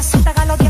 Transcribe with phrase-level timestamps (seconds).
[0.00, 0.69] Casi pégalo 10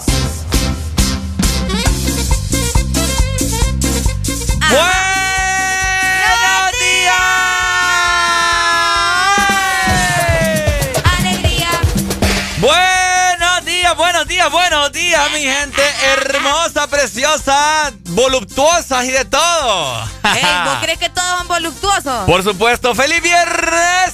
[14.51, 20.03] Buenos días, mi gente hermosa, preciosa, voluptuosa y de todo.
[20.23, 22.25] Ey, ¿Vos crees que todos son voluptuosos?
[22.25, 24.13] Por supuesto, feliz viernes.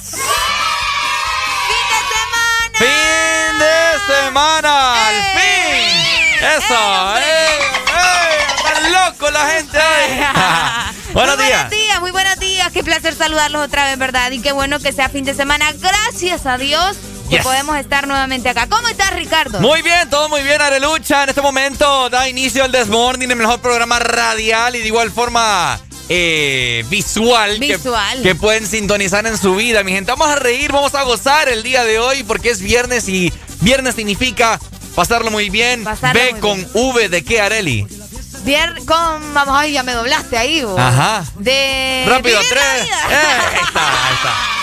[1.66, 2.78] Fin de semana.
[2.78, 5.98] Fin de semana, al fin.
[6.56, 7.58] Eso, ey,
[8.84, 9.78] ey, loco la gente
[11.12, 11.68] buenos muy días.
[11.68, 12.72] Buenos días, muy buenos días.
[12.72, 14.30] Qué placer saludarlos otra vez, ¿verdad?
[14.30, 15.72] Y qué bueno que sea fin de semana.
[15.72, 16.96] Gracias a Dios
[17.28, 18.66] que podemos estar nuevamente acá.
[18.68, 19.60] ¿Cómo estás, Ricardo?
[19.60, 21.24] Muy bien, todo muy bien, Arelucha.
[21.24, 25.78] En este momento da inicio el Desmorning, el mejor programa radial y de igual forma
[26.08, 28.22] eh, visual, visual.
[28.22, 29.82] Que, pueden sintonizar en su vida.
[29.82, 33.08] Mi gente, vamos a reír, vamos a gozar el día de hoy porque es viernes
[33.08, 34.58] y viernes significa
[34.94, 35.84] pasarlo muy bien.
[35.84, 37.86] Pasarlo B con V de qué, Areli.
[38.44, 39.34] Viernes con.
[39.34, 40.78] Vamos, ay, ya me doblaste ahí, vos.
[40.78, 41.24] Ajá.
[41.36, 42.04] De.
[42.06, 42.84] Rápido, tres.
[42.84, 44.57] Eh, ahí está, ahí está.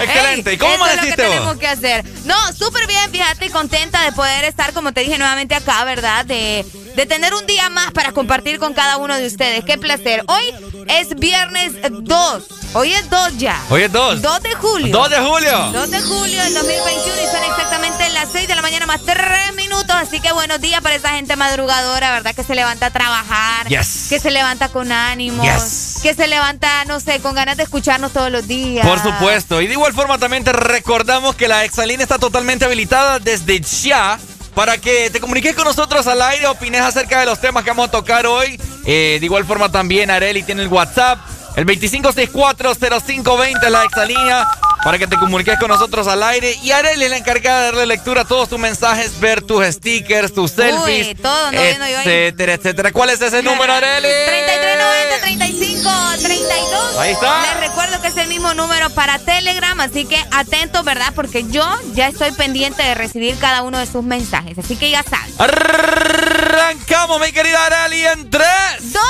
[0.00, 0.52] Excelente.
[0.52, 2.04] ¿Y cómo eso es lo que tenemos que hacer.
[2.24, 6.24] No, súper bien, fíjate, contenta de poder estar, como te dije nuevamente acá, ¿verdad?
[6.24, 6.64] De,
[6.94, 9.64] de tener un día más para compartir con cada uno de ustedes.
[9.64, 10.24] Qué placer.
[10.28, 12.44] Hoy es viernes 2.
[12.74, 13.60] Hoy es 2 ya.
[13.68, 14.22] Hoy es 2.
[14.22, 14.92] 2 de julio.
[14.92, 15.70] 2 de julio.
[15.72, 19.54] 2 de julio del 2021 y son exactamente las 6 de la mañana más 3
[19.56, 19.96] minutos.
[19.96, 22.34] Así que buenos días para esa gente madrugadora, ¿verdad?
[22.34, 23.68] Que se levanta a trabajar.
[23.68, 24.06] Yes.
[24.08, 25.44] Que se levanta con ánimos.
[25.44, 25.89] Yes.
[26.02, 28.86] Que se levanta, no sé, con ganas de escucharnos todos los días.
[28.86, 29.60] Por supuesto.
[29.60, 34.18] Y de igual forma también te recordamos que la Exalina está totalmente habilitada desde ya
[34.54, 37.88] para que te comuniques con nosotros al aire, opines acerca de los temas que vamos
[37.88, 38.60] a tocar hoy.
[38.86, 41.18] Eh, de igual forma también Areli tiene el WhatsApp,
[41.56, 44.48] el 25640520 es la exalínea
[44.82, 46.56] para que te comuniques con nosotros al aire.
[46.62, 50.32] Y Arely es la encargada de darle lectura a todos tus mensajes, ver tus stickers,
[50.32, 52.92] tus selfies, Uy, todo, no, etcétera, etcétera.
[52.92, 54.08] ¿Cuál es ese número, Arely?
[54.26, 55.90] 3390 35
[56.22, 56.96] 32.
[56.98, 57.42] Ahí está.
[57.42, 61.12] Les recuerdo que es el mismo número para Telegram, así que atentos, ¿verdad?
[61.14, 65.02] Porque yo ya estoy pendiente de recibir cada uno de sus mensajes, así que ya
[65.02, 65.34] saben.
[65.38, 68.46] Arrancamos, mi querida Arely, en 3,
[68.80, 69.02] 2,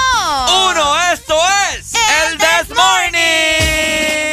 [0.71, 1.13] 1.
[1.13, 1.39] Esto
[1.73, 4.30] es el, This Morning.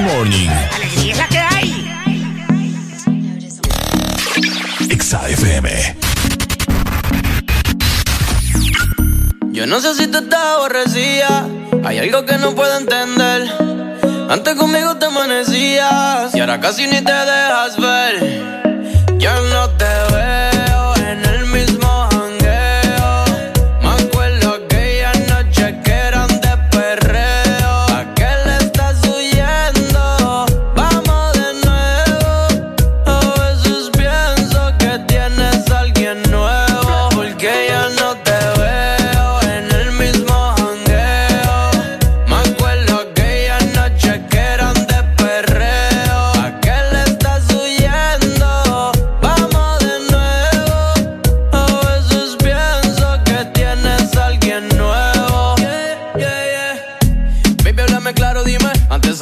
[0.00, 0.48] This Morning.
[0.48, 1.90] Alegría es la que hay.
[5.28, 5.96] FM.
[9.52, 11.46] Yo no sé si tú estás aborrecida.
[11.84, 13.50] Hay algo que no puedo entender.
[14.30, 18.59] Antes conmigo te amanecías y ahora casi ni te dejas ver.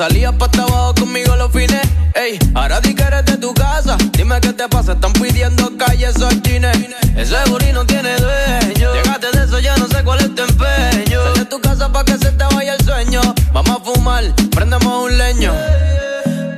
[0.08, 1.86] Salías pa' abajo conmigo los fines.
[2.14, 3.96] Ey, ahora di que eres de tu casa.
[4.12, 6.76] Dime qué te pasa, están pidiendo calles chines.
[7.16, 8.94] Ese booty no tiene dueño.
[8.94, 11.22] Llegaste de eso, ya no sé cuál es tu empeño.
[11.24, 13.20] Sal de tu casa pa' que se te vaya el sueño.
[13.52, 15.52] Vamos a fumar, prendemos un leño.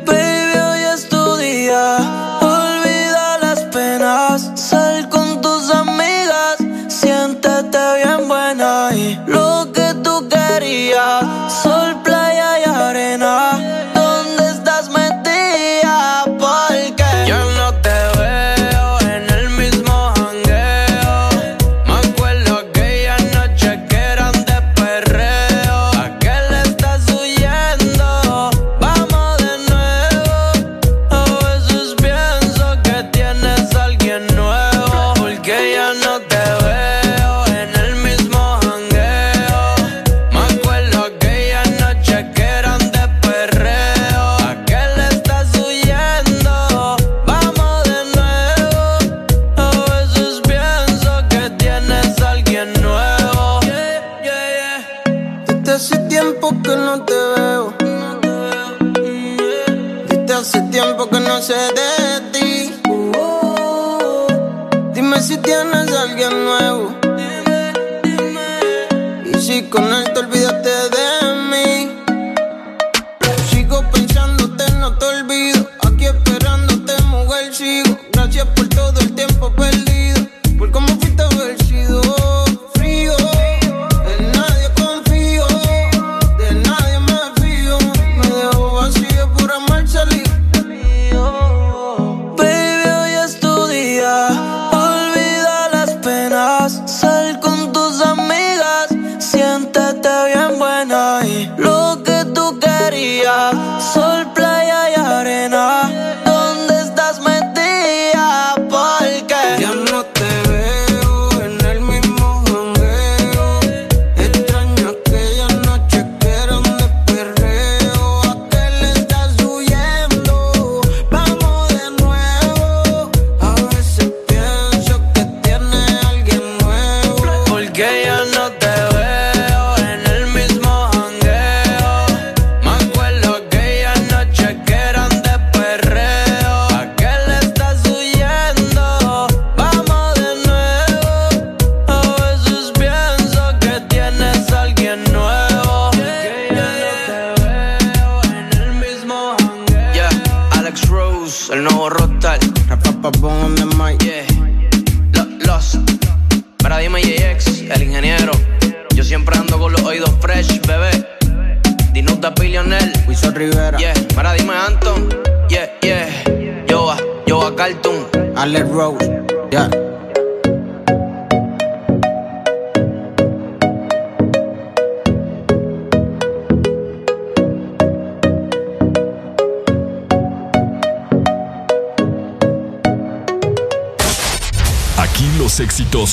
[0.07, 1.97] Baby, hoy es tu día.
[2.41, 4.53] Olvida las penas.
[4.55, 5.30] Sal con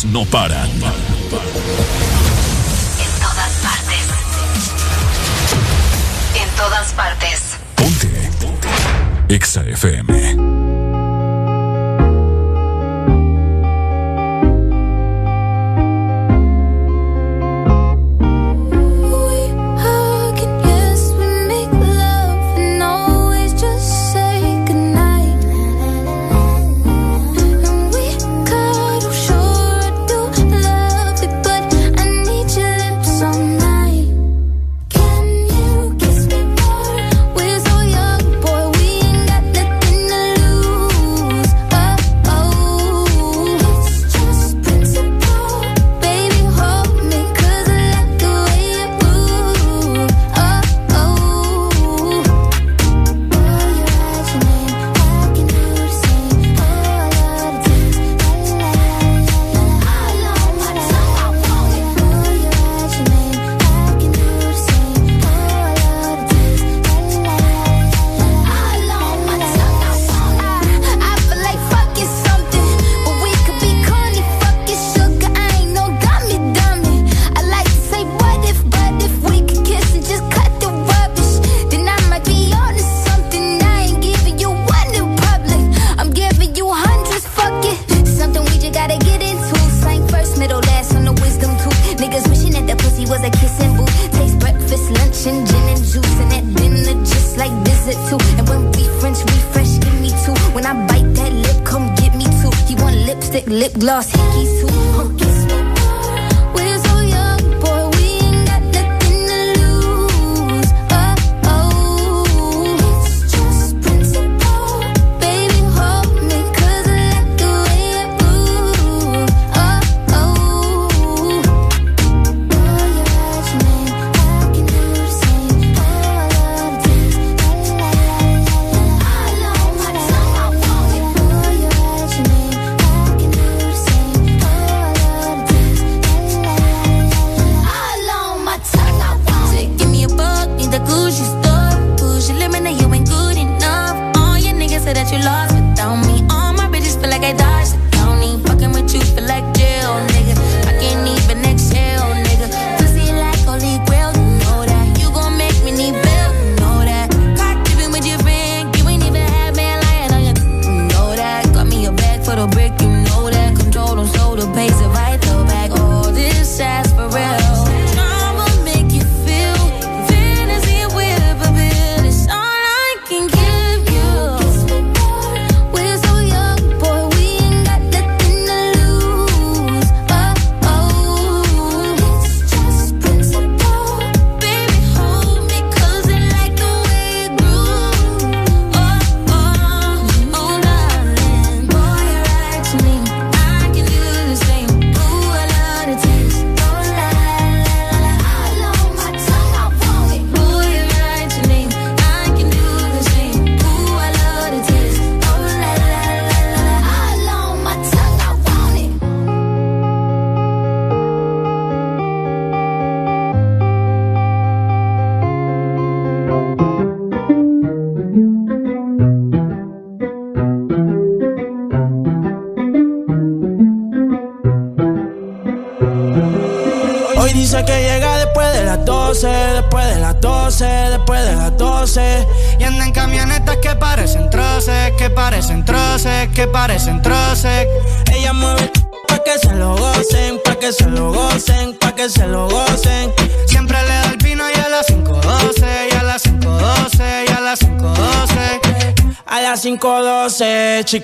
[0.06, 0.57] no paran.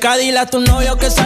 [0.05, 1.22] A tu novio que salga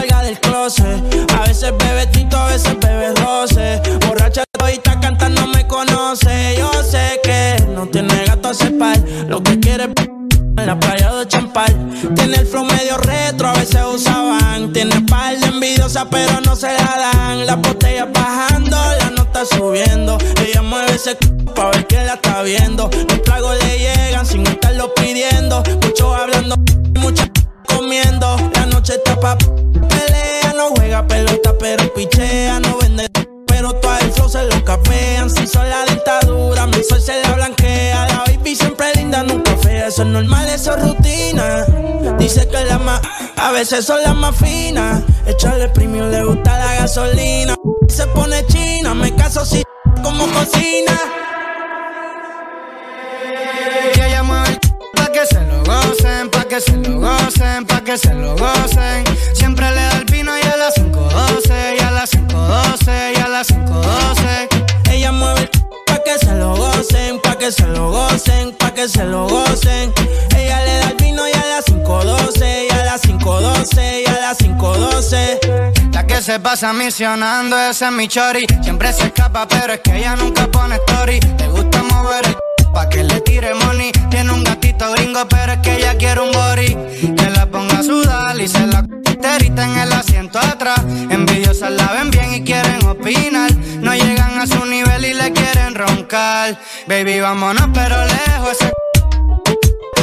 [76.60, 78.44] pasa misionando, ese es mi chori.
[78.62, 81.20] Siempre se escapa, pero es que ella nunca pone story.
[81.38, 82.36] Le gusta mover el
[82.72, 83.92] pa' que le tire money.
[84.10, 87.14] Tiene un gatito gringo, pero es que ella quiere un body.
[87.14, 88.84] Que la ponga a sudar y se la
[89.22, 90.80] terita en el asiento atrás.
[91.08, 93.52] Envidiosas la ven bien y quieren opinar.
[93.80, 96.58] No llegan a su nivel y le quieren roncar.
[96.88, 98.56] Baby, vámonos, pero lejos.
[98.60, 98.72] Ese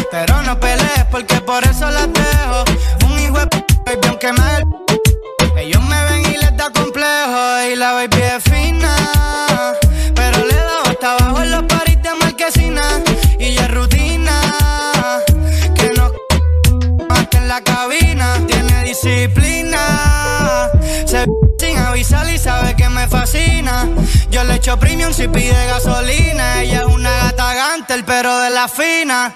[0.09, 2.74] pero no pelees porque por eso las dejo.
[25.45, 26.61] Pide gasolina.
[26.61, 29.35] Ella es una gata gantel, pero de la fina.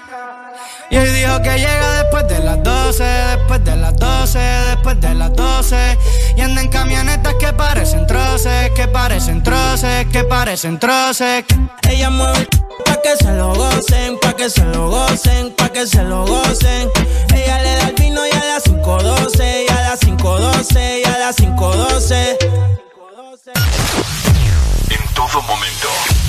[0.90, 5.14] Y hoy dijo que llega después de las 12, después de las 12, después de
[5.14, 5.98] las 12.
[6.36, 11.44] Y anda en camionetas que parecen troces, que parecen troces, que parecen troces.
[11.88, 12.48] Ella mueve
[12.84, 16.90] pa' que se lo gocen, pa' que se lo gocen, pa' que se lo gocen.
[17.34, 21.18] Ella le da el vino y a las 5.12, y a las 5.12, y a
[21.18, 22.89] las 5.12.
[25.20, 25.88] En todo momento,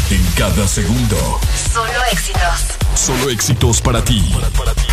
[0.10, 1.40] en cada segundo.
[1.74, 2.78] Solo éxitos.
[2.94, 4.20] Solo éxitos para ti.
[4.36, 4.91] En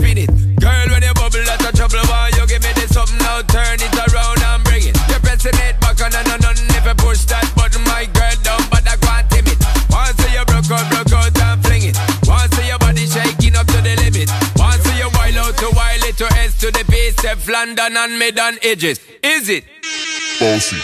[0.00, 0.30] spin it.
[0.56, 2.00] Girl, when you bubble, that's a trouble.
[2.08, 3.44] Why you give me this something now?
[3.44, 4.96] Turn it around and bring it.
[5.12, 8.36] You're pressing it back on and on and if you push that button, my girl
[8.40, 9.60] down, but I can't tame it.
[9.92, 11.96] Once you broke out, broke out and fling it.
[12.24, 14.28] Once your body shaking up to the limit.
[14.56, 18.18] Once you wild out to wild it to S to the base, Steph London and
[18.18, 19.00] mid on edges.
[19.22, 19.64] Is it?
[20.40, 20.80] Bossy,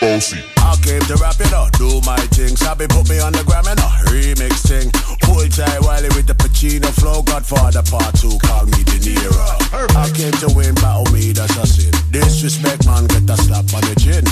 [0.00, 0.40] bossy.
[0.58, 2.56] I came to rap it up, do my thing.
[2.56, 4.90] Sabi put me on the gram and a remix thing.
[5.34, 7.20] Full tight Wiley with the Pacino flow.
[7.22, 9.42] Godfather part two, call me De Niro.
[9.98, 11.90] I came to win, battle me, that's a sin.
[12.12, 14.22] Disrespect, man, get a slap on the chin.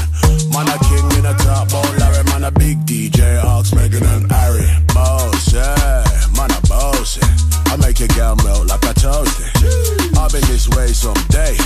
[0.54, 4.30] Man, a king in a top bowl, Larry, man, a big DJ, Ox, Megan and
[4.30, 4.62] Harry.
[4.94, 6.06] Boss, yeah,
[6.38, 7.18] man, a boss.
[7.66, 9.50] I make your girl melt like a toasty.
[10.16, 11.58] I've been this way someday.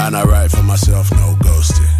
[0.00, 1.99] And I write for myself, no ghosting.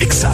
[0.00, 0.30] Exa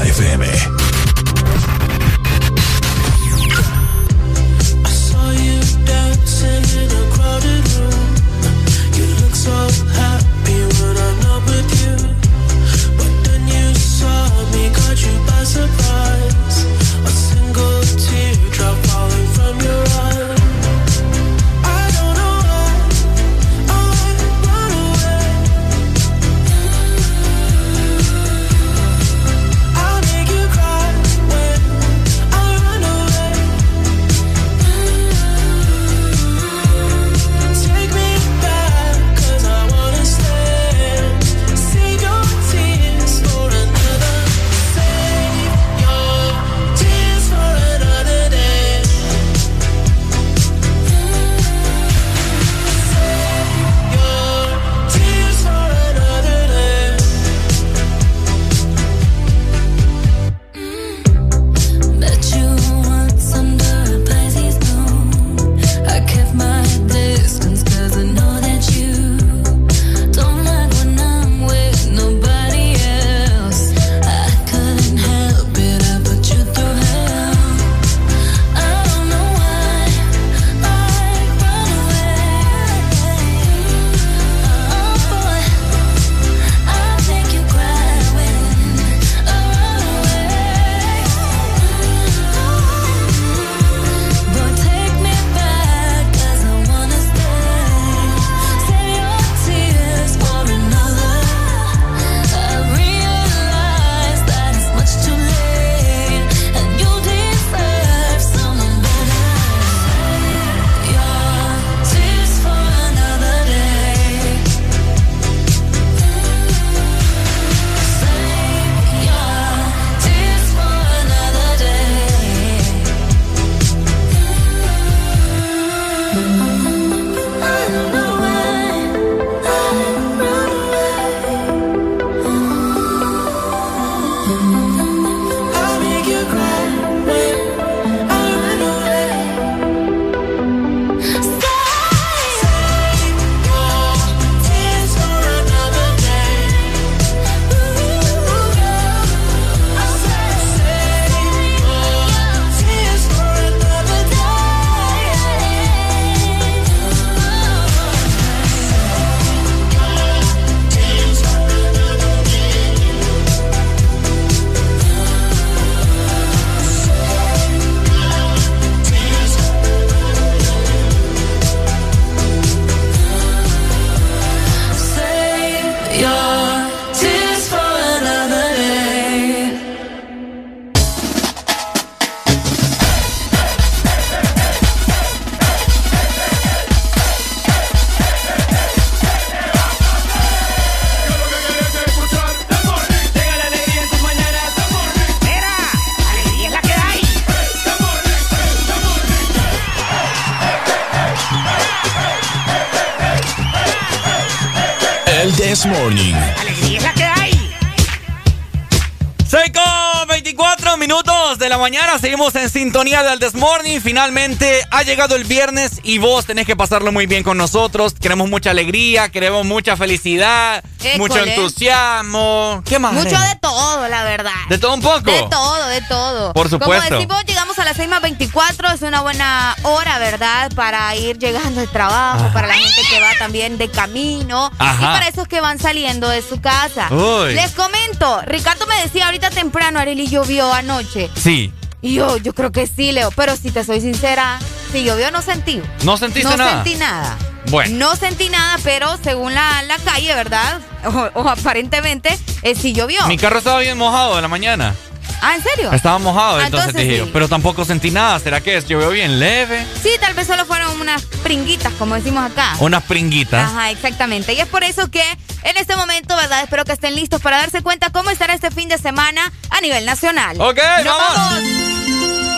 [213.23, 213.79] This Morning.
[213.79, 217.95] Finalmente ha llegado el viernes y vos tenés que pasarlo muy bien con nosotros.
[217.95, 220.99] Queremos mucha alegría, queremos mucha felicidad, École.
[220.99, 222.65] mucho entusiasmo.
[222.67, 222.95] ¿Qué más?
[222.95, 224.33] Mucho de todo, la verdad.
[224.49, 225.13] ¿De todo un poco?
[225.13, 226.33] De todo, de todo.
[226.33, 226.89] Por supuesto.
[226.89, 228.73] Como decimos, llegamos a las 6 más 24.
[228.73, 230.51] Es una buena hora, ¿verdad?
[230.57, 234.51] Para ir llegando al trabajo, para la gente que va también de camino.
[234.59, 234.83] Ajá.
[234.83, 236.89] Y para esos que van saliendo de su casa.
[236.91, 237.35] Uy.
[237.35, 241.09] Les comento, Ricardo me decía ahorita temprano, Arely llovió anoche.
[241.15, 241.53] Sí.
[241.83, 243.11] Y yo, yo creo que sí, Leo.
[243.11, 244.39] Pero si te soy sincera,
[244.73, 245.61] si llovió no sentí.
[245.85, 246.63] ¿No sentiste no nada?
[246.65, 247.19] sentí nada.
[247.51, 247.77] Bueno.
[247.77, 250.61] No sentí nada, pero según la, la calle, ¿verdad?
[250.85, 253.07] O, o aparentemente, eh, sí llovió.
[253.07, 254.75] Mi carro estaba bien mojado de la mañana.
[255.21, 255.73] Ah, ¿en serio?
[255.73, 258.19] Estaba mojado, Ah, entonces, entonces dije yo, pero tampoco sentí nada.
[258.19, 258.67] ¿Será que es?
[258.67, 259.65] Llovió bien leve.
[259.83, 262.55] Sí, tal vez solo fueron unas pringuitas, como decimos acá.
[262.59, 263.51] Unas pringuitas.
[263.51, 264.33] Ajá, exactamente.
[264.35, 265.03] Y es por eso que
[265.45, 266.43] en este momento, ¿verdad?
[266.43, 269.85] Espero que estén listos para darse cuenta cómo estará este fin de semana a nivel
[269.87, 270.41] nacional.
[270.41, 271.43] Ok, Nos vamos.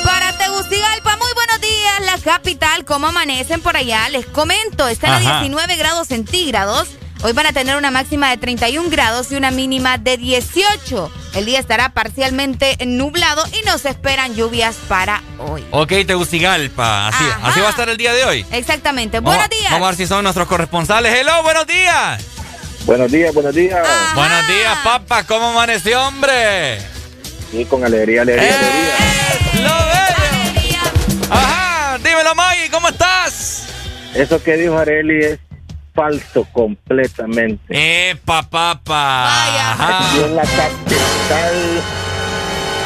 [0.05, 2.85] Para Tegucigalpa, muy buenos días, la capital.
[2.85, 4.09] ¿Cómo amanecen por allá?
[4.11, 5.41] Les comento, están a Ajá.
[5.41, 6.89] 19 grados centígrados.
[7.27, 11.11] Hoy van a tener una máxima de 31 grados y una mínima de 18.
[11.35, 15.65] El día estará parcialmente nublado y no se esperan lluvias para hoy.
[15.71, 17.09] Ok, Tegucigalpa.
[17.09, 17.49] Así, Ajá.
[17.49, 18.45] así va a estar el día de hoy.
[18.53, 19.21] Exactamente.
[19.21, 19.73] Vamos- Buenos días.
[19.73, 21.15] Vamos a ver si son nuestros corresponsales.
[21.19, 22.23] Hello, buenos días.
[22.85, 23.83] Buenos días, buenos días.
[24.15, 25.25] Buenos días, papá.
[25.25, 26.79] ¿Cómo amaneció, hombre?
[27.51, 28.55] Sí, con alegría, alegría, Eh.
[28.55, 29.69] alegría.
[29.69, 31.31] ¡Lo veo!
[31.31, 33.63] Ajá, dímelo, Maggie, ¿cómo estás?
[34.15, 35.39] Eso que dijo Areli es
[35.95, 38.11] falso completamente.
[38.11, 40.09] Epa, papá.
[40.11, 41.83] Aquí en la capital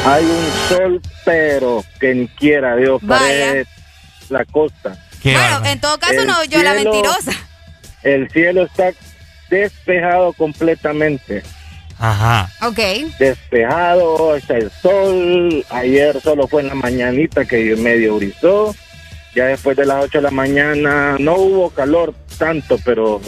[0.05, 3.21] hay un sol, pero que ni quiera Dios, Vaya.
[3.23, 3.69] parece
[4.29, 4.97] la costa.
[5.23, 7.31] Bueno, en todo caso, El no yo la mentirosa.
[8.03, 8.91] El cielo está
[9.49, 11.43] despejado completamente.
[11.97, 12.49] Ajá.
[12.61, 12.79] Ok.
[13.19, 15.65] Despejado, está el sol.
[15.69, 18.73] Ayer solo fue en la mañanita que medio brisó.
[19.39, 23.21] Ya después de las 8 de la mañana no hubo calor tanto, pero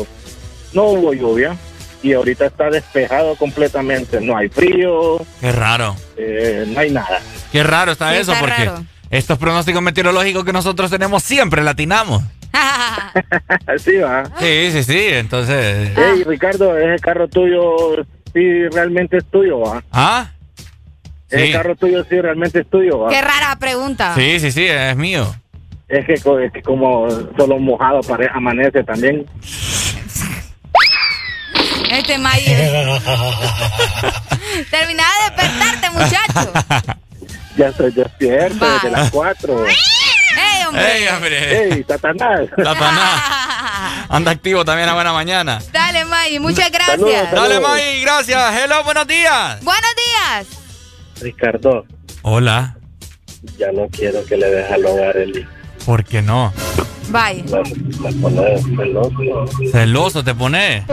[0.74, 1.56] no hubo lluvia.
[2.04, 4.20] Y ahorita está despejado completamente.
[4.20, 5.96] No hay frío, Qué raro.
[6.18, 7.22] eh, no hay nada.
[7.54, 8.84] Qué raro está Sí, eso, está porque raro.
[9.10, 12.22] estos pronósticos meteorológicos que nosotros tenemos siempre latinamos.
[13.68, 14.26] Así va.
[14.38, 15.00] Sí, sí, sí.
[15.12, 15.92] Entonces.
[15.96, 19.82] Hey, Ricardo, ese carro tuyo sí realmente es tuyo, ¿va?
[19.94, 20.30] ¿Ah?
[21.30, 21.54] Sí.
[21.54, 23.10] carro tuyo sí realmente es tuyo, ¿va?
[23.12, 24.14] Qué rara pregunta.
[24.16, 25.34] Sí, sí, sí, es mío.
[25.92, 29.26] Es que, co- es que como solo mojado pare- amanece también.
[31.90, 32.44] Este May.
[34.72, 36.54] Terminaba de despertarte, muchacho.
[37.58, 38.74] Ya estoy despierto Va.
[38.76, 39.66] desde las 4.
[39.68, 39.76] ¡Ey,
[40.68, 40.98] hombre!
[40.98, 41.74] ¡Ey, hombre!
[41.76, 42.48] ¡Ey, Satanás!
[42.56, 43.22] Satanás.
[44.10, 45.60] Anda activo también a buena mañana.
[45.74, 46.98] Dale, May, muchas gracias.
[47.00, 48.54] Saludos, Dale, May, gracias.
[48.64, 49.62] Hello, buenos días.
[49.64, 50.48] Buenos días.
[51.22, 51.86] Ricardo,
[52.22, 52.78] Hola.
[53.58, 55.46] ya no quiero que le deje al hogar el
[55.86, 56.54] ¿Por qué no?
[57.10, 57.44] Bye.
[58.00, 59.46] Me pone celoso.
[59.72, 60.86] Celoso te pone.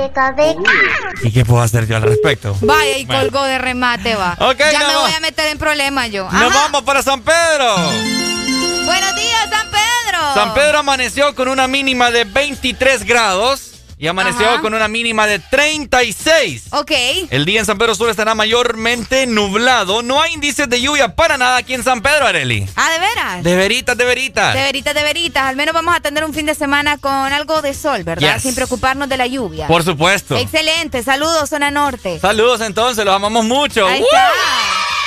[1.23, 2.57] ¿Y qué puedo hacer yo al respecto?
[2.63, 3.23] Vaya y Bueno.
[3.23, 4.37] colgó de remate, va.
[4.41, 6.25] Ok, ya me voy a meter en problemas yo.
[6.25, 6.49] Nos Ajá.
[6.49, 7.77] vamos para San Pedro.
[7.77, 10.35] Buenos días, San Pedro.
[10.35, 14.61] San Pedro amaneció con una mínima de 23 grados y amaneció Ajá.
[14.61, 16.67] con una mínima de 36.
[16.71, 16.93] Ok.
[17.31, 20.03] El día en San Pedro Sur estará mayormente nublado.
[20.03, 22.67] No hay índices de lluvia para nada aquí en San Pedro, Areli.
[22.77, 23.43] Ah, ¿de veras?
[23.45, 24.55] De veritas, de veritas.
[24.55, 25.43] De veritas, de veritas.
[25.45, 28.35] Al menos vamos a tener un fin de semana con algo de sol, ¿verdad?
[28.35, 28.43] Yes.
[28.43, 29.67] Sin preocuparnos de la lluvia.
[29.67, 30.37] Por supuesto.
[30.37, 31.03] Excelente.
[31.03, 32.19] Saludos, zona norte.
[32.21, 33.87] Saludos entonces, los amamos mucho.
[33.87, 34.98] Ahí está.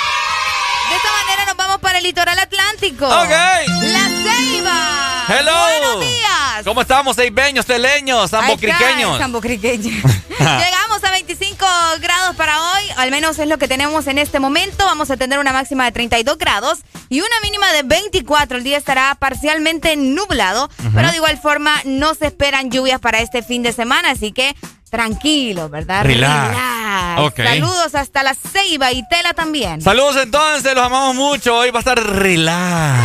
[1.92, 3.06] Para el litoral atlántico.
[3.06, 3.28] Ok.
[3.28, 5.26] La Ceiba.
[5.28, 5.52] Hello.
[5.52, 6.64] Buenos días.
[6.64, 9.18] ¿Cómo estamos, seibeños, teleños, zambocriqueños?
[9.18, 10.02] Zambocriqueños.
[10.38, 11.66] Llegamos a 25
[12.00, 14.86] grados para hoy, al menos es lo que tenemos en este momento.
[14.86, 16.78] Vamos a tener una máxima de 32 grados
[17.10, 18.56] y una mínima de 24.
[18.56, 23.42] El día estará parcialmente nublado, pero de igual forma no se esperan lluvias para este
[23.42, 24.56] fin de semana, así que
[24.92, 26.04] tranquilo, ¿verdad?
[26.04, 27.20] Relax.
[27.20, 27.36] Ok.
[27.36, 29.80] Saludos hasta la Ceiba y Tela también.
[29.80, 31.56] Saludos entonces, los amamos mucho.
[31.56, 33.00] Hoy va a estar relax.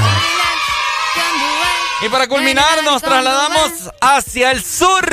[2.06, 3.72] Y para culminar nos trasladamos
[4.02, 5.08] hacia el sur.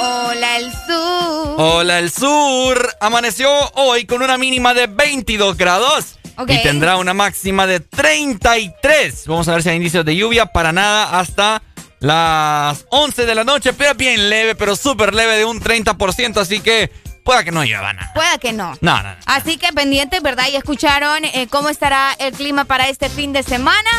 [0.00, 1.54] Hola, el sur.
[1.58, 2.96] Hola, el sur.
[3.02, 6.18] Amaneció hoy con una mínima de 22 grados.
[6.38, 6.50] Ok.
[6.50, 9.26] Y tendrá una máxima de 33.
[9.26, 10.46] Vamos a ver si hay indicios de lluvia.
[10.46, 11.62] Para nada hasta
[12.00, 13.72] las 11 de la noche.
[13.72, 16.38] Pero bien leve, pero súper leve de un 30%.
[16.38, 16.90] Así que
[17.22, 18.12] pueda que no llueva nada.
[18.14, 18.72] Pueda que no.
[18.80, 19.16] No, no, no.
[19.26, 20.48] Así que pendientes, ¿verdad?
[20.50, 23.90] Y escucharon eh, cómo estará el clima para este fin de semana.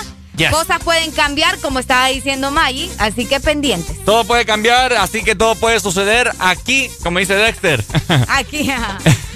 [0.49, 4.03] Cosas pueden cambiar, como estaba diciendo Maggie, así que pendientes.
[4.05, 7.83] Todo puede cambiar, así que todo puede suceder aquí, como dice Dexter.
[8.27, 8.71] Aquí,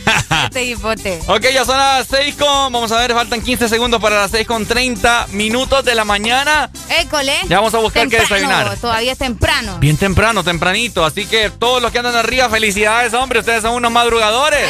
[0.46, 1.20] este hipote.
[1.28, 4.48] Ok, ya son las 6 con, vamos a ver, faltan 15 segundos para las 6
[4.48, 6.70] con 30 minutos de la mañana.
[6.89, 7.36] École.
[7.48, 8.78] Ya vamos a buscar qué desayunar.
[8.78, 9.78] Todavía es temprano.
[9.80, 13.91] Bien temprano, tempranito, así que todos los que andan arriba, felicidades, hombre, ustedes son unos
[13.91, 14.70] madrugadores.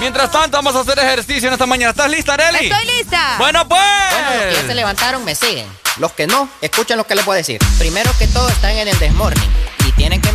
[0.00, 1.90] Mientras tanto, vamos a hacer ejercicio en esta mañana.
[1.90, 2.66] ¿Estás lista, Arely?
[2.66, 3.36] Estoy lista.
[3.38, 3.80] Bueno, pues.
[4.10, 5.66] Bueno, los que ya se levantaron me siguen.
[5.98, 7.58] Los que no, escuchen lo que les voy a decir.
[7.78, 9.50] Primero que todo están en el desmorning.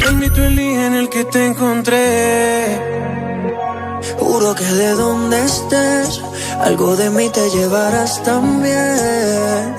[0.00, 0.08] Sí, como tú.
[0.08, 2.80] Admito el día en el que te encontré.
[4.18, 6.20] Juro que de donde estés,
[6.60, 9.74] algo de mí te llevarás también.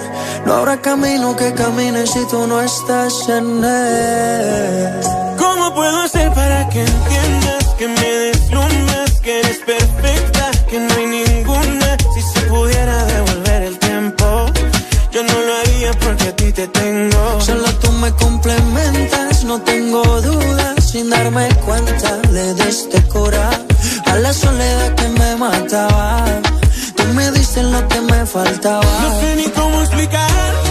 [0.46, 5.38] No habrá camino que camine si tú no estás en él.
[5.38, 10.31] ¿Cómo puedo hacer para que entiendas que me deslumbras, que eres perfecta,
[16.54, 20.92] Solo tú me complementas, no tengo dudas.
[20.92, 23.50] Sin darme cuenta, le diste cura
[24.06, 26.26] a la soledad que me mataba.
[26.98, 28.84] Tú me diste lo que me faltaba.
[29.02, 30.71] No sé ni cómo explicar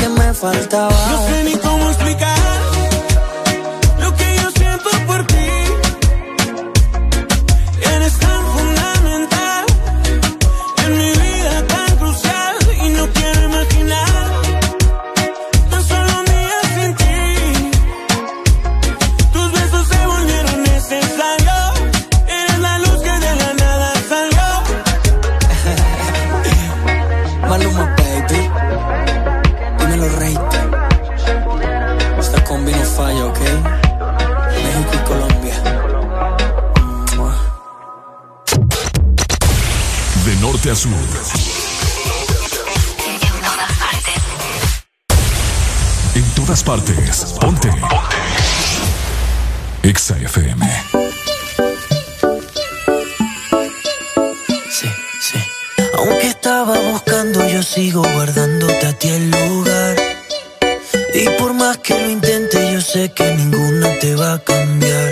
[0.41, 1.07] faltaba.
[1.11, 2.40] No sé ni cómo explicar
[43.05, 44.15] En todas partes.
[46.15, 47.25] En todas partes.
[47.41, 47.67] Ponte.
[47.67, 47.87] Ponte.
[49.83, 50.15] Exa
[54.69, 54.87] Sí,
[55.19, 55.39] sí.
[55.97, 59.97] Aunque estaba buscando, yo sigo guardándote a ti el lugar.
[61.13, 65.11] Y por más que lo intente, yo sé que ninguna te va a cambiar.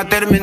[0.00, 0.39] a.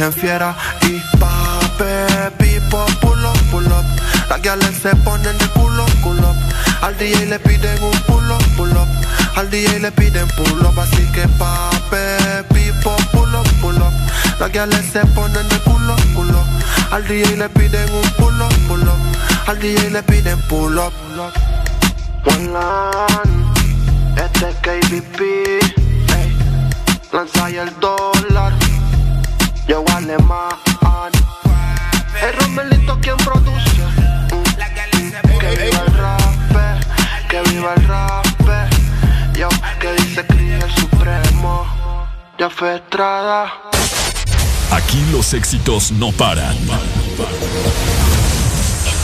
[0.00, 3.84] bien fiera y pape, pipo, pull up, pull up.
[4.30, 6.34] Las gales se ponen de culo, culo.
[6.80, 8.88] Al DJ le piden un pull up, pull up.
[9.36, 13.92] Al DJ le piden pull up, así que pape, pipo, pull up, pull up.
[14.38, 16.44] Las gales se ponen de culo, culo.
[16.92, 19.48] Al DJ le piden un pull up, pull up.
[19.48, 21.32] Al DJ le piden pull up, pull up.
[22.24, 22.58] One
[24.16, 25.20] este es KBP,
[26.08, 26.38] hey.
[27.12, 28.69] lanza el dólar.
[29.66, 30.54] Yo vale más.
[32.22, 33.70] El Romelito quien produce.
[35.40, 36.22] Que viva el rap,
[37.28, 38.26] que viva el rap.
[39.34, 39.48] Yo
[39.78, 41.66] que dice Cris el Supremo.
[42.38, 43.52] Ya fue Estrada.
[44.70, 46.56] Aquí los éxitos no paran.
[46.56, 46.66] En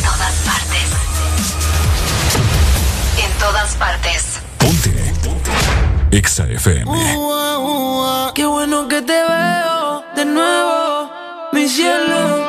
[0.03, 0.91] todas partes.
[3.19, 4.41] En todas partes.
[4.59, 5.15] Ponte.
[6.11, 6.85] Exa FM.
[6.85, 11.11] Uh, uh, uh, qué bueno que te veo nuevo,
[11.53, 12.47] mi cielo.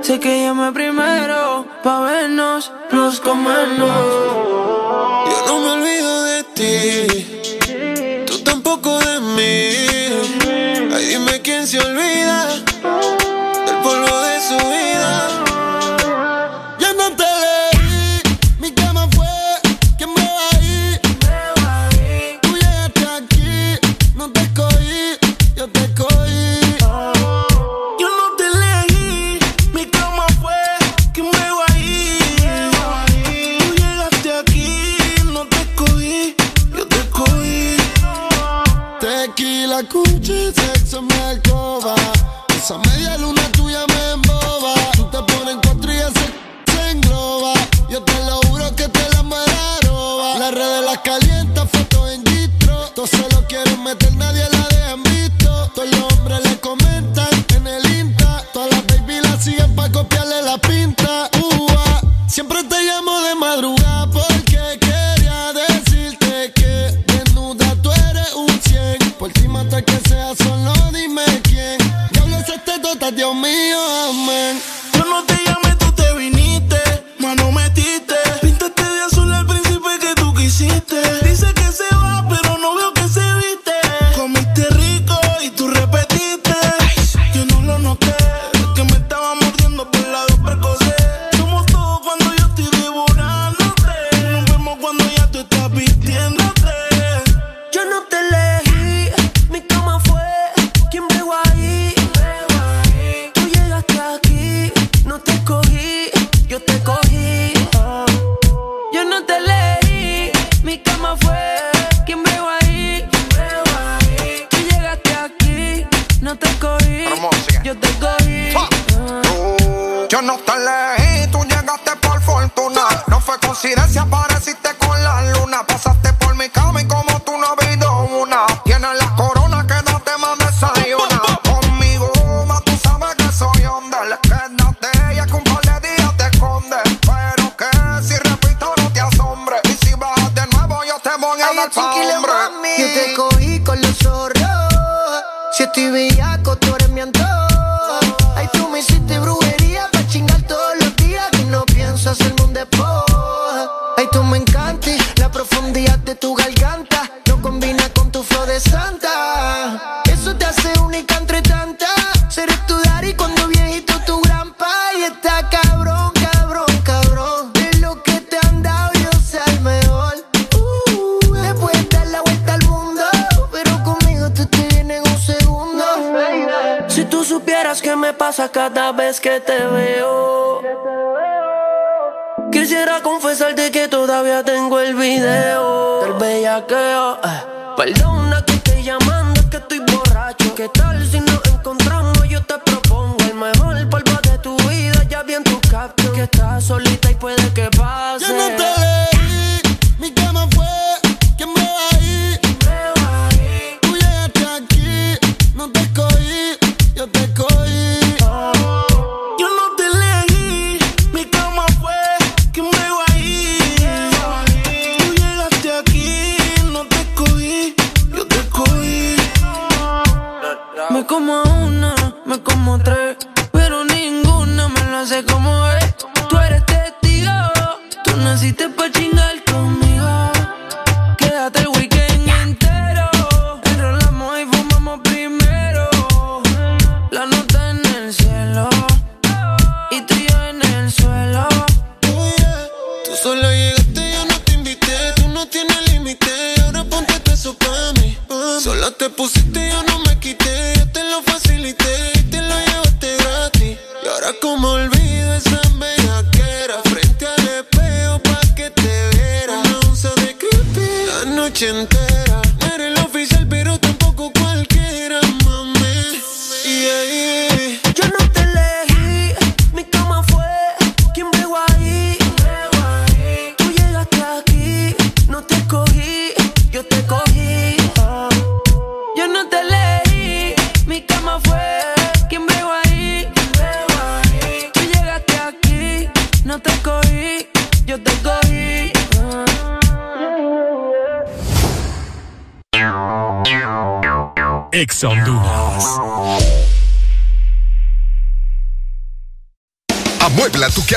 [0.00, 4.47] Sé que llamé primero pa' vernos, los comernos.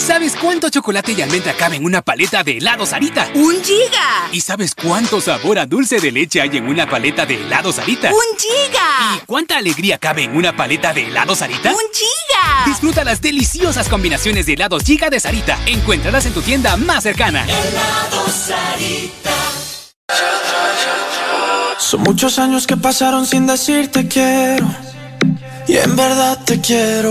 [0.00, 3.28] ¿Sabes cuánto chocolate y almendra cabe en una paleta de helado Sarita?
[3.34, 4.28] ¡Un giga!
[4.32, 8.08] ¿Y sabes cuánto sabor a dulce de leche hay en una paleta de helado Sarita?
[8.10, 9.16] ¡Un giga!
[9.16, 11.70] ¿Y cuánta alegría cabe en una paleta de helado Sarita?
[11.70, 12.64] ¡Un giga!
[12.64, 15.58] Disfruta las deliciosas combinaciones de helados Giga de Sarita.
[15.66, 17.46] Encuéntralas en tu tienda más cercana.
[21.78, 24.66] Son muchos años que pasaron sin decirte quiero.
[25.68, 27.10] Y en verdad te quiero.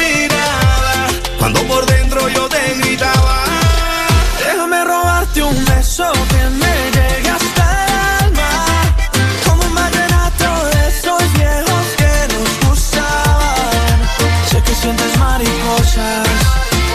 [1.41, 3.43] Cuando por dentro yo te gritaba.
[4.37, 7.93] Déjame robarte un beso que me llegue hasta el
[8.25, 8.51] alma.
[9.43, 13.97] Como un vallenato de esos viejos que nos gustaban.
[14.51, 16.27] Sé que sientes mariposas,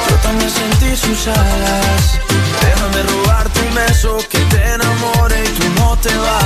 [0.08, 2.20] yo también sentí sus alas.
[2.62, 6.45] Déjame robarte un beso que te enamore y tú no te vayas.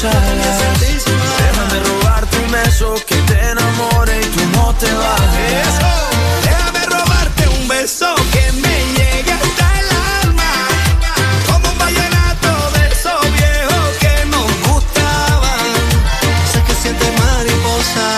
[0.00, 0.58] tus alas.
[1.38, 5.68] Déjame robarte un beso que te enamore y tú no te bajes.
[6.44, 9.88] Déjame robarte un beso que me llegue hasta el
[10.22, 10.52] alma.
[11.46, 15.66] Como un vallenato de esos viejos que nos gustaban.
[16.52, 18.08] Sé que sientes mariposa,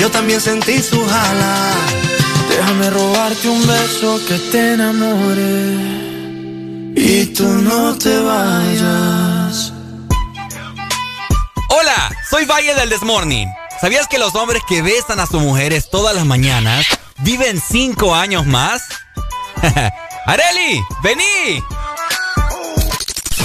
[0.00, 1.56] yo también sentí su jala.
[2.48, 5.76] Déjame robarte un beso que te enamore
[6.96, 9.29] y tú no te vayas.
[11.80, 13.48] Hola, soy Valle del Desmorning.
[13.80, 16.84] ¿Sabías que los hombres que besan a sus mujeres todas las mañanas
[17.20, 18.82] viven cinco años más?
[20.26, 20.82] ¡Areli!
[21.02, 21.64] ¡Vení!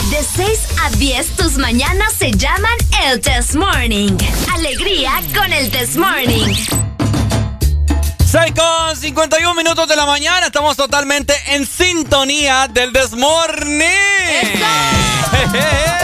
[0.10, 2.76] De 6 a 10, tus mañanas se llaman
[3.06, 4.18] el Test Morning.
[4.54, 6.54] Alegría con el Test Morning.
[8.30, 10.48] 6 con 51 minutos de la mañana.
[10.48, 13.80] Estamos totalmente en sintonía del Desmorning.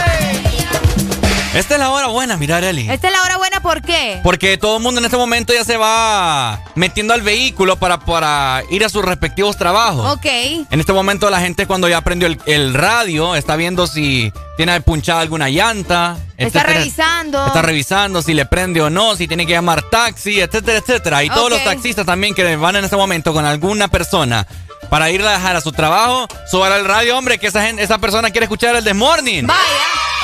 [1.53, 2.89] Esta es la hora buena, mira, Areli.
[2.89, 4.21] Esta es la hora buena, ¿por qué?
[4.23, 8.63] Porque todo el mundo en este momento ya se va metiendo al vehículo para, para
[8.69, 10.13] ir a sus respectivos trabajos.
[10.13, 10.25] Ok.
[10.25, 14.79] En este momento la gente cuando ya prendió el, el radio está viendo si tiene
[14.79, 16.17] punchada alguna llanta.
[16.37, 17.45] Está revisando.
[17.45, 21.23] Está revisando si le prende o no, si tiene que llamar taxi, etcétera, etcétera.
[21.25, 24.47] Y todos los taxistas también que van en este momento con alguna persona
[24.89, 27.97] para ir a dejar a su trabajo, suban al radio, hombre, que esa, gente, esa
[27.97, 29.43] persona quiere escuchar el The Morning.
[29.43, 29.61] Vaya.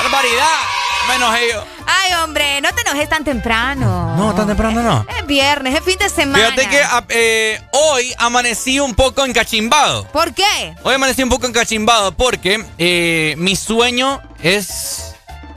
[0.02, 0.87] Barbaridad.
[1.08, 1.64] Menos ellos.
[1.86, 4.14] Ay, hombre, no te enojes tan temprano.
[4.16, 5.06] No, tan temprano no.
[5.18, 6.44] Es viernes, es fin de semana.
[6.50, 10.04] Fíjate que a- eh, hoy amanecí un poco encachimbado.
[10.08, 10.74] ¿Por qué?
[10.82, 15.14] Hoy amanecí un poco encachimbado porque eh, mi sueño es...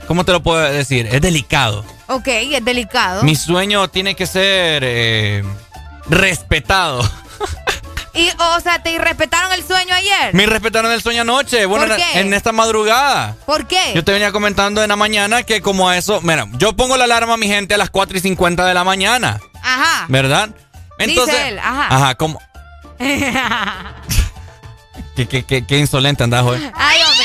[0.08, 1.06] ¿Cómo te lo puedo decir?
[1.10, 1.84] Es delicado.
[2.08, 3.22] Ok, es delicado.
[3.22, 5.44] Mi sueño tiene que ser eh,
[6.08, 7.02] respetado.
[8.14, 10.34] Y, o sea, ¿te irrespetaron el sueño ayer?
[10.34, 11.64] Me respetaron el sueño anoche.
[11.66, 12.20] Bueno, ¿Por en- qué?
[12.20, 13.36] en esta madrugada.
[13.46, 13.92] ¿Por qué?
[13.94, 16.20] Yo te venía comentando en la mañana que como a eso...
[16.20, 18.84] Mira, yo pongo la alarma a mi gente a las 4 y 50 de la
[18.84, 19.40] mañana.
[19.62, 20.04] Ajá.
[20.08, 20.50] ¿Verdad?
[20.98, 21.86] Entonces, Dice él, ajá.
[21.90, 22.38] Ajá, como...
[25.16, 26.56] Qué, qué- qué- qué insolente andas hoy.
[26.74, 27.21] Ay, hombre,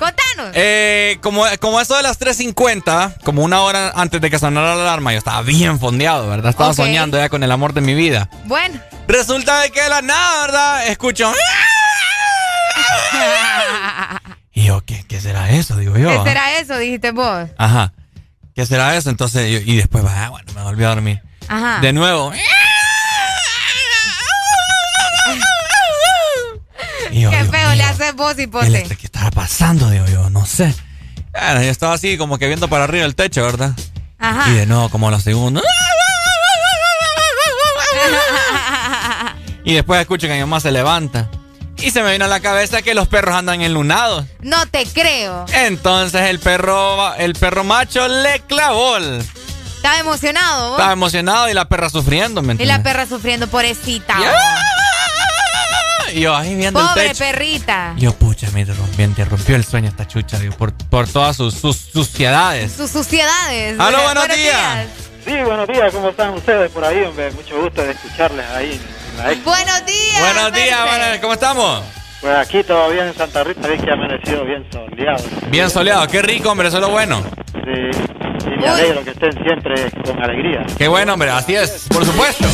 [0.00, 0.50] contanos.
[0.54, 4.82] Eh, como, como eso de las 3.50, como una hora antes de que sonara la
[4.82, 6.50] alarma, yo estaba bien fondeado, ¿verdad?
[6.50, 8.28] Estaba soñando ya con el amor de mi vida.
[8.46, 8.80] Bueno.
[9.06, 10.86] Resulta de que de la nada, ¿verdad?
[10.88, 11.32] Escucho...
[14.52, 15.76] Y yo, ¿qué, qué será eso?
[15.76, 16.08] Digo yo.
[16.08, 16.24] ¿Qué ¿ah?
[16.24, 16.76] será eso?
[16.78, 17.48] Dijiste vos.
[17.56, 17.92] Ajá.
[18.54, 19.10] ¿Qué será eso?
[19.10, 21.22] Entonces, yo- y después, ah, bueno, me volví a dormir.
[21.48, 21.80] Ajá.
[21.80, 22.32] De nuevo.
[27.12, 28.84] Y yo, Qué Dios feo mío, le haces vos, ¿Qué hipote.
[28.96, 29.90] qué estará pasando?
[29.90, 30.74] Digo yo, no sé.
[31.32, 33.72] Bueno, yo estaba así como que viendo para arriba el techo, ¿verdad?
[34.18, 34.50] Ajá.
[34.50, 35.62] Y de nuevo, como los segundos.
[39.64, 41.28] Y después escucho que mi mamá se levanta.
[41.76, 44.26] Y se me vino a la cabeza que los perros andan enlunados.
[44.40, 45.46] No te creo.
[45.52, 48.96] Entonces el perro, el perro macho le clavó.
[48.98, 49.24] el-
[49.76, 50.78] Estaba emocionado vos.
[50.78, 52.80] Estaba emocionado y la perra sufriendo, ¿me Y la entiendes?
[52.84, 54.14] perra sufriendo, pobrecita.
[54.18, 54.24] Y
[56.14, 57.24] yo ahí viendo Pobre el techo.
[57.24, 57.94] perrita.
[57.96, 61.76] Yo, pucha, me rompió, rompió el sueño esta chucha, digo, por, por todas sus, sus
[61.76, 62.72] suciedades.
[62.72, 63.78] Sus suciedades.
[63.78, 64.86] Aló, buenos días.
[65.24, 67.30] Sí, buenos días, ¿cómo están ustedes por ahí, hombre?
[67.32, 68.80] Mucho gusto de escucharles ahí
[69.22, 69.44] en.
[69.44, 70.20] Buenos días.
[70.20, 71.82] Buenos días, ¿cómo estamos?
[72.20, 75.24] Pues aquí todavía en Santa Rita, es que ha amanecido bien soleado.
[75.50, 77.22] Bien soleado, qué rico, hombre, eso es lo bueno.
[77.52, 77.98] Sí,
[78.46, 80.66] y me alegro que estén siempre con alegría.
[80.76, 82.46] Qué bueno, hombre, así es, por supuesto.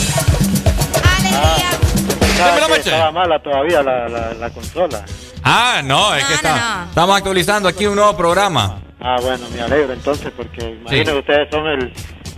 [2.37, 5.05] Pensaba que estaba mala todavía la, la, la consola.
[5.43, 6.89] Ah, no, es que está- no.
[6.89, 8.81] estamos actualizando aquí un nuevo programa.
[9.01, 11.93] Ah, bueno, me alegro entonces porque imagino que ustedes son el,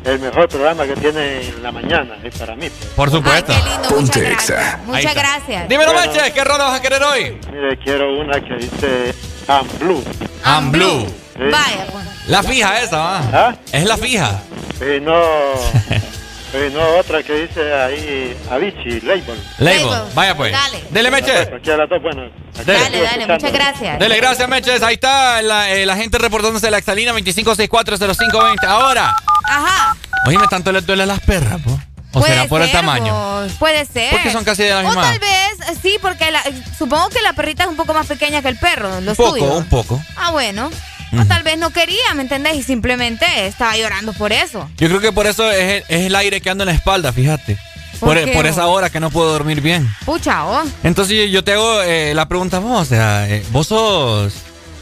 [0.05, 2.69] el mejor programa que tiene en la mañana, es para mí.
[2.69, 2.91] pues.
[2.95, 3.53] Por supuesto.
[3.89, 4.37] Ponte
[4.87, 5.69] Muchas gracias.
[5.69, 6.13] Dímelo, Bueno.
[6.13, 7.39] Meche, ¿qué rola vas a querer hoy?
[7.53, 9.15] Mire, quiero una que dice
[9.49, 10.05] I'm Blue.
[10.45, 11.07] I'm Blue.
[11.37, 11.45] Sí.
[11.51, 12.05] Vaya, pues.
[12.29, 13.19] La fija esa, va.
[13.33, 13.55] ¿Ah?
[13.73, 14.41] Es la fija.
[14.81, 15.15] Y no,
[16.55, 19.43] y no otra que dice ahí Avicii, Label.
[19.59, 20.03] Label.
[20.15, 20.53] Vaya pues.
[20.53, 20.85] Dale.
[20.91, 21.39] Dele, Meche.
[21.57, 22.23] Aquí a las dos, bueno.
[22.65, 23.03] Dale.
[23.03, 23.99] Dale, muchas gracias.
[23.99, 24.83] Dele, gracias, Meches.
[24.83, 28.65] Ahí está la, eh, la gente reportándose de la Exalina 25640520.
[28.67, 29.15] Ahora,
[29.49, 29.97] Ajá.
[30.27, 31.79] oíme, tanto les duele a las perras, po?
[32.15, 33.13] ¿O Puede será por el tamaño?
[33.15, 34.11] vos, Puede ser.
[34.13, 35.01] Porque son casi de la misma.
[35.03, 36.43] O tal vez, eh, sí, porque la-
[36.77, 39.31] supongo que la perrita es un poco más pequeña que el perro, lo Un poco,
[39.39, 39.53] suyo.
[39.53, 40.03] un poco.
[40.17, 40.71] Ah, bueno.
[41.17, 42.57] O tal vez no quería, ¿me entendés?
[42.57, 44.69] Y simplemente estaba llorando por eso.
[44.77, 47.13] Yo creo que por eso es, el- es el aire que ando en la espalda,
[47.13, 47.57] fíjate.
[48.01, 49.89] ¿Por esa hora que no puedo dormir bien.
[50.05, 50.63] Pucha, oh.
[50.85, 54.35] Entonces yo te hago eh, la pregunta vos, o sea, eh, vos sos...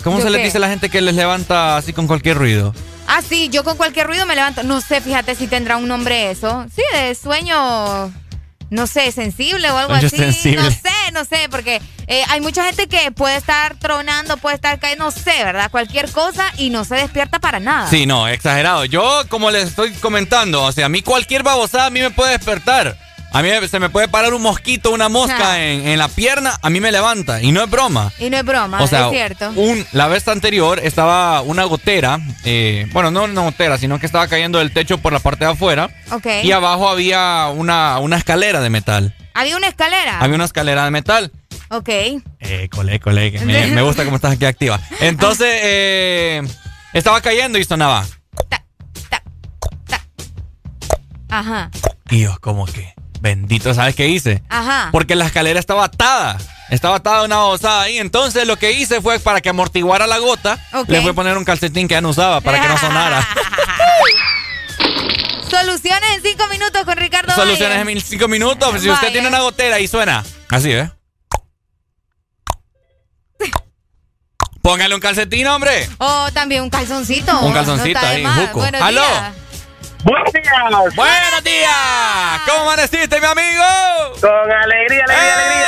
[0.05, 2.74] ¿Cómo ¿Yo se les dice a la gente que les levanta así con cualquier ruido?
[3.09, 4.62] Ah, sí, yo con cualquier ruido me levanto.
[4.64, 6.66] No sé, fíjate si tendrá un nombre eso.
[6.74, 8.12] Sí, de sueño,
[8.71, 10.09] no sé, sensible o algo así.
[10.09, 10.62] sensible.
[10.62, 14.79] No sé, no sé, porque eh, hay mucha gente que puede estar tronando, puede estar
[14.79, 15.71] cayendo, no sé, ¿verdad?
[15.71, 17.89] Cualquier cosa y no se despierta para nada.
[17.89, 18.85] Sí, no, exagerado.
[18.85, 22.33] Yo, como les estoy comentando, o sea, a mí cualquier babosada a mí me puede
[22.33, 23.06] despertar.
[23.39, 26.70] A mí se me puede parar un mosquito, una mosca en, en la pierna, a
[26.70, 27.43] mí me levanta.
[27.43, 28.12] Y no es broma.
[28.18, 29.51] Y no es broma, O sea, es cierto.
[29.57, 34.26] un- la vez anterior estaba una gotera, eh, bueno, no una gotera, sino que estaba
[34.28, 35.91] cayendo del techo por la parte de afuera.
[36.12, 36.26] Ok.
[36.45, 39.14] Y abajo había una, una escalera de metal.
[39.34, 40.18] Había una escalera.
[40.20, 41.30] Había una escalera de metal.
[41.68, 41.89] Ok.
[41.91, 44.80] Eh, cole, cole, que me, me gusta cómo estás aquí activa.
[45.01, 46.43] Entonces, eh,
[46.95, 48.07] estaba cayendo y sonaba.
[51.28, 51.70] Ajá.
[52.09, 54.43] Y yo, como que, bendito, ¿sabes qué hice?
[54.49, 54.89] Ajá.
[54.93, 56.39] Porque la escalera estaba atada.
[56.71, 57.99] Estaba atada una babosada ahí.
[57.99, 60.59] Entonces, lo que hice fue para que amortiguara la gota,
[60.89, 63.27] le fui a poner un calcetín que ya no usaba para que no sonara.
[65.49, 67.93] Soluciones en cinco minutos con Ricardo Soluciones Valle.
[67.93, 68.81] en cinco minutos.
[68.83, 70.91] Si usted tiene una gotera y suena así, ¿eh?
[74.61, 75.89] Póngale un calcetín, hombre.
[75.99, 77.39] O también un calzoncito.
[77.41, 78.41] Un calzoncito No ahí, más.
[78.49, 78.59] juco.
[78.59, 79.01] Buenos ¡Aló!
[79.07, 79.33] días.
[80.07, 80.95] Buenos días.
[80.95, 82.41] Buenos días.
[82.47, 83.65] ¿Cómo amaneciste, mi amigo?
[84.21, 85.67] Con alegría, alegría, alegría.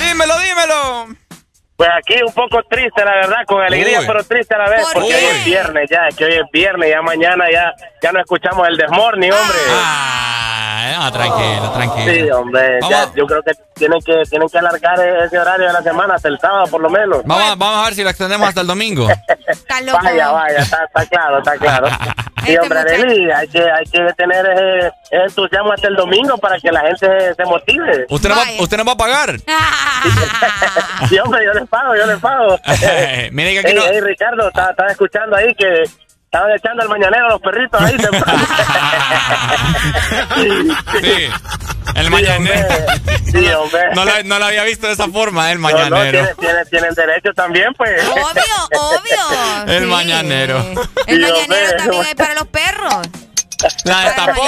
[0.00, 1.06] Dímelo, dímelo.
[1.76, 4.06] Pues aquí un poco triste, la verdad, con alegría, Uy.
[4.08, 5.14] pero triste a la vez, ¿Por porque qué?
[5.14, 7.72] hoy es viernes ya, que hoy es viernes, ya mañana ya,
[8.02, 9.58] ya no escuchamos el desmorning, hombre.
[9.70, 12.12] Ah, no, tranquilo, tranquilo.
[12.12, 15.82] Sí, hombre, ya, yo creo que tienen que tienen que alargar ese horario de la
[15.82, 17.22] semana hasta el sábado por lo menos.
[17.24, 19.08] Vamos, a- vamos a ver si lo extendemos hasta el domingo.
[19.46, 19.98] Está loco.
[20.02, 21.86] Vaya, vaya, está, está claro, está claro.
[22.46, 26.36] Sí, Este hombre, Arely, hay que, hay que tener ese, ese entusiasmo hasta el domingo
[26.38, 28.06] para que la gente se, se motive.
[28.08, 29.30] ¿Usted no, va, ¿Usted no va a pagar?
[31.08, 32.58] Sí, hombre, yo les pago, yo les pago.
[33.32, 33.84] Mire que aquí Ey, no...
[33.86, 35.84] ey, Ricardo, estaba, estaba escuchando ahí que
[36.26, 37.96] estaban echando el mañanero a los perritos ahí.
[41.00, 41.28] Sí,
[41.94, 42.68] el mañanero.
[43.30, 43.80] Sí, hombre.
[43.94, 46.10] No lo, no había visto de esa forma, el No, no, mañanero.
[46.10, 48.02] tienen, tienen, tienen derecho también, pues.
[48.08, 49.66] Obvio, obvio.
[49.72, 49.90] El Sí.
[49.90, 50.58] mañanero.
[51.06, 51.72] El mañanero hombre.
[51.78, 53.06] también hay para los perros.
[53.84, 54.42] La destapó.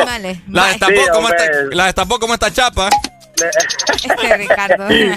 [0.48, 2.88] La destapó, Sí, como esta, la destapó como esta chapa.
[3.94, 4.88] Este Ricardo.
[4.88, 5.14] Le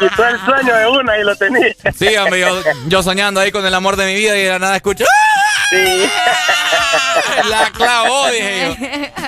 [0.00, 1.74] quitó el sueño de una y lo tenía.
[1.96, 4.58] Sí, hombre, yo, yo soñando ahí con el amor de mi vida y de la
[4.58, 5.04] nada escucho.
[5.70, 6.08] Sí.
[7.50, 8.74] La clavó, dije yo.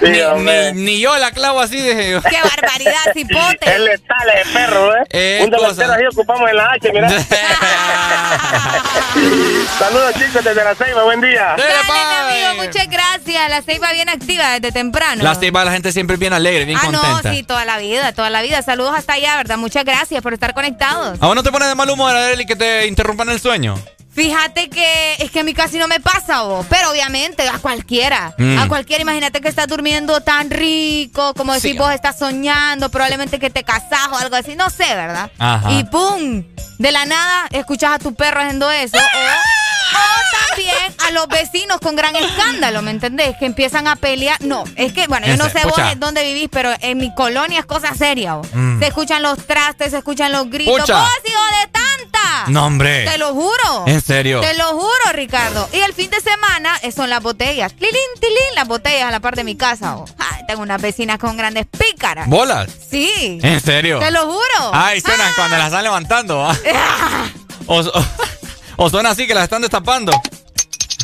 [0.01, 0.73] Sí, Ni, hombre.
[0.73, 2.23] ni, ni yo la clavo así, dije yo.
[2.23, 3.75] Qué barbaridad, cipote.
[3.75, 5.05] Él está el perro, ¿eh?
[5.11, 5.95] Eh, Un delantero cosa.
[5.99, 7.09] ahí ocupamos en la H, mira.
[9.79, 11.55] Saludos, chicos, desde la Ceiba, buen día.
[11.57, 13.51] Dale, amigo, muchas gracias.
[13.51, 15.23] La ceiba bien activa desde temprano.
[15.23, 17.23] La ceiba, la gente siempre es bien alegre, bien ah, contenta.
[17.31, 18.63] no, sí, toda la vida, toda la vida.
[18.63, 19.57] Saludos hasta allá, ¿verdad?
[19.59, 21.19] Muchas gracias por estar conectados.
[21.21, 23.75] ¿A vos no te pones de mal humor, Adeli, que te interrumpan el sueño?
[24.21, 26.67] Fíjate que es que a mí casi no me pasa, vos.
[26.69, 28.35] Pero obviamente, a cualquiera.
[28.37, 28.59] Mm.
[28.59, 31.79] A cualquiera, imagínate que estás durmiendo tan rico, como decís Sí.
[31.79, 35.31] vos, estás soñando, probablemente que te casás o algo así, no sé, ¿verdad?
[35.39, 35.73] Ajá.
[35.73, 36.45] Y ¡pum!
[36.79, 38.99] De la nada escuchas a tu perro haciendo eso.
[38.99, 43.37] O, o también a los vecinos con gran escándalo, ¿me entendés?
[43.39, 44.37] Que empiezan a pelear.
[44.43, 45.93] No, es que, bueno, yo no sé vos pucha.
[45.93, 48.47] en dónde vivís, pero en mi colonia es cosa seria, vos.
[48.53, 48.81] Mm.
[48.81, 50.81] Se escuchan los trastes, se escuchan los gritos.
[50.81, 51.01] Pucha.
[51.01, 51.69] ¡Vos, hijo de
[52.11, 52.45] tanta!
[52.51, 53.05] No, hombre.
[53.05, 53.85] Te lo juro.
[53.87, 54.41] ¿En serio?
[54.41, 55.69] Te lo juro, Ricardo.
[55.73, 57.73] Y el fin de semana eh, son las botellas.
[57.75, 59.97] Tilín, tilín, las botellas a la par de mi casa.
[59.97, 60.05] oh.
[60.19, 62.29] Ay, tengo unas vecinas con grandes pícaras.
[62.29, 62.69] ¿Bolas?
[62.91, 63.39] Sí.
[63.43, 63.99] ¿En serio?
[63.99, 64.71] Te lo juro.
[64.73, 66.57] Ay, suenan cuando las están levantando, ¿va?
[67.67, 68.05] O, o,
[68.79, 70.11] o suena así que las están destapando.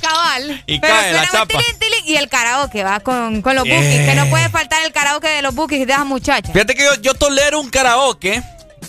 [0.03, 0.62] Cabal.
[0.66, 1.47] Y Pero cae la chapa.
[1.47, 3.70] tilín, tilín, y el karaoke va con, con los Eh.
[3.74, 4.09] bookies.
[4.09, 6.53] Que no puede faltar el karaoke de los bookies de esas muchachas.
[6.53, 8.42] Fíjate que yo, yo tolero un karaoke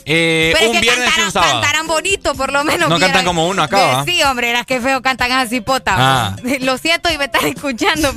[0.07, 1.51] eh, Pero un es que viernes y cantaran, un sábado.
[1.61, 2.89] cantaran bonito, por lo menos.
[2.89, 3.11] No vieran.
[3.11, 4.03] cantan como uno acá.
[4.05, 5.95] Sí, hombre, las que feo cantan así, pota.
[5.97, 6.35] Ah.
[6.61, 8.13] Lo siento y me están escuchando.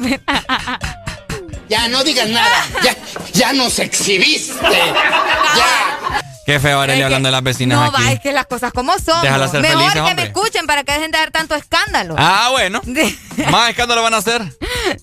[1.68, 2.64] Ya, no digas nada.
[2.82, 2.97] Ya,
[3.32, 4.55] ya nos exhibiste.
[5.57, 6.20] Ya.
[6.47, 8.03] Qué feo, Arely, Es que- hablando de las vecinas no, aquí.
[8.03, 9.22] va, es que las cosas como son.
[9.22, 10.14] Déjala ser Mejor felices, que hombre.
[10.16, 12.16] me escuchen para que dejen de dar tanto escándalo.
[12.18, 12.80] Ah, bueno.
[13.51, 14.43] Más escándalo van a hacer.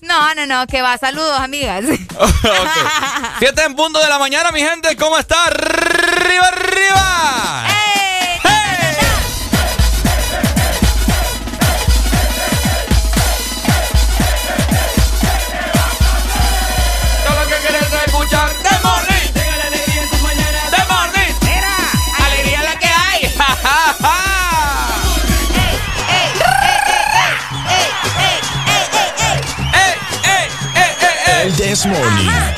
[0.02, 0.98] No, no, no, que va.
[0.98, 1.84] Saludos, amigas.
[2.20, 3.38] Ok.
[3.38, 4.94] Siete en punto de la mañana, mi gente.
[4.96, 5.36] ¿Cómo está?
[6.28, 7.64] ¡Arriba, arriba!
[17.24, 18.52] Todo lo que quieres escuchar.
[18.62, 19.32] ¡The Morning!
[19.32, 20.70] Tenga la alegría en tus mañanas.
[20.70, 21.34] ¡The Morning!
[21.40, 21.76] ¡Mira!
[22.26, 23.34] ¡Alegría la que hay!
[23.38, 24.14] ¡Ja, ja, ja!
[31.40, 32.57] El This Morning.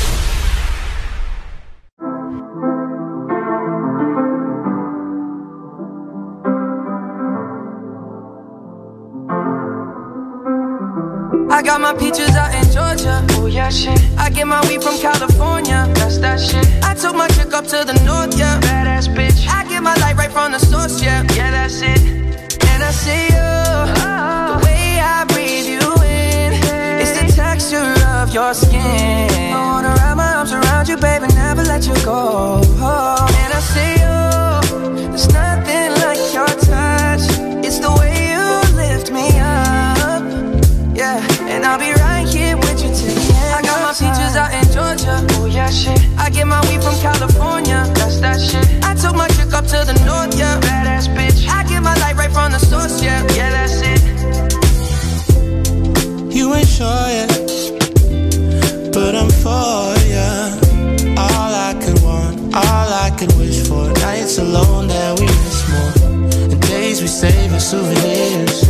[67.71, 68.67] souvenirs.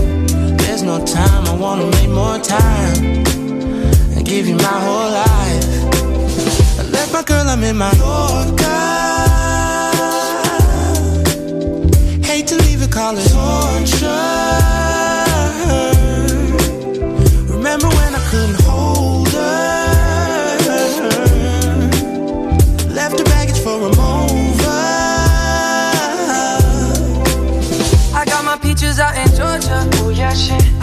[0.62, 3.26] There's no time, I wanna make more time
[4.14, 5.68] and give you my whole life.
[6.80, 8.90] I left my girl, I'm in my Yorker.
[12.30, 14.51] Hate to leave it, call torture.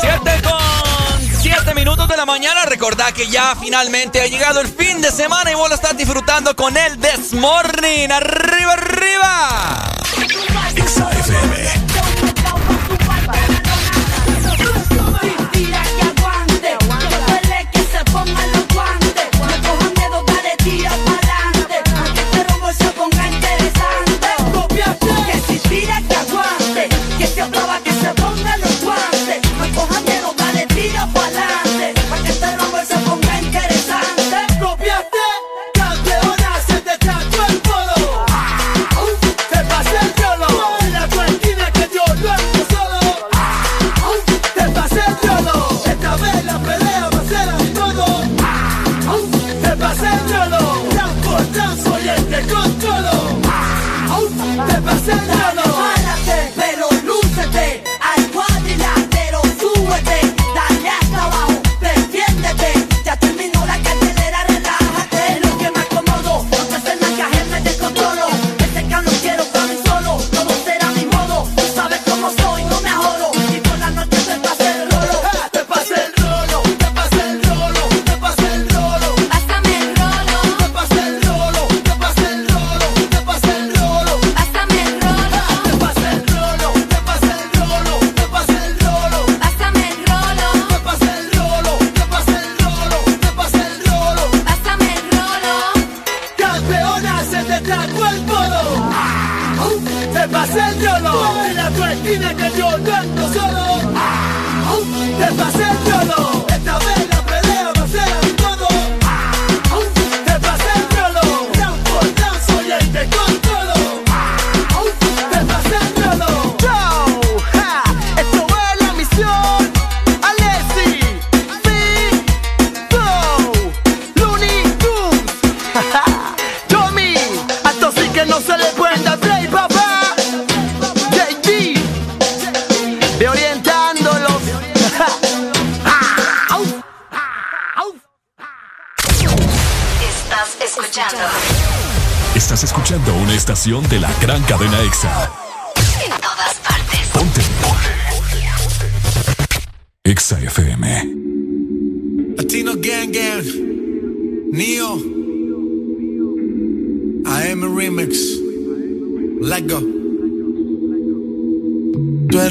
[0.00, 2.64] 7 con 7 minutos de la mañana.
[2.66, 6.54] Recordá que ya finalmente ha llegado el fin de semana y vos lo estás disfrutando
[6.56, 8.10] con el This Morning.
[8.10, 9.92] ¡Arriba, arriba!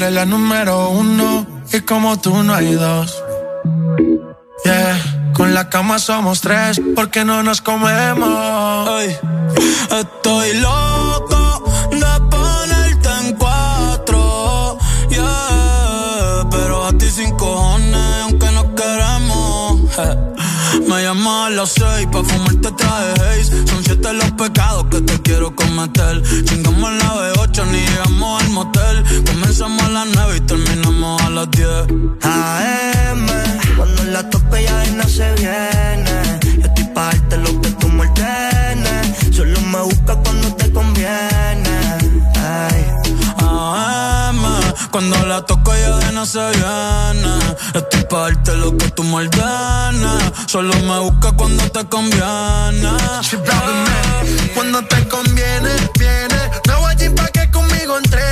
[0.02, 3.22] Eres la número uno y como tú no hay dos.
[4.64, 8.88] Yeah, con la cama somos tres, porque no nos comemos.
[8.88, 9.16] Ay,
[10.00, 14.78] estoy loco de ponerte en cuatro.
[15.08, 19.80] Yeah, pero a ti sin cojones, aunque no queremos.
[20.88, 25.20] Me llamas a las seis pa' fumarte traje haze Son siete los pecados que te
[25.20, 31.30] quiero cometer Chingamos la B8 ni llegamos motel Comenzamos a las nueve y terminamos a
[31.30, 31.68] las diez
[32.22, 33.26] AM,
[33.76, 36.38] cuando la tope ya de no se viene.
[36.58, 39.34] Yo estoy pa' darte lo que tú me ordenes.
[39.34, 41.76] Solo me busca cuando te conviene.
[42.36, 42.86] Ay.
[43.38, 44.42] AM,
[44.90, 47.34] cuando la toco ya de no se viene
[47.74, 52.90] Estoy pa' darte lo que tú me ordenes Solo me busca cuando te conviene
[54.54, 56.40] Cuando te conviene, viene.
[56.68, 58.31] No voy a pa' que conmigo entrene.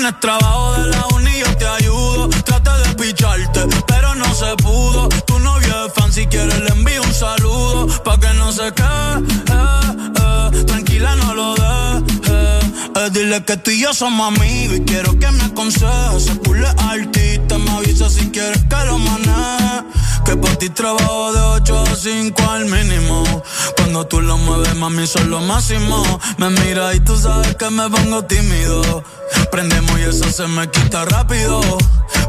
[0.00, 2.28] tienes trabajo de la uni, yo te ayudo.
[2.44, 5.08] Trata de picharte, pero no se pudo.
[5.26, 7.86] Tu novio es fan, si quieres le envío un saludo.
[8.02, 9.18] Pa' que no se quede,
[9.56, 10.64] eh, eh.
[10.64, 12.64] tranquila, no lo dejes.
[12.96, 16.24] Eh, dile que tú y yo somos amigos y quiero que me aconsejes.
[16.24, 19.84] Se pule artista, me avisa si quieres que lo maneje.
[20.30, 23.42] Que por ti trabajo de 8 a 5 al mínimo.
[23.76, 26.20] Cuando tú lo mueves, mami, son lo máximo.
[26.38, 29.02] Me mira y tú sabes que me pongo tímido.
[29.50, 31.60] Prendemos y eso se me quita rápido.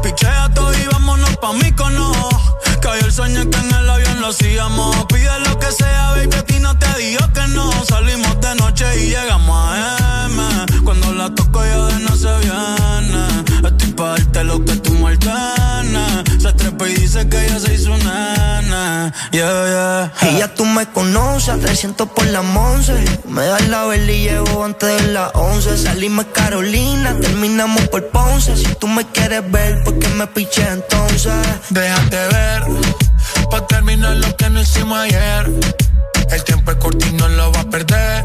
[0.02, 2.10] Pichea todo y vámonos pa' mí cono.
[2.80, 5.06] Cayó el sueño que en el avión lo hacíamos.
[5.06, 7.70] Pide lo que sea, baby, a ti no te digo que no.
[7.84, 10.82] Salimos de noche y llegamos a M.
[10.82, 13.68] Cuando la toco ya de no se viene.
[13.68, 16.51] Estoy pa' darte lo que tú me ordenes.
[16.72, 19.12] Trepa y dice que ella se hizo nana.
[19.30, 20.30] Yeah, yeah.
[20.30, 22.94] Y ya tú me conoces, a 300 por la 11.
[23.28, 25.76] Me das la vela y llevo antes de las 11.
[25.76, 28.56] Salimos Carolina, terminamos por Ponce.
[28.56, 31.32] Si tú me quieres ver, ¿por qué me piché entonces?
[31.70, 32.62] Déjate ver,
[33.50, 35.50] pa' terminar lo que no hicimos ayer.
[36.30, 38.24] El tiempo es corto y no lo va a perder.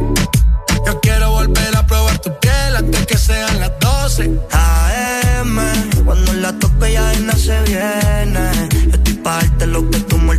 [0.87, 4.39] Yo quiero volver a probar tu piel antes que sean las 12.
[4.53, 5.59] AM,
[6.05, 8.69] cuando la tope ya nada se viene.
[8.85, 10.35] Yo estoy pa' lo que tú me.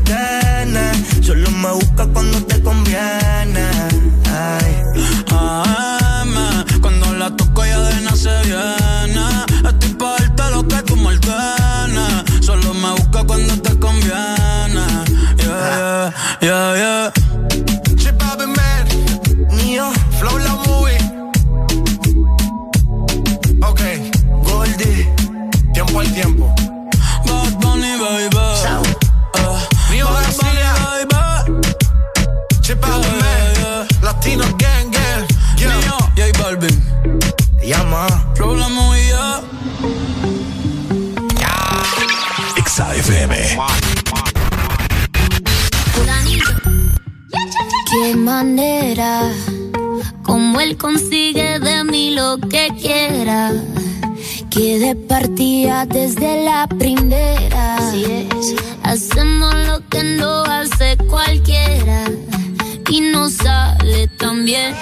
[1.20, 3.68] Solo me busca cuando te conviene.
[4.24, 4.72] Ay.
[5.30, 6.34] AM,
[6.80, 9.26] cuando la toco ya de nada se viene.
[9.68, 11.12] Estoy pa' lo que tú me.
[12.40, 14.86] Solo me busca cuando te conviene.
[15.36, 17.77] Yeah, yeah, yeah.
[20.18, 20.98] Flow La Movie.
[23.62, 23.80] Ok,
[24.42, 25.08] Goldie,
[25.72, 26.57] tiempo al tiempo.
[50.68, 53.52] Él consigue de mí lo que quiera.
[54.50, 57.76] Que de partida desde la primera.
[57.76, 58.54] Así es.
[58.82, 62.04] Hacemos lo que no hace cualquiera.
[62.90, 64.74] Y no sale tan bien.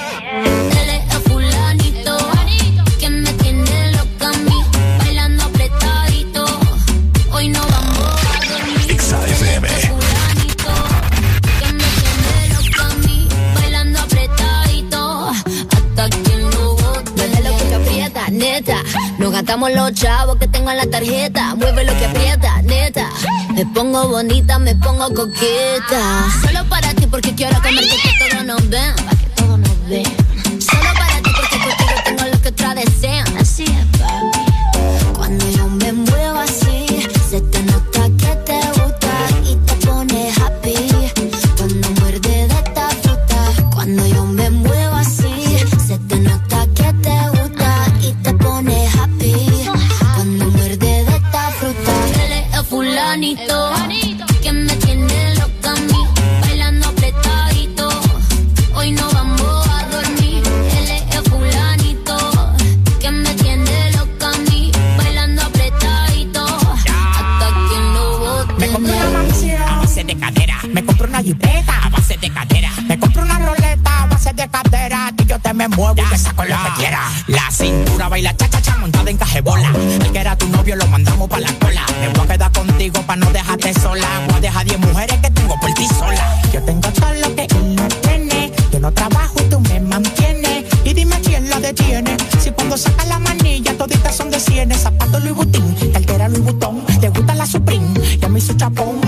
[19.46, 21.54] Nos gastamos los chavos que tengo en la tarjeta.
[21.54, 23.08] Mueve lo que aprieta, neta.
[23.54, 26.28] Me pongo bonita, me pongo coqueta.
[26.42, 28.92] Solo para ti porque quiero comerte que todos nos ven.
[28.96, 30.16] Pa' que todos nos vean.
[30.60, 33.15] Solo para ti porque contigo tengo lo que otra desean.
[75.76, 77.00] Empieza con lo que quiera.
[77.26, 79.70] La cintura baila cha cha cha montada en cajebola.
[80.00, 81.84] El que era tu novio lo mandamos pa' la cola.
[82.00, 84.08] Me voy a quedar contigo pa' no dejarte sola.
[84.26, 86.40] Voy a dejar 10 mujeres que tengo por ti sola.
[86.52, 88.52] Yo tengo todo lo que él no tiene.
[88.72, 90.64] Yo no trabajo y tú me mantienes.
[90.84, 92.16] Y dime quién la detiene.
[92.40, 94.80] Si cuando saca la manilla toditas son de cienes.
[94.82, 96.84] Zapato Louis Vuitton, cartera Louis Vuitton.
[97.00, 97.88] Te gusta la Supreme,
[98.18, 99.00] ya me hizo chapón.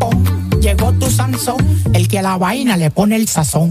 [0.00, 0.24] pom.
[0.60, 1.58] Llegó tu Sansón,
[1.94, 3.70] el que a la vaina le pone el sazón.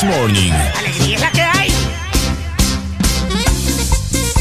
[0.00, 0.52] This Morning.
[0.78, 1.72] Alegría es la que hay.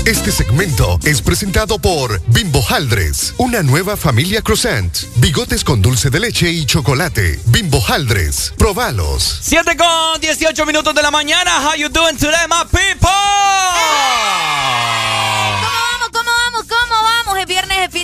[0.06, 6.22] Este segmento es presentado por Bimbo Haldres, una nueva familia croissant, bigotes con dulce de
[6.22, 7.40] leche y chocolate.
[7.48, 9.40] Bimbo Haldres, probalos.
[9.42, 11.52] 7 con 18 minutos de la mañana.
[11.62, 13.10] How you doing today, my people?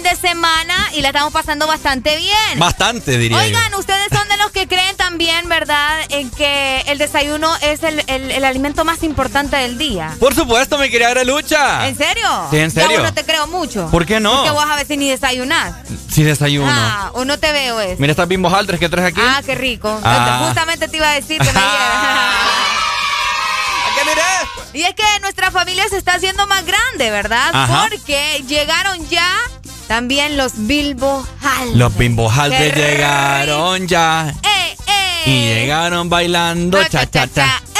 [0.06, 2.60] De semana y la estamos pasando bastante bien.
[2.60, 7.54] Bastante, diría Oigan, ustedes son de los que creen también, ¿verdad?, en que el desayuno
[7.62, 10.16] es el, el- el alimento más importante del día.
[10.20, 11.88] Por supuesto, mi querida Lucha.
[11.88, 12.48] ¿En serio?
[12.52, 12.98] Sí, en serio.
[12.98, 13.90] Yo no te creo mucho.
[13.90, 14.36] ¿Por qué no?
[14.36, 15.74] Porque vos a veces ni desayunás.
[16.12, 16.72] Sí, desayuno.
[16.72, 17.96] Ah, o no te veo eso.
[18.00, 19.22] Mira estas bimbo Haldres que traes aquí.
[19.24, 20.00] Ah, qué rico.
[20.04, 20.44] Ah.
[20.46, 21.60] Justamente te iba a decir que me
[24.74, 27.50] Y es que nuestra familia se está haciendo más grande, ¿verdad?
[27.54, 27.88] Ajá.
[27.90, 29.26] Porque llegaron ya
[29.88, 31.76] también los Bilbo Haldres.
[31.76, 34.34] Los Qué llegaron ya.
[34.44, 35.24] ¡Eh, eh!
[35.26, 37.62] Y llegaron bailando cha cha cha.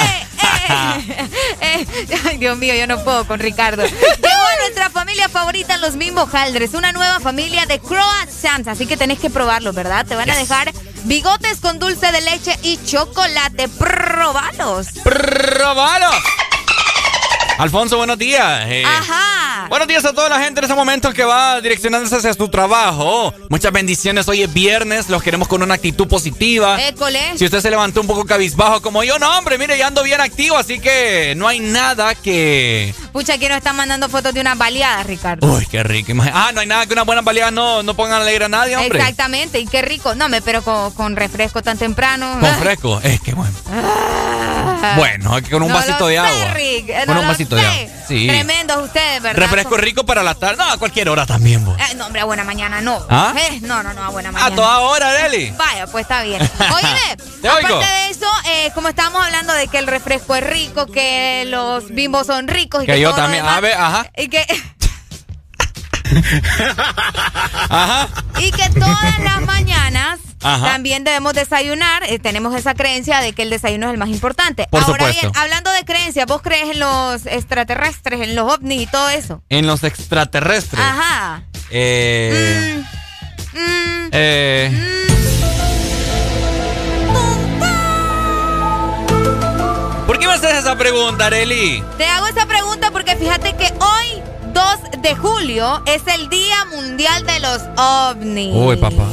[1.60, 1.86] Eh,
[2.26, 3.84] ay, Dios mío, yo no puedo con Ricardo.
[3.84, 3.96] Llegó
[4.28, 9.20] a nuestra familia favorita, los Bimbo Haldres, una nueva familia de croissants, así que tenés
[9.20, 10.04] que probarlo, ¿verdad?
[10.06, 10.72] Te van a dejar
[11.04, 13.68] bigotes con dulce de leche y chocolate.
[13.68, 14.88] Probalos.
[15.04, 16.10] ¡Probalo!
[17.58, 18.64] Alfonso, buenos días.
[18.66, 19.35] Eh, Ajá.
[19.68, 23.34] Buenos días a toda la gente en ese momento que va direccionándose hacia su trabajo.
[23.48, 24.28] Muchas bendiciones.
[24.28, 25.08] Hoy es viernes.
[25.08, 26.80] Los queremos con una actitud positiva.
[26.86, 27.36] École.
[27.36, 30.20] Si usted se levantó un poco cabizbajo como yo, no, hombre, mire, ya ando bien
[30.20, 32.94] activo, así que no hay nada que.
[33.12, 35.46] Pucha, aquí nos están mandando fotos de unas baleadas, Ricardo.
[35.52, 36.12] Uy, qué rico.
[36.32, 38.98] Ah, no hay nada que unas buenas baleadas no, no pongan alegre a nadie, hombre.
[39.00, 40.14] Exactamente, y qué rico.
[40.14, 42.38] No, me, pero con, con refresco tan temprano.
[42.40, 43.00] Con fresco.
[43.02, 43.52] Es que bueno.
[44.96, 46.54] Bueno, con un No vasito de agua.
[46.54, 47.68] Rick, Con no un vasito de sé.
[47.68, 47.92] agua.
[48.06, 48.26] Sí.
[48.28, 49.34] Tremendos ustedes, ¿verdad?
[49.56, 50.56] Refresco rico para la tarde.
[50.58, 51.76] No, a cualquier hora también, vos.
[51.78, 52.98] Eh, no, hombre, a buena mañana no.
[53.10, 53.34] ¿Ah?
[53.36, 54.52] Eh, no, no, no, a buena mañana.
[54.52, 55.50] A toda hora, Deli.
[55.56, 56.40] Vaya, pues está bien.
[56.58, 57.80] Oye, Te aparte oigo.
[57.80, 62.26] de eso, eh, como estábamos hablando de que el refresco es rico, que los bimbos
[62.26, 63.42] son ricos y que, Que yo todo también.
[63.42, 64.06] demás, A ver, ajá.
[64.16, 64.46] Y que,
[67.68, 68.08] Ajá.
[68.38, 70.18] y que todas las mañanas
[70.54, 70.66] Ajá.
[70.72, 72.02] también debemos desayunar.
[72.04, 74.66] eh, tenemos esa creencia de que el desayuno es el más importante.
[74.70, 75.20] Por Ahora supuesto.
[75.30, 79.42] bien, hablando de creencias, ¿vos crees en los extraterrestres, en los ovnis y todo eso?
[79.48, 80.80] En los extraterrestres.
[80.82, 81.42] Ajá.
[81.70, 82.82] Eh,
[83.58, 84.70] Mm, eh,
[90.06, 91.82] ¿Por qué me haces esa pregunta, Areli?
[91.98, 97.26] Te hago esa pregunta porque fíjate que hoy, 2 de julio, es el Día Mundial
[97.26, 98.54] de los OVNIs.
[98.54, 99.04] Uy, papá.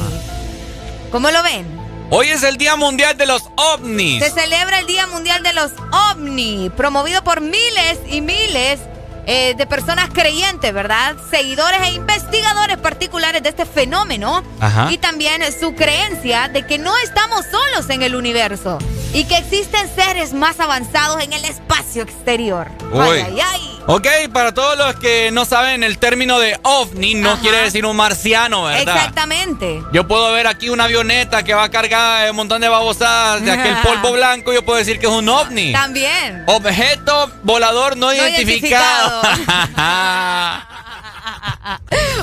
[1.14, 1.68] ¿Cómo lo ven?
[2.10, 4.23] Hoy es el Día Mundial de los OVNIs.
[4.23, 8.80] Se celebra el Día Mundial de los OVNI, promovido por miles y miles
[9.26, 11.16] eh, de personas creyentes, ¿verdad?
[11.30, 14.44] Seguidores e investigadores particulares de este fenómeno.
[14.60, 14.91] Ajá.
[14.91, 18.80] Y también su creencia de que no estamos solos en el universo
[19.14, 22.70] y que existen seres más avanzados en el espacio exterior.
[22.91, 23.02] Uy.
[23.02, 23.74] Ay, ay, ay.
[23.86, 27.98] Ok, para todos los que no saben el término de ovni, no quiere decir un
[27.98, 28.95] marciano, ¿verdad?
[28.95, 29.84] Exactamente.
[29.91, 33.52] Yo puedo ver aquí una avioneta que va cargada de un montón de babosadas, de
[33.52, 35.74] aquel polvo blanco, yo puedo decir que es un ovni.
[35.74, 36.44] También.
[36.48, 39.12] Objeto volador no, No identificado.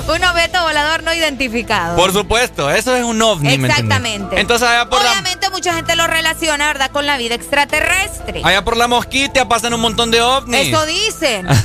[0.07, 1.95] Un objeto volador no identificado.
[1.95, 3.53] por supuesto, eso es un ovni.
[3.53, 4.39] Exactamente.
[4.39, 6.91] Entonces allá por, la, Obviamente mucha gente lo relaciona, ¿verdad?
[6.91, 8.41] Con la vida extraterrestre.
[8.43, 10.67] allá por la mosquita pasan un montón de ovnis.
[10.67, 11.47] Eso dicen.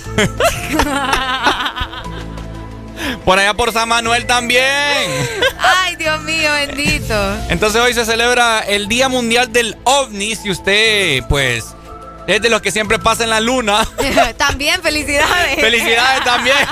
[3.24, 4.62] Por allá por San Manuel también.
[5.58, 7.14] Ay, Dios mío, bendito.
[7.48, 10.36] Entonces hoy se celebra el Día Mundial del OVNI.
[10.36, 11.74] Si usted, pues,
[12.26, 13.86] es de los que siempre pasa en la luna.
[14.36, 15.60] también, felicidades.
[15.60, 16.56] Felicidades también.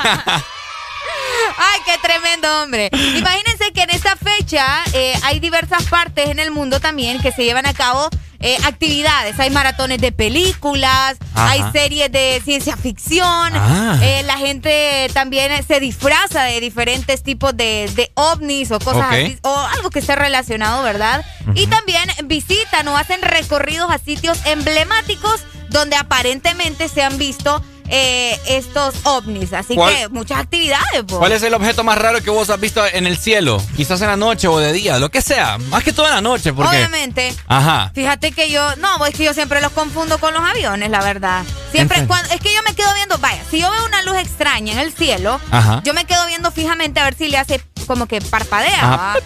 [1.57, 2.91] Ay, qué tremendo hombre.
[2.93, 7.45] Imagínense que en esta fecha eh, hay diversas partes en el mundo también que se
[7.45, 8.09] llevan a cabo
[8.45, 9.41] eh, actividades.
[9.41, 11.51] Hay maratones de películas, Ajá.
[11.51, 13.25] hay series de ciencia ficción.
[13.55, 13.99] Ah.
[14.03, 19.39] eh, la gente también se disfraza de diferentes tipos de, de ovnis o cosas así,
[19.43, 21.25] o algo que esté relacionado, ¿verdad?
[21.55, 25.41] Y también visitan o hacen recorridos a sitios emblemáticos
[25.71, 29.53] donde aparentemente se han visto eh, estos ovnis.
[29.53, 31.05] Así ¿Cuál- que muchas actividades.
[31.09, 33.63] ¿Cuál es el objeto más raro que vos has visto en el cielo?
[33.77, 35.59] Quizás en la noche o de día, lo que sea.
[35.59, 36.77] Más que todo en la noche, porque...
[36.77, 37.35] Obviamente.
[37.47, 37.91] Ajá.
[37.95, 41.43] Fíjate que yo, no, es que yo siempre los confundo con los aviones, la verdad.
[41.73, 42.09] Siempre, Entiendo.
[42.09, 44.79] cuando, es que yo me quedo viendo, vaya, si yo veo una luz extraña en
[44.79, 45.81] el cielo, Ajá.
[45.85, 48.97] yo me quedo viendo fijamente a ver si le hace como que parpadea, Ajá.
[48.97, 49.17] ¿va?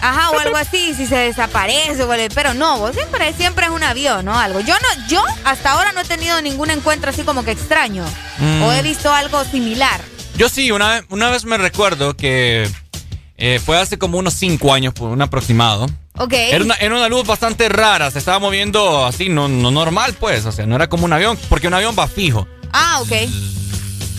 [0.00, 4.24] Ajá, o algo así, si se desaparece, pero no, vos siempre, siempre es un avión,
[4.24, 4.38] ¿no?
[4.38, 4.60] Algo.
[4.60, 8.04] Yo no, yo hasta ahora no he tenido ningún encuentro así como que extraño.
[8.38, 8.62] Mm.
[8.62, 10.00] O he visto algo similar.
[10.36, 12.70] Yo sí, una vez, una vez me recuerdo que
[13.38, 15.86] eh, fue hace como unos cinco años, por un aproximado.
[16.18, 16.32] Ok.
[16.32, 20.44] Era una, era una luz bastante rara, se estaba moviendo así, no, no normal, pues.
[20.44, 23.12] O sea, no era como un avión, porque un avión va fijo, Ah, ok.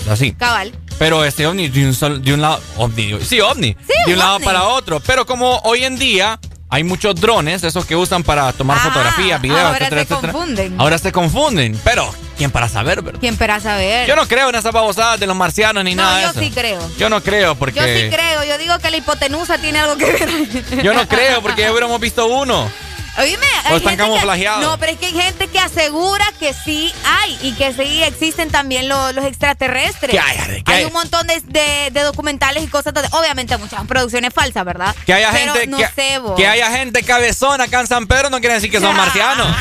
[0.10, 0.34] Así.
[0.34, 0.74] Cabal.
[1.00, 2.60] Pero este ovni de un, sol- de un lado.
[2.78, 3.76] Ovni, sí, ovni.
[3.88, 5.00] Sí, de un lado para otro.
[5.00, 6.40] Pero como hoy en día
[6.70, 10.34] hay muchos drones, esos que usan para tomar Ah, fotografías, videos, ahora etcétera, se etcétera.
[10.34, 10.82] confunden.
[10.82, 11.80] Ahora se confunden.
[11.84, 13.20] Pero, ¿quién para saber, verdad?
[13.22, 14.08] ¿Quién para saber?
[14.08, 16.40] Yo no creo en esas babosadas de los marcianos ni No, nada de yo eso.
[16.40, 16.80] sí creo.
[16.98, 17.80] Yo no creo porque.
[17.80, 20.84] Yo sí creo, yo digo que la hipotenusa tiene algo que ver.
[20.84, 22.70] Yo no creo porque ya hubiéramos visto uno.
[23.18, 24.62] Oíme, O están que- camuflajeados.
[24.62, 28.52] no, pero es que hay gente que asegura que sí hay y que sí existen
[28.52, 30.12] también lo- los extraterrestres.
[30.12, 30.64] ¿Qué hay, Arely?
[30.64, 30.86] ¿Qué hay hay?
[30.86, 34.96] un montón de, de- de documentales y cosas, donde- obviamente muchas producciones falsas, ¿verdad?
[35.06, 35.68] Que haya Pero gente.
[35.68, 36.36] no que, sé, vos.
[36.36, 39.48] que haya gente cabezona acá en San Pedro no quiere decir que son marcianos.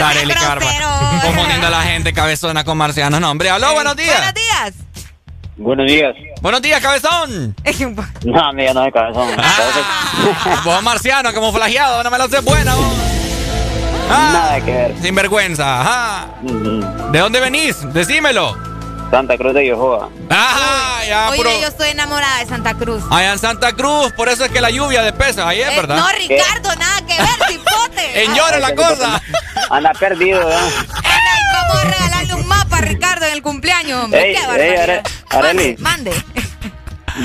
[0.00, 1.20] Bárbaro.
[1.22, 3.20] Confundiendo a la gente cabezona con marcianos.
[3.20, 4.16] No, hombre, aló, buenos días.
[4.16, 4.74] Buenos días.
[5.60, 6.14] Buenos días.
[6.40, 7.54] Buenos días, cabezón.
[8.24, 9.28] No, amiga, no es cabezón.
[10.64, 12.74] Vos marciano, camuflajeado, no me lo sé buena.
[12.74, 12.84] vos.
[14.10, 14.94] Ah, Nada que ver.
[15.02, 16.26] Sin vergüenza, ajá.
[17.12, 17.76] ¿De dónde venís?
[17.92, 18.56] Decímelo.
[19.10, 20.08] Santa Cruz de Yohoa.
[20.30, 23.02] Ah, ya, Oye, puro- yo estoy enamorada de Santa Cruz.
[23.10, 25.96] Allá en Santa Cruz, por eso es que la lluvia de pesos ayer, Eh, ¿verdad?
[25.96, 28.24] no, Ricardo, nada que ver, cipote.
[28.24, 29.20] En llora la cosa.
[29.68, 34.28] Anda perdido, ¿Cómo regalarle un mapa a Ricardo en el cumpleaños, hombre?
[34.30, 35.02] Ey, Qué ey, barbaridad.
[35.30, 35.76] Are- Arely.
[35.78, 36.12] Mande.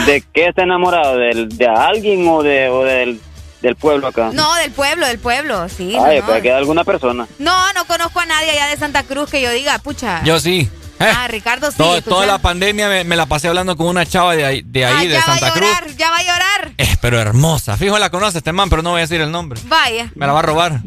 [0.06, 1.18] ¿De qué está enamorado?
[1.18, 3.20] ¿Del, ¿De alguien o, de, o del,
[3.62, 4.32] del pueblo acá?
[4.34, 5.96] No, del pueblo, del pueblo, sí.
[5.96, 6.28] Ay, no, no.
[6.28, 7.28] pues queda alguna persona.
[7.40, 10.22] No, no conozco a nadie allá de Santa Cruz que yo diga, pucha.
[10.24, 10.70] Yo sí.
[11.00, 11.78] Eh, Ah, Ricardo sí.
[11.78, 14.86] todo- toda la pandemia me, me la pasé hablando con una chava de ahí, de,
[14.86, 15.68] Ah, ahí, de ya Santa va a Cruz.
[15.70, 16.72] llorar, ya va a llorar.
[16.78, 17.76] Eh, pero hermosa.
[17.78, 19.60] Fijo, la conoce este man, pero no voy a decir el nombre.
[19.66, 20.10] Vaya.
[20.16, 20.80] Me la va a robar.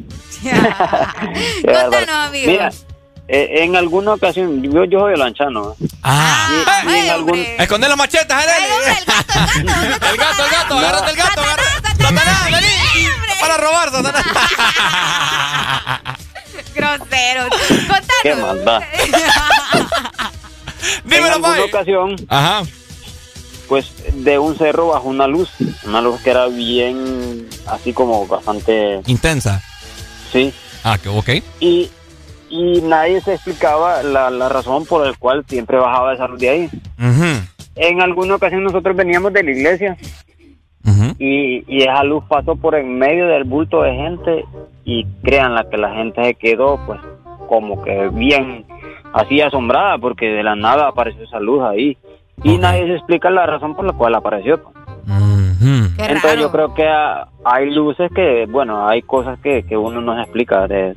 [0.42, 0.50] Qué
[1.72, 2.12] bárbaro.
[2.28, 2.50] amigo.
[2.50, 2.70] Mira,
[3.28, 5.76] eh, en alguna ocasión, yo, yo soy lanchano.
[5.80, 5.86] ¿eh?
[6.02, 6.48] Ah.
[6.86, 8.64] Y, y en algún, Esconde las machetas, Arely.
[10.10, 11.42] El gato, el gato, agárrate el gato.
[11.98, 12.66] Satanás, vení.
[13.40, 14.24] Para robar, Satanás.
[16.74, 17.48] Grosero.
[18.22, 18.82] qué maldad.
[21.10, 21.60] en alguna Pai.
[21.62, 22.62] ocasión, Ajá.
[23.68, 25.50] pues de un cerro bajó una luz,
[25.84, 29.60] una luz que era bien, así como bastante, Intensa.
[30.32, 30.52] sí,
[30.84, 31.28] Ah, que ok.
[31.60, 31.90] y,
[32.50, 36.48] y nadie se explicaba la, la razón por la cual siempre bajaba esa luz de
[36.48, 36.70] ahí.
[37.76, 39.96] En alguna ocasión nosotros veníamos de la iglesia
[41.18, 44.44] y, y esa luz pasó por en medio del bulto de gente
[44.84, 47.00] y créanla que la gente se quedó pues
[47.48, 48.64] como que bien
[49.12, 51.96] así asombrada porque de la nada apareció esa luz ahí
[52.42, 54.62] y nadie se explica la razón por la cual apareció.
[54.62, 54.74] pues.
[55.98, 60.14] Entonces yo creo que ah, hay luces que, bueno, hay cosas que, que uno no
[60.14, 60.94] se explica de,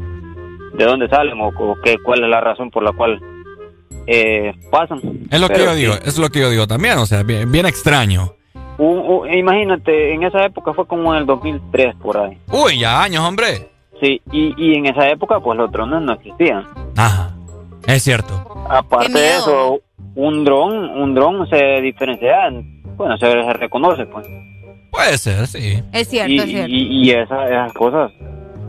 [0.73, 3.19] de dónde salen o, o que, cuál es la razón por la cual
[4.07, 4.99] eh, pasan.
[5.29, 7.65] Es lo que yo digo, es lo que yo digo también, o sea, bien, bien
[7.65, 8.33] extraño.
[8.77, 12.37] Un- un- imagínate, en esa época fue como en el 2003 por ahí.
[12.51, 13.67] Uy, ya años, hombre.
[14.01, 16.65] Sí, y, y en esa época pues los drones no existían.
[16.97, 17.35] Ajá,
[17.85, 18.33] es cierto.
[18.69, 19.79] Aparte de eso,
[20.15, 22.49] un dron, un dron se diferencia,
[22.97, 24.25] bueno, se, se reconoce pues.
[24.91, 25.81] Puede ser, sí.
[25.93, 26.69] Es cierto, y, es cierto.
[26.71, 28.11] y- y esa- esas cosas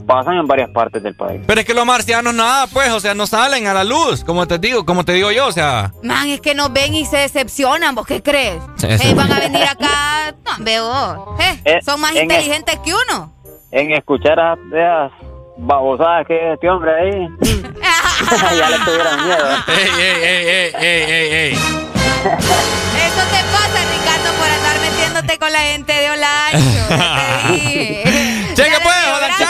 [0.02, 1.40] pasan en varias partes del país.
[1.46, 4.46] Pero es que los marcianos nada, pues, o sea, no salen a la luz, como
[4.46, 5.92] te digo, como te digo yo, o sea.
[6.02, 8.62] Man, es que nos ven y se decepcionan, ¿vos qué crees?
[8.76, 9.08] Sí, sí.
[9.08, 13.32] Eh, van a venir acá, no, veo, eh, Eh, son más en inteligentes que uno.
[13.70, 15.12] En escuchar a esas
[15.56, 17.28] babosadas que es este hombre ahí,
[18.58, 19.46] ya le tuvieron miedo.
[19.68, 21.52] Ey, ey, ey, ey, ey, ey, ey.
[22.22, 26.82] Eso te pasa, Ricardo, por andar metiéndote con la gente de Olancho.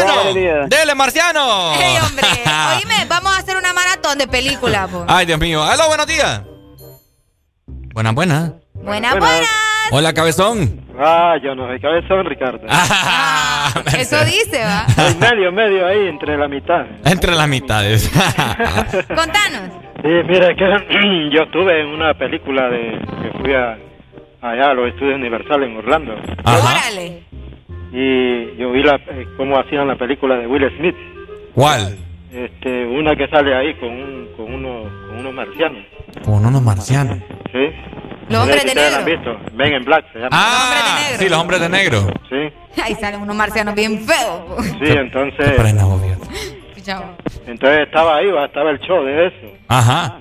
[0.03, 0.69] Olanchano.
[0.69, 1.73] Dele, marciano.
[1.75, 2.27] Ey, hombre,
[2.77, 4.91] oíme, vamos a hacer una maratón de películas.
[5.09, 5.63] Ay, Dios mío.
[5.63, 6.43] Hola, buenos días.
[7.95, 8.53] Buenas, buenas.
[8.75, 9.49] Buenas, buenas.
[9.91, 10.81] Hola, cabezón.
[10.99, 12.67] Ah, yo no soy cabezón, Ricardo.
[13.99, 14.87] Eso dice, va.
[14.89, 16.87] Soy medio, medio ahí, entre la mitad.
[17.05, 18.09] Entre las mitades.
[19.09, 19.71] Contanos.
[20.03, 20.65] Sí, mira, que
[21.33, 23.79] yo estuve en una película de que fui a,
[24.41, 26.15] allá a los estudios Universal en Orlando.
[26.45, 27.23] Órale.
[27.93, 30.97] Y yo vi la, eh, cómo hacían la película de Will Smith.
[31.55, 31.99] ¿Cuál?
[32.33, 35.85] Este, una que sale ahí con, un, con, uno, con unos marcianos.
[36.25, 37.19] Con unos marcianos.
[37.53, 37.69] ¿Sí?
[38.31, 39.35] Los hombres de ustedes la han negro.
[39.39, 39.57] visto.
[39.57, 40.29] Men in Black se llama.
[40.33, 41.99] Ah, sí, los hombres de negro.
[42.31, 44.65] Sí, Ahí salen unos marcianos bien feos.
[44.81, 45.53] sí, entonces...
[47.47, 49.47] Entonces estaba ahí, estaba el show de eso.
[49.69, 50.19] Ajá.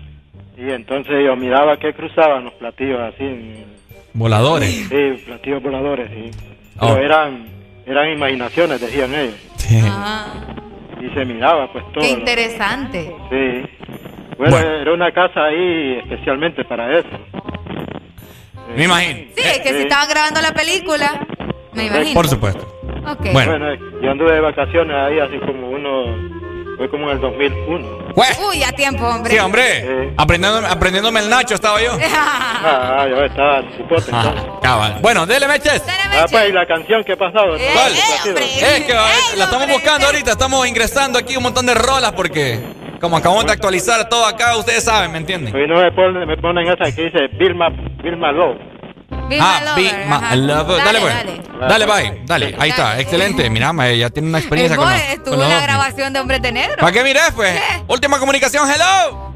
[0.57, 3.23] Y entonces yo miraba que cruzaban los platillos así.
[3.23, 3.65] en-
[4.13, 4.69] Voladores.
[4.69, 6.31] Sí, platillos voladores, sí.
[6.79, 6.93] Oh.
[6.93, 7.45] Pero eran,
[7.85, 9.35] eran imaginaciones, decían ellos.
[9.85, 10.33] Ah,
[11.01, 12.03] Y se miraba pues todo.
[12.03, 13.13] qué interesante.
[13.29, 13.69] Sí.
[14.37, 17.09] Bueno, era una casa ahí especialmente para eso.
[18.75, 19.19] Me imagino.
[19.35, 21.25] Sí, es que si estaban grabando la película,
[21.73, 22.13] me imagino.
[22.13, 22.65] Por supuesto.
[23.07, 23.27] Ok.
[23.33, 23.73] Bueno.
[24.01, 26.40] yo anduve de vacaciones ahí así como uno...
[26.81, 28.13] Fue como en el 2001.
[28.49, 29.31] Uy, a tiempo, hombre.
[29.31, 30.13] Sí, hombre.
[30.17, 31.91] Aprendiendo, aprendiéndome el Nacho estaba yo.
[32.63, 34.43] Ah, yo estaba cipote entonces.
[34.61, 34.97] Cabal.
[35.01, 35.83] Bueno, dele, Meches.
[35.87, 37.55] Ah, pues, y la canción que ha pasado.
[37.55, 37.91] Eh, ¿Cuál?
[37.93, 42.59] Es que ahorita la estamos buscando ahorita, estamos ingresando aquí un montón de rolas porque
[42.99, 45.55] como acabamos de actualizar todo acá, ustedes saben, ¿me entienden?
[45.55, 47.69] Hoy no me ponen, me ponen esa que dice Vilma,
[48.03, 48.31] Vilma
[49.39, 50.83] Ah, Be My Lover.
[50.83, 51.15] Dale, pues.
[51.59, 52.21] Dale, bye.
[52.25, 52.99] Dale, ahí está.
[52.99, 53.49] Excelente.
[53.49, 56.51] Mira, ma, ya tiene una experiencia con, los- estuvo en la grabación de Hombres de
[56.51, 56.77] Negro.
[56.79, 57.59] ¿Para qué mires, pues?
[57.87, 59.31] Última comunicación, hello.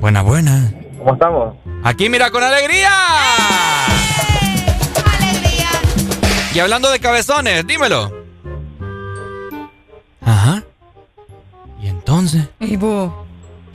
[0.00, 0.72] Buena, buena.
[0.98, 1.54] ¿Cómo estamos?
[1.84, 2.90] Aquí mira con alegría.
[6.54, 8.12] Y hablando de cabezones, dímelo.
[10.24, 10.62] Ajá.
[11.82, 12.48] ¿Y entonces?
[12.60, 13.12] Y vos.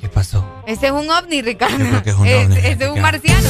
[0.01, 0.43] ¿Qué pasó?
[0.65, 1.77] Ese es un ovni, Ricardo.
[1.77, 3.49] creo que es un Es- ovni, Ese es un marciano.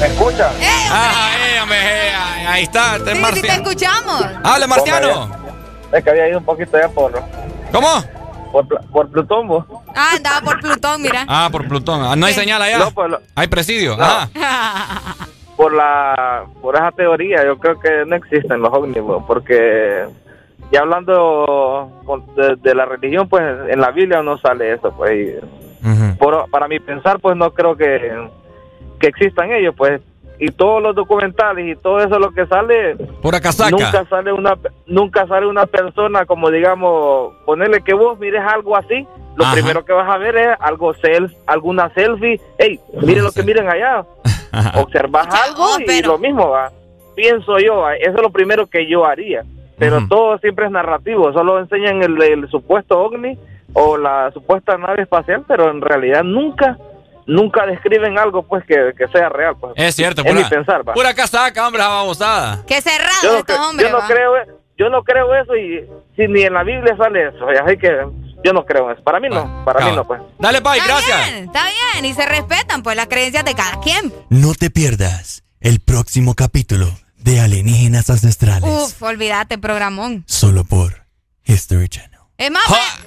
[0.00, 0.50] ¿Me escucha?
[0.90, 2.12] Ah, eh, hombre, eh,
[2.48, 3.62] ahí- está, este es Sí, sí te marciano.
[3.62, 4.26] escuchamos.
[4.44, 5.30] Hable, marciano.
[5.92, 7.22] Es que había ido un poquito allá por...
[7.72, 7.88] ¿Cómo?
[8.52, 9.64] Por, por Plutón, vos.
[9.94, 11.24] Ah, andaba por Plutón, mira.
[11.28, 12.02] Ah, por Plutón.
[12.04, 12.40] Ah, no hay Sí.
[12.40, 12.78] señal allá.
[12.78, 13.96] No, pues, lo- Hay presidio.
[13.96, 14.04] No.
[14.04, 14.28] Ajá.
[15.56, 16.44] Por la...
[16.60, 20.04] Por esa teoría, yo creo que no existen los ovnis, vos, porque...
[20.72, 25.12] Ya hablando con- de, de la religión, pues en la Biblia no sale eso, pues.
[25.12, 28.12] y por- para mi pensar, pues no creo que,
[28.98, 30.00] que existan ellos, pues.
[30.38, 33.70] Y todos los documentales y todo eso lo que sale, Pura casaca.
[33.70, 39.06] nunca sale una nunca sale una persona como digamos ponerle que vos mires algo así
[39.34, 39.54] lo Ajá.
[39.54, 43.66] primero que vas a ver es algo self alguna selfie hey miren lo que miren
[43.66, 44.04] allá
[44.74, 46.70] observas algo y lo mismo va
[47.14, 49.42] pienso yo eso es lo primero que yo haría
[49.78, 53.38] pero todo siempre es narrativo solo enseñan el, el supuesto ovni
[53.72, 56.78] o la supuesta nave espacial pero en realidad nunca
[57.26, 60.88] nunca describen algo pues que, que sea real pues Es cierto, es mi pura, pensar
[60.88, 62.64] va pura casaca, hombre, babosada.
[62.66, 64.06] Qué cerrado yo no, estos hombres, yo no va.
[64.06, 64.32] creo
[64.78, 65.84] yo no creo eso y
[66.16, 68.06] si ni en la Biblia sale eso y así que
[68.44, 69.02] yo no creo en eso.
[69.02, 70.20] Para mí no, para mí no, pues.
[70.38, 71.30] Dale, Pai, gracias.
[71.30, 74.12] Bien, está bien, y se respetan pues las creencias de cada quien.
[74.28, 76.86] No te pierdas el próximo capítulo
[77.26, 78.70] de Alienígenas Ancestrales.
[78.70, 80.24] Uf, olvídate, programón.
[80.28, 81.06] Solo por
[81.44, 82.20] History Channel.
[82.38, 82.62] Es más,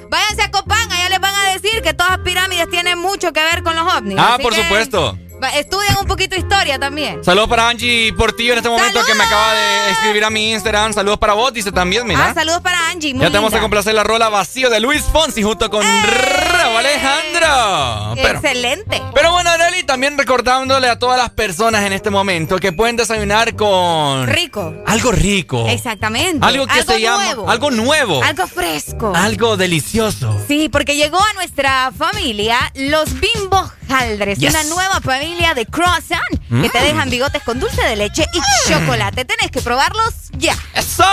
[0.10, 3.42] váyanse a Copán, allá les van a decir que todas las pirámides tienen mucho que
[3.42, 4.18] ver con los ovnis.
[4.20, 5.18] Ah, así por que supuesto.
[5.56, 7.24] Estudien un poquito historia también.
[7.24, 10.94] Saludos para Angie Portillo en este momento que me acaba de escribir a mi Instagram.
[10.94, 12.28] Saludos para vos, dice también, mira.
[12.30, 15.02] Ah, saludos para Angie, muy ya te vamos a complacer la rola vacío de Luis
[15.04, 18.16] Fonsi junto con Raúl Alejandro.
[18.22, 19.02] Pero, Excelente.
[19.14, 23.56] pero bueno, Arely, también recordándole a todas las personas en este momento que pueden desayunar
[23.56, 24.28] con...
[24.28, 24.74] Rico.
[24.86, 25.66] Algo rico.
[25.68, 26.46] Exactamente.
[26.46, 27.24] Algo que se llama...
[27.26, 27.50] nuevo.
[27.50, 28.24] Algo nuevo.
[28.24, 29.14] Algo fresco.
[29.16, 30.40] Algo delicioso.
[30.48, 34.52] Sí, porque llegó a nuestra familia los Bimbo Haldres, Yes.
[34.52, 36.20] una nueva familia de croissant
[36.50, 36.84] que te Mm.
[36.84, 38.40] dejan bigotes con dulce de leche y
[38.70, 39.26] chocolate.
[39.26, 40.56] Tenés que probarlos ya.
[40.74, 41.04] ¡Eso!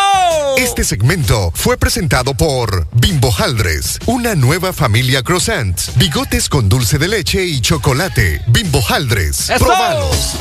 [0.56, 7.08] Este segmento fue presentado por Bimbo Haldres, una nueva familia croissant, bigotes con dulce de
[7.08, 8.42] leche y chocolate.
[8.48, 9.64] Bimbo Haldres, ¡Eso!
[9.64, 10.32] probalos.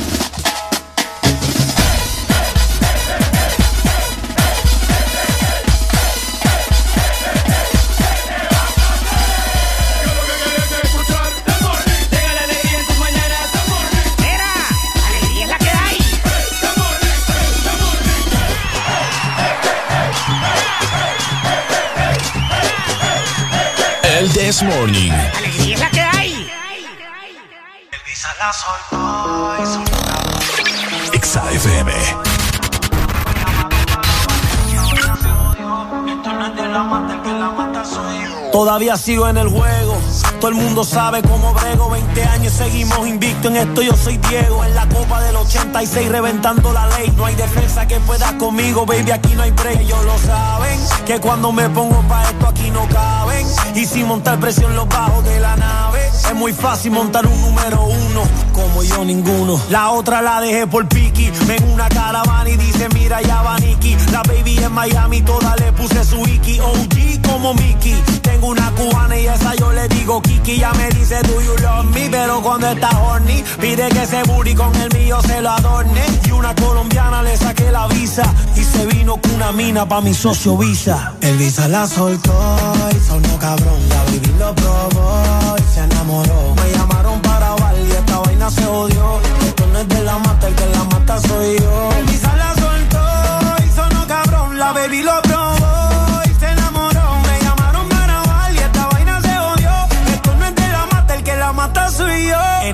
[24.46, 25.10] This Morning.
[25.10, 26.48] Alegría es la que hay.
[31.12, 31.92] Exa FM.
[38.52, 39.96] Todavía sigo en el juego.
[40.40, 41.90] Todo el mundo sabe cómo brego.
[41.90, 43.82] 20 años seguimos invicto en esto.
[43.82, 44.64] Yo soy Diego.
[44.64, 47.12] En la copa del 86 reventando la ley.
[47.16, 49.10] No hay defensa que pueda conmigo, baby.
[49.10, 49.80] Aquí no hay break.
[49.80, 50.80] Ellos lo saben.
[51.04, 53.46] Que cuando me pongo pa' esto aquí no caben.
[53.74, 56.06] Y sin montar presión los bajos de la nave.
[56.08, 58.22] Es muy fácil montar un número uno.
[58.56, 59.60] Como yo ninguno.
[59.68, 61.30] La otra la dejé por Piki.
[61.46, 63.94] Ven una caravana y dice mira ya va Nicky.
[64.10, 66.58] La baby en Miami toda le puse su Iki.
[66.60, 67.94] OG como Mickey.
[68.22, 70.56] Tengo una cubana y esa yo le digo Kiki.
[70.56, 72.08] Ya me dice do you love me.
[72.08, 76.02] Pero cuando está horny pide que ese booty con el mío se lo adorne.
[76.26, 78.24] Y una colombiana le saqué la visa.
[78.56, 81.12] Y se vino con una mina pa' mi socio Visa.
[81.20, 82.32] El Visa la soltó
[82.90, 83.88] y sonó cabrón.
[83.90, 85.45] La baby lo probó
[88.46, 89.20] vaina se odió.
[89.46, 91.90] Esto no es de la mata, el que la mata soy yo.
[91.98, 94.58] El la soltó y sonó cabrón.
[94.58, 95.25] La baby lo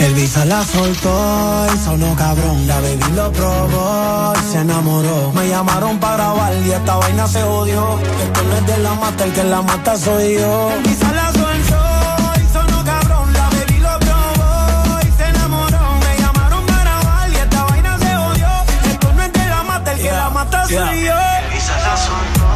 [0.00, 2.66] El Visa la soltó y sonó cabrón.
[2.66, 5.30] La baby lo probó y se enamoró.
[5.34, 7.98] Me llamaron para grabar y esta vaina se odió.
[7.98, 10.70] Esto no es de la mata, el que la mata soy yo.
[10.72, 13.32] El Visa la soltó y sonó cabrón.
[13.34, 15.82] La baby lo probó y se enamoró.
[16.00, 18.48] Me llamaron para grabar y esta vaina se odió.
[18.90, 21.12] Esto no es de la mata, el que la mata soy yo.
[21.12, 22.48] El Visa la soltó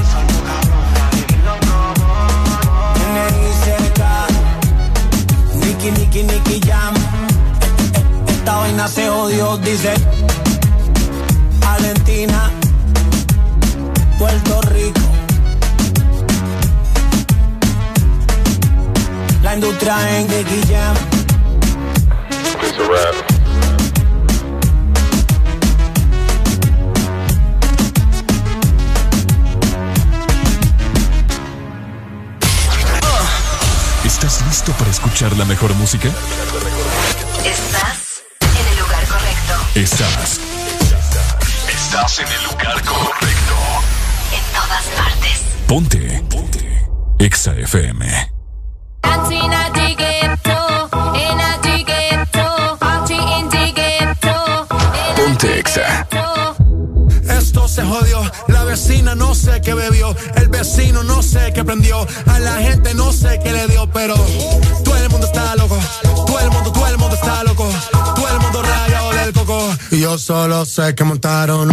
[0.00, 0.86] y sonó cabrón.
[0.94, 2.12] La baby lo probó.
[3.10, 4.00] N.I.C.K.
[5.60, 6.83] Nicky, Nicky, Nicky Jam.
[8.76, 9.94] Vaina se odió, dice.
[11.64, 12.50] Argentina,
[14.18, 15.00] Puerto Rico.
[19.44, 20.26] La industria en
[20.66, 20.96] Jam.
[34.04, 36.08] ¿Estás listo para escuchar la mejor música?
[37.44, 38.03] Estás
[39.74, 40.38] Estás.
[41.68, 43.54] Estás en el lugar correcto.
[44.30, 45.42] En todas partes.
[45.66, 46.24] Ponte.
[46.30, 46.86] Ponte.
[47.18, 48.32] Exa FM.
[55.16, 56.06] Ponte Exa.
[57.28, 62.06] Esto se jodió, la vecina no sé qué bebió, el vecino no sé qué prendió,
[62.26, 64.14] a la gente no sé qué le dio, pero
[64.84, 65.76] todo el mundo está loco,
[66.26, 67.68] todo el mundo, todo el mundo está loco,
[68.14, 68.93] todo el mundo rayado
[69.24, 69.58] del coco.
[69.90, 71.72] Y yo solo sé que montaron.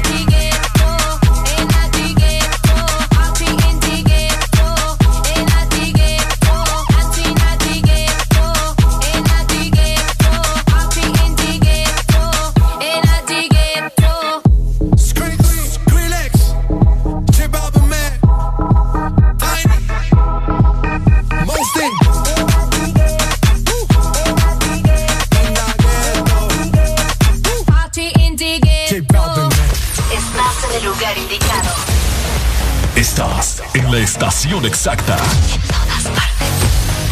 [34.67, 35.17] exacta.
[35.17, 36.51] En todas partes.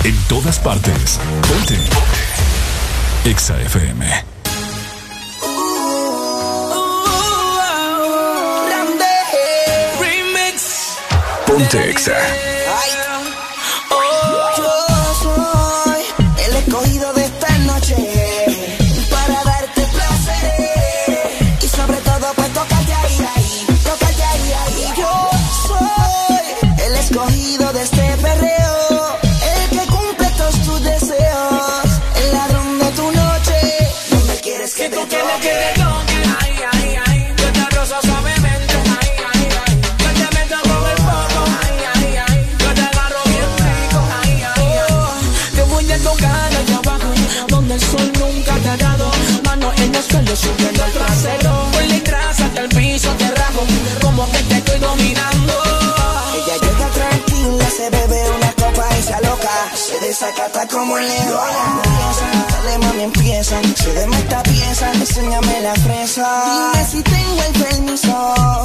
[0.03, 1.19] En todas partes.
[1.47, 1.75] Ponte.
[1.75, 3.29] Ponte.
[3.29, 4.25] Exa FM.
[11.45, 12.58] Ponte Exa.
[60.79, 61.81] como leona.
[62.51, 66.71] Dale mami empieza, se de esta pieza, enséñame la fresa.
[66.73, 68.58] Dime si tengo el permiso.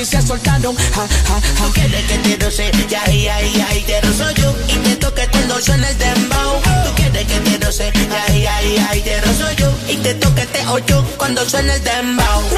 [0.00, 4.54] y se este quieres que te roce, ya, ya, ya, te rozo yo.
[4.68, 6.60] Y te toque este cuando suena el dembow.
[6.94, 9.74] Quieres que te roce, ya, ya, ya, te rozo yo.
[9.88, 12.48] Y te toque te ocho cuando el dembow.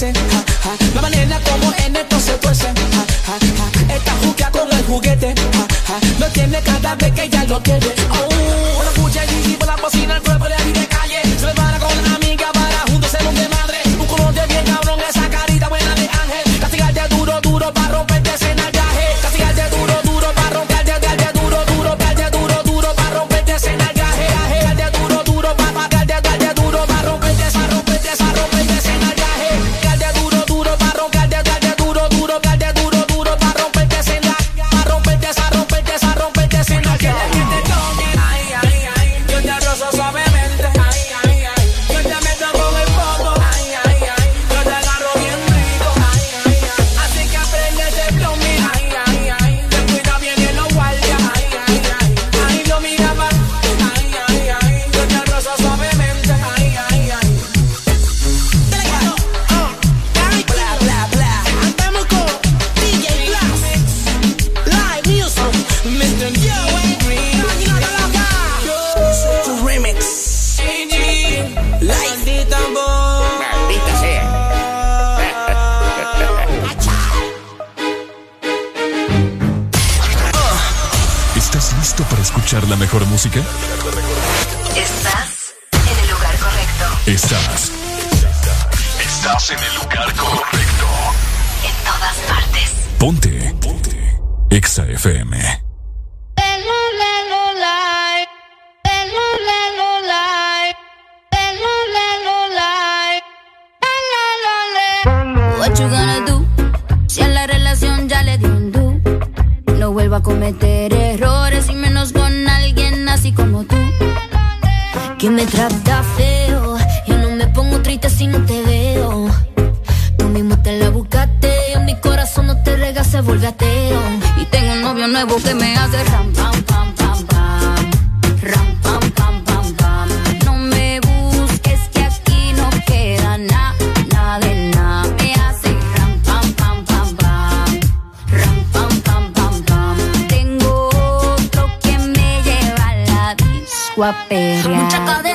[0.00, 2.64] La manera como en esto se tuerce.
[2.64, 5.34] Ja, Está jugando con el juguete.
[6.18, 8.29] No tiene cada vez que ya lo quiere.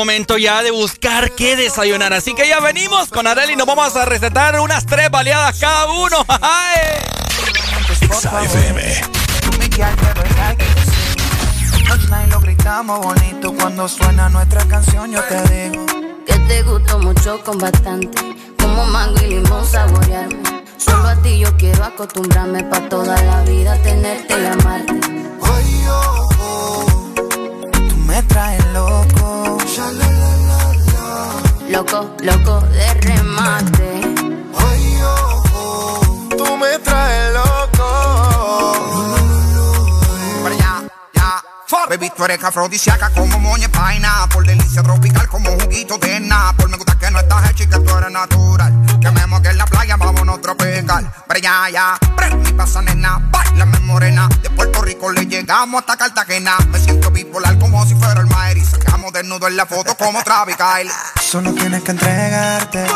[0.00, 2.14] momento ya de buscar qué desayunar.
[2.14, 5.92] Así que ya venimos con Areli y nos vamos a recetar unas tres baleadas cada
[5.92, 6.24] uno.
[12.30, 15.12] lo gritamos bonito cuando suena nuestra canción.
[15.12, 15.84] Yo te digo
[16.26, 20.64] que te gustó mucho con bastante, como mango y limón saborearme.
[20.78, 25.00] Solo a ti yo quiero acostumbrarme pa toda la vida tenerte y amarte.
[25.40, 25.58] Oh,
[25.90, 27.12] oh, oh,
[27.88, 29.19] tú me traes loco
[31.70, 34.00] Loco, loco de remate.
[34.58, 37.86] Ay, oh, tú me traes loco.
[40.42, 40.82] Para allá,
[41.14, 41.42] ya.
[41.88, 44.26] Baby, tú eres afrodisíaca como moña vaina.
[44.32, 46.52] Por delicia tropical como juguito de na.
[46.56, 48.72] Por me gusta que no estás hecha y que tú eres natural.
[49.00, 51.10] Que me en la playa, vámonos tropical.
[51.26, 51.98] Para allá, ya.
[52.16, 54.28] Prende mi pasa nena, bailame morena.
[54.42, 56.58] De Puerto Rico le llegamos hasta Cartagena.
[56.68, 58.26] Me siento bipolar como si fuera el
[59.20, 60.56] desnudo en la foto como Travis
[61.20, 62.86] Solo tienes que entregarte,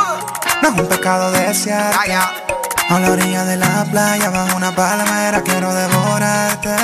[0.63, 2.15] no es un pecado desearte.
[2.15, 2.33] Ah,
[2.89, 6.77] A la orilla de la playa, bajo una palmera, quiero devorarte.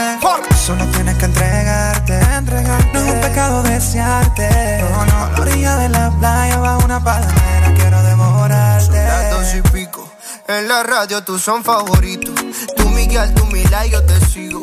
[0.55, 2.91] Solo tienes que entregarte, entregarte.
[2.93, 4.47] No es un pecado desearte.
[4.47, 8.85] A la orilla de la playa, bajo una palmera, quiero devorarte.
[8.87, 10.12] Son las dos y pico.
[10.49, 12.35] En la radio, tú son favoritos.
[12.77, 14.62] Tú, Miguel, tú, Mila, yo te sigo.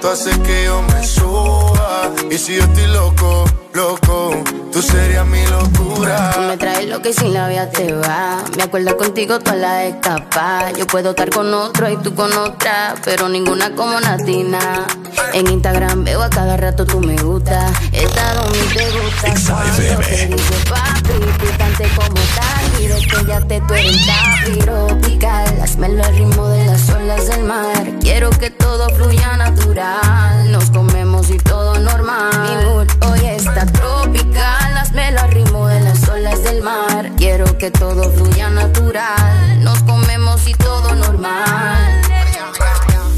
[0.00, 2.10] Tú haces que yo me suba.
[2.30, 4.30] Y si yo estoy loco, loco,
[4.72, 6.32] tú serías mi locura.
[6.34, 8.42] Tú me traes lo que sin la vida te va.
[8.56, 10.70] Me acuerdo contigo toda la escapa.
[10.72, 14.86] Yo puedo estar con otro y tú con otra, pero ninguna como Natina.
[15.32, 17.70] En Instagram veo a cada rato tú me gusta.
[17.92, 19.34] Esta mi te gusta.
[19.52, 22.82] Cuando te dice papi, picante como tal.
[22.82, 25.60] Y de que ya te tú eres tropical.
[25.62, 27.90] Hazmelo al ritmo de las olas del mar.
[28.00, 29.67] Quiero que todo fluya natural.
[29.78, 32.32] Nos comemos y todo normal.
[32.40, 34.76] Mi mood hoy está tropical.
[34.76, 37.12] Hazmelo al ritmo de las olas del mar.
[37.16, 39.62] Quiero que todo fluya natural.
[39.62, 42.02] Nos comemos y todo normal.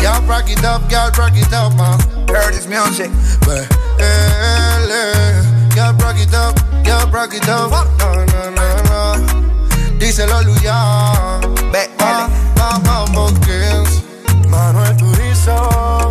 [0.00, 1.98] Y'all rock it up, y'all rock it up, man.
[2.28, 3.10] Heard this music.
[5.74, 7.70] Y'all rock it up, y'all rock it up.
[7.70, 9.98] No, no, no, no.
[9.98, 11.40] Díselo, Luya.
[12.54, 14.02] Vamos, Kings.
[14.46, 16.09] Manuel Turizo.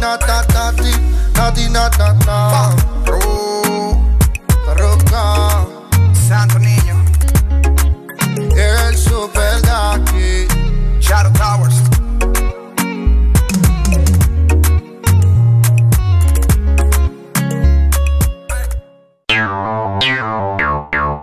[0.00, 0.90] Nati, nata, nati.
[1.34, 2.74] Nati, nata, nata.
[4.64, 5.66] Parroca.
[6.14, 7.04] Santo Niño.
[8.56, 10.48] El Super Ducky.
[11.00, 11.82] Shadow Towers.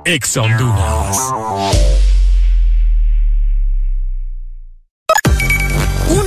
[0.05, 2.06] Ex Honduras.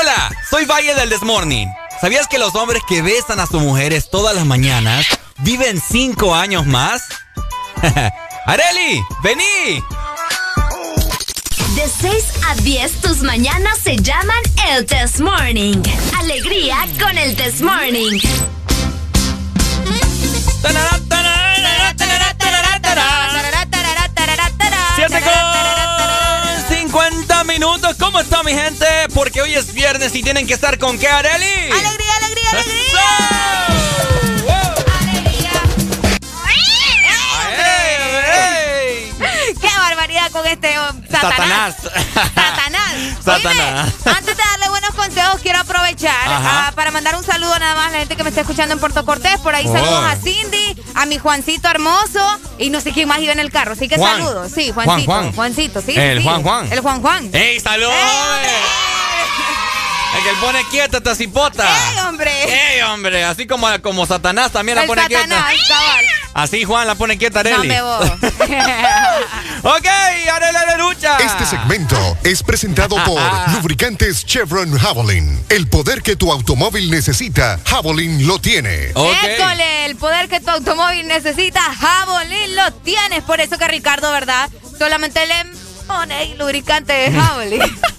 [0.00, 1.68] Hola, soy Valle del Desmorning.
[2.00, 5.04] ¿Sabías que los hombres que besan a sus mujeres todas las mañanas
[5.38, 7.02] viven cinco años más?
[8.46, 9.02] ¡Areli!
[9.24, 9.82] ¡Vení!
[11.74, 15.82] De 6 a 10 tus mañanas se llaman el Test Morning.
[16.16, 18.20] Alegría con el Test Morning.
[20.62, 20.76] Con
[24.96, 25.57] 50
[27.58, 27.96] minutos.
[27.98, 28.86] ¿Cómo está mi gente?
[29.12, 31.72] Porque hoy es viernes y tienen que estar con qué, Areli.
[31.72, 32.78] ¡Alegría, alegría, alegría!
[39.60, 41.74] ¡Qué barbaridad con este oh, Satanás!
[42.34, 42.94] Satanás.
[43.24, 43.92] Satanás.
[44.06, 47.90] antes de darle buenos consejos, quiero aprovechar ah, para mandar un saludo nada más a
[47.92, 49.38] la gente que me está escuchando en Puerto Cortés.
[49.40, 49.72] Por ahí Oh.
[49.72, 52.20] saludos a Cindy, a mi Juancito hermoso
[52.58, 53.72] y no sé quién más iba en el carro.
[53.72, 54.18] Así que Juan.
[54.22, 54.52] saludos.
[54.54, 55.12] Sí, Juan, Juancito.
[55.12, 55.32] Juan.
[55.32, 55.94] Juancito, sí.
[55.96, 56.24] El sí.
[56.24, 56.72] Juan, Juan.
[56.72, 57.30] El Juan Juan.
[57.34, 57.94] ¡Ey, saludos!
[60.16, 61.64] El que pone quieta esta cipota.
[61.92, 62.74] ¡Ey, hombre!
[62.74, 63.24] ¡Ey, hombre!
[63.24, 65.68] Así como, como Satanás también la El pone Satanás, quieta.
[65.68, 66.04] cabal.
[66.34, 67.68] Así Juan la pone quieta, Areli.
[67.68, 68.04] Dame vos.
[69.62, 69.86] ok,
[70.32, 71.16] Areli de lucha.
[71.18, 73.20] Este segmento es presentado por
[73.54, 75.44] Lubricantes Chevron Javelin.
[75.48, 78.90] El poder que tu automóvil necesita, Javelin lo tiene.
[78.90, 83.22] École, el poder que tu automóvil necesita, Javelin lo tienes.
[83.24, 84.48] Por eso que Ricardo, ¿verdad?
[84.78, 85.44] Solamente le
[85.86, 87.62] pone lubricante de Javelin.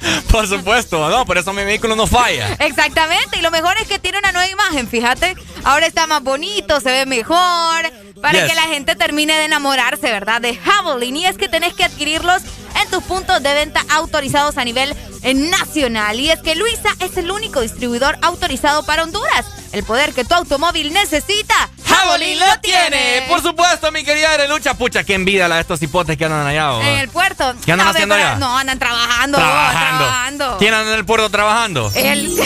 [0.30, 2.54] Por supuesto, no, por eso mi vehículo no falla.
[2.60, 5.34] Exactamente, y lo mejor es que tiene una nueva imagen, fíjate.
[5.64, 8.48] Ahora está más bonito, se ve mejor, para Yes.
[8.50, 10.40] que la gente termine de enamorarse, ¿verdad?
[10.40, 11.16] De Javelin.
[11.16, 12.42] Y es que tenés que adquirirlos
[12.82, 16.18] en tus puntos de venta autorizados a nivel eh, nacional.
[16.20, 19.46] Y es que Luisa es el único distribuidor autorizado para Honduras.
[19.72, 21.70] El poder que tu automóvil necesita,
[22.04, 23.24] Javelin lo tiene.
[23.28, 24.74] Por supuesto, mi querida Arelucha.
[24.74, 26.72] Pucha, qué envidia la de estos hipotes que andan allá.
[26.74, 26.80] oh.
[26.82, 27.54] En el puerto.
[27.64, 28.36] ¿Qué andan No, haciendo allá?
[28.36, 29.38] No, andan trabajando.
[29.38, 30.04] Trabajando.
[30.04, 30.56] trabajando.
[30.58, 31.90] ¿Quién anda en el puerto trabajando?
[31.94, 32.36] El...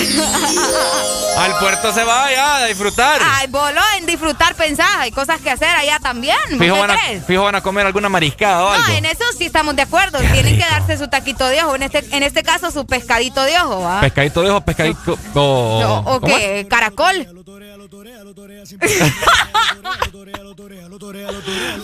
[1.36, 3.20] Al puerto se va ya a disfrutar.
[3.24, 4.88] Ay, voló en disfrutar, pensás.
[4.98, 6.36] Hay cosas que hacer allá también.
[6.50, 8.86] ¿Vos Fijo qué van, a, fijo van a comer alguna mariscada o algo.
[8.88, 10.20] No, en eso sí estamos de acuerdo.
[10.20, 11.74] Tienen que darse su taquito de ojo.
[11.74, 14.00] En este, en este caso, su pescadito de ojo, ¿va?
[14.00, 15.18] Pescadito de ojo, pescadito.
[15.34, 15.40] O,
[16.06, 16.20] O, o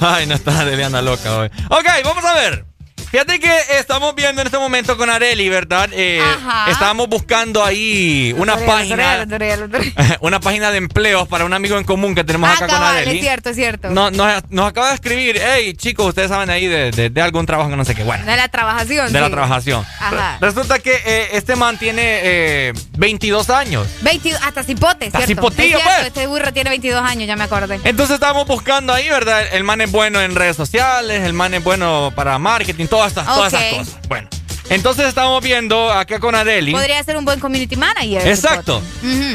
[0.01, 1.51] Ay, no está Adeliana loca hoy.
[1.71, 2.70] Ok, vamos a ver.
[3.11, 5.91] Fíjate que estamos viendo en este momento con Areli, ¿verdad?
[5.93, 6.71] Eh, Ajá.
[6.71, 9.27] estábamos buscando ahí una página,
[10.21, 13.17] una página de empleos para un amigo en común que tenemos Ah, acá con Areli.
[13.17, 13.91] es cierto, es cierto.
[13.91, 17.47] No- nos, nos acaba de escribir, hey chicos, ustedes saben ahí de, de- de algún
[17.47, 19.13] trabajo que no sé qué, bueno, De la trabajación.
[19.13, 19.85] de la trabajación.
[19.99, 20.39] Ajá.
[20.41, 23.89] Resulta que eh, este man tiene eh, 22 años.
[24.03, 25.49] 22, hasta cipote, Hasta ¿cierto?
[25.51, 26.07] cipotillo, Es cierto, pues.
[26.07, 27.81] Este burro tiene 22 años, ya me acordé.
[27.83, 29.43] Entonces estábamos buscando ahí, ¿verdad?
[29.53, 33.27] El man es bueno en redes sociales, el man es bueno para marketing, todas estas,
[33.27, 34.09] todas esas cosas.
[34.09, 34.29] Bueno,
[34.69, 36.73] entonces estamos viendo acá con Areli.
[36.73, 38.27] Podría ser un buen community manager.
[38.27, 38.83] Exacto.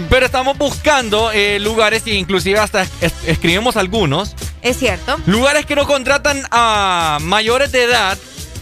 [0.09, 4.35] Pero estamos buscando eh, lugares e inclusive hasta es- escribimos algunos.
[4.61, 5.17] Es cierto.
[5.25, 8.17] Lugares que no contratan a mayores de edad,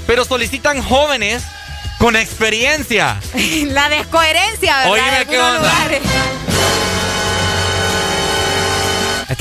[0.08, 1.44] pero solicitan jóvenes
[2.00, 3.20] con experiencia.
[3.68, 5.20] La descoherencia, ¿verdad?
[5.20, 5.60] De ¿qué onda?
[5.60, 6.02] lugares.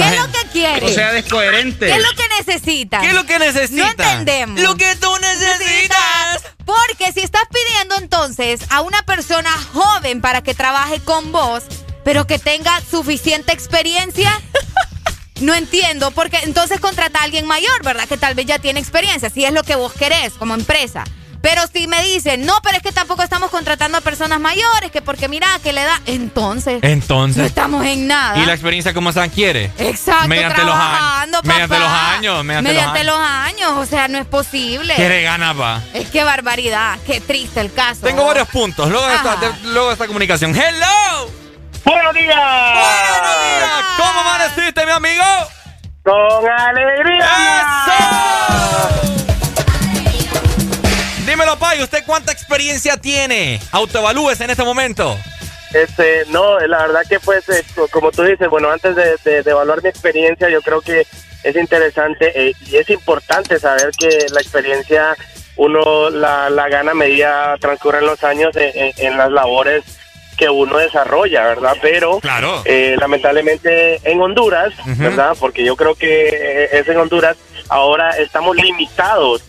[0.08, 0.86] ¿Qué es lo que quiere?
[0.86, 1.86] O sea, descoherente.
[1.86, 3.00] ¿Qué es lo que necesita?
[3.00, 3.82] ¿Qué es lo que necesita?
[3.82, 4.60] No entendemos.
[4.60, 6.42] Lo que tú necesitas.
[6.64, 11.64] Porque si estás pidiendo entonces a una persona joven para que trabaje con vos,
[12.04, 14.40] pero que tenga suficiente experiencia,
[15.40, 16.10] no entiendo.
[16.10, 18.08] Porque entonces contrata a alguien mayor, ¿verdad?
[18.08, 21.04] Que tal vez ya tiene experiencia, si es lo que vos querés como empresa.
[21.42, 25.02] Pero si me dicen, no, pero es que tampoco estamos contratando a personas mayores, que
[25.02, 26.00] porque mira, que le da.
[26.06, 27.44] Entonces, no Entonces.
[27.46, 28.38] estamos en nada.
[28.38, 29.72] ¿Y la experiencia cómo San quiere?
[29.76, 31.40] Exacto, mediante los años.
[31.42, 31.84] Mediante papá.
[31.84, 32.44] los años.
[32.44, 33.06] Mediante, los años.
[33.06, 34.94] los años, o sea, no es posible.
[34.94, 35.80] Quiere ganas, va.
[35.92, 38.02] Es que barbaridad, qué triste el caso.
[38.02, 38.88] Tengo varios puntos.
[38.88, 40.54] Luego de, esta, de- luego de esta comunicación.
[40.54, 41.28] ¡Hello!
[41.84, 42.36] ¡Buenos días!
[42.36, 43.84] ¡Buenos días!
[43.96, 45.24] ¿Cómo amaneciste, mi amigo?
[46.04, 47.26] ¡Con alegría!
[51.32, 53.58] Dímelo, Pai, ¿usted cuánta experiencia tiene?
[53.70, 55.16] Autoevalúese en este momento.
[55.72, 59.42] Este, no, la verdad que pues, eh, co- como tú dices, bueno, antes de, de-
[59.42, 61.06] de evaluar mi experiencia, yo creo que
[61.42, 65.16] es interesante eh, y es importante saber que la experiencia
[65.56, 69.84] uno la, la gana a medida transcurren los años en, en- las labores
[70.36, 71.76] que uno desarrolla, ¿verdad?
[71.80, 72.60] Pero Claro.
[72.66, 74.74] eh, lamentablemente en Honduras.
[74.84, 75.34] ¿verdad?
[75.40, 77.38] Porque yo creo que eh, es en Honduras,
[77.70, 79.40] ahora estamos limitados.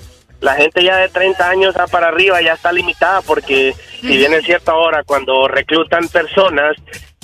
[0.43, 4.33] La gente ya de 30 años a para arriba ya está limitada porque si bien
[4.33, 6.75] es cierto ahora cuando reclutan personas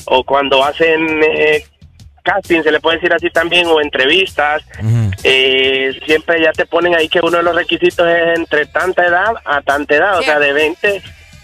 [0.06, 1.66] o cuando hacen eh,
[2.24, 4.64] casting, se le puede decir así también, o entrevistas,
[5.24, 9.34] eh, siempre ya te ponen ahí que uno de los requisitos es entre tanta edad
[9.44, 11.02] a tanta edad, o sea, de 20,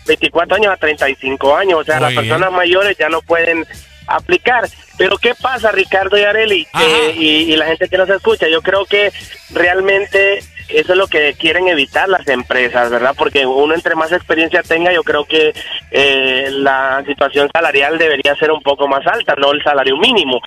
[0.08, 2.22] 24 años a 35 años, o sea, Muy las bien.
[2.24, 3.66] personas mayores ya no pueden
[4.08, 4.70] aplicar.
[4.98, 6.68] Pero ¿qué pasa, Ricardo y Areli?
[6.80, 9.12] Eh, y, y la gente que nos escucha, yo creo que
[9.52, 10.40] realmente
[10.70, 13.16] eso es lo que quieren evitar las empresas, ¿verdad?
[13.18, 15.54] Porque uno entre más experiencia tenga, yo creo que
[15.92, 20.40] eh, la situación salarial debería ser un poco más alta, no el salario mínimo,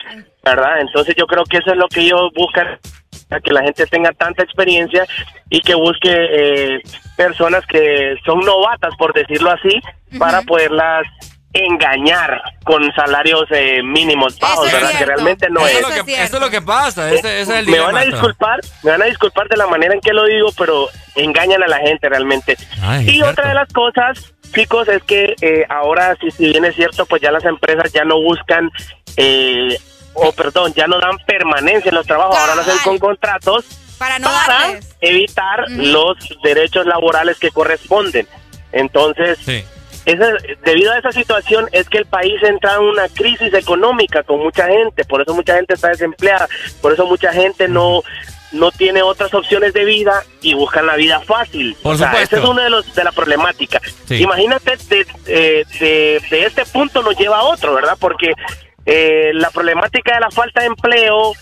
[0.42, 0.80] ¿verdad?
[0.80, 2.78] Entonces yo creo que eso es lo que ellos buscan,
[3.42, 5.04] que la gente tenga tanta experiencia
[5.50, 6.80] y que busque eh,
[7.16, 9.80] personas que son novatas, por decirlo así,
[10.18, 11.06] para poderlas
[11.66, 14.98] engañar con salarios eh, mínimos bajos, ¿verdad?
[14.98, 15.74] Que realmente no Eso es.
[15.90, 18.02] es lo que- eso es lo que pasa, ese- ese es el me van a
[18.02, 21.66] disculpar, me van a disculpar de la manera en que lo digo, pero engañan a
[21.68, 22.56] la gente realmente.
[22.82, 23.30] Ay, y cierto.
[23.32, 27.20] otra de las cosas, chicos, es que eh, ahora, si, si bien es cierto, pues
[27.22, 28.70] ya las empresas ya no buscan,
[29.16, 29.76] eh,
[30.14, 33.64] o perdón, ya no dan permanencia en los trabajos, ahora lo hacen con contratos
[33.98, 38.26] Para no para evitar los derechos laborales que corresponden.
[38.72, 39.38] Entonces,
[40.12, 44.40] esa- debido a esa situación es que el país entra en una crisis económica con
[44.40, 46.48] mucha gente, por eso mucha gente está desempleada,
[46.80, 48.02] por eso mucha gente no
[48.50, 51.76] no tiene otras opciones de vida y buscan la vida fácil.
[51.82, 52.36] Por o sea, supuesto.
[52.36, 53.78] ese es uno de los de la problemática.
[54.06, 54.22] Sí.
[54.22, 57.98] Imagínate de, de, de este punto nos lleva a otro, ¿verdad?
[58.00, 58.32] Porque
[58.86, 61.32] eh, la problemática de la falta de empleo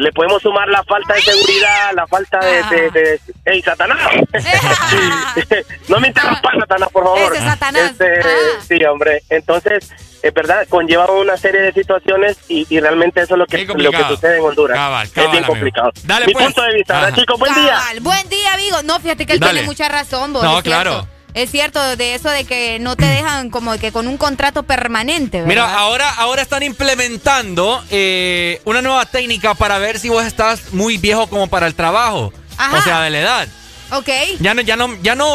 [0.00, 2.62] le podemos sumar la falta de seguridad, la falta de...
[2.64, 3.98] de, de- ¡Ey, Satanás!
[5.88, 7.34] no me interrumpas, Satanás, por favor.
[7.34, 7.90] Ese Satanás.
[7.90, 8.20] Este,
[8.66, 9.22] Sí, hombre.
[9.28, 9.90] Entonces,
[10.22, 13.90] es verdad, conlleva una serie de situaciones y, y realmente eso es lo que, lo
[13.90, 14.76] que sucede en Honduras.
[14.76, 15.52] Cabal, es cabal, bien amigo.
[15.54, 15.90] complicado.
[16.04, 16.44] Dale, Mi pues.
[16.46, 17.20] punto de vista, ¿verdad, Ajá.
[17.20, 17.38] chicos?
[17.38, 17.72] Buen día.
[17.74, 18.82] Cabal, Buen día, amigo.
[18.84, 19.52] No, fíjate que él Dale.
[19.52, 20.42] tiene mucha razón, vos.
[20.42, 21.08] No, es cierto.
[21.34, 25.38] Es cierto de eso de que no te dejan como que con un contrato permanente,
[25.38, 25.48] ¿verdad?
[25.48, 30.98] Mira, ahora, ahora están implementando eh, una nueva técnica para ver si vos estás muy
[30.98, 32.32] viejo como para el trabajo.
[32.58, 32.76] Ajá.
[32.78, 33.48] O sea, de la edad.
[33.92, 34.08] Ok.
[34.40, 35.26] Ya no, ya no, ya no.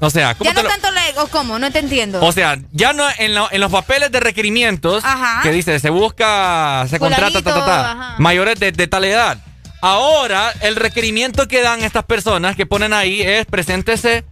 [0.00, 1.20] O sea, ¿cómo Ya te no lo- tanto le...
[1.20, 1.58] ¿O cómo?
[1.60, 2.24] No te entiendo.
[2.24, 5.42] O sea, ya no en, lo- en los papeles de requerimientos Ajá.
[5.42, 8.14] que dice se busca, se contrata, ta, ta, ta, ajá.
[8.18, 9.38] mayores de, de tal edad.
[9.80, 14.24] Ahora, el requerimiento que dan estas personas que ponen ahí es preséntese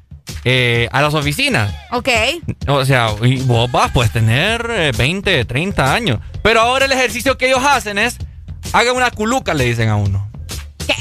[0.48, 1.74] eh, a las oficinas.
[1.90, 2.08] Ok.
[2.68, 6.20] O sea, y vos vas, puedes tener eh, 20, 30 años.
[6.40, 8.16] Pero ahora el ejercicio que ellos hacen es,
[8.72, 10.30] haga una culuca, le dicen a uno.
[10.86, 10.94] ¿Qué?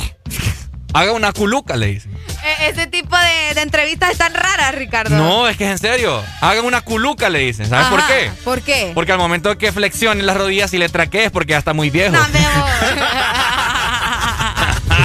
[0.96, 2.12] Haga una culuca, le dicen.
[2.44, 5.16] E- ese tipo de, de entrevistas están raras, Ricardo.
[5.16, 6.24] No, es que es en serio.
[6.42, 7.70] Hagan una culuca, le dicen.
[7.70, 8.32] ¿Sabes por qué?
[8.44, 8.94] ¿Por qué?
[8.96, 11.92] Porque al momento de que flexione las rodillas y le traquees porque ya está muy
[11.92, 12.16] viejo.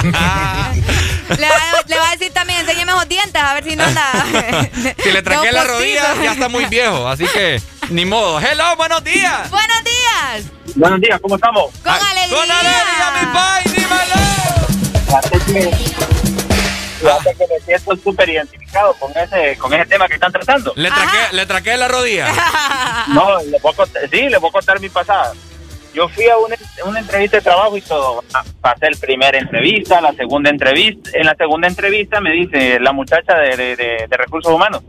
[0.02, 1.56] le, va,
[1.86, 2.32] le va a decir
[3.10, 4.12] dientes a ver si no anda.
[5.02, 5.64] si le No, las postizo.
[5.64, 7.06] rodillas ya está muy viejo.
[7.06, 7.60] Así que,
[7.90, 8.40] ni modo.
[8.40, 9.50] Hello, buenos días.
[9.50, 10.44] Buenos días.
[10.76, 11.70] Buenos días, ¿cómo estamos?
[11.82, 12.38] Con alegría.
[12.38, 14.14] Con alegría, mi pai, dímelo.
[17.00, 20.72] Fíjate que me siento súper identificado con ese, con ese tema que están tratando.
[20.76, 22.28] Le traqueé, le traqueé la rodilla.
[23.08, 25.32] No, le puedo contar, sí, le puedo contar mi pasada.
[25.94, 26.54] Yo fui a una,
[26.86, 28.22] una entrevista de trabajo y todo.
[28.60, 31.10] Pasé la primera entrevista, la segunda entrevista.
[31.14, 34.82] En la segunda entrevista me dice la muchacha de, de- de- de recursos humanos,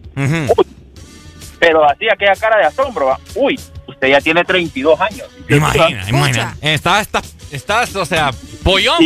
[1.60, 3.07] pero así aquella cara de asombro.
[3.07, 5.28] va, Uy, usted ya tiene 32 años.
[5.49, 6.57] Imagina, imagina.
[6.61, 8.32] Estás, estás, estás, o sea,
[8.64, 9.06] pollón.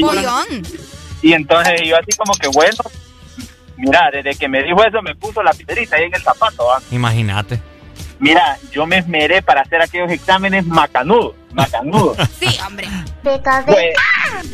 [1.22, 2.77] Y entonces yo así como que bueno,
[3.77, 6.65] mira, desde que me dijo eso me puso la piedrita ahí en el zapato.
[6.65, 6.81] ¿va?
[6.91, 7.59] Imagínate.
[8.19, 12.17] Mira, yo me esmeré para hacer aquellos exámenes macanudos, macanudos.
[12.39, 12.87] Sí, hombre.
[13.65, 13.93] Pues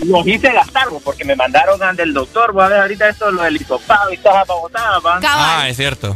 [0.05, 3.29] los hice gastar, vos, porque me mandaron al del doctor, voy a ver ahorita esto,
[3.31, 5.19] lo del hisopado y toda la botada, va.
[5.23, 6.15] Ah, es cierto.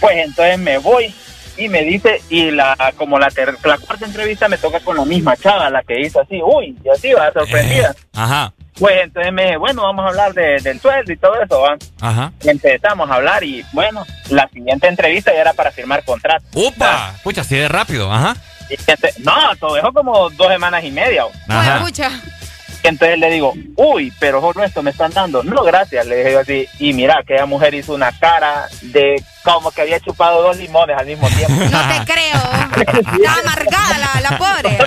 [0.00, 1.14] Pues entonces me voy
[1.56, 5.04] y me dice, y la como la, ter- la cuarta entrevista me toca con la
[5.04, 7.94] misma chava, la que hizo así, uy, y así va, sorprendida.
[8.14, 11.60] Ajá, Pues entonces me dije, bueno, vamos a hablar de- del sueldo y todo eso,
[11.60, 11.76] va.
[12.00, 12.32] ajá.
[12.42, 16.42] Y empezamos a hablar y bueno, la siguiente entrevista ya era para firmar contrato.
[16.54, 17.14] ¡Upa!
[17.22, 18.34] Pucha, así de rápido, ajá.
[18.70, 21.24] Y ente- no, todo dejó como dos semanas y media.
[21.24, 21.60] va.
[21.60, 21.76] Ajá.
[21.76, 22.10] Escucha.
[22.39, 22.39] Y
[22.88, 25.42] entonces le digo, uy, pero solo esto me están dando.
[25.42, 26.68] No, gracias, le dije yo así.
[26.78, 31.06] Y mira, aquella mujer hizo una cara de como que había chupado dos limones al
[31.06, 31.54] mismo tiempo.
[31.70, 33.00] No te creo.
[33.00, 34.78] Está amargada la, la pobre.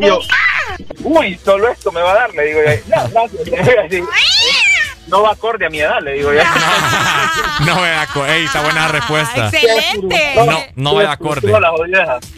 [0.06, 0.18] Yo,
[1.02, 2.70] uy, solo esto me va a dar, le digo yo.
[2.96, 4.02] No, gracias, le digo así.
[5.06, 6.40] No va acorde a mi edad, le digo yo.
[7.64, 8.36] No da acorde.
[8.36, 9.48] Ey, está buena respuesta.
[9.48, 10.34] Excelente.
[10.36, 11.52] No, no da acorde.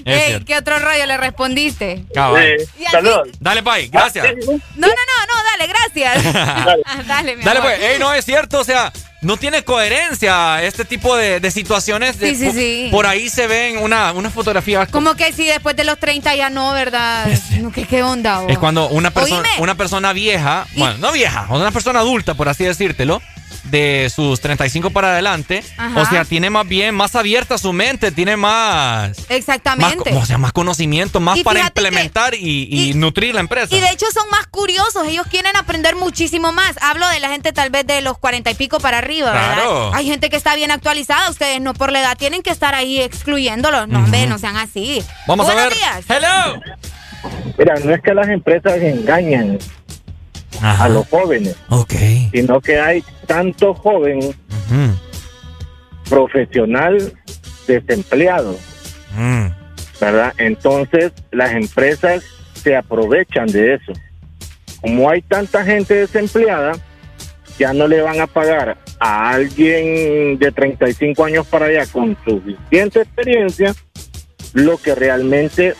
[0.05, 0.45] Ey.
[0.45, 2.05] ¿Qué otro rollo le respondiste?
[2.15, 2.59] Cabal.
[2.77, 2.85] Sí.
[2.91, 3.29] Saludos.
[3.41, 4.27] Dale, Pai, gracias.
[4.47, 6.25] No, no, no, no, dale, gracias.
[7.07, 7.73] dale, mi Dale, amor.
[7.73, 7.91] pues.
[7.91, 8.93] Ey, no es cierto, o sea,
[9.27, 12.19] no tiene coherencia este tipo de, de situaciones.
[12.19, 12.89] de- Sí, sí, sí.
[12.91, 14.89] Por ahí se ven una, unas fotografías.
[14.89, 17.27] Como que si después de los 30 ya no, ¿verdad?
[17.75, 18.41] ¿Qué, qué onda?
[18.41, 18.53] vos?
[18.53, 22.65] Es cuando una persona, una persona vieja, bueno, no vieja, una persona adulta, por así
[22.65, 23.21] decírtelo,
[23.71, 26.01] de sus 35 para adelante, Ajá.
[26.01, 30.13] o sea, tiene más bien, más abierta su mente, tiene más, más, Exactamente.
[30.15, 33.75] o sea, más conocimiento, más Y para que- implementar y, y nutrir la empresa.
[33.75, 36.77] Y de hecho son más curiosos, ellos quieren aprender muchísimo más.
[36.81, 39.75] Hablo de la gente tal vez de los cuarenta y pico para arriba, Claro.
[39.87, 39.91] ¿verdad?
[39.95, 43.01] Hay gente que está bien actualizada, ustedes no por la edad tienen que estar ahí
[43.01, 43.89] excluyéndolos.
[43.89, 45.03] No, hombre, no sean así.
[45.27, 45.79] Vamos a Buenos ver.
[45.79, 46.05] días.
[46.09, 46.61] Hello.
[47.59, 49.59] Mira, no es que las empresas engañan
[50.63, 51.93] a los jóvenes, Ok.
[52.33, 54.21] sino que hay tanto joven
[56.09, 57.13] profesional
[57.67, 58.57] desempleado,
[59.17, 59.47] Mm.
[60.01, 60.33] ¿verdad?
[60.39, 62.23] Entonces las empresas
[62.55, 63.93] se aprovechan de eso.
[64.81, 66.73] Como hay tanta gente desempleada,
[67.59, 73.01] ya no le van a pagar a alguien de 35 años para allá con suficiente
[73.01, 73.75] experiencia
[74.53, 75.75] lo que realmente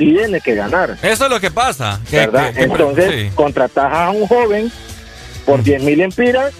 [0.00, 0.96] tiene que ganar.
[1.02, 2.00] Eso es lo que pasa.
[2.08, 2.48] que- ¿verdad?
[2.48, 3.30] que- que- Entonces, sí.
[3.34, 4.72] contratas a un joven
[5.44, 6.54] por 10 mil empiras,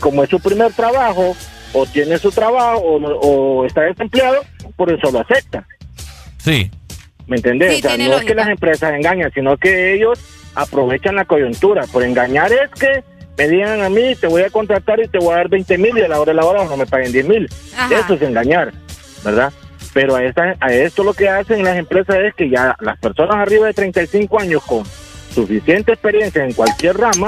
[0.00, 1.36] como es su primer trabajo,
[1.74, 4.42] o tiene su trabajo o, no- o está desempleado,
[4.76, 5.66] por eso lo acepta.
[6.38, 6.70] Sí.
[7.26, 7.74] ¿Me entendés?
[7.74, 10.18] Sí, o sea, no es que las empresas engañan, sino que ellos
[10.54, 11.86] aprovechan la coyuntura.
[11.86, 13.04] Por engañar es que
[13.36, 15.96] me digan a mí, te voy a contratar y te voy a dar 20 mil
[15.98, 17.46] y a la hora de la hora no me paguen 10 mil.
[17.90, 18.72] Eso es engañar,
[19.22, 19.52] ¿verdad?
[19.92, 23.36] Pero a, esta, a esto lo que hacen las empresas es que ya las personas
[23.36, 24.84] arriba de 35 años con
[25.34, 27.26] suficiente experiencia en cualquier rama,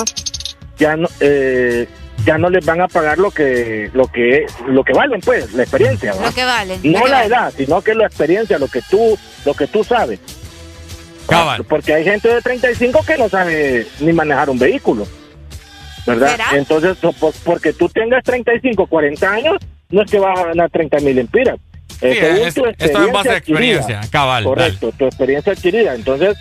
[0.78, 1.88] ya no, eh,
[2.24, 5.62] ya no les van a pagar lo que lo que lo que valen pues la
[5.62, 6.26] experiencia ¿verdad?
[6.26, 6.78] Lo que vale.
[6.82, 9.82] lo no que la edad sino que la experiencia lo que tú lo que tú
[9.82, 10.20] sabes
[11.28, 11.64] Cabal.
[11.64, 15.06] porque hay gente de 35 que no sabe ni manejar un vehículo
[16.06, 16.46] verdad ¿Será?
[16.54, 16.96] entonces
[17.44, 19.56] porque tú tengas 35 40 años
[19.90, 21.58] no es que vas a ganar 30 mil empiras Eh,
[22.02, 23.36] Sí, según es- tu esto es en base a adquirida.
[23.78, 24.00] experiencia.
[24.10, 24.44] Cabal.
[24.44, 26.36] correcto tu experiencia adquirida entonces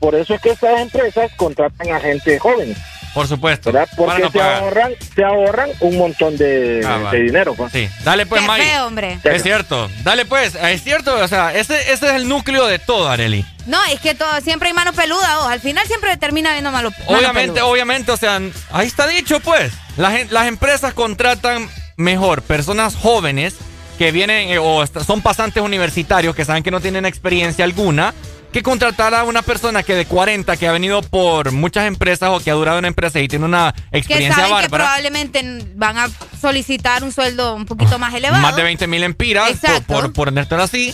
[0.00, 2.74] por eso es que estas empresas contratan a gente joven.
[3.14, 3.70] Por supuesto.
[3.70, 3.88] ¿verdad?
[3.94, 7.18] Porque no se ahorran, se ahorran un montón de, Ah, vale.
[7.18, 7.54] de dinero.
[7.54, 7.70] pues.
[7.70, 7.88] Sí.
[8.04, 9.18] Dale pues, feo, hombre.
[9.22, 9.88] Es cierto.
[10.02, 10.54] Dale pues.
[10.56, 11.14] Es cierto.
[11.18, 13.44] O sea, ese, ese es el núcleo de todo, Areli.
[13.66, 16.90] No, es que todo, siempre hay mano peluda, oh, al final siempre termina viendo malo.
[16.90, 17.66] mano Obviamente, peluda.
[17.66, 18.40] obviamente, o sea,
[18.72, 19.72] ahí está dicho, pues.
[19.98, 21.68] Las, las empresas contratan
[21.98, 23.54] mejor personas jóvenes
[24.02, 28.12] que vienen eh, o son pasantes universitarios que saben que no tienen experiencia alguna,
[28.52, 32.40] que contratar a una persona que de 40 que ha venido por muchas empresas o
[32.40, 34.68] que ha durado en una empresa y tiene una que experiencia que bárbara.
[34.84, 36.08] probablemente van a
[36.40, 38.42] solicitar un sueldo un poquito más elevado.
[38.42, 39.94] Más de 20 mil empiras, por, Exacto.
[39.94, 40.92] por, por ponértelo así.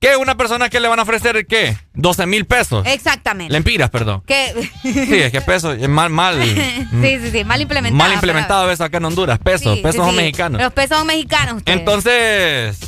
[0.00, 1.76] Que una persona que le van a ofrecer, ¿qué?
[1.92, 2.86] 12 mil pesos.
[2.86, 3.52] Exactamente.
[3.52, 4.22] Lempiras, perdón.
[4.26, 4.70] Que...
[4.82, 6.42] Sí, es que pesos, es mal, mal.
[6.42, 7.96] sí, sí, sí, mal implementado.
[7.98, 9.38] Mal implementado eso acá en Honduras.
[9.38, 10.16] Pesos, Sí, pesos sí, son sí.
[10.16, 10.58] mexicanos.
[10.62, 11.56] Los pesos son mexicanos.
[11.56, 11.78] ustedes.
[11.78, 12.78] Entonces,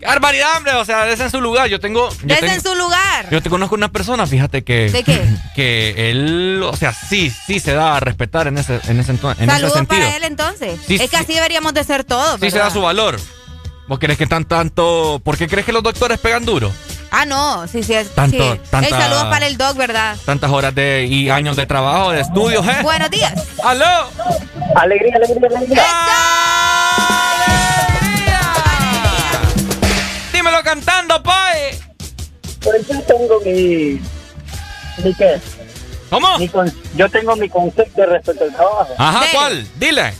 [0.00, 0.72] qué barbaridad, hombre.
[0.74, 1.68] O sea, des en su lugar.
[1.68, 2.08] Yo tengo.
[2.24, 3.30] Yo, tengo- en su lugar.
[3.30, 4.90] yo te conozco una persona, fíjate que.
[4.90, 5.22] ¿De qué?
[5.54, 9.18] Que él, o sea, sí, sí se da a respetar en ese, en ese, en
[9.18, 10.00] ese Saludos sentido.
[10.02, 10.80] para él entonces.
[10.84, 11.22] Sí, es que sí.
[11.22, 12.40] así deberíamos de ser todos.
[12.40, 13.20] Sí se da su valor.
[13.90, 15.20] ¿Vos crees que tan tanto.?
[15.24, 16.70] ¿Por qué crees que los doctores pegan duro?
[17.10, 17.92] Ah, no, sí, sí.
[17.92, 18.60] es- Tanto- sí.
[18.70, 20.16] tanta- Ey, saludos para el dog, ¿verdad?
[20.24, 22.82] Tantas horas de y años de trabajo, de estudios, ¿eh?
[22.84, 23.34] Buenos días.
[23.64, 23.84] ¡Aló!
[24.76, 25.82] Alegría, alegría, alegría.
[30.32, 31.76] Dímelo cantando, Pai.
[32.62, 34.00] Por eso tengo mi...
[35.04, 35.40] ¿Mi qué?
[36.10, 36.38] ¿Cómo?
[36.38, 38.94] Mi con- yo tengo mi concepto respecto al trabajo.
[38.98, 39.24] Ajá.
[39.32, 39.66] ¿cuál?
[39.80, 40.14] Dile.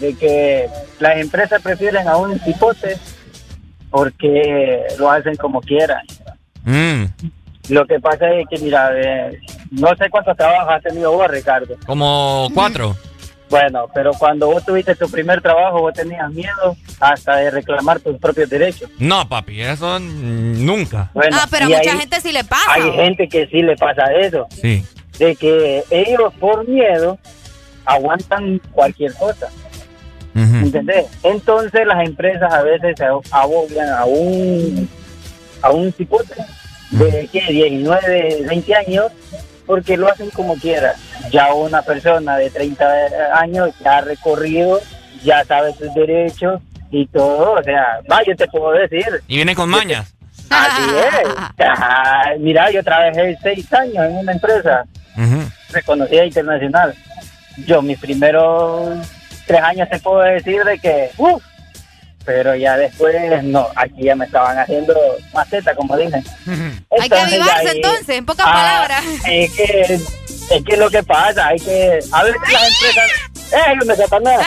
[0.00, 0.68] De que
[0.98, 2.96] las empresas prefieren a un cipote
[3.90, 6.04] porque lo hacen como quieran.
[6.64, 7.04] Mm,
[7.68, 9.38] Lo que pasa es que, mira, eh,
[9.70, 11.76] no sé cuántos trabajos has tenido vos, Ricardo.
[11.86, 12.96] como cuatro.
[13.48, 18.18] Bueno, pero cuando vos tuviste tu primer trabajo, vos tenías miedo hasta de reclamar tus
[18.18, 18.90] propios derechos.
[18.98, 21.10] No, papi, eso nunca.
[21.14, 22.72] Bueno, ah, pero a mucha ahí gente sí le pasa.
[22.72, 24.84] Hay gente que sí le pasa eso, Sí.
[25.18, 27.18] de que ellos por miedo
[27.84, 29.48] aguantan cualquier cosa.
[30.34, 31.06] ¿Entendés?
[31.22, 34.88] Entonces las empresas a veces se abogan a un
[35.62, 36.34] a un cipote
[36.90, 37.40] de ¿qué?
[37.48, 39.06] 19, 20 años
[39.66, 40.94] porque lo hacen como quiera.
[41.30, 42.84] Ya una persona de 30
[43.34, 44.80] años ya ha recorrido,
[45.22, 47.52] ya sabe sus derechos y todo.
[47.52, 50.14] O sea, va, yo te puedo decir, Y viene con mañas.
[50.50, 51.28] así es.
[51.60, 54.84] Ah, mira, yo trabajé seis años en una empresa
[55.72, 56.94] reconocida internacional.
[57.66, 58.98] Yo mis primeros
[59.46, 61.42] tres años te puedo decir de que, uff,
[62.24, 63.14] pero ya después
[63.44, 64.94] no, aquí ya me estaban haciendo
[65.34, 66.24] maceta, como dicen.
[66.46, 69.04] Hay que Entonces, avivarse ahí- entonces, en pocas Ah, palabras.
[69.28, 69.80] Es que,
[70.50, 73.10] es que lo que pasa, hay que, a ver si las empresas,
[73.52, 74.46] ¡eh, me Satanás!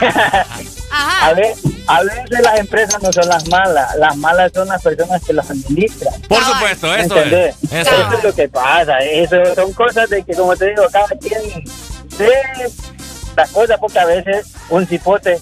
[1.20, 1.52] A ver,
[1.88, 5.50] a veces las empresas no son las malas, las malas son las personas que las
[5.50, 6.14] administran.
[6.28, 7.22] Por supuesto, ¿Me eso es.
[7.24, 7.56] entendés?
[7.64, 8.18] Eso Eso es.
[8.18, 8.98] es lo que pasa.
[9.00, 11.40] Eso son cosas de que, como te digo, cada quien
[12.16, 12.32] ve
[13.36, 15.38] las cosas porque a veces un cipote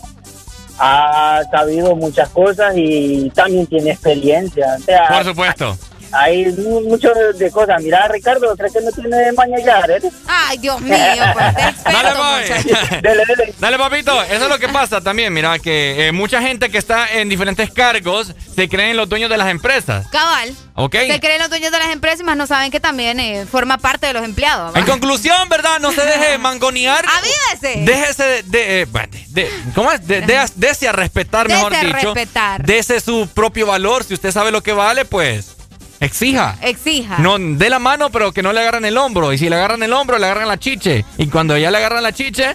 [0.78, 4.78] ha sabido muchas cosas y también tiene experiencia.
[5.08, 5.76] Por supuesto.
[6.12, 7.82] Hay mu- mucho de cosas.
[7.82, 9.80] Mira, Ricardo, ¿crees que no tiene maña ya?
[9.88, 10.00] ¿eh?
[10.26, 10.96] Ay, Dios mío,
[11.32, 13.00] pues te experto, Dale.
[13.02, 13.54] Dale, dale.
[13.58, 14.22] Dale, papito.
[14.24, 15.32] Eso es lo que pasa también.
[15.32, 19.36] Mira, que eh, mucha gente que está en diferentes cargos se creen los dueños de
[19.36, 20.06] las empresas.
[20.08, 20.54] Cabal.
[20.74, 20.94] ¿Ok?
[21.06, 23.78] Se creen los dueños de las empresas y más no saben que también eh, forma
[23.78, 24.74] parte de los empleados.
[24.74, 24.78] ¿va?
[24.78, 25.78] En conclusión, ¿verdad?
[25.80, 27.04] No se deje mangonear.
[27.06, 27.82] ¡Avívese!
[27.84, 30.06] Déjese de, de, eh, bueno, de- ¿cómo es?
[30.06, 32.14] De, de- dese a respetar, mejor Dese a dicho.
[32.14, 32.62] respetar.
[32.64, 34.04] Dese su propio valor.
[34.04, 35.56] Si usted sabe lo que vale, pues
[36.04, 36.56] exija.
[36.60, 37.18] Exija.
[37.18, 39.32] No, dé la mano, pero que no le agarren el hombro.
[39.32, 41.04] Y si le agarran el hombro, le agarran la chiche.
[41.18, 42.54] Y cuando ya le agarran la chiche,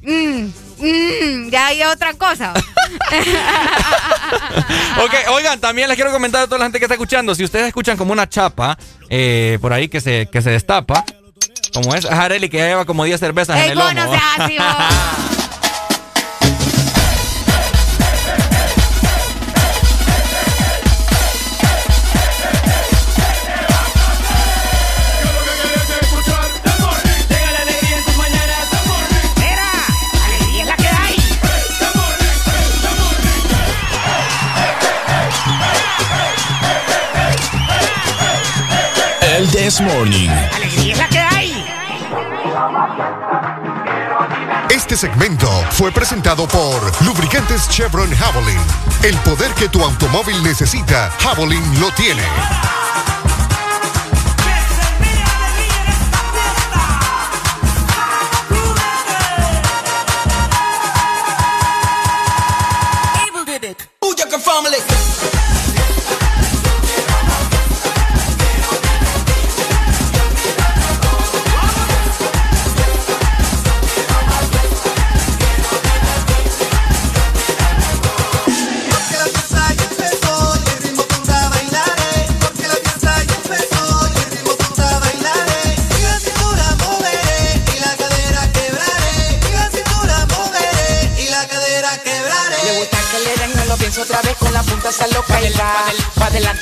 [0.00, 0.46] Mm,
[0.78, 2.54] mm, ya hay otra cosa.
[5.00, 7.34] Ok, oigan, también les quiero comentar a toda la gente que está escuchando.
[7.34, 8.76] Si ustedes escuchan como una chapa
[9.08, 11.04] eh, por ahí que se, que se destapa,
[11.72, 13.92] como es Hareli que ya lleva como 10 cervezas en el lomo.
[13.92, 14.56] no así,
[39.68, 40.30] This Morning.
[40.54, 41.66] ¡Alegría es la que hay!
[44.70, 48.58] Este segmento fue presentado por Lubricantes Chevron Javelin.
[49.02, 52.22] El poder que tu automóvil necesita, Javelin lo tiene.
[64.38, 64.87] family.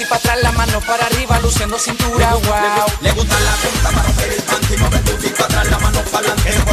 [0.09, 2.87] para atrás, la mano para arriba, luciendo cintura, wow.
[3.01, 6.33] Le gusta la punta para hacer el y mover tu para atrás, la mano para
[6.33, 6.66] adelante.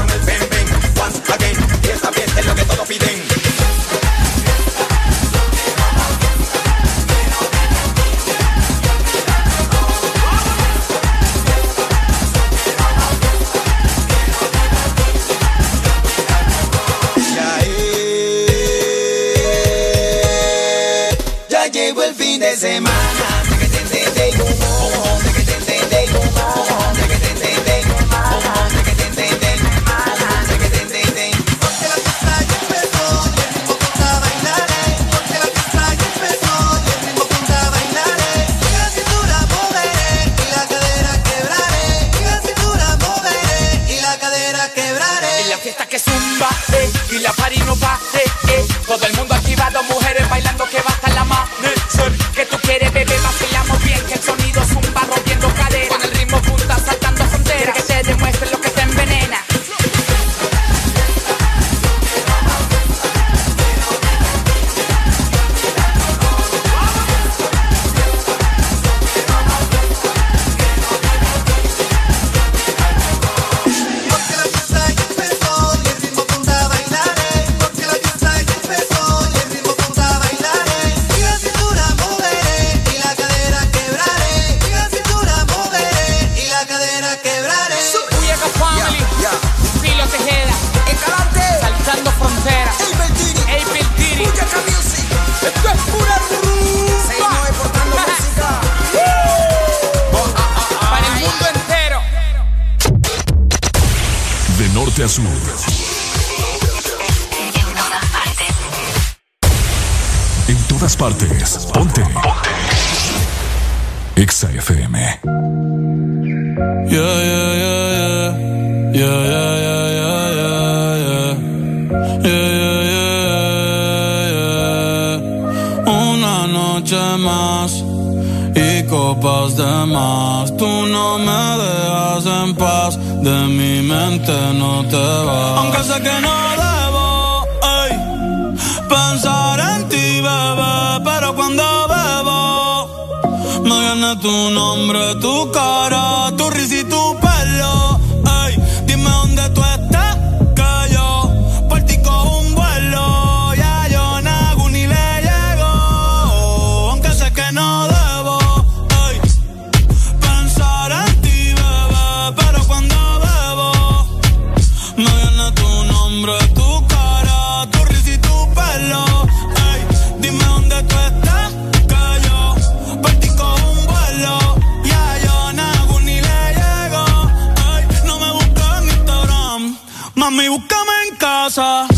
[181.53, 181.92] saw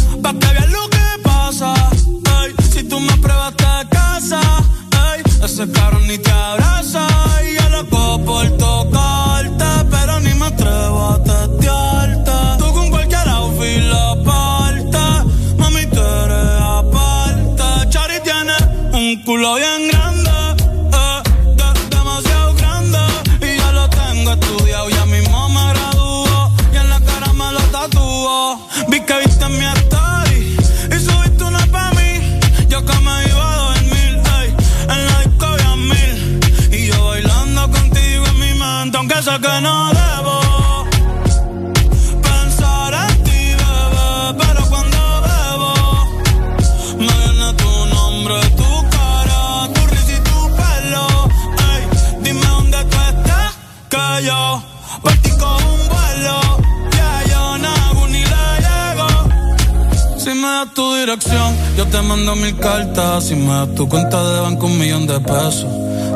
[65.25, 65.65] pesos.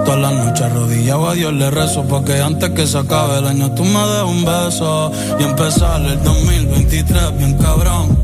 [0.06, 3.72] Todas las noches arrodillado a Dios le rezo Porque antes que se acabe el año
[3.72, 5.12] tú me des un beso.
[5.40, 8.18] Y empezar el 2023 bien cabrón.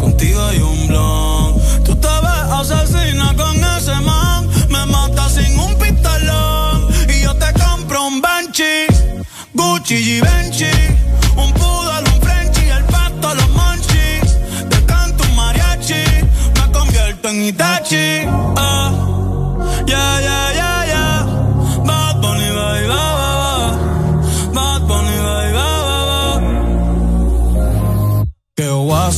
[0.00, 1.54] Contigo hay un blon.
[1.84, 4.48] Tú te ves asesina con ese man.
[4.68, 6.88] Me mata sin un pistolón.
[7.08, 8.86] Y yo te compro un Banshee
[9.54, 10.91] Gucci y Benchi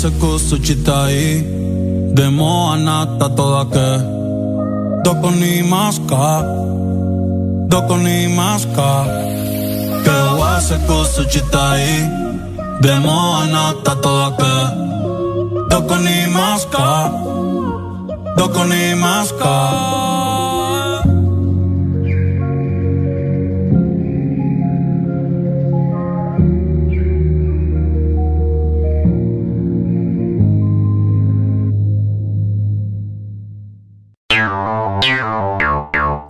[0.05, 1.43] wase kusu chitai
[2.14, 3.98] Demo anata toda
[5.05, 6.43] Doko ni maska
[7.68, 8.90] Doko ni maska
[10.05, 11.86] Que wase kusu chitai
[12.82, 14.55] Demo anata toda
[15.70, 17.10] Doko ni maska
[18.36, 20.03] Doko ni maska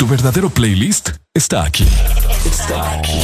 [0.00, 1.86] Tu verdadero playlist está aquí.
[2.46, 3.20] Está aquí.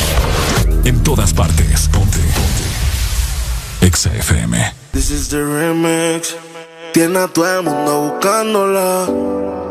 [0.84, 1.88] En todas partes.
[1.88, 2.18] Ponte.
[2.18, 3.86] Ponte.
[3.86, 4.58] Exa FM.
[4.92, 6.36] This is the remix.
[6.92, 9.08] Tiene a todo el mundo buscándola.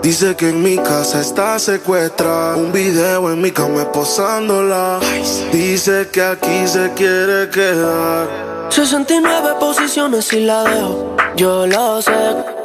[0.02, 2.56] Dice que en mi casa está secuestrada.
[2.56, 5.00] Un video en mi cama esposándola.
[5.52, 8.68] Dice que aquí se quiere quedar.
[8.72, 11.16] 69 posiciones y la dejo.
[11.38, 12.65] Yo lo sé.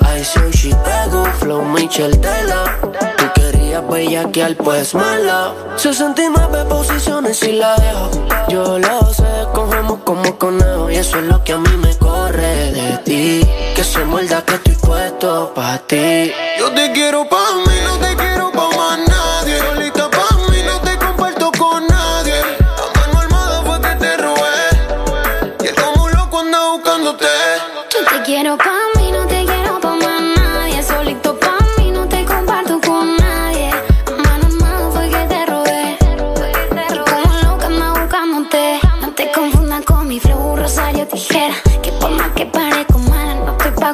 [0.21, 2.77] I say she pego, flow Michel Tela.
[3.17, 5.51] Tú querías bellaquear, pues mala.
[5.77, 8.11] 69 posiciones y la dejo.
[8.47, 10.91] Yo lo sé, cogemos como conejo.
[10.91, 13.49] Y eso es lo que a mí me corre de ti.
[13.75, 16.31] Que se muerda que estoy puesto pa' ti.
[16.59, 18.60] Yo te quiero pa' mí, no te quiero pa'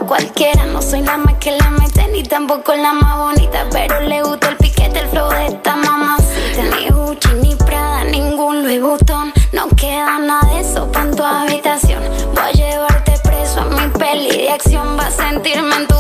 [0.08, 0.66] cualquiera.
[0.66, 3.68] No soy la más que la mete, ni tampoco la más bonita.
[3.72, 6.18] Pero le gusta el piquete, el flow de esta mamá.
[6.58, 9.32] Ni Gucci, ni Prada, ningún Louis Vuitton.
[9.52, 12.02] No queda nada de eso pa' en tu habitación.
[12.34, 14.98] Voy a llevarte preso a mi peli de acción.
[14.98, 15.97] Va a sentirme en tu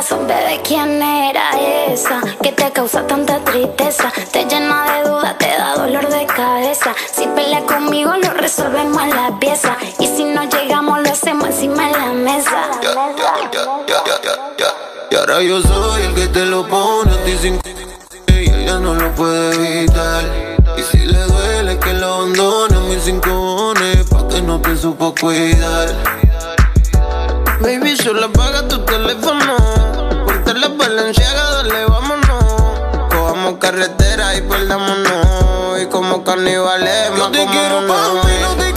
[0.00, 0.60] corazón, bebé.
[0.66, 1.50] ¿Quién era
[1.88, 4.10] esa que te causa tanta tristeza?
[4.32, 6.94] Te llena de dudas, te da dolor de cabeza.
[7.12, 9.76] Si pelea conmigo, lo resolvemos en la pieza.
[9.98, 12.70] Y si no llegamos, lo hacemos encima de la mesa.
[15.10, 17.60] Y ahora yo soy el que te lo pone a ti sin
[18.28, 20.24] y ella no lo puede evitar.
[20.78, 23.74] Y si le duele que lo abandone a mis cinco
[24.10, 25.88] pa' que no te supo cuidar.
[27.60, 29.79] Baby, solo apaga tu teléfono.
[30.60, 32.44] Ponte la balanceaga, dale, vámonos.
[33.08, 35.80] Cojamos carretera y perdámonos.
[35.80, 38.69] Y como carnivales, Yo te quiero pa' mí, no te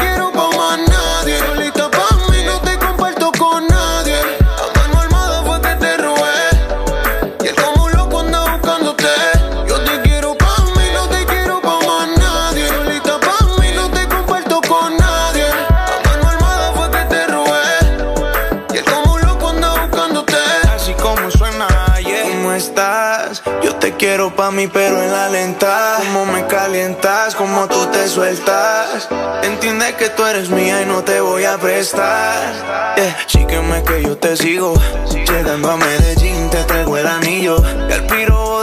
[24.04, 25.96] quiero pa' mí, pero en la lenta.
[26.00, 29.08] Cómo me calientas, cómo tú te sueltas.
[29.44, 32.96] Entiende que tú eres mía y no te voy a prestar.
[32.98, 33.18] Yeah.
[33.28, 34.74] Sígueme que yo te sigo.
[35.10, 37.56] Llegando a Medellín, te traigo el anillo.
[37.90, 38.63] Y al piro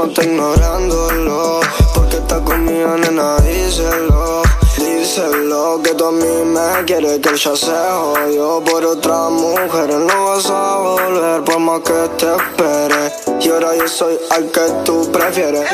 [0.00, 1.60] está ignorándolo.
[1.94, 4.42] Porque está conmigo, nena, díselo.
[4.78, 9.90] Díselo que tú a mí me quieres que ya se jodió por otra mujer.
[9.90, 13.12] No vas a volver por más que te espere.
[13.40, 15.68] Y ahora yo soy al que tú prefieres.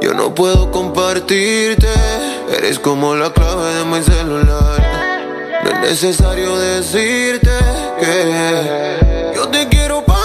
[0.00, 1.88] Yo no puedo compartirte.
[2.56, 4.96] Eres como la clave de mi celular.
[5.64, 7.50] No es necesario decirte
[7.98, 10.15] que yo te quiero pa'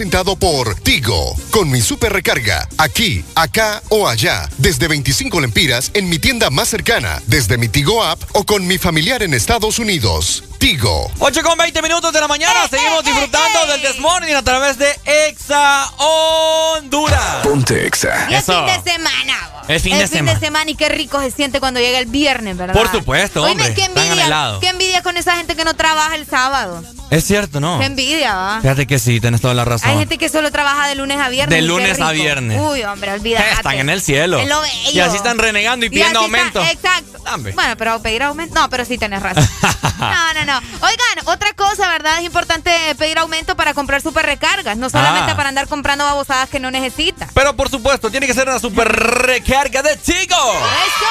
[0.00, 6.08] presentado por Tigo, con mi super recarga, aquí, acá o allá, desde 25 lempiras en
[6.08, 10.42] mi tienda más cercana, desde mi Tigo app o con mi familiar en Estados Unidos.
[10.56, 11.10] Tigo.
[11.18, 12.66] 8 con 20 minutos de la mañana.
[12.70, 14.88] Seguimos disfrutando del This Morning a través de
[15.28, 17.42] Exa Honduras.
[17.42, 18.26] Ponte Exa.
[18.30, 19.50] Y es fin de semana.
[19.68, 20.70] Es fin de semana.
[20.70, 22.72] y qué rico se siente cuando llega el viernes, ¿verdad?
[22.74, 23.74] Por supuesto, Oíme, hombre.
[23.74, 26.82] qué envidia, qué envidia con esa gente que no trabaja el sábado.
[27.10, 27.78] Es cierto, ¿no?
[27.80, 28.60] Qué envidia, va.
[28.60, 29.90] Fíjate que sí, tienes toda la razón.
[29.90, 31.54] Hay gente que solo trabaja de lunes a viernes.
[31.58, 32.60] De lunes a viernes.
[32.60, 33.50] Uy, hombre, olvídate.
[33.52, 34.38] Están en el cielo.
[34.38, 34.90] Es lo bello.
[34.92, 36.62] Y así están renegando y pidiendo está- aumento.
[36.62, 37.18] exacto.
[37.34, 37.52] Hombre.
[37.52, 38.54] Bueno, pero pedir aumento.
[38.54, 39.46] No, pero sí tenés razón.
[39.98, 40.58] no, no, no.
[40.58, 42.18] Oigan, otra cosa, ¿verdad?
[42.18, 44.76] Es importante pedir aumento para comprar super recargas.
[44.76, 45.36] No solamente Ah.
[45.36, 47.26] para andar comprando babosadas que no necesita.
[47.34, 50.16] Pero por supuesto, tiene que ser una super recarga de Tigo.
[50.20, 51.06] Eso,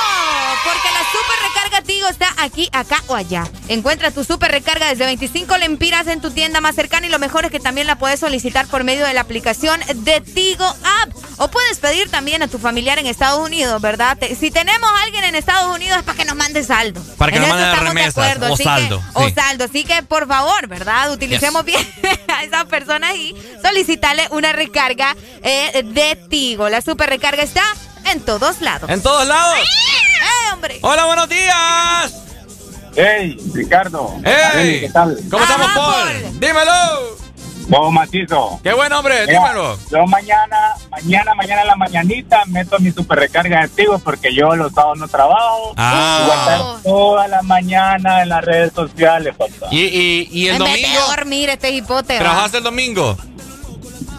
[0.64, 3.44] porque la super recarga Tigo está aquí, acá o allá.
[3.68, 7.46] Encuentra tu super recarga desde 25 lempiras en tu tienda más cercana y lo mejor
[7.46, 11.10] es que también la puedes solicitar por medio de la aplicación de Tigo App.
[11.38, 14.16] O puedes pedir también a tu familiar en Estados Unidos, ¿verdad?
[14.18, 17.02] Te- si tenemos a alguien en Estados Unidos es para que nos mande saldo.
[17.18, 19.64] Para que En nos eso manden estamos de remesas acuerdo, o que- saldo, o saldo.
[19.66, 21.12] Así que, por favor, ¿verdad?
[21.12, 21.82] Utilicemos bien
[22.28, 26.70] a esas personas y solicitarle una recarga eh, de Tigo.
[26.70, 27.64] La super recarga está
[28.12, 28.90] en todos lados.
[28.90, 29.58] En todos lados.
[29.58, 30.78] ¡Eh, hombre!
[30.84, 32.14] Hola, buenos días.
[33.02, 34.14] Hey, Ricardo.
[34.26, 34.82] Hey.
[34.82, 35.18] ¿Qué tal?
[35.32, 36.38] ¿Cómo estamos, Paul?
[36.38, 37.18] Dímelo.
[37.70, 38.60] Vos, macizo.
[38.62, 39.78] Qué buen hombre, Mira, dímelo.
[39.90, 44.54] Yo mañana, mañana, mañana en la mañanita meto mi super recarga de activos porque yo
[44.58, 45.74] los sábados no trabajo.
[45.78, 46.20] Ah.
[46.20, 49.68] Y voy a estar toda la mañana en las redes sociales, papá.
[49.72, 51.08] ¿Y, y, y el en vez de domingo?
[51.08, 52.18] dormir, este hipote.
[52.18, 53.16] ¿Trabajaste el domingo?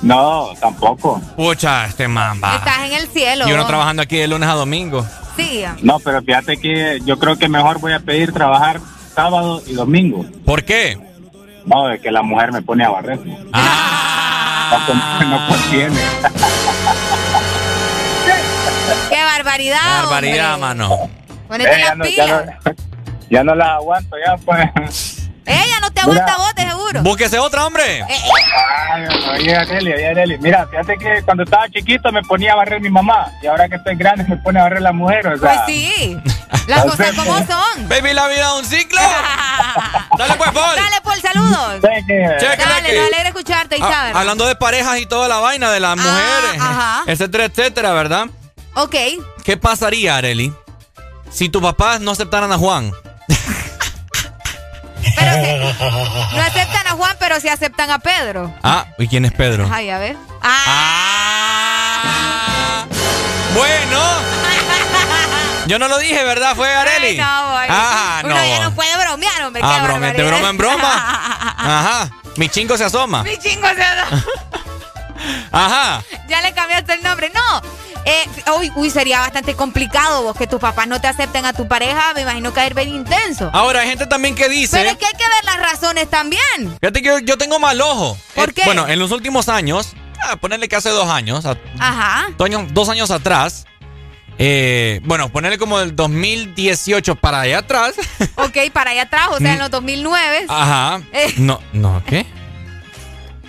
[0.03, 1.21] No, tampoco.
[1.37, 2.57] Pucha, este mamba.
[2.57, 3.47] Estás en el cielo.
[3.49, 5.07] Y uno trabajando aquí de lunes a domingo.
[5.37, 5.65] Sí.
[5.83, 8.81] No, pero fíjate que yo creo que mejor voy a pedir trabajar
[9.15, 10.25] sábado y domingo.
[10.47, 10.99] ¿Por qué?
[11.67, 13.19] No, de que la mujer me pone a barrer.
[13.53, 14.71] Ah.
[14.71, 16.01] No, con- no contiene.
[19.11, 20.03] ¡Qué barbaridad!
[20.05, 20.69] Barbaridad, hombre.
[20.69, 21.11] mano.
[21.49, 22.05] Ponete Eh, ya, no,
[23.31, 25.20] ya no la aguanto, ya pues.
[25.47, 27.03] Ella no te aguanta vos, de seguro.
[27.03, 27.99] Búsquese otra, hombre.
[28.01, 28.07] Eh,
[28.93, 29.07] Ay,
[29.39, 30.39] oye, Arely, oye, Arely.
[30.39, 33.77] Mira, fíjate que cuando estaba chiquito me ponía a barrer mi mamá y ahora que
[33.77, 35.67] estoy grande me pone a barrer la mujer, o Pues sea.
[35.67, 36.19] sí.
[36.67, 37.89] Las cosas como son.
[37.89, 39.01] Baby, la vida es un ciclo.
[40.19, 40.77] Dale pues, Paul.
[40.77, 41.75] Dale, Paul, saludos.
[41.81, 42.97] Cheque, Dale, cheque.
[42.99, 44.17] nos alegra escucharte, Ah, Isabel.
[44.17, 47.03] hablando de parejas y toda la vaina de las mujeres, ajá.
[47.07, 48.27] etcétera, etcétera, ¿verdad?
[48.75, 48.95] Ok.
[49.45, 50.53] ¿Qué pasaría, Areli,
[51.31, 52.93] si tus papás no aceptaran a Juan?
[56.33, 58.55] No aceptan a Juan, pero sí aceptan a Pedro.
[58.63, 59.69] Ah, ¿y quién es Pedro?
[59.73, 60.17] Ay, a ver.
[60.43, 61.65] Ah.
[63.55, 64.01] Bueno.
[65.67, 66.55] Yo no lo dije, ¿verdad?
[66.57, 67.17] Fue Areli.
[67.19, 67.67] No, boy.
[67.69, 68.45] Ah, Uno no.
[68.45, 69.63] ya no puede bromear, hombre.
[69.65, 70.27] Ah, broma, de barbaridad.
[70.29, 70.93] broma en broma.
[71.59, 72.11] Ajá.
[72.37, 73.23] Mi chingo se asoma.
[73.23, 74.07] Mi chingo se da.
[75.53, 76.03] Ajá.
[76.29, 77.31] Ya le cambiaste el nombre.
[77.35, 77.63] No.
[78.07, 78.25] Eh,
[78.59, 82.15] uy, uy, sería bastante complicado vos que tus papás no te acepten a tu pareja.
[82.15, 83.51] Me imagino que ir bien intenso.
[83.53, 84.79] Ahora, hay gente también que dice.
[84.79, 86.41] Pero es que hay que ver las razones también.
[86.81, 88.17] Fíjate que yo, yo tengo mal ojo.
[88.35, 88.63] ¿Por Eh, qué?
[88.65, 89.93] Bueno, en los últimos años,
[90.23, 91.45] ah, ponerle que hace dos años,
[91.79, 92.29] Ajá.
[92.39, 93.67] dos años, dos años atrás,
[94.39, 97.95] eh, bueno, ponerle como del 2018 para allá atrás.
[98.37, 100.47] Ok, para allá atrás, o sea, en los 2009.
[100.49, 101.03] Ajá.
[101.37, 102.25] No, no, ¿qué?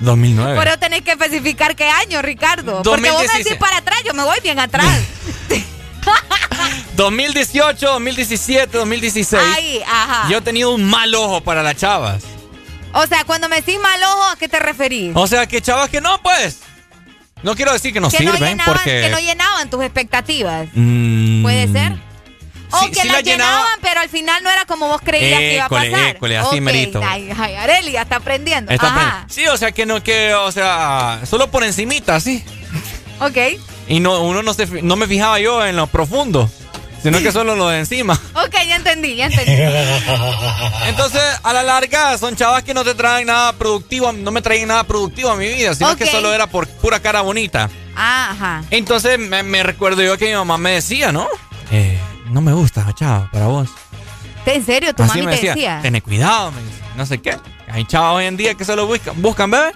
[0.01, 0.55] 2009.
[0.55, 2.81] Por eso tenés que especificar qué año, Ricardo.
[2.83, 3.45] Porque vos me 2016.
[3.45, 4.87] decís para atrás, yo me voy bien atrás.
[6.95, 9.43] 2018, 2017, 2016.
[9.55, 10.29] Ahí, ajá.
[10.29, 12.23] Yo he tenido un mal ojo para las chavas.
[12.93, 15.13] O sea, cuando me decís mal ojo, ¿a qué te referís?
[15.15, 16.59] O sea, que chavas que no, pues.
[17.43, 19.01] No quiero decir que no que, no sirven llenaban, porque.
[19.01, 20.67] que no llenaban tus expectativas.
[20.73, 22.10] Mm, ¿Puede ser?
[22.71, 23.51] O Sí, que sí la llenaba.
[23.51, 26.07] llenaban, pero al final no era como vos creías que iba a pasar.
[26.15, 27.01] école, así Ok, merito.
[27.05, 28.71] Ay, ay, Areli ya está aprendiendo.
[28.71, 29.25] Está Ajá.
[29.29, 32.43] Sí, o sea que no, que, o sea, solo por encimita, sí.
[33.19, 33.37] Ok.
[33.87, 36.49] Y no, uno no se, no me fijaba yo en lo profundo,
[37.03, 38.13] sino que solo lo de encima.
[38.35, 39.51] Ok, ya entendí, ya entendí.
[40.87, 44.67] Entonces, a la larga, son chavas que no te traen nada productivo, no me traen
[44.67, 47.69] nada productivo a mi vida, sino que solo era por pura cara bonita.
[47.95, 48.63] Ah, Ajá.
[48.71, 51.27] Entonces, me, me recuerdo yo que mi mamá me decía, ¿no?
[51.71, 51.99] Eh,
[52.31, 53.69] no me gusta, chava, para vos.
[54.45, 54.93] ¿En serio?
[54.95, 55.79] ¿Tu Así mami me te decía, decía?
[55.81, 57.37] Tené cuidado, me dice, no sé qué.
[57.69, 59.71] Hay chavas hoy en día que solo buscan, buscan, bebé,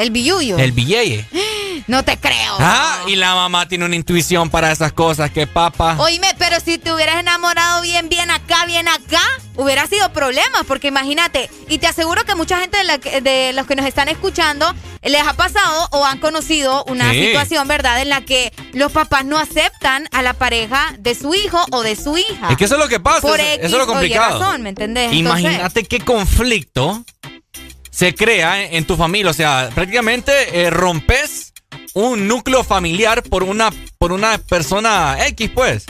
[0.00, 0.58] El billuyo.
[0.58, 1.26] el billete.
[1.86, 2.56] No te creo.
[2.58, 5.96] Ah, y la mamá tiene una intuición para esas cosas que papá.
[5.98, 9.22] Oíme, pero si te hubieras enamorado bien, bien acá, bien acá,
[9.56, 13.52] hubiera sido problemas, porque imagínate, y te aseguro que mucha gente de, la que- de
[13.54, 14.72] los que nos están escuchando
[15.02, 17.26] les ha pasado o han conocido una Sí.
[17.26, 21.64] situación, ¿verdad?, en la que los papás no aceptan a la pareja de su hijo
[21.72, 22.50] o de su hija.
[22.50, 24.38] Es que eso es lo que pasa, Por eso, X eso es lo complicado.
[24.38, 25.12] razón, ¿me entendés?
[25.12, 27.04] Entonces- Imagínate qué conflicto
[28.00, 29.30] se crea en, tu familia.
[29.30, 31.52] O sea, prácticamente eh, rompes
[31.92, 35.84] un núcleo familiar por una, por una persona X, pues.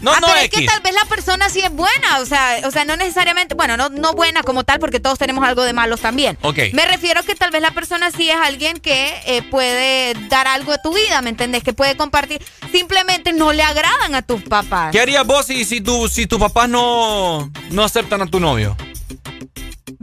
[0.00, 0.60] No, ah, no pero es X.
[0.60, 3.76] que tal vez la persona sí es buena, o sea, o sea, no necesariamente, bueno,
[3.76, 6.38] no, no buena como tal, porque todos tenemos algo de malos también.
[6.40, 6.58] Ok.
[6.72, 10.72] Me refiero que tal vez la persona sí es alguien que eh, puede dar algo
[10.72, 11.62] a tu vida, ¿me entendés?
[11.62, 12.42] Que puede compartir.
[12.72, 14.92] Simplemente no le agradan a tus papás.
[14.92, 18.74] ¿Qué harías vos si, si, tu- si tus papás no, no aceptan a tu novio?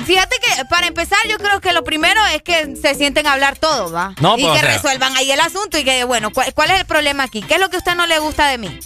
[0.06, 3.58] Fíjate que para empezar yo creo que lo primero es que se sienten a hablar
[3.58, 4.14] todo, ¿va?
[4.22, 6.72] No, y pues, que o sea- resuelvan ahí el asunto y que, bueno, ¿cuál, cuál
[6.72, 7.42] es el problema aquí?
[7.42, 8.80] ¿Qué es lo que a usted no le gusta de mí?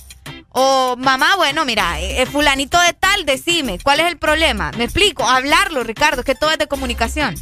[0.54, 4.72] O mamá, bueno, mira, eh, fulanito de tal, decime, ¿cuál es el problema?
[4.78, 7.36] Me explico, hablarlo, Ricardo, es que todo es de comunicación.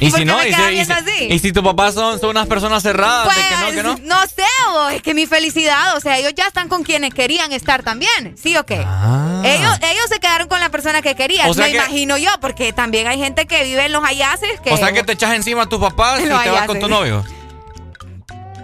[0.00, 1.24] Y ¿Por si no, y si, y si- así?
[1.30, 3.92] y si tus papás son, son unas personas cerradas, de que no, que no.
[3.96, 7.52] Pues, no sé, es que mi felicidad, o sea, ellos ya están con quienes querían
[7.52, 8.76] estar también, ¿sí o qué?
[8.76, 11.50] Ellos, ellos se quedaron con la persona que querían, Ah.
[11.50, 14.60] O sea me que- imagino yo, porque también hay gente que vive en los ayaces
[14.62, 14.70] que...
[14.72, 17.24] O sea que te echas encima a tus papás y te vas con tu novio.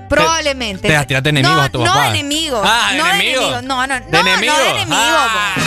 [0.09, 0.87] Probablemente.
[0.87, 2.03] Te tiras de enemigos no, a tu no papá.
[2.05, 2.63] de enemigos.
[2.65, 3.41] Ah, no enemigos.
[3.41, 3.63] de enemigos.
[3.65, 4.57] No, no, no, De enemigos.
[4.59, 4.97] no de enemigos.
[5.01, 5.55] Ah.
[5.57, 5.63] po.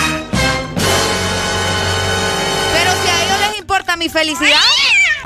[2.74, 4.61] Pero si a ellos les importa mi felicidad,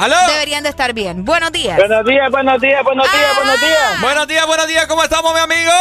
[0.01, 0.15] ¿Aló?
[0.29, 1.23] deberían de estar bien.
[1.23, 1.77] Buenos días.
[1.77, 4.01] Buenos días, buenos días, buenos días, buenos días.
[4.01, 5.71] Buenos días, buenos días, ¿cómo estamos, mi amigo?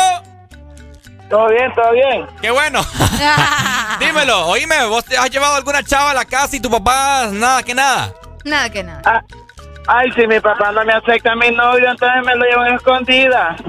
[1.30, 2.26] Todo bien, todo bien.
[2.42, 2.84] Qué bueno.
[3.98, 7.62] Dímelo, oíme, ¿vos te has llevado alguna chava a la casa y tu papá nada
[7.62, 8.12] que nada?
[8.44, 9.00] Nada que nada.
[9.06, 9.22] Ah,
[9.86, 12.74] ay, si mi papá no me acepta a mi novio, entonces me lo llevo en
[12.74, 13.56] escondida.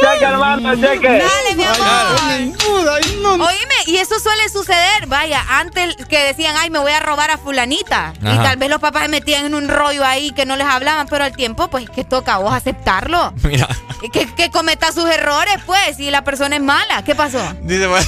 [0.00, 1.08] Cheque, hermano, cheque.
[1.08, 3.40] Dale, mi amor.
[3.40, 5.06] Oíme, y eso suele suceder.
[5.06, 8.12] Vaya, antes que decían, ay, me voy a robar a fulanita.
[8.22, 8.42] Y Ajá.
[8.42, 11.24] tal vez los papás se metían en un rollo ahí que no les hablaban, pero
[11.24, 13.32] al tiempo, pues, que toca a vos aceptarlo.
[13.42, 13.68] Mira,
[14.02, 17.02] Y Que, que cometa sus errores, pues, y la persona es mala.
[17.04, 17.40] ¿Qué pasó?
[17.62, 18.06] dice, bueno,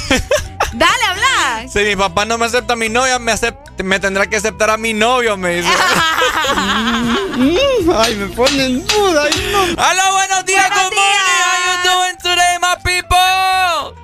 [0.74, 1.68] Dale, habla.
[1.68, 4.70] si mi papá no me acepta a mi novia, me, acept- me tendrá que aceptar
[4.70, 5.68] a mi novio, me dice.
[7.96, 9.22] Ay, me ponen duda.
[9.24, 9.62] ay, no.
[9.62, 11.20] ¡Hola, buenos días, good morning!
[11.46, 13.94] How you doing today, my people?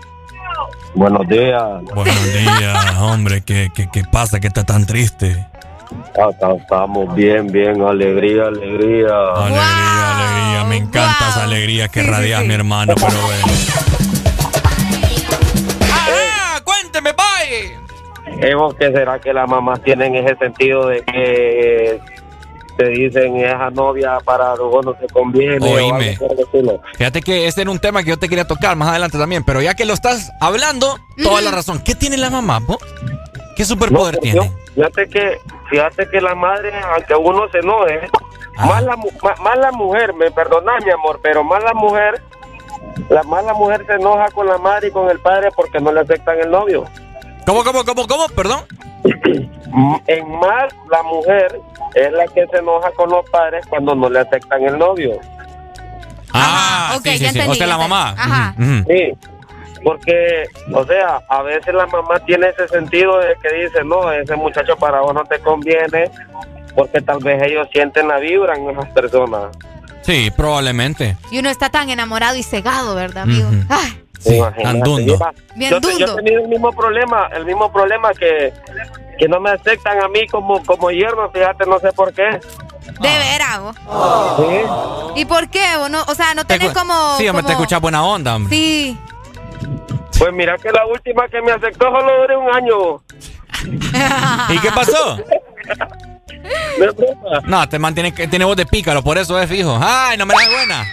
[0.94, 1.94] Buenos días.
[1.94, 4.40] Buenos días, hombre, ¿qué, qué, qué pasa?
[4.40, 5.47] ¿Qué está tan triste?
[6.12, 7.82] Acá estamos bien, bien.
[7.82, 9.12] Alegría, alegría.
[9.34, 10.65] Alegría, alegría.
[10.68, 13.47] Me encanta esa alegría que radias, mi hermano, pero bueno.
[18.41, 22.01] ¿Es vos qué será que las mamás tienen ese sentido de que
[22.77, 25.59] te dicen esa novia para luego no te conviene?
[25.67, 26.19] Oíme.
[26.97, 29.60] Fíjate que ese era un tema que yo te quería tocar más adelante también, pero
[29.60, 31.81] ya que lo estás hablando, toda la razón.
[31.85, 32.78] ¿Qué tiene la mamá, po?
[33.57, 34.36] ¿Qué superpoder No, tiene?
[34.47, 35.39] yo- fíjate que,
[35.69, 38.01] fíjate que la madre, aunque uno se enoje,
[38.57, 42.23] más, la, más la mujer, me perdonás mi amor, pero más la mujer,
[43.10, 45.93] la más la mujer se enoja con la madre y con el padre porque no
[45.93, 46.85] le aceptan el novio.
[47.50, 48.28] ¿Cómo, cómo, cómo, cómo?
[48.28, 48.60] Perdón.
[50.06, 51.60] En más, la mujer
[51.94, 55.18] es la que se enoja con los padres cuando no le aceptan el novio.
[56.32, 57.38] Ah, ok, sí, sí, ya sí.
[57.38, 58.14] entendí, O sea, la mamá.
[58.16, 58.54] Ajá.
[58.58, 59.12] Sí,
[59.82, 64.36] porque, o sea, a veces la mamá tiene ese sentido de que dice, no, ese
[64.36, 66.10] muchacho para vos no te conviene,
[66.74, 69.56] porque tal vez ellos sienten la vibra en esas personas.
[70.02, 71.16] Sí, probablemente.
[71.30, 73.48] Y uno está tan enamorado y cegado, ¿verdad, amigo?
[73.68, 75.16] Ay, Sí, andundo.
[75.16, 75.18] yo-
[75.57, 78.52] Bien yo, te- yo he tenido el mismo problema, el mismo problema que,
[79.18, 82.23] que no me aceptan a mí como, como yerno, fíjate, no sé por qué.
[83.00, 83.76] de veras, vos.
[84.36, 85.20] Sí.
[85.20, 85.65] ¿Y por qué?
[85.78, 87.16] vos no- o sea, no Te tenés como...
[87.16, 88.55] Sí, hombre, te como- escuchas buena onda, hombre.
[88.55, 88.99] Sí.
[90.18, 93.02] Pues mira que la última que me aceptó solo duré un año.
[94.50, 95.18] ¿Y qué pasó?
[97.44, 99.78] No te mantiene, que tiene voz de pícaro, por eso es fijo.
[99.81, 100.84] Ay, no me la das buena.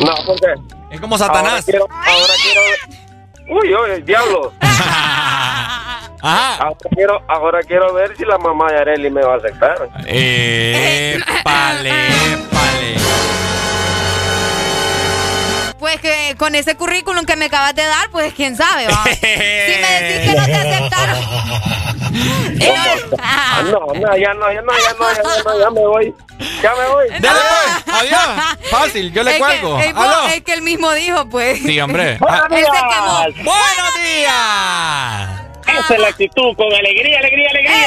[0.00, 0.54] No, porque
[0.90, 1.64] Es como ahora Satanás.
[1.64, 2.60] quiero, ahora quiero,
[3.60, 4.52] uy, uy, el diablo.
[6.26, 6.54] Ajá.
[6.56, 9.88] Ahora quiero, ahora quiero ver si la mamá de Areli me va a aceptar.
[10.06, 11.92] Eh, pale,
[12.50, 12.96] pale.
[15.78, 19.04] Pues que con ese currículum que me acabas de dar, pues quién sabe, va.
[19.20, 21.18] si me decís que no te aceptaron.
[23.20, 26.14] Ah, no, no, ya no, ya no, ya no, ya no, ya me voy.
[26.62, 27.08] Ya me voy.
[27.20, 27.40] Dale,
[27.84, 27.94] pues.
[27.96, 28.20] Adiós.
[28.70, 29.76] Fácil, yo le Es cuelgo.
[29.78, 30.26] que, es, Aló.
[30.28, 31.60] es que él mismo dijo, pues.
[31.60, 32.16] Sí, hombre.
[32.20, 33.44] Buenos Ah, días.
[33.44, 35.30] ¡Buenos días!
[35.66, 37.84] Esa es la actitud, con alegría, alegría, alegría.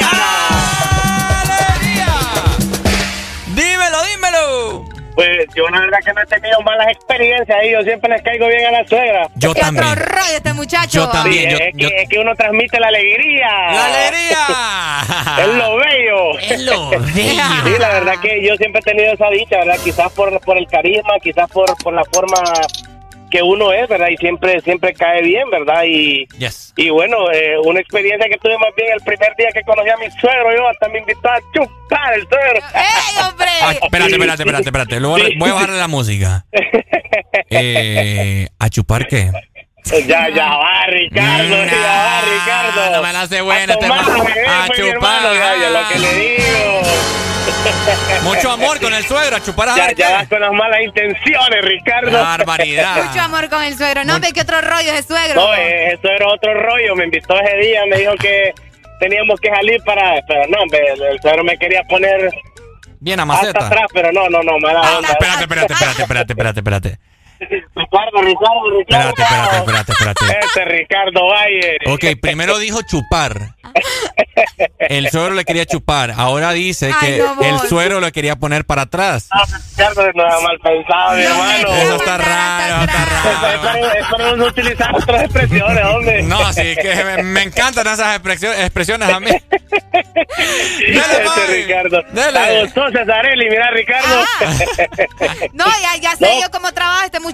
[3.54, 4.87] Dímelo, dímelo.
[5.18, 8.46] Pues yo la verdad que no he tenido malas experiencias ahí, yo siempre les caigo
[8.46, 9.26] bien a la suegra.
[9.34, 9.84] Yo ¿Qué también.
[9.84, 10.88] otro rollo este muchacho?
[11.00, 11.50] Yo también.
[11.50, 13.48] Sí, yo- es, yo- que, es que uno transmite la alegría.
[13.48, 14.38] ¡La alegría!
[15.40, 16.38] Es lo bello.
[16.38, 17.04] Es lo bello.
[17.14, 17.36] Sí,
[17.80, 19.76] la verdad que yo siempre he tenido esa dicha, ¿verdad?
[19.82, 22.40] Quizás por, por el carisma, quizás por, por la forma
[23.30, 24.08] que uno es, ¿verdad?
[24.10, 25.82] Y siempre siempre cae bien, ¿verdad?
[25.86, 26.72] Y, Yes.
[26.76, 29.96] y bueno, eh, una experiencia que tuve más bien el primer día que conocí a
[29.96, 32.60] mi suegro, yo hasta me invitó a chupar el suegro.
[32.74, 33.46] ¡Ey, hombre!
[33.82, 35.00] Espérate, espérate, espérate, espérate.
[35.00, 35.34] Luego Sí.
[35.38, 36.44] voy a bajarle la música.
[37.50, 39.30] Eh, ¿A chupar qué?
[40.06, 42.90] ya, ya va, Ricardo, ya va, Ricardo.
[42.96, 44.26] no me la hace buena A este tomar, man.
[44.26, 44.92] bebé, A pues, chupar.
[44.94, 46.80] hermano, ya, ya lo que le digo.
[48.22, 50.80] Mucho amor con el suegro, a chupar a Ya, ver ya vas con las malas
[50.82, 52.12] intenciones, Ricardo.
[52.12, 53.04] Barbaridad.
[53.04, 54.04] Mucho amor con el suegro.
[54.04, 55.34] No, ve qué otro rollo es suegro.
[55.40, 56.94] No, eh, eso era otro rollo.
[56.96, 58.52] Me invitó ese día, me dijo que
[59.00, 60.20] teníamos que salir para.
[60.26, 62.30] Pero no, hombre, el, el suegro me quería poner
[63.00, 65.08] Bien a hasta atrás, pero no, no, no, mala Ah, onda.
[65.10, 66.98] espérate, espérate, espérate, espérate, espérate, espérate.
[67.40, 69.08] Ricardo, Ricardo, Ricardo.
[69.10, 70.46] Espérate, espérate, espérate, espérate.
[70.46, 71.78] Este Ricardo Valle.
[71.86, 73.54] Ok, primero dijo chupar.
[74.78, 76.12] El suegro le quería chupar.
[76.16, 79.28] Ahora dice Ay, que no, el suegro lo quería poner para atrás.
[79.30, 81.68] Ah, Ricardo no mal pensado, mi hermano.
[81.74, 83.92] Eso está raro, está raro.
[83.92, 86.22] Espero no utilizar otras expresiones, hombre.
[86.22, 89.30] No, sí, que me, me encantan esas expresiones, expresiones a mí.
[90.38, 92.02] Este Ricardo.
[92.12, 92.60] Dale.
[92.60, 94.24] Entonces, Areli, mira, Ricardo.
[95.52, 96.42] No, ya, ya sé No.
[96.42, 97.27] yo cómo trabaja este muchacho.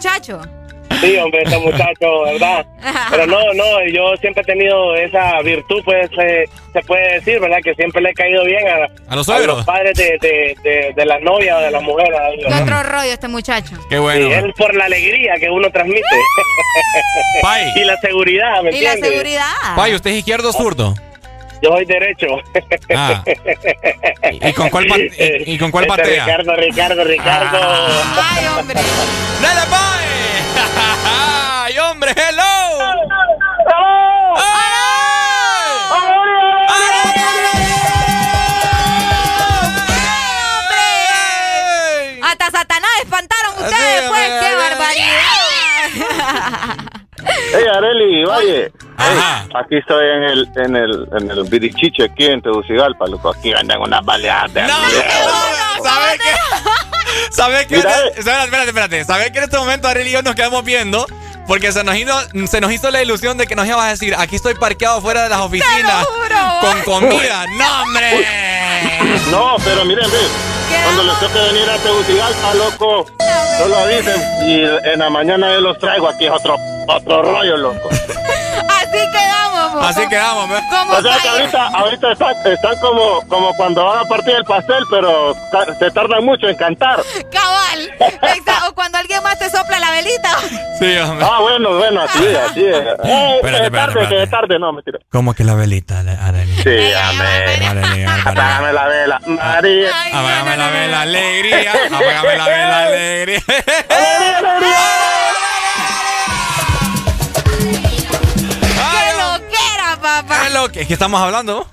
[1.01, 2.65] Sí, hombre, este muchacho, ¿verdad?
[3.11, 7.59] Pero no, no, yo siempre he tenido esa virtud, pues se, se puede decir, ¿verdad?
[7.63, 9.27] Que siempre le he caído bien a, ¿A los
[9.67, 12.15] padres de, de, de, de la novia o de la mujer.
[12.15, 12.47] a ellos.
[12.49, 13.77] ¿Qué otro rollo este muchacho?
[13.91, 14.29] Qué bueno.
[14.29, 16.03] Sí, es por la alegría que uno transmite.
[17.43, 17.65] Pai.
[17.77, 19.11] y la seguridad, ¿me Y la entiendes?
[19.11, 19.77] seguridad.
[19.77, 20.95] Pay, ¿usted es izquierdo o zurdo?
[21.63, 22.27] Yo soy derecho.
[22.95, 23.23] Ah.
[24.31, 25.11] ¿Y con cuál, pa- y,
[25.55, 26.23] y con cuál Este patea?
[26.23, 26.27] Ah.
[26.27, 27.59] Ricardo, Ricardo, Ricardo.
[28.23, 28.81] Ay, hombre.
[29.41, 30.05] ¡Dale, Pay!
[31.07, 32.43] ¡Ay, hombre, hello!
[34.37, 34.94] Hasta
[47.57, 48.25] Hey, Areli.
[48.41, 48.73] Hey,
[49.55, 53.31] aquí estoy en el, en el, en el Virichiche, aquí en Tegucigalpa, loco.
[53.31, 57.31] Aquí venden unas baleadas de ¿Sabes qué?
[57.31, 57.77] ¿Sabes qué?
[57.77, 59.05] Mira, Espérate, espérate, espérate.
[59.05, 61.07] ¿Sabes que en este momento Ariel y yo nos quedamos viendo?
[61.47, 62.13] Porque se nos, hizo,
[62.47, 65.25] se nos hizo la ilusión de que nos ibas a decir, aquí estoy parqueado fuera
[65.25, 66.07] de las oficinas
[66.61, 67.47] con comida.
[67.59, 68.27] ¡No, hombre!
[69.31, 70.19] No, pero miren, ve,
[70.85, 73.07] cuando les toque venir a Tegucigalpa, loco,
[73.59, 76.09] solo avisen y en la mañana yo los traigo.
[76.09, 76.57] Aquí es otro,
[76.89, 77.89] otro rollo, loco.
[78.69, 79.85] Así quedamos.
[79.87, 80.63] Así quedamos, ¿ves?
[80.71, 84.45] Como O sea que ahorita, ahorita están, están como, como cuando van a partir el
[84.45, 87.01] pastel, pero ta- se tardan mucho en cantar.
[87.31, 87.93] Cabal.
[88.01, 88.69] Exacto.
[88.69, 90.31] O cuando alguien más te sopla la velita.
[90.79, 91.27] Sí, hombre.
[91.31, 92.77] Ah, bueno, bueno, así es, así es.
[92.77, 94.17] Eh, Espérate, que espérate, tarde, espérate.
[94.17, 94.99] que tarde, no, mentira.
[95.11, 96.57] ¿Cómo que la velita, Arely?
[96.63, 98.09] Sí, amén.
[98.25, 99.91] Apágame la vela, María.
[100.13, 101.73] Apágame la vela, alegría.
[101.87, 103.41] Apágame la vela, alegría.
[103.47, 103.65] ¡Qué
[110.05, 110.41] papá!
[110.43, 111.67] ¿Qué es lo que, es que estamos hablando?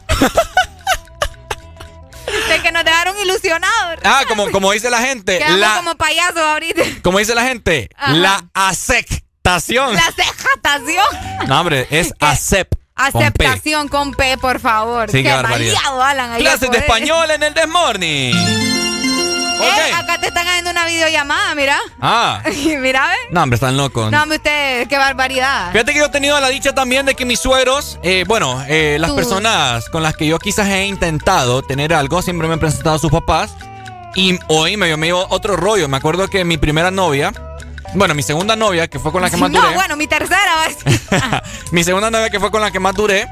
[2.48, 4.00] De que nos dejaron ilusionados.
[4.06, 6.82] Ah, como, como dice la gente, Quedamos la, como payasos ahorita.
[7.03, 8.14] como dice la gente, Ajá.
[8.14, 9.93] la aceptación.
[9.93, 11.06] La aceptación.
[11.48, 12.69] No, hombre, es acep.
[13.11, 13.45] con P.
[13.45, 15.10] Aceptación con P, por favor.
[15.11, 16.38] Sí, qué qué Alan.
[16.40, 19.01] Clases de español en el Desmorning.
[19.64, 21.77] Eh, acá te están haciendo una videollamada, mira.
[21.99, 22.41] Ah,
[22.80, 23.17] mira, ¿ves?
[23.31, 24.11] no, hombre, están locos.
[24.11, 25.72] No, hombre, ustedes, qué barbaridad.
[25.72, 28.98] Fíjate que yo he tenido la dicha también de que mis suegros, eh, bueno, eh,
[28.99, 29.15] las Tú.
[29.15, 32.99] personas con las que yo quizás he intentado tener algo, siempre me han presentado a
[32.99, 33.53] sus papás.
[34.15, 35.88] Y hoy me dio, me dio otro rollo.
[35.88, 37.31] Me acuerdo que mi primera novia,
[37.93, 39.73] bueno, mi segunda novia, que fue con la que más no, duré.
[39.73, 40.67] bueno, mi tercera
[41.72, 43.25] mi segunda novia, que fue con la que más duré.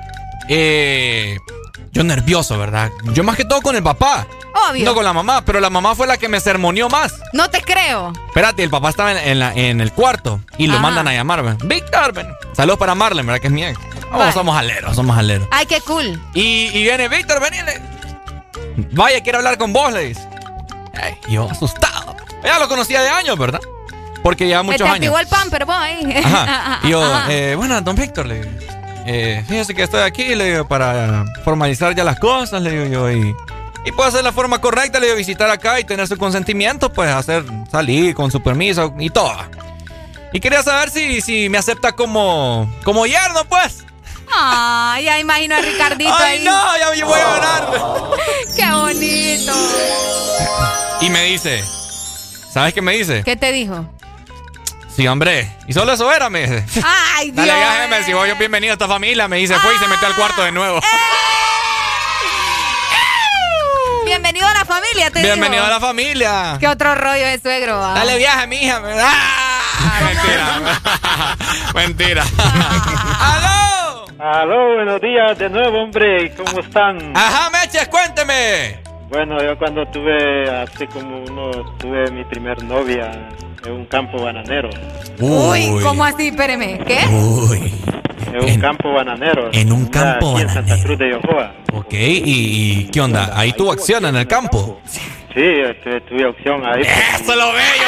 [0.47, 1.37] eh,
[1.91, 2.91] yo nervioso, ¿verdad?
[3.13, 4.25] Yo más que todo con el papá.
[4.69, 4.85] Obvio.
[4.85, 7.13] No con la mamá, pero la mamá fue la que me sermoneó más.
[7.33, 8.13] No te creo.
[8.27, 10.81] Espérate, el papá estaba en, en la- en el cuarto y lo Ajá.
[10.81, 11.43] mandan a llamar.
[11.43, 11.59] ¿verdad?
[11.65, 12.27] Víctor, ven.
[12.53, 13.41] Saludos para Marlene, ¿verdad?
[13.41, 13.79] Que es mi ex.
[14.05, 14.31] Vamos, Vale.
[14.33, 15.47] somos aleros, somos aleros.
[15.51, 16.19] Ay, qué cool.
[16.33, 17.81] Y, y viene Víctor, venile.
[18.93, 20.27] Vaya, quiere hablar con vos, le dice.
[21.01, 22.15] Ay, yo asustado.
[22.43, 23.59] Ya lo conocía de años, ¿verdad?
[24.23, 24.95] Porque lleva muchos te años.
[24.95, 26.17] activó el pamper, boy.
[26.23, 26.79] Ajá.
[26.83, 28.49] Y yo, eh, bueno, don Víctor, le digo.
[29.11, 33.11] Eh, fíjese que estoy aquí, le digo, para formalizar ya las cosas, le digo yo,
[33.11, 33.35] y,
[33.83, 37.09] y puedo hacer la forma correcta, le digo, visitar acá y tener su consentimiento, pues
[37.09, 39.35] hacer, salir con su permiso y todo.
[40.31, 43.83] Y quería saber si, si me acepta como, como yerno, pues.
[44.31, 46.45] Ay, ya imagino a Ricardito Ay, ahí.
[46.45, 47.67] no, ya me voy a ganar.
[48.55, 49.53] Qué bonito.
[51.01, 51.63] Y me dice,
[52.53, 53.23] ¿sabes qué me dice?
[53.23, 53.89] ¿Qué te dijo?
[54.99, 55.49] Sí, hombre.
[55.65, 56.83] Y solo eso era, me dice.
[57.15, 57.47] Ay, Dios.
[57.47, 59.29] Dale viaje, me decía, yo bienvenido a esta familia.
[59.29, 60.81] Me dice, fue y se metió al cuarto de nuevo.
[64.03, 66.57] Bienvenido a la familia, te Bienvenido a la familia.
[66.59, 67.81] ¿Qué otro rollo de suegro?
[67.81, 67.93] ah?
[67.95, 68.81] Dale viaje, mija.
[69.01, 70.01] ¡Ah!
[70.03, 71.35] Mentira.
[71.73, 72.23] Mentira.
[73.21, 74.05] ¡Aló!
[74.19, 76.35] Aló, buenos días de nuevo, hombre.
[76.35, 77.15] ¿Cómo están?
[77.15, 78.88] Ajá, Meches, cuénteme.
[79.09, 83.11] Bueno, yo cuando tuve, hace como unos, tuve mi primer novia
[83.65, 84.69] en un campo bananero.
[85.19, 86.27] Uy, ¿cómo así?
[86.27, 86.79] Espéreme.
[86.85, 86.99] ¿Qué?
[87.09, 87.73] Uy.
[88.31, 89.49] En un campo bananero.
[89.51, 91.53] en un campo aquí en Santa Cruz de Yojoa.
[91.73, 93.31] Ok, ¿y, y qué onda?
[93.33, 94.79] Ahí tuvo acción en el campo.
[94.85, 96.81] Sí, este, tuve opción ahí.
[96.81, 97.85] Eso lo bello,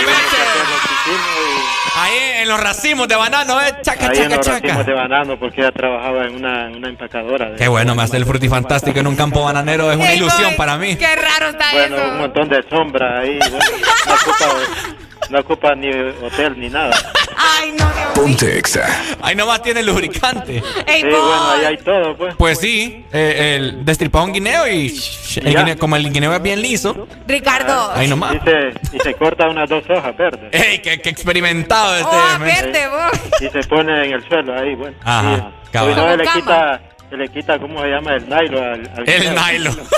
[1.96, 3.74] Ahí en los racimos de banano, ¿eh?
[3.82, 4.60] Chaca, Ahí en chaca, los chaca.
[4.68, 7.50] racimos de banano, porque ella trabajaba en una, en una empacadora.
[7.52, 9.92] de- Qué bueno, me hace el frutifantástico en un campo bananero.
[9.92, 10.96] Es una ilusión para mí.
[10.96, 12.14] Qué raro está Bueno, un eso.
[12.16, 13.38] montón de sombra ahí.
[13.40, 13.60] bueno,
[15.32, 16.96] no, ocupa, ni hotel ni nada.
[17.38, 18.86] Ay, no, Ponte Exa.
[19.22, 20.62] Ahí nomás tiene lubricante.
[20.86, 22.36] Ey, Sí, bueno, ahí hay todo, pues.
[22.36, 24.88] Pues sí, eh, el destripado un guineo y
[25.38, 27.92] el guineo- como el guineo es bien liso, Ricardo.
[27.96, 28.36] ahí nomás.
[28.36, 30.50] Y se, y se corta unas dos hojas verdes.
[30.52, 32.10] ¡Ey, qué, qué experimentado este!
[32.16, 33.42] Oh, verde, vos.
[33.42, 34.96] Y se pone en el suelo ahí, bueno.
[35.04, 38.16] Ajá, Y- y no, Como le quita, se le quita, ¿cómo se llama?
[38.16, 39.44] El nylon al, al El guineo.
[39.48, 39.80] nylon.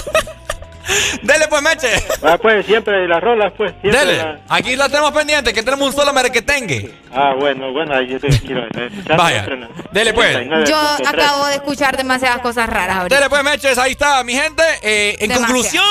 [1.23, 1.89] Dele pues, Meche.
[2.23, 3.73] Ah, pues siempre, y las rolas, pues.
[3.81, 4.17] Siempre Dele.
[4.17, 6.93] la- Aquí la tenemos pendiente, que tenemos un solo merequetengue.
[7.13, 9.17] Ah, bueno, bueno, ahí yo te quiero escuchar.
[9.17, 9.45] Vaya.
[9.47, 10.35] la- Dele, pues.
[10.35, 10.69] 39.3.
[10.69, 13.15] Yo acabo de escuchar demasiadas cosas raras ahorita.
[13.15, 14.63] Dele pues, Meches, ahí está, mi gente.
[14.81, 15.45] Eh, en Demasiado.
[15.53, 15.85] conclusión,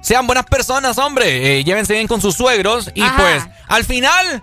[0.00, 1.58] sean buenas personas, hombre.
[1.58, 2.90] Eh, llévense bien con sus suegros.
[2.94, 3.16] Y Ajá.
[3.16, 4.42] pues, al final.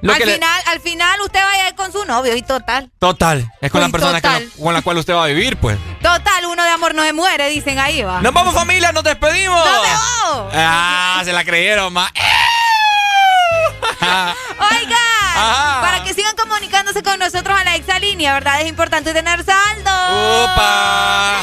[0.00, 2.42] Lo al que le- final, al final usted vaya a ir con su novio y
[2.42, 2.90] total.
[3.00, 3.50] Total.
[3.60, 5.76] Es con Uy, la persona que con la cual usted va a vivir, pues.
[6.02, 8.20] Total, uno de amor no se muere, dicen ahí, va.
[8.20, 9.58] Nos vamos, familia, nos despedimos.
[9.64, 10.52] ¡Nos vemos!
[10.54, 11.96] Ah, se la creyeron.
[14.00, 14.98] Oigan,
[15.36, 15.80] Ajá.
[15.80, 18.60] para que sigan comunicándose con nosotros a la exalínea, ¿verdad?
[18.60, 19.90] Es importante tener saldo.
[20.44, 21.40] ¡Opa!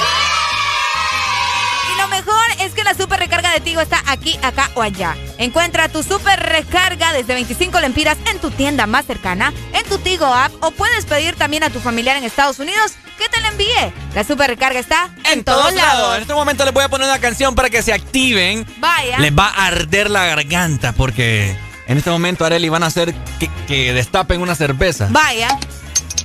[1.93, 2.45] Y lo mejor
[2.85, 5.17] la super recarga de Tigo está aquí, acá o allá.
[5.39, 10.25] Encuentra tu super recarga desde 25 lempiras en tu tienda más cercana, en tu Tigo
[10.25, 13.91] app o puedes pedir también a tu familiar en Estados Unidos que te la envíe.
[14.13, 16.15] La super recarga está en, todos lados.
[16.15, 18.65] En este momento les voy a poner una canción para que se activen.
[18.77, 19.17] Vaya.
[19.19, 21.57] Les va a arder la garganta porque
[21.87, 25.07] en este momento, Areli, van a hacer que, que destapen una cerveza.
[25.09, 25.57] Vaya.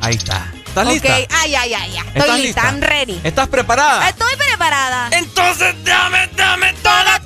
[0.02, 0.52] Ahí está.
[0.70, 1.14] ¿Estás ok, lista?
[1.14, 1.96] ay, ay, ay, ay.
[1.98, 2.62] ¿Estás Estoy lista?
[2.62, 3.20] lista, I'm ready.
[3.24, 4.08] ¿Estás preparada?
[4.08, 5.08] Estoy preparada.
[5.12, 7.19] Entonces dame, dame toda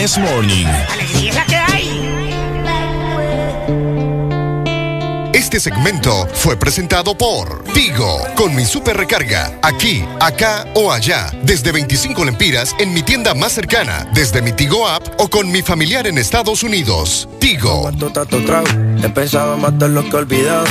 [0.00, 0.64] This Morning.
[0.92, 1.88] Alegría es la que hay.
[5.32, 11.72] Este segmento fue presentado por Tigo, con mi super recarga, aquí, acá o allá, desde
[11.72, 16.06] 25 lempiras en mi tienda más cercana, desde mi Tigo app o con mi familiar
[16.06, 17.28] en Estados Unidos.
[17.40, 17.82] Tigo.
[17.82, 18.68] Cuánto tanto trago,
[19.02, 20.66] he pensado en matar lo que he olvidado.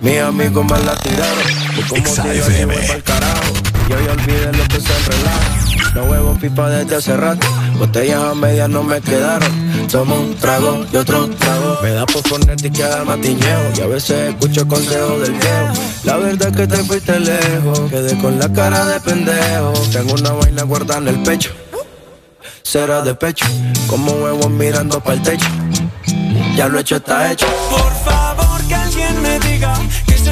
[0.00, 1.44] Mis amigos me la tiraron.
[1.78, 2.74] Y como Exa si yo FM.
[2.74, 3.52] llevo pa'l carajo.
[3.88, 5.64] Yo ya olvidé lo que se enrelaja.
[5.94, 7.46] No huevo pipa desde hace rato.
[7.78, 9.52] Botellas a medias no me quedaron.
[9.90, 11.78] Tomo un trago y otro trago.
[11.82, 13.72] Me da por ponerte y quedar matiñeo.
[13.76, 15.72] Y a veces escucho consejos del viejo.
[16.04, 17.80] La verdad es que te fuiste lejos.
[17.90, 19.72] Quedé con la cara de pendejo.
[19.92, 21.50] Tengo una vaina guardada en el pecho.
[22.62, 23.46] Será de pecho.
[23.86, 25.48] Como huevos mirando para el techo.
[26.56, 27.46] Ya lo hecho está hecho.
[27.70, 29.74] Por favor que alguien me diga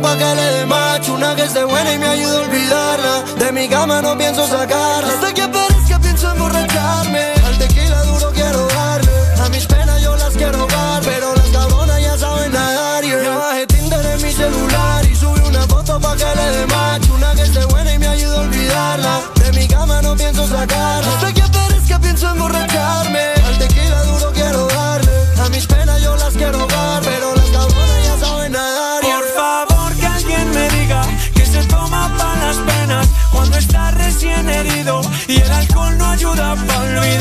[0.00, 3.22] Pa' que le dé macho Una que esté buena y me ayude a olvidarla.
[3.38, 5.12] De mi cama no pienso sacarla.
[5.14, 7.41] Hasta que aparezca pienso emborracharme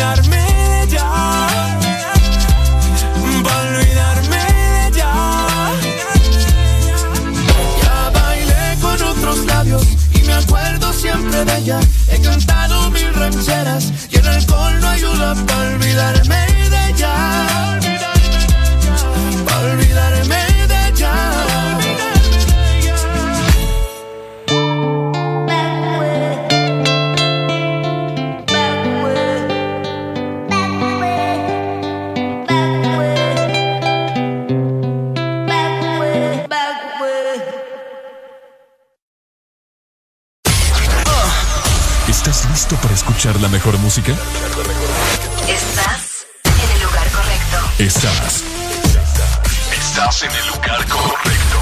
[0.01, 1.47] olvidarme de ella.
[3.21, 5.11] Olvidarme de ella.
[7.83, 11.79] Ya bailé con otros labios y me acuerdo siempre de ella.
[12.07, 17.50] He cantado mil rancheras y el alcohol no ayuda para olvidarme de ella.
[42.71, 44.13] ¿Listo para escuchar la mejor música?
[45.45, 47.57] Estás en el lugar correcto.
[47.79, 48.43] Estás.
[49.73, 51.59] Estás en el lugar correcto.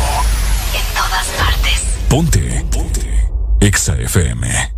[0.76, 1.82] En todas partes.
[2.10, 2.64] Ponte.
[2.72, 3.28] Ponte.
[3.60, 4.72] Exa FM.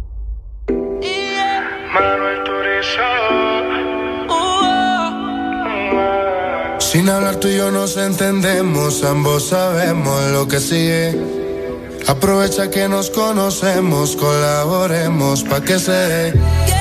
[6.80, 11.41] Sin hablar tú y yo nos entendemos, ambos sabemos lo que sigue.
[12.08, 16.81] Aprovecha que nos conocemos, colaboremos pa' que se.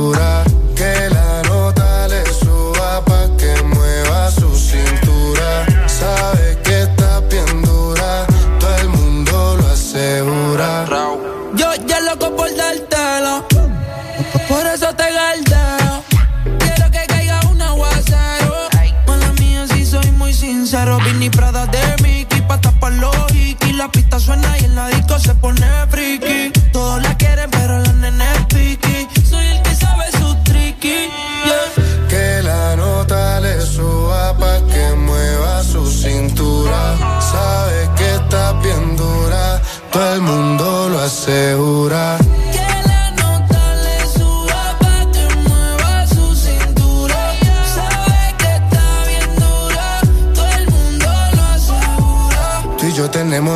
[23.81, 26.60] La pista suena y en la disco se pone friki.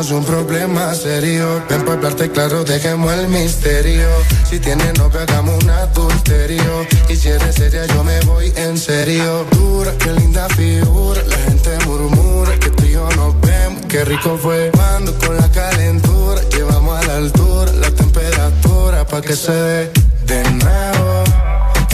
[0.06, 1.62] Tenemos un problema serio.
[1.68, 4.08] Ven para hablarte claro, dejemos el misterio.
[4.48, 6.86] Si tienes novio, hagamos un adulterio.
[7.08, 9.46] Y si eres seria, yo me voy en serio.
[9.50, 11.22] Dura, qué linda figura.
[11.28, 12.84] La gente murmura que tú
[13.16, 13.86] nos vemos.
[13.88, 16.40] Qué rico fue cuando con la calentura.
[16.50, 19.92] Llevamos a la altura la temperatura pa' que se dé
[20.26, 21.24] de nuevo.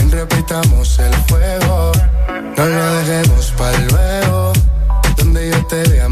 [0.09, 1.91] Repitamos el fuego.
[2.57, 4.53] No lo dejemos para luego.
[5.17, 6.09] Donde yo te vea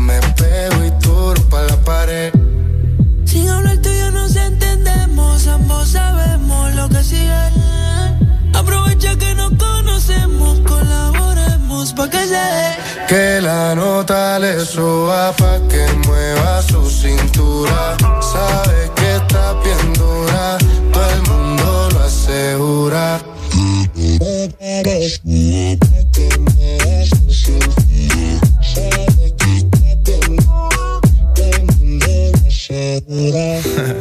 [13.11, 17.97] Que la nota le suba pa' que mueva su cintura.
[18.21, 20.57] Sabe que está bien dura,
[20.93, 23.19] todo el mundo lo asegura.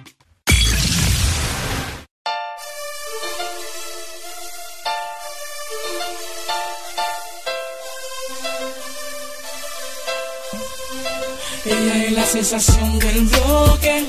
[12.31, 14.05] sensación del bloque.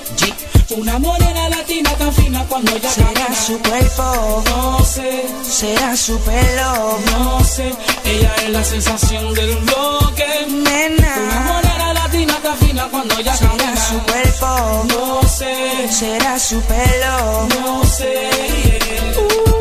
[0.77, 5.27] Una morena latina tan fina cuando ya Será su cuerpo, no sé.
[5.43, 7.75] Será su pelo, no sé.
[8.05, 10.47] Ella es la sensación del bloque.
[10.49, 11.15] Nena.
[11.25, 15.89] Una morena latina tan fina cuando ya Será su cuerpo, no sé.
[15.91, 19.52] Será su pelo, no sé.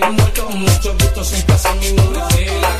[0.00, 2.79] Tengo muchos, gustos sin casa ninguno de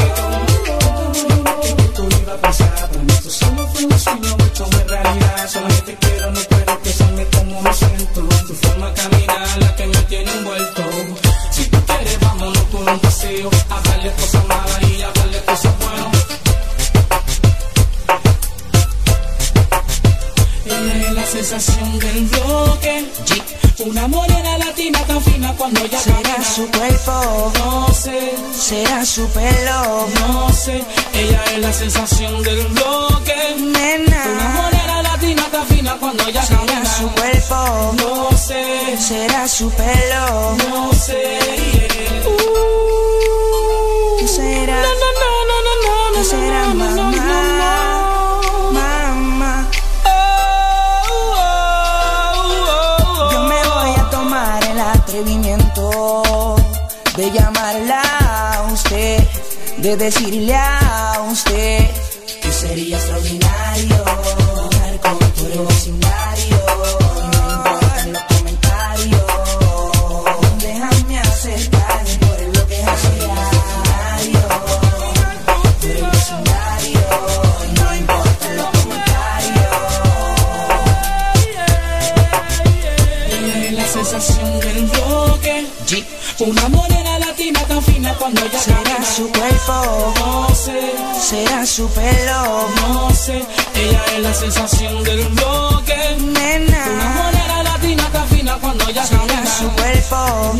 [29.10, 30.06] su pelo.
[30.20, 33.34] No sé, ella es la sensación del bloque.
[33.58, 36.84] Nena, una morena latina está fina cuando ella camina.
[36.84, 37.94] su cuerpo.
[37.98, 40.09] No sé, será su pelo.
[59.82, 61.89] de decirle a usted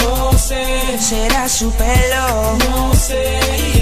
[0.05, 0.99] No sé.
[0.99, 2.59] Será su pelo.
[2.69, 3.80] No sé.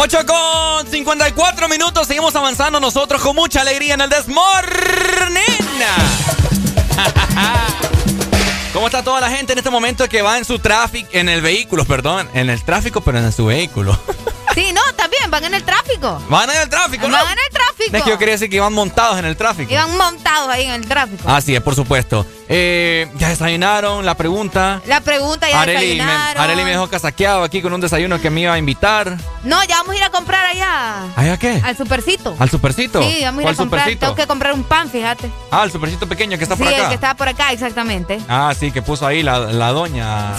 [0.00, 4.38] 8 con 54 minutos, seguimos avanzando nosotros con mucha alegría en el Desmorning.
[8.72, 11.42] ¿Cómo está toda la gente en este momento que va en su tráfico, en el
[11.42, 13.98] vehículo, perdón, en el tráfico, pero en su vehículo?
[14.54, 16.20] Sí, no, también van en el tráfico.
[16.28, 17.12] Van en el tráfico, ¿no?
[17.12, 17.96] Van en el tráfico.
[17.96, 19.72] Es que yo quería decir que iban montados en el tráfico.
[19.72, 21.28] Iban montados ahí en el tráfico.
[21.28, 22.26] Así es, por supuesto.
[22.48, 24.82] Eh, ya desayunaron, la pregunta.
[24.86, 26.42] La pregunta ya Areli me, desayunaron.
[26.42, 29.16] Areli me dejó casaqueado aquí con un desayuno que me iba a invitar.
[29.48, 31.04] No, ya vamos a ir a comprar allá.
[31.16, 31.60] ¿Allá qué?
[31.64, 32.36] Al supercito.
[32.38, 33.02] ¿Al supercito?
[33.02, 33.80] Sí, vamos a ir a ¿Cuál comprar.
[33.82, 34.00] supercito?
[34.06, 35.30] Tengo que comprar un pan, fíjate.
[35.50, 36.88] Ah, el supercito pequeño que está sí, por el acá.
[36.88, 38.20] que estaba por acá, exactamente.
[38.28, 40.34] Ah, sí, que puso ahí la, la doña.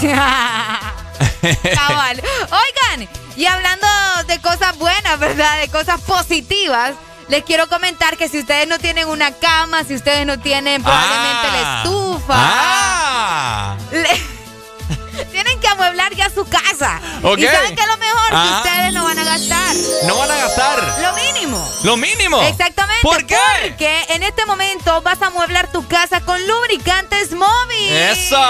[1.74, 2.22] Cabal.
[2.42, 3.86] Oigan, y hablando
[4.26, 5.60] de cosas buenas, ¿verdad?
[5.60, 6.92] De cosas positivas.
[7.28, 11.48] Les quiero comentar que si ustedes no tienen una cama, si ustedes no tienen probablemente
[11.52, 11.82] la Ah.
[11.84, 13.76] estufa, Ah.
[13.92, 17.00] le- tienen que amueblar ya su casa.
[17.38, 18.42] Y saben que lo mejor Ah.
[18.62, 18.99] que ustedes no.
[20.06, 20.78] No van a gastar.
[21.02, 21.68] Lo mínimo.
[21.84, 22.40] Lo mínimo.
[22.42, 23.02] Exactamente.
[23.02, 23.36] ¿Por qué?
[23.68, 27.92] Porque en este momento vas a amueblar tu casa con lubricantes móvil.
[27.92, 28.40] Eso.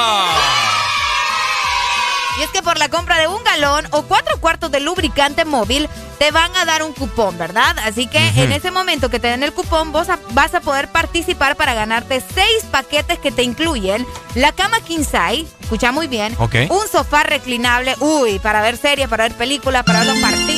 [2.39, 5.89] Y es que por la compra de un galón o cuatro cuartos de lubricante móvil
[6.19, 7.77] te van a dar un cupón, ¿verdad?
[7.85, 10.89] Así que en ese momento que te den el cupón, vos a- vas a poder
[10.91, 16.35] participar para ganarte seis paquetes que te incluyen la cama king size, escucha muy bien,
[16.39, 16.55] Ok.
[16.71, 20.50] un sofá reclinable, uy, para ver series, para ver películas, para ver los partidos.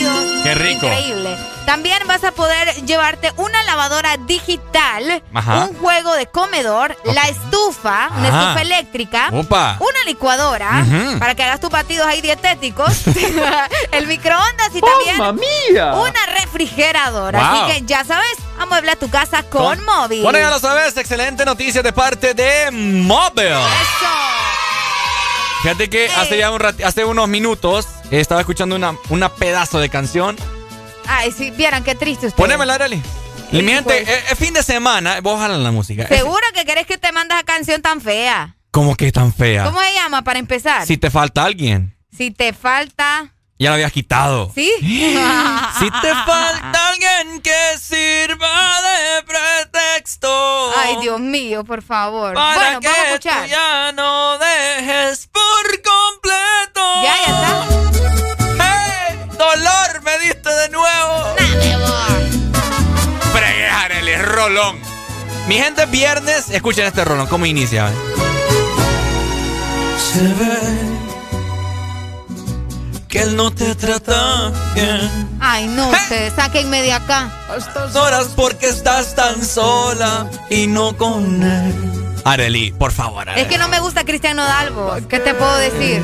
[0.43, 0.87] Qué rico.
[0.87, 1.37] Increíble.
[1.67, 5.67] También vas a poder llevarte una lavadora digital, Ajá.
[5.71, 8.41] un juego de comedor, la estufa, una Ajá.
[8.43, 9.77] estufa eléctrica, Opa.
[9.79, 10.85] una licuadora
[11.21, 12.93] para que hagas tus batidos ahí dietéticos,
[13.93, 15.41] el microondas y también
[15.71, 15.95] mía!
[15.95, 17.39] una refrigeradora.
[17.39, 17.63] Wow.
[17.63, 20.23] Así que ya sabes, amuebla tu casa con, móvil.
[20.25, 23.53] Bueno, ya lo sabes, excelente noticia de parte de Móvil.
[25.63, 29.79] Fíjate que hace ya un rat- hace unos minutos eh, estaba escuchando una, una pedazo
[29.79, 30.37] de canción.
[31.07, 32.37] Ay, si vieran qué triste usted.
[32.37, 33.01] Ponémela, Arely.
[33.53, 36.09] Mi gente, es, fin de semana, vos jala la música.
[36.09, 38.57] Seguro que querés que te mandes esa canción tan fea.
[38.71, 39.65] ¿Cómo que tan fea?
[39.65, 40.87] ¿Cómo se llama para empezar?
[40.87, 43.32] Si te falta alguien, Si te falta.
[43.63, 44.51] Ya la habías quitado.
[44.55, 44.71] ¿Sí?
[45.79, 50.71] Si te falta alguien que sirva de pretexto.
[50.77, 52.35] Ay, Dios mío, por favor.
[52.35, 53.43] Para bueno, que vamos a escuchar.
[53.45, 57.03] tú ya no dejes por completo.
[57.03, 57.67] Ya, ya está.
[58.61, 59.19] ¡Hey!
[59.39, 61.35] ¡Dolor me diste de nuevo!
[63.33, 64.79] Fregué, Arely, rolón.
[65.49, 67.89] Mi gente, viernes, escuchen este rolón, ¿cómo inicia?
[67.89, 67.95] eh?
[69.99, 70.82] Se ve
[73.13, 75.29] que él no te trata bien.
[75.39, 77.31] Ay, no, ustedes, sáquenme de acá.
[77.51, 81.75] A estas horas porque estás tan sola y no con él.
[82.25, 84.97] Arely, por favor, Es que no me gusta Cristiano Dalbo.
[85.11, 86.01] ¿Qué te puedo decir?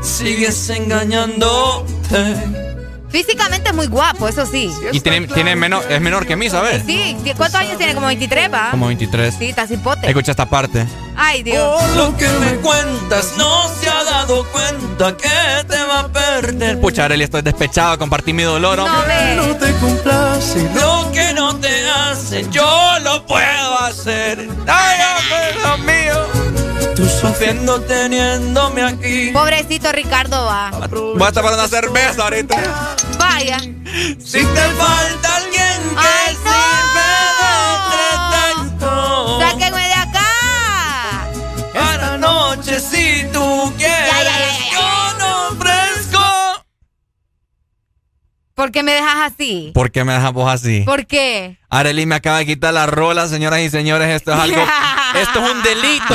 [0.00, 2.67] Sigues engañándote.
[3.10, 4.70] Físicamente es muy guapo, eso sí.
[4.92, 6.82] Y tiene, tiene menor, es menor que mí, ¿sabes?
[6.86, 7.94] Sí, ¿cuántos años tiene?
[7.94, 8.70] Como 23, ¿va?
[8.70, 9.34] Como 23.
[9.38, 10.06] Sí, está cipote.
[10.06, 10.86] Escucha esta parte.
[11.16, 11.82] Ay, Dios.
[11.82, 16.80] Por lo que me cuentas, no se ha dado cuenta que te va a perder.
[16.80, 19.34] Pucha, Arely, estoy despechado, compartí mi dolor, hombre.
[19.36, 19.46] No.
[19.48, 24.48] No te complace lo que no te hace, yo lo puedo hacer.
[24.66, 24.98] Ay,
[25.54, 26.07] Dios mío.
[27.20, 29.30] Sufriendo teniéndome aquí.
[29.32, 30.70] Pobrecito Ricardo va.
[30.90, 32.96] Voy a estar para una cerveza ahorita.
[33.18, 33.58] Vaya.
[33.58, 37.08] Si te falta alguien que Ay, sirve
[37.40, 39.40] de pretexto.
[39.40, 41.28] ¡Sáquenme de acá!
[41.74, 44.72] Esta noche si tú quieres, Ya, ya, ya, ya, ya.
[44.72, 46.24] yo no ofrezco.
[48.54, 49.70] ¿Por qué me dejas así?
[49.74, 50.82] ¿Por qué me dejas vos así?
[50.82, 51.58] ¿Por qué?
[51.68, 54.08] Arely me acaba de quitar la rola, señoras y señores.
[54.14, 54.62] Esto es algo.
[55.20, 56.14] esto es un delito.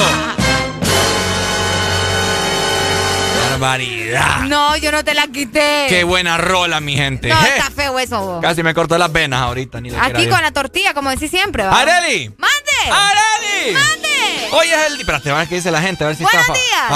[4.48, 5.86] No, yo no te la quité.
[5.88, 7.30] ¡Qué buena rola, mi gente!
[7.30, 8.20] No, está feo eso.
[8.20, 8.42] Vos.
[8.42, 9.80] Casi me cortó las venas ahorita.
[9.80, 11.64] Ni Aquí con la tortilla, como decís siempre.
[11.64, 11.80] ¿va?
[11.80, 12.28] ¡Areli!
[12.38, 12.92] ¡Mande!
[12.92, 13.72] ¡Areli!
[13.74, 14.50] ¡Mande!
[14.52, 15.00] Hoy es el...
[15.00, 16.44] Espérate, a ver qué dice la gente, a ver si está a,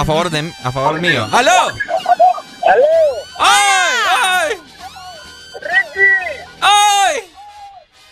[0.06, 1.26] favor de, a favor mío.
[1.32, 1.52] ¡Aló!
[1.52, 1.74] ¡Aló!
[3.40, 4.00] ¡Ay!
[4.10, 4.58] ¡Ay!
[5.62, 6.10] ¡Ricky!
[6.60, 7.22] ¡Ay!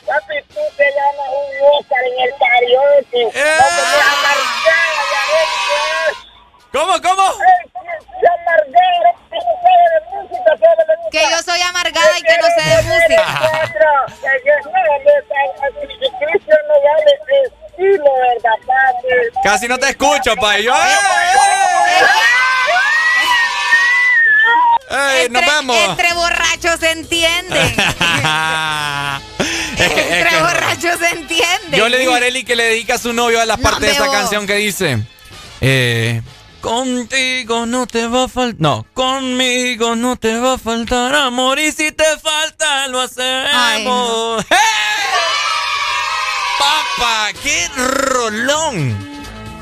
[0.07, 3.21] Papi, tú te llamas un Oscar en el karaoke.
[3.21, 3.31] ¡Eh!
[3.33, 3.39] Te
[6.75, 7.23] ¿Cómo, cómo?
[11.09, 13.23] Que yo soy amargada y que no sé de música.
[19.41, 20.59] Casi no te escucho, pa.
[20.59, 20.73] Yo,
[24.89, 25.77] ¡Ey, nos vemos!
[25.77, 27.61] Entre borrachos se entiende.
[29.77, 31.77] entre borrachos se entiende.
[31.77, 33.85] Yo le digo a Areli que le dedica a su novio a la no, parte
[33.85, 34.99] de esa canción que dice.
[35.61, 36.21] Eh,
[36.65, 38.59] contigo no te va a faltar.
[38.59, 41.59] No, conmigo no te va a faltar amor.
[41.59, 44.43] Y si te falta, lo hacemos.
[44.49, 44.55] ¡Eh!
[46.57, 47.29] ¡Papá!
[47.43, 49.14] ¡Qué rolón!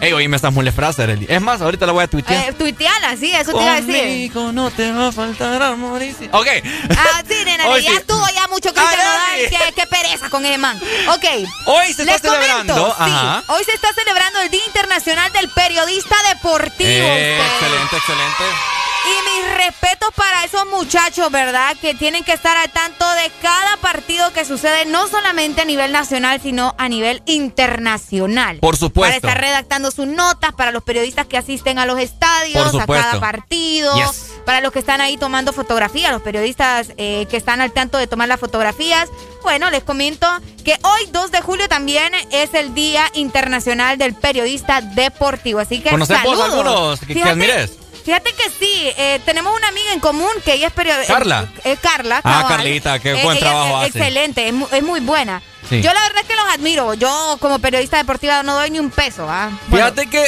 [0.04, 1.26] Ey, oíme estas mules frases, Areli.
[1.30, 2.50] Es más, ahorita la voy a tuitear.
[2.50, 4.32] Eh, tuiteala, sí, eso te iba a decir.
[4.54, 6.02] No te va a faltar amor.
[6.04, 6.14] Y.
[6.32, 6.48] Ok.
[6.98, 7.96] Ah, sí, nena, Hoy ya sí.
[7.98, 8.98] estuvo ya mucho Cristian.
[8.98, 9.50] Nodal.
[9.50, 10.78] Qué, qué pereza con ese man.
[11.10, 11.26] Ok.
[11.68, 16.16] Hoy se está comento, celebrando, sí, hoy se está celebrando el Día Internacional del Periodista
[16.34, 16.90] Deportivo.
[16.90, 18.83] Eh, excelente, excelente.
[19.06, 21.76] Y mis respetos para esos muchachos, ¿verdad?
[21.82, 25.92] Que tienen que estar al tanto de cada partido que sucede, no solamente a nivel
[25.92, 28.60] nacional, sino a nivel internacional.
[28.60, 29.02] Por supuesto.
[29.22, 33.20] Para estar redactando sus notas, para los periodistas que asisten a los estadios, a cada
[33.20, 34.32] partido, Yes.
[34.46, 38.08] para los que están ahí tomando fotografías, los periodistas eh, que están al tanto de
[38.08, 39.10] tomar las fotografías.
[39.42, 40.28] Bueno, les comento
[40.64, 45.60] que hoy, 2 de julio, también es el Día Internacional del Periodista Deportivo.
[45.60, 46.46] Así que ¿Conocemos saludos.
[46.54, 47.72] algunos que- que admires?
[48.04, 51.14] Fíjate que sí, eh, tenemos una amiga en común que ella es periodista.
[51.14, 51.48] ¿Carla?
[51.82, 52.22] Carla.
[52.24, 52.46] Ah.
[52.50, 53.88] Carlita, qué Eh, buen trabajo hace.
[53.98, 55.42] Excelente, es, mu- es muy buena.
[55.70, 55.82] Sí.
[55.82, 56.94] Yo la verdad es que los admiro.
[56.96, 59.26] Yo como periodista deportiva no doy ni un peso.
[59.30, 59.50] ¿ah?
[59.68, 60.28] Bueno, Fíjate que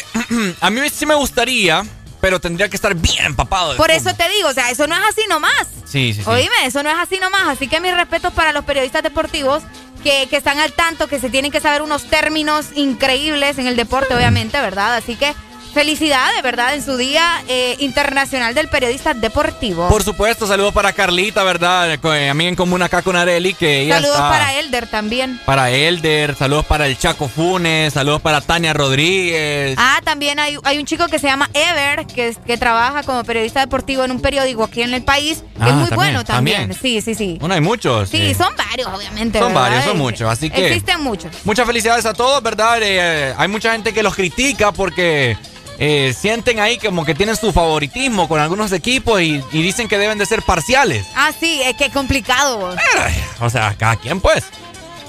[0.61, 1.83] a mí sí me gustaría,
[2.21, 3.71] pero tendría que estar bien empapado.
[3.71, 5.67] de por eso te digo, o sea, eso no es así nomás.
[5.85, 6.29] Sí, sí, sí.
[6.29, 7.47] Oíme, eso no es así nomás.
[7.49, 9.63] Así que mis respetos para los periodistas deportivos
[10.01, 13.75] que, que están al tanto, que se tienen que saber unos términos increíbles en el
[13.75, 14.95] deporte, obviamente, ¿verdad?
[14.95, 15.33] Así que
[15.75, 16.73] felicidades, ¿verdad?
[16.73, 19.87] En su Día eh, Internacional del Periodista Deportivo.
[19.89, 21.99] Por supuesto, saludos para Carlita, ¿verdad?
[22.03, 25.39] Eh, A mí en común acá con Areli, que ella Saludos está- para Elder también.
[25.45, 29.75] Para Elder, saludos para el Chaco Funes, saludos para Tania Rodríguez.
[29.77, 33.59] Ah, también hay, hay un chico que se llama Ever, que, que trabaja como periodista
[33.59, 36.57] deportivo en un periódico aquí en el país, que Ah, es muy también, bueno también.
[36.69, 36.79] también.
[36.81, 37.37] Sí, sí, sí.
[37.39, 38.09] Bueno, hay muchos.
[38.09, 38.33] Sí, eh.
[38.33, 39.39] son varios, obviamente.
[39.39, 39.61] Son ¿verdad?
[39.61, 41.31] varios, son muchos, así que- Existen muchos.
[41.43, 42.79] Muchas felicidades a todos, ¿verdad?
[42.81, 45.37] Eh, hay mucha gente que los critica porque
[45.79, 49.97] eh, sienten ahí como que tienen su favoritismo con algunos equipos y, y dicen que
[49.97, 51.05] deben de ser parciales.
[51.15, 52.57] Ah, sí, es que es complicado.
[52.59, 52.75] vos.
[53.41, 54.43] O sea, cada quien pues.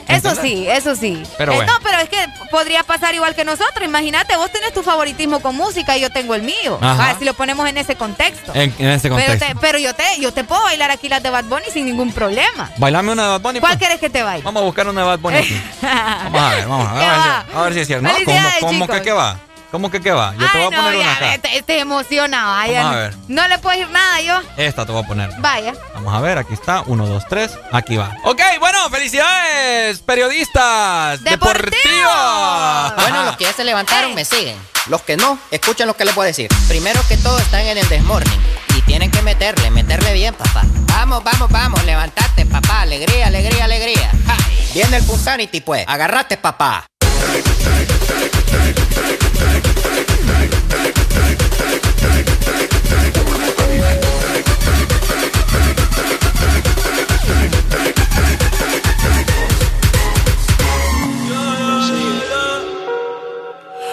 [0.09, 0.41] Eso ¿Entendés?
[0.53, 1.21] sí, eso sí.
[1.37, 1.73] Pero Eh, bueno.
[1.73, 2.17] No, pero es que
[2.53, 3.85] podría pasar igual que nosotros.
[3.85, 6.79] Imagínate, vos tenés tu favoritismo con música y yo tengo el mío.
[6.81, 7.17] Ajá.
[7.19, 8.53] Si lo ponemos en ese contexto.
[8.55, 9.47] En, en ese pero, contexto.
[9.47, 12.13] te- pero yo te, yo te puedo bailar aquí las de Bad Bunny sin ningún
[12.13, 12.71] problema.
[12.77, 13.59] Bailame una de Bad Bunny.
[13.59, 13.83] ¿Cuál pues.
[13.89, 14.45] querés que te baile?
[14.45, 15.39] Vamos a buscar una de Bad Bunny.
[15.39, 15.61] aquí.
[15.83, 17.03] Vamos a ver, vamos a ver.
[17.03, 18.07] ¿Qué A ver, si, a ver si es cierto.
[18.09, 18.15] ¿No?
[18.25, 19.41] ¿Cómo, cómo que qué va?
[19.71, 20.33] ¿Cómo que qué va?
[20.39, 21.35] Yo te voy a poner no, una acá.
[21.35, 22.55] Este, este emocionado.
[22.55, 23.17] ay, Vamos ya a ver.
[23.29, 24.41] No le puedo decir nada yo.
[24.57, 25.31] Esta te voy a poner.
[25.39, 25.75] Vaya.
[25.95, 26.83] Vamos a ver, aquí está.
[26.87, 27.53] Uno, dos, tres.
[27.73, 28.17] Aquí va.
[28.25, 32.95] Ok, bueno, felicidades, periodistas deportivos.
[32.97, 34.57] Bueno, los que ya se levantaron me siguen.
[34.87, 36.49] Los que no, escuchen lo que les voy a decir.
[36.69, 38.41] Primero que todo están en el desmorning.
[38.77, 40.63] Y tienen que meterle, meterle bien, papá.
[40.89, 42.83] Vamos, vamos, vamos, levantate, papá.
[42.83, 44.11] Alegría, alegría, alegría.
[44.27, 44.37] Ja.
[44.73, 45.85] Viene el Punsanity, pues.
[45.89, 46.87] Agarrate, papá.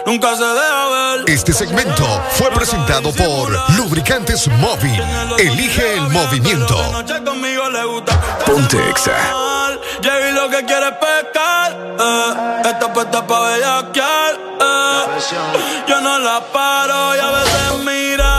[0.06, 1.30] Nunca se deja ver.
[1.30, 5.01] Este segmento fue presentado por Lubricantes Móvil.
[5.38, 6.75] Elige el movimiento.
[8.45, 9.14] Ponte Exa.
[10.01, 11.72] Llegué lo que quiere es pescar.
[11.99, 12.69] Eh.
[12.69, 14.33] Esta puesta pa' bellaquear.
[14.59, 15.06] Eh.
[15.88, 18.32] Yo no la paro y a veces mira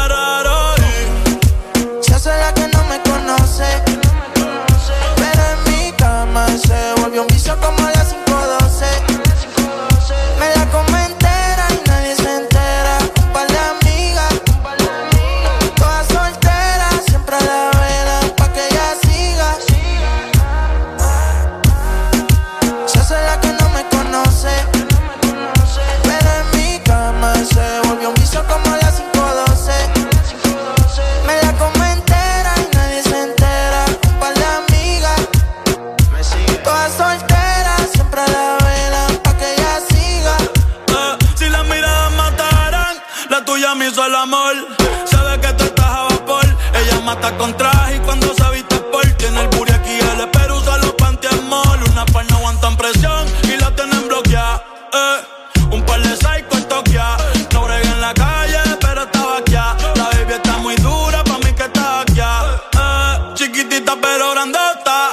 [47.52, 51.42] con y cuando se viste porque en el buri aquí el espero usa los panties
[51.42, 51.78] mall.
[51.90, 54.64] Una par no aguantan presión y la tienen bloqueada.
[54.92, 55.70] Eh.
[55.70, 57.16] Un par de psycho en Tokia.
[57.52, 59.52] No bregué en la calle, pero estaba aquí.
[59.52, 62.20] La baby está muy dura, pa' mí que está aquí.
[62.20, 63.34] Eh.
[63.34, 65.10] Chiquitita pero grandota.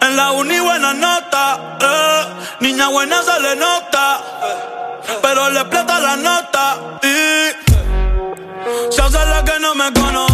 [0.00, 1.76] En la uni buena nota.
[1.80, 2.24] Eh.
[2.60, 4.20] Niña buena se le nota.
[5.22, 6.76] Pero le explota la nota.
[7.02, 7.50] Y
[8.90, 10.29] se hace la que no me conoce.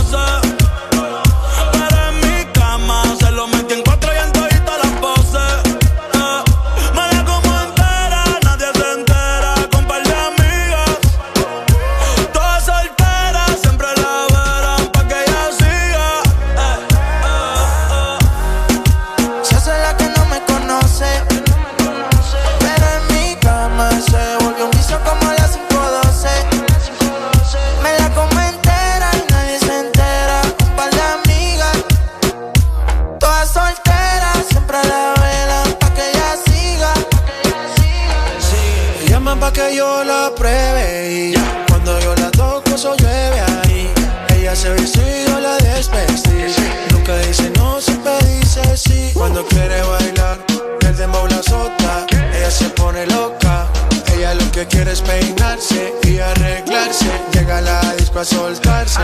[49.27, 50.39] Cuando quiere bailar,
[50.87, 52.07] el dembow la azota.
[52.33, 53.67] Ella se pone loca.
[54.15, 57.11] Ella lo que quiere es peinarse y arreglarse.
[57.33, 59.01] Llega a la disco a soltarse.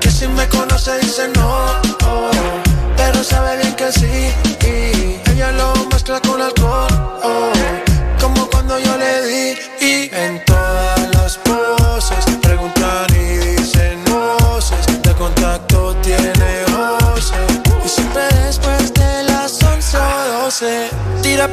[0.00, 1.66] Que si me conoce dice no,
[2.06, 2.30] oh,
[2.96, 4.45] pero sabe bien que sí.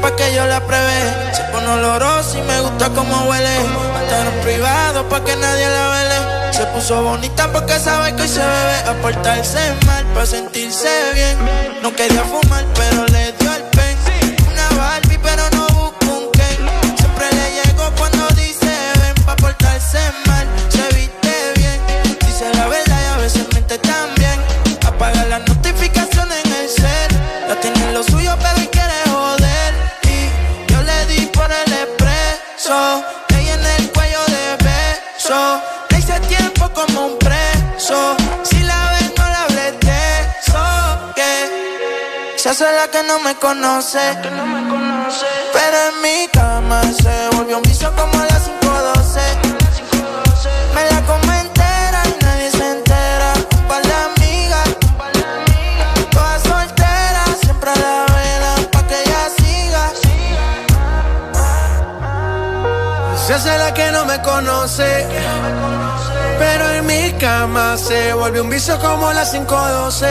[0.03, 0.99] Pa' que yo la pruebe
[1.33, 3.55] Se pone olorosa y me gusta como huele.
[4.03, 6.53] Estar en privado pa' que nadie la vele.
[6.53, 8.77] Se puso bonita porque sabe que hoy se bebe.
[8.91, 11.37] A portarse mal pa' sentirse bien.
[11.81, 13.22] No quería fumar pero le
[42.53, 44.15] Que se hace la que no me conoce.
[44.21, 49.21] Pero en mi cama se volvió un vicio como a las 5.12
[50.75, 53.33] Me la como entera y nadie se entera.
[53.57, 54.69] Un par de amigas
[56.11, 59.91] Todas solteras, siempre la velan pa' que ella siga.
[63.25, 65.07] Se hace la que no me conoce.
[66.39, 70.05] Pero en mi cama se vuelve un vicio como las 512.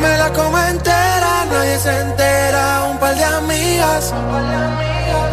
[0.00, 2.88] Me la como entera, nadie se entera.
[2.90, 4.12] Un par de amigas.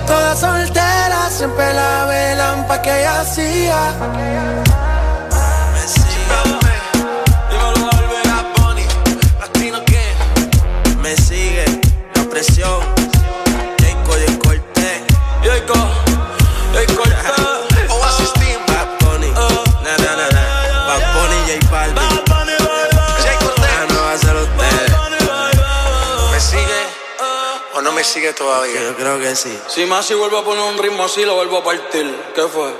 [0.08, 3.84] Todas solteras, siempre la velan pa' que ella siga.
[29.19, 29.58] Que sí.
[29.67, 32.16] Si más si vuelvo a poner un ritmo así, lo vuelvo a partir.
[32.35, 32.74] ¿Qué fue?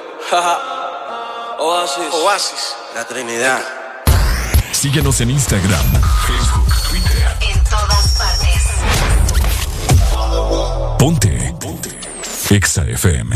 [1.59, 2.13] Oasis.
[2.13, 2.75] Oasis.
[2.95, 3.61] La Trinidad.
[4.71, 5.85] Síguenos en Instagram,
[6.27, 7.37] Facebook, Twitter.
[7.41, 8.63] En todas partes.
[10.99, 11.55] Ponte.
[11.59, 11.89] Ponte.
[12.49, 13.35] Exa FM.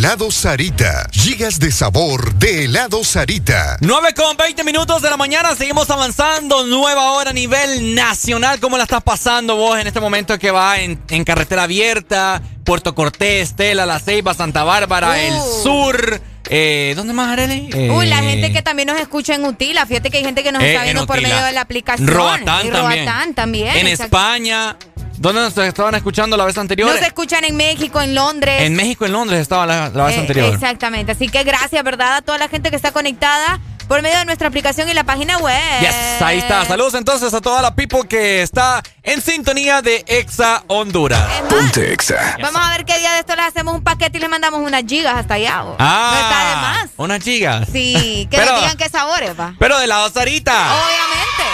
[0.00, 1.10] Helado Sarita.
[1.12, 3.76] Gigas de sabor de Helado Sarita.
[3.82, 6.64] 9 con 20 minutos de la mañana, seguimos avanzando.
[6.64, 8.58] Nueva hora a nivel nacional.
[8.60, 12.40] ¿Cómo la estás pasando vos en este momento que va en, en carretera abierta?
[12.64, 15.62] Puerto Cortés, Tela, La Ceiba, Santa Bárbara, El Uh.
[15.62, 16.22] Sur.
[16.48, 17.68] Eh, ¿Dónde más, Arely?
[17.72, 19.84] Eh, Uy, la gente que también nos escucha en Utila.
[19.84, 22.08] Fíjate que hay gente que nos Eh, está en viendo por medio de la aplicación.
[22.08, 23.04] Roatán y también.
[23.06, 23.76] Roatán también.
[23.76, 23.86] En.
[23.86, 24.76] España.
[25.20, 26.88] ¿Dónde nos estaban escuchando la vez anterior?
[26.90, 28.62] Nos escuchan en México, en Londres.
[28.62, 30.54] En México, en Londres estaba la, la vez Eh, anterior.
[30.54, 31.12] Exactamente.
[31.12, 32.16] Así que gracias, ¿verdad?
[32.16, 35.36] A toda la gente que está conectada por medio de nuestra aplicación y la página
[35.36, 35.60] web.
[35.82, 36.64] Yes, ahí está.
[36.64, 41.28] Saludos entonces a toda la people que está en sintonía de Exa Honduras.
[41.50, 42.38] Ponte Exa.
[42.40, 44.84] Vamos a ver qué día de esto les hacemos un paquete y les mandamos unas
[44.88, 45.64] gigas hasta allá.
[45.64, 45.76] ¿o?
[45.78, 46.90] Ah, No está de más.
[46.96, 47.68] Unas gigas.
[47.70, 49.52] Sí, que Pero- nos digan qué sabores, va.
[49.58, 50.54] Pero de la Sarita.
[50.76, 51.44] Obviamente.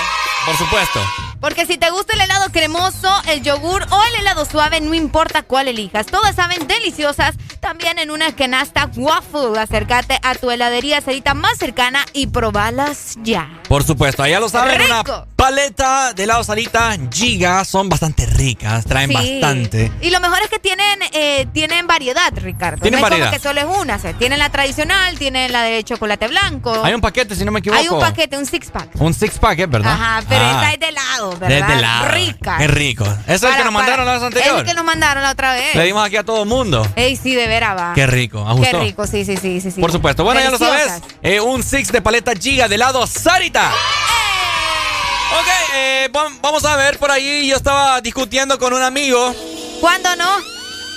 [0.44, 1.00] Por supuesto.
[1.40, 5.42] Porque si te gusta el helado cremoso, el yogur o el helado suave, no importa
[5.42, 6.06] cuál elijas.
[6.06, 7.36] Todas saben deliciosas.
[7.60, 9.58] También en una canasta waffle.
[9.58, 13.48] Acércate a tu heladería Sarita más cercana y probalas ya.
[13.68, 14.94] Por supuesto, allá lo saben, Rico.
[14.94, 19.14] una paleta de helado Sarita Giga son bastante ricas, traen Sí.
[19.14, 19.92] bastante.
[20.00, 22.80] Y lo mejor es que tienen, eh, tienen variedad, Ricardo.
[22.82, 23.30] Tienen no es variedad.
[23.30, 23.96] como que solo es una.
[23.96, 26.80] o sea, tienen la tradicional, tienen la de chocolate blanco.
[26.84, 27.80] Hay un paquete, si no me equivoco.
[27.80, 28.88] Hay un paquete, un six pack.
[29.00, 29.92] Un six pack, ¿es verdad?
[29.92, 31.58] Ajá, pero Ah, esta es de helado, ¿verdad?
[31.58, 32.08] es de helado.
[32.08, 32.56] Rica.
[32.58, 33.04] Qué rico.
[33.26, 34.54] Eso es el que nos mandaron la vez anterior.
[34.54, 35.74] Es el que nos mandaron la otra vez.
[35.74, 36.86] Le dimos aquí a todo el mundo.
[36.94, 37.92] Ey, sí, de veras va.
[37.94, 39.70] Qué rico, ¿a Qué rico, sí, sí, sí, sí.
[39.72, 39.80] sí.
[39.80, 40.22] Por supuesto.
[40.24, 41.02] Bueno, ya lo sabes.
[41.22, 43.55] eh, un six de paleta Giga de helado Sarita.
[43.64, 47.48] Ok, eh, vam- vamos a ver por ahí.
[47.48, 49.34] Yo estaba discutiendo con un amigo.
[49.80, 50.28] ¿Cuándo no?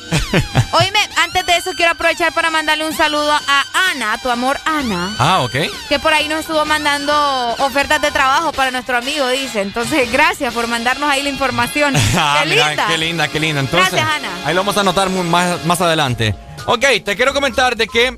[0.72, 5.14] Oíme, antes de eso quiero aprovechar para mandarle un saludo a Ana, tu amor Ana,
[5.20, 5.56] Ah, ok.
[5.88, 7.14] que por ahí nos estuvo mandando
[7.60, 9.62] ofertas de trabajo para nuestro amigo, dice.
[9.62, 11.96] Entonces, gracias por mandarnos ahí la información.
[12.16, 12.88] Ah, ¡Qué mira, linda!
[12.88, 13.60] qué linda, qué linda.
[13.62, 14.30] Entonces, Gracias, Ana.
[14.46, 16.34] Ahí lo vamos a anotar más, más adelante.
[16.66, 18.18] Ok, te quiero comentar de que,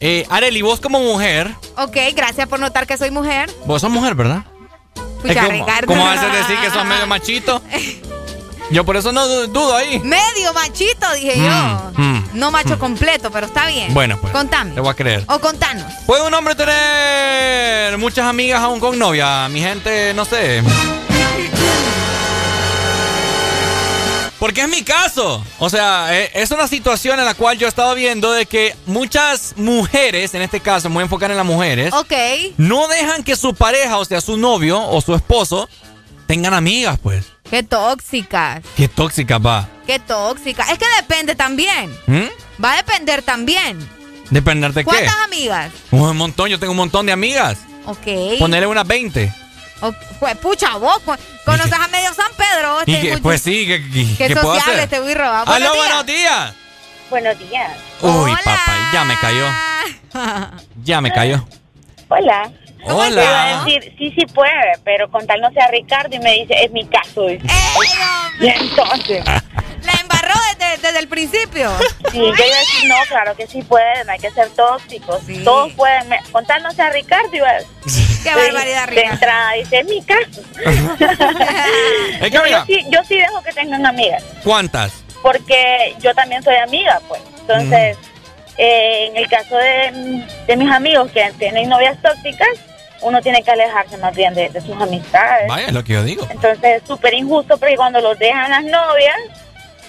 [0.00, 3.50] eh, Areli, vos como mujer, Ok, gracias por notar que soy mujer.
[3.66, 4.44] vos sos mujer, ¿verdad?
[5.22, 5.86] Pucha, Es como- Ricardo.
[5.86, 7.62] ¿Cómo vas a decir que sos medio machito?
[8.70, 9.98] Yo por eso no du- dudo ahí.
[9.98, 11.92] Medio machito, dije Mm, yo.
[11.96, 13.92] mm, No macho completo, pero está bien.
[13.92, 14.32] Bueno, pues.
[14.32, 14.70] Contame.
[14.70, 15.24] Te voy a creer.
[15.26, 15.92] O contanos.
[16.06, 19.48] ¿Puede un hombre tener muchas amigas aún con novia?
[19.48, 20.62] Mi gente, no sé.
[24.40, 25.44] Porque es mi caso.
[25.60, 28.74] O sea, eh, es una situación en la cual yo he estado viendo de que
[28.86, 32.12] muchas mujeres, en este caso, me voy a enfocar en las mujeres, Ok.
[32.56, 35.68] no dejan que su pareja, o sea, su novio o su esposo,
[36.26, 37.26] tengan amigas, pues.
[37.50, 38.62] Qué tóxicas.
[38.76, 39.68] Qué tóxica va.
[39.86, 40.62] Qué tóxica.
[40.72, 41.90] Es que depende también.
[42.06, 42.62] ¿Mm?
[42.64, 43.78] Va a depender también.
[44.30, 44.84] ¿Depender de qué?
[44.84, 45.70] ¿Cuántas amigas?
[45.90, 47.58] Un montón, yo tengo un montón de amigas.
[47.84, 48.38] Ok.
[48.38, 49.32] Ponerle unas 20.
[49.82, 51.00] O- pues, pucha, vos
[51.50, 52.78] co- conoces a medio San Pedro.
[52.86, 54.94] Y este que, mucho- pues sí, ¿qué, qué- Qué qué puedo sociable hacer?
[54.94, 55.30] este birro.
[55.30, 55.80] ¡Aló, Buenos días.
[55.80, 56.52] buenos días!
[57.10, 57.72] Buenos días.
[58.02, 59.46] Uy, papá, ya me cayó.
[60.84, 61.44] Ya me cayó.
[62.08, 62.50] Hola.
[62.84, 63.08] Hola.
[63.10, 66.32] Le iba a decir, sí, sí puede, pero con tal no sea Ricardo y me
[66.32, 67.28] dice, es mi caso.
[68.40, 71.70] y entonces, La embarró desde, desde el principio.
[72.10, 75.20] sí, yo iba a decir, no, claro que sí puede, no hay que ser tóxicos.
[75.44, 77.58] Todos pueden, me- con tal no sea Ricardo, iba a
[78.22, 79.12] Qué barbaridad, De Ricardo.
[79.14, 80.42] entrada dice, es mi caso.
[82.20, 84.92] Es que yo, mira, sí, yo sí dejo que tengan amigas, ¿cuántas?
[85.22, 87.20] porque yo también soy amiga, pues.
[87.40, 87.96] Entonces,
[88.56, 92.48] eh, en el caso de, de mis amigos que tienen novias tóxicas,
[93.02, 95.46] uno tiene que alejarse más bien de, de sus amistades.
[95.48, 96.26] Vaya, es lo que yo digo.
[96.30, 99.16] Entonces es súper injusto porque cuando los dejan las novias,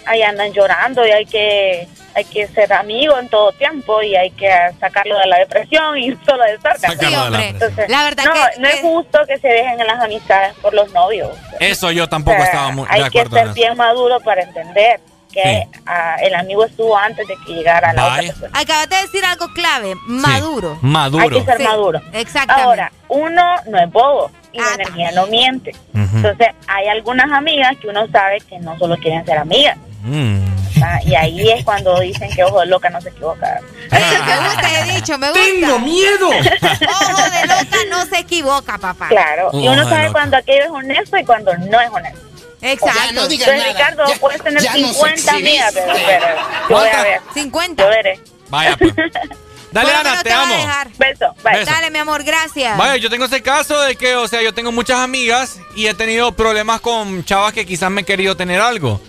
[0.06, 4.32] ahí andan llorando y hay que hay que ser amigos en todo tiempo y hay
[4.32, 6.58] que sacarlo de la depresión y solo de
[6.98, 7.48] de la hombre.
[7.50, 10.74] Entonces, La verdad no, que- no es justo que se dejen en las amistades por
[10.74, 11.30] los novios.
[11.60, 14.20] Eso yo tampoco O sea, estaba muy de hay que acuerdo en ser bien maduro
[14.20, 15.00] para entender
[15.32, 18.14] que ah, el amigo estuvo antes de que llegara la Vaya.
[18.32, 18.60] otra persona.
[18.60, 19.96] Acabas de decir algo clave.
[20.06, 20.78] Maduro.
[20.82, 21.24] Maduro.
[21.24, 22.02] Hay que ser Sí, maduro.
[22.12, 22.68] Exactamente.
[22.68, 25.72] Ahora, uno no es bobo y Ah, la energía no miente.
[25.94, 29.78] Entonces, hay algunas amigas que uno sabe que no solo quieren ser amigas.
[30.04, 30.46] Mm.
[30.84, 33.60] Ah, y ahí es cuando dicen que ojo de loca no se equivoca.
[33.92, 35.44] me gusta, he dicho, me gusta.
[35.44, 36.28] ¡Tengo miedo!
[36.30, 39.08] Ojo de loca no se equivoca, papá.
[39.10, 42.20] Claro, y uno sabe cuando aquello es honesto y cuando no es honesto.
[42.62, 43.14] Exacto.
[43.14, 43.90] No digas Entonces, nada.
[43.90, 46.26] Ricardo, Ya- puedes tener ya no se 50 amigas, pero, pero
[46.70, 47.22] yo voy a ver.
[47.34, 47.84] 50.
[47.84, 48.20] Yo veré.
[48.50, 48.94] Vaya, pues.
[49.72, 50.54] Dale, Ana, menos te a amo.
[50.54, 50.90] dejar.
[50.98, 51.64] Beso, bye.
[51.66, 52.78] Dale, mi amor, gracias.
[52.78, 55.94] Vaya, yo tengo ese caso de que, o sea, yo tengo muchas amigas y he
[55.94, 59.00] tenido problemas con chavas que quizás me he querido tener algo.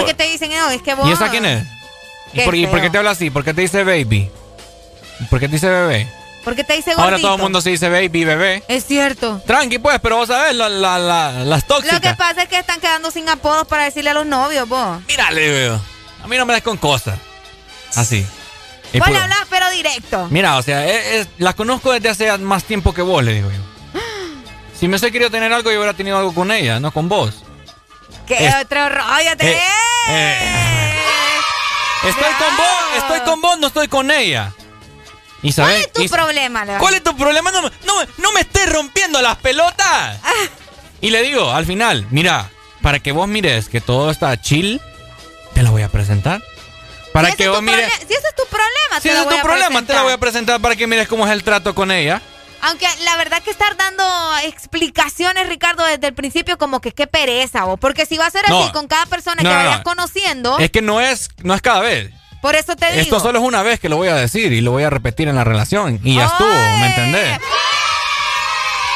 [0.00, 1.08] Porque te dicen, no, es que vos.
[1.08, 1.64] ¿Y esa quién es?
[2.32, 3.30] ¿Y por, y por qué te habla así?
[3.30, 4.30] ¿Por qué te dice baby?
[5.30, 6.08] ¿Por qué te dice bebé?
[6.44, 7.02] Porque te dice gordito.
[7.04, 8.64] Ahora todo el mundo se dice baby, bebé.
[8.66, 9.40] Es cierto.
[9.46, 12.16] Tranqui, pues, pero vos sabés, la- la- la- las Lo que tóxicas.
[12.16, 15.00] pasa es que están quedando sin apodos para decirle a los novios, vos.
[15.06, 15.80] Mírale, veo.
[16.24, 17.16] A mí no me das con cosas.
[17.94, 18.26] Así.
[18.92, 20.26] Y Vos le puro- hablas, pero directo.
[20.30, 23.50] Mira, o sea, es- es- la conozco desde hace más tiempo que vos, le digo
[23.50, 24.00] yo.
[24.78, 27.44] Si me hubiese querido tener algo, yo hubiera tenido algo con ella, no con vos.
[28.26, 29.60] ¿Qué Es- otro rollo te Eh,
[30.08, 30.98] eh.
[32.04, 32.66] Estoy con vos,
[32.98, 34.52] estoy con vos, no estoy con ella.
[35.42, 36.78] ¿Y ¿Cuál es tu problema, Leo?
[36.78, 37.50] ¿Cuál es tu problema?
[37.50, 40.18] No, me- no, me- no me estés rompiendo las pelotas.
[40.22, 40.30] Ah.
[41.00, 42.48] Y le digo, al final, mira,
[42.80, 44.80] para que vos mires que todo está chill,
[45.54, 46.42] te la voy a presentar.
[47.12, 47.92] Para Si que vos mires...
[48.06, 49.92] Si ese es tu problema, Si te ese lo es voy tu a problema, te
[49.94, 52.22] la voy a presentar para que mires cómo es el trato con ella.
[52.62, 54.04] Aunque la verdad que estar dando
[54.44, 57.78] explicaciones, Ricardo, desde el principio, como que qué pereza, vos.
[57.80, 58.62] Porque si va a ser No.
[58.62, 59.82] así con cada persona No, que vayas no.
[59.84, 62.10] conociendo, Es que no es, no es cada vez.
[62.40, 63.00] por eso te digo.
[63.02, 65.28] Esto solo es una vez que lo voy a decir y lo voy a repetir
[65.28, 66.00] en la relación.
[66.02, 67.38] Y ya estuvo, ¿me entendés?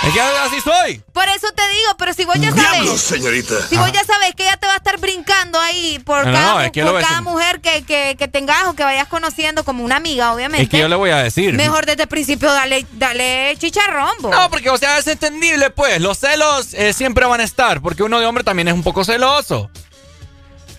[0.03, 1.03] Es que así soy.
[1.13, 3.01] Por eso te digo, pero si vos ya sabes.
[3.01, 3.55] señorita.
[3.69, 6.53] Si vos ya sabes que ella te va a estar brincando ahí por No, cada,
[6.55, 9.97] no, es que por mujer que, que, que tengas o que vayas conociendo como una
[9.97, 10.63] amiga, obviamente.
[10.65, 11.55] Es que yo le voy a decir.
[11.55, 14.31] Mejor desde el principio dale, dale chicharrón, vos.
[14.31, 16.01] No, porque, o sea, es entendible, pues.
[16.01, 19.05] Los celos eh, siempre van a estar, porque uno de hombre también es un poco
[19.05, 19.71] celoso.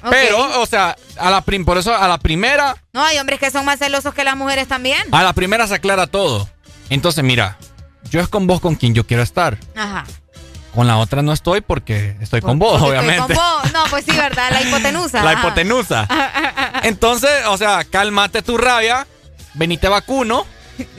[0.10, 3.52] Pero, o sea, a la prim- por eso a la primera, No, hay hombres que
[3.52, 5.02] son más celosos que las mujeres también.
[5.12, 6.48] a la primera se aclara todo.
[6.90, 7.58] Entonces, mira,
[8.10, 9.58] yo es con vos con quien yo quiero estar.
[9.76, 10.06] Ajá.
[10.74, 13.34] Con la otra no estoy porque estoy con vos, estoy obviamente.
[13.34, 13.74] con vos.
[13.74, 14.50] No, pues sí, ¿verdad?
[14.52, 15.24] La hipotenusa.
[15.24, 15.40] La ajá.
[15.48, 16.08] hipotenusa.
[16.84, 19.08] Entonces, o sea, cálmate tu rabia,
[19.56, 20.46] venite vacuno,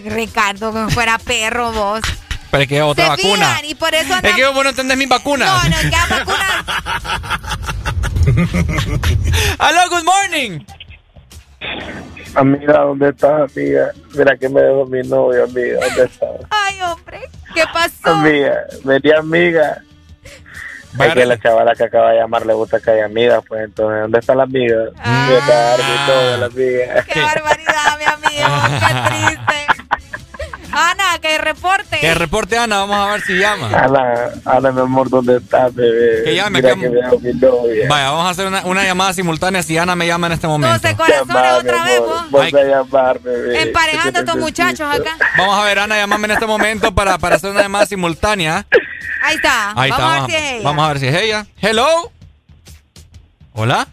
[0.04, 2.00] Ricardo, como fuera perro vos.
[2.50, 3.50] pero es que otra Se vacuna.
[3.50, 5.62] fijan, y por eso Es que vos no entendés mis vacunas.
[5.64, 6.64] No, no, es que vacunas.
[9.58, 10.60] Aló, good morning.
[12.38, 13.90] Amiga, ¿dónde estás, amiga?
[14.14, 15.80] Mira que me dejó mi novio, amiga.
[15.80, 16.28] ¿Dónde estás?
[16.50, 17.20] Ay, hombre,
[17.52, 18.10] ¿qué pasó?
[18.10, 19.82] Amiga, venía amiga.
[21.00, 24.02] Es que la chavala que acaba de llamar le gusta que haya amigas, pues entonces,
[24.02, 24.84] ¿dónde está la amiga?
[24.84, 27.04] Voy a dar mi todo, la amiga.
[27.12, 28.48] Qué barbaridad, mi amigo.
[28.78, 29.37] Qué
[31.52, 31.98] reporte.
[32.00, 33.68] Que reporte Ana, vamos a ver si llama.
[33.68, 36.22] Ana, Ana, mi amor, ¿dónde estás, bebé?
[36.24, 37.86] Que llame, Mira que- que veo mi novia.
[37.88, 40.78] Vaya, vamos a hacer una, una llamada simultánea si Ana me llama en este momento.
[40.78, 42.30] 12 corazones Llamame, otra vez, vos.
[42.30, 43.62] Vos a llamar, bebé.
[43.62, 45.16] Emparejando a estos muchachos acá.
[45.36, 48.66] Vamos a ver, Ana, llamame en este momento para, para hacer una llamada simultánea.
[49.24, 49.70] Ahí está.
[49.74, 50.62] Ahí Vamos está, a ver si es ella.
[50.64, 51.46] vamos a ver si es ella.
[51.60, 52.12] Hello.
[53.54, 53.88] Hola.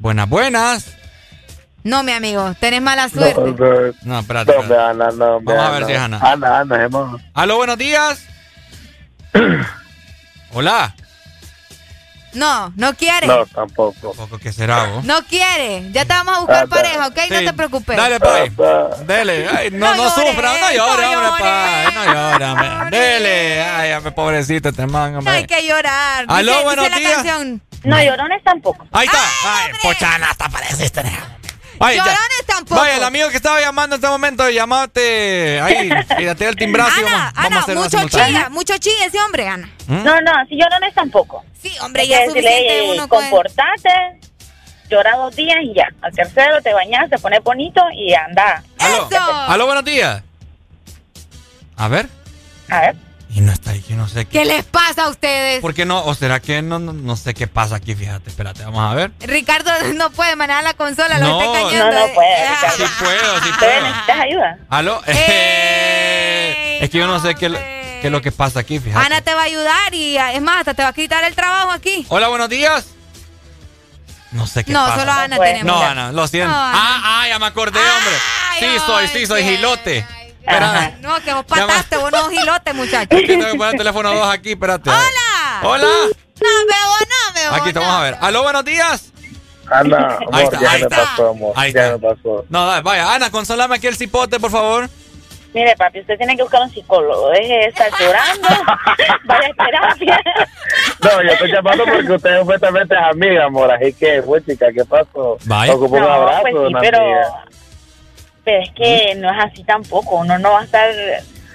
[0.00, 0.96] Buenas, buenas.
[1.84, 3.94] No, mi amigo, tenés mala suerte.
[4.04, 4.52] No, espérate.
[4.54, 6.18] No, hombre, Ana, no, hombre, Vamos a ver si es Ana.
[6.22, 7.20] Ana, Ana, hermano.
[7.34, 8.22] Aló, buenos días.
[10.52, 10.94] Hola.
[12.32, 13.26] No, no quiere.
[13.28, 14.12] No, tampoco.
[14.42, 15.04] ¿Qué será vos?
[15.04, 15.92] No quiere.
[15.92, 17.16] Ya te vamos a buscar Ah, pareja, ¿ok?
[17.30, 17.96] No te preocupes.
[17.96, 18.50] Dale, pay.
[19.06, 19.48] Dele.
[19.48, 20.52] Ay, no, no, sufra.
[20.60, 22.40] No llore, hombre, pay.
[22.40, 22.98] No hombre.
[22.98, 23.62] Dele.
[23.62, 25.34] Ay, hombre, pobrecito este man, No hombre.
[25.34, 26.24] hay que llorar.
[26.28, 27.14] Aló, Dice- buenos dice la días.
[27.22, 28.84] canción, No, llorones tampoco.
[28.90, 29.18] Ahí está.
[29.46, 31.02] Ay, pochana, hasta pareciste.
[31.84, 32.04] Ay, ya.
[32.04, 32.80] Llorones tampoco.
[32.80, 37.00] Vaya, el amigo que estaba llamando en este momento, llamate ahí y date el timbrazo
[37.00, 39.68] y vamos, vamos a Ana, hacer una mucho chilla, mucho chilla ese hombre, Ana.
[39.86, 40.02] ¿Mm?
[40.02, 41.44] No, no, si llorones tampoco.
[41.60, 43.20] Sí, hombre, ya es suficiente eh, uno con...
[43.20, 44.20] comportate,
[44.88, 45.88] llora dos días y ya.
[46.00, 48.62] Al tercero te bañas, te pones bonito y anda.
[48.78, 49.08] Aló,
[49.48, 50.22] aló, buenos días.
[51.76, 52.08] A ver.
[52.68, 52.96] A ver.
[53.34, 54.38] Y no está ahí, que no sé qué.
[54.38, 55.60] ¿Qué les pasa a ustedes?
[55.60, 56.04] ¿Por qué no?
[56.04, 57.92] ¿O será que no, no, no sé qué pasa aquí?
[57.96, 59.10] Fíjate, espérate, vamos a ver.
[59.20, 61.90] Ricardo no puede manejar la consola, lo No, está engañando.
[61.98, 62.54] No, no puede, Ah.
[62.54, 62.76] Ricardo.
[62.86, 63.82] Sí puedo, sí ¿Te puedo.
[63.82, 64.58] necesitas ayuda?
[64.70, 65.02] ¿Aló?
[65.06, 69.04] es que yo no sé qué, lo- qué es lo que pasa aquí, fíjate.
[69.04, 71.34] Ana te va a ayudar y ah, es más, hasta te va a quitar el
[71.34, 72.06] trabajo aquí.
[72.10, 72.86] Hola, buenos días.
[74.30, 75.00] No sé qué No, pasa.
[75.00, 75.64] solo Ana tenemos.
[75.64, 76.50] No, Ana, lo siento.
[76.52, 76.72] No, Ana.
[76.76, 78.14] ah, ah, ya me acordé, hombre.
[78.60, 80.06] Sí, soy, sí, soy gilote.
[81.00, 83.16] No, que vos pataste, vos no gilote, muchacho.
[83.16, 84.90] Aquí tengo que poner el teléfono 2 aquí, espérate.
[84.90, 85.60] ¡Hola!
[85.62, 85.86] Hola.
[85.86, 87.54] No, bebo, no, bebo.
[87.54, 88.16] Aquí te vamos a ver.
[88.20, 89.12] Aló, buenos días.
[89.70, 90.96] Ana, amor, Ahí está, ya ahí me está.
[91.04, 91.52] pasó, amor.
[91.56, 91.96] Ahí ya está.
[92.08, 92.44] me pasó.
[92.50, 94.90] No, dale, vaya, Ana, consolame aquí el cipote, por favor.
[95.54, 97.30] Mire, papi, usted tiene que buscar un psicólogo.
[97.30, 98.48] Deje de estar llorando.
[99.24, 100.20] Vaya a terapia.
[101.00, 103.72] No, yo estoy llamando porque usted supuestamente es amiga, amor.
[103.72, 105.38] Así que, pues, chica, ¿qué pasó?
[105.44, 105.72] Vaya.
[105.74, 107.44] Ocupo un No, abrazo pues de sí, una pero, amiga.
[108.44, 110.16] Pero es que no es así tampoco.
[110.16, 110.90] Uno no va a estar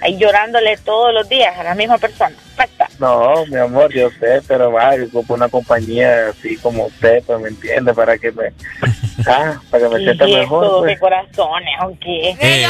[0.00, 2.34] ahí llorándole todos los días a la misma persona.
[3.00, 7.40] No, mi amor, yo sé, pero va, yo ocupo una compañía así como usted, pues,
[7.40, 7.94] ¿me entiende?
[7.94, 8.52] Para que me...
[9.26, 10.94] Ah, para que me sienta ¿Y mejor, pues.
[10.94, 12.36] de corazones o qué?
[12.40, 12.66] Eh,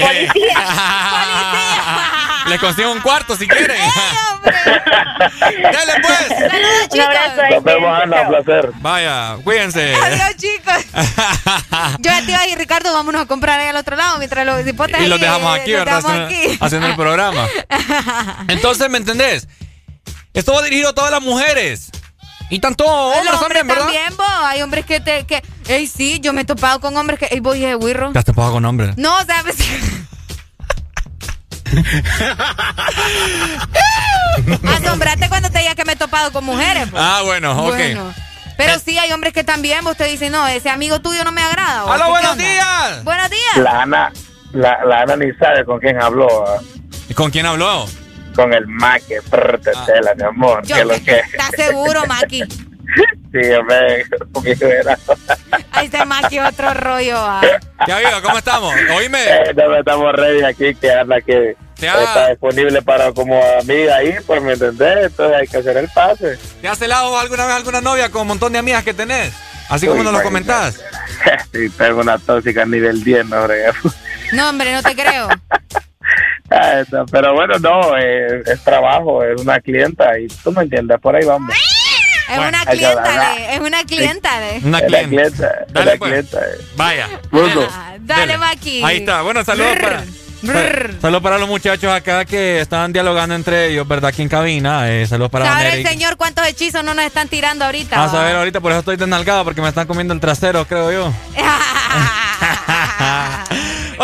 [0.00, 0.54] Policía.
[2.48, 3.76] Les consigo un cuarto si quieren.
[4.42, 6.30] Dale, pues.
[6.90, 7.42] Un abrazo.
[7.42, 8.70] ahí, Nos vemos, Ana, un placer.
[8.76, 9.94] Vaya, cuídense.
[9.94, 10.86] Adiós, chicos.
[11.98, 15.06] Yo a ir, Ricardo, vámonos a comprar ahí al otro lado mientras los hipotes Y
[15.06, 15.96] los dejamos aquí, ¿verdad?
[15.96, 16.58] dejamos Haciendo, aquí.
[16.60, 17.46] haciendo el programa.
[18.48, 19.29] Entonces, ¿me entendés?
[20.34, 21.90] Esto va dirigido a todas las mujeres.
[22.50, 23.92] Y tanto hombres Los hombres también, ¿verdad?
[24.16, 24.44] también.
[24.44, 25.24] Hay hombres que te.
[25.24, 27.26] Que, ey, sí, yo me he topado con hombres que.
[27.26, 28.12] Ey, voy de Wirro.
[28.12, 28.96] ¿Te has topado con hombres?
[28.96, 29.56] No, sabes.
[34.76, 36.88] Asombrate cuando te diga que me he topado con mujeres.
[36.90, 37.02] pues.
[37.04, 37.74] Ah, bueno, ok.
[37.76, 38.14] Bueno.
[38.56, 41.42] Pero sí, hay hombres que también, vos te dicen, no, ese amigo tuyo no me
[41.42, 41.84] agrada.
[41.84, 43.04] ¿o ¡Aló, qué buenos días!
[43.04, 43.56] Buenos días.
[43.56, 44.12] La Ana,
[44.52, 46.28] la, la Ana ni sabe con quién habló.
[47.08, 47.86] ¿Y con quién habló?
[48.34, 50.62] Con el maque, prr, de tela, mi amor.
[50.64, 51.18] Yo- que lo que...
[51.18, 52.44] ¿Estás seguro, Maki?
[53.32, 54.98] Sí, hombre, porque era...
[55.70, 57.14] Ahí está Maki, otro rollo.
[57.16, 57.40] ah.
[57.86, 58.20] ¿Qué ha habido?
[58.22, 58.74] ¿Cómo estamos?
[58.96, 59.22] Oíme.
[59.24, 63.94] Eh, no, estamos ready aquí, que Ana que Te ha- está disponible para como amiga
[63.98, 66.36] ahí, pues me entendés, entonces hay que hacer el pase.
[66.60, 69.32] ¿Te has celado alguna vez alguna novia con un montón de amigas que tenés?
[69.68, 70.80] Así como Uy, nos lo comentás.
[71.52, 73.66] sí, tengo una tóxica a nivel 10, no, hombre.
[74.32, 75.28] No, hombre, no te creo.
[77.10, 81.24] Pero bueno, no, eh, es trabajo, es una clienta y tú me entiendes, por ahí
[81.24, 81.54] vamos.
[81.54, 84.60] Es Bueno, una clienta, de, es una clienta de.
[84.64, 85.08] Una clienta.
[85.08, 86.10] clienta, Dale, pues.
[86.10, 86.40] clienta.
[86.76, 87.08] Vaya.
[87.72, 88.38] Ah, Dale.
[88.38, 88.82] Maki.
[88.84, 89.22] Ahí está.
[89.22, 90.04] Bueno, saludos para,
[90.42, 90.94] Brr.
[91.00, 94.08] saludos para los muchachos acá que estaban dialogando entre ellos, ¿verdad?
[94.10, 94.90] Aquí en cabina.
[94.90, 97.96] Eh, saludos para Sabe el señor cuántos hechizos no nos están tirando ahorita.
[97.96, 98.24] Vamos a va?
[98.24, 101.12] ver ahorita, por eso estoy desnalgado, porque me están comiendo el trasero, creo yo.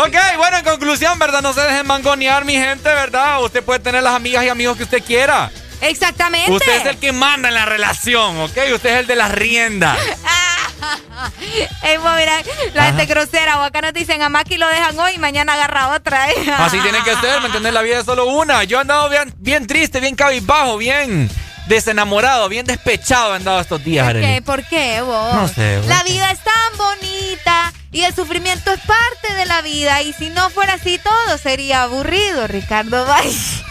[0.05, 1.41] ok, bueno, en conclusión, ¿verdad?
[1.41, 3.43] No se dejen mangonear, mi gente, ¿verdad?
[3.43, 5.51] Usted puede tener las amigas y amigos que usted quiera.
[5.81, 6.51] Exactamente.
[6.51, 8.57] Usted es el que manda en la relación, ¿ok?
[8.73, 9.97] Usted es el de las riendas.
[11.83, 12.41] Ey, vos, mira,
[12.73, 12.89] la Ajá.
[12.89, 16.29] gente grosera, o acá nos dicen a Maki lo dejan hoy y mañana agarra otra.
[16.29, 16.35] ¿eh?
[16.57, 17.73] Así tiene que ser, ¿me entiendes?
[17.73, 18.63] La vida es solo una.
[18.63, 21.29] Yo he andado bien, bien triste, bien cabizbajo, bien
[21.67, 24.41] desenamorado, bien despechado he andado estos días, ¿Por qué?
[24.41, 25.33] ¿Por qué vos?
[25.33, 25.87] No sé, vos.
[25.87, 30.01] La vida es tan bonita y el sufrimiento es parte de la vida.
[30.01, 33.63] Y si no fuera así todo, sería aburrido, Ricardo Valls.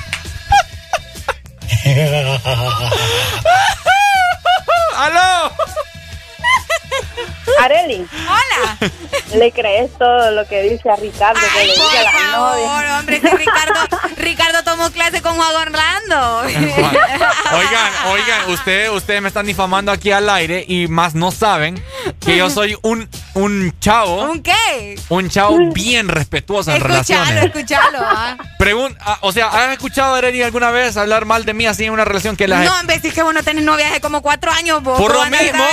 [4.97, 5.53] ¡Aló!
[7.61, 8.07] Areli.
[8.27, 8.91] Hola.
[9.35, 11.41] ¿Le crees todo lo que dice a Ricardo?
[11.57, 12.99] Ay, que le favor, novia?
[12.99, 13.81] hombre, que Ricardo,
[14.17, 16.41] Ricardo tomó clase con Juan Orlando.
[16.47, 21.83] oigan, oigan, ustedes ustedes me están difamando aquí al aire y más no saben
[22.21, 24.23] que yo soy un, un chavo.
[24.31, 24.99] ¿Un qué?
[25.09, 27.45] Un chavo bien respetuoso en escuchalo, relaciones.
[27.45, 28.37] Escuchalo, ¿ah?
[28.59, 31.85] Pregun ah, o sea, ¿has escuchado a Areli alguna vez hablar mal de mí así
[31.85, 34.23] en una relación que la No, en vez es que vos no tenés noviaje como
[34.23, 34.99] cuatro años, vos.
[34.99, 35.65] Por lo mismo,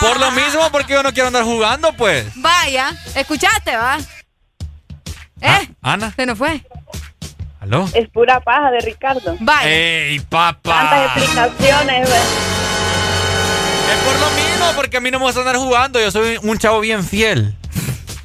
[0.00, 2.26] por lo mismo porque yo no quiero andar jugando, pues.
[2.36, 3.98] Vaya, escuchaste, va.
[5.42, 5.70] Ah, ¿Eh?
[5.80, 6.12] Ana.
[6.14, 6.62] Se nos fue.
[7.60, 7.88] ¿Aló?
[7.94, 9.36] Es pura paja de Ricardo.
[9.40, 9.68] Vaya.
[9.68, 10.60] ¡Ey, papá!
[10.62, 12.08] Tantas explicaciones.
[12.08, 16.00] Es por lo mismo, porque a mí no me gusta andar jugando.
[16.00, 17.54] Yo soy un chavo bien fiel.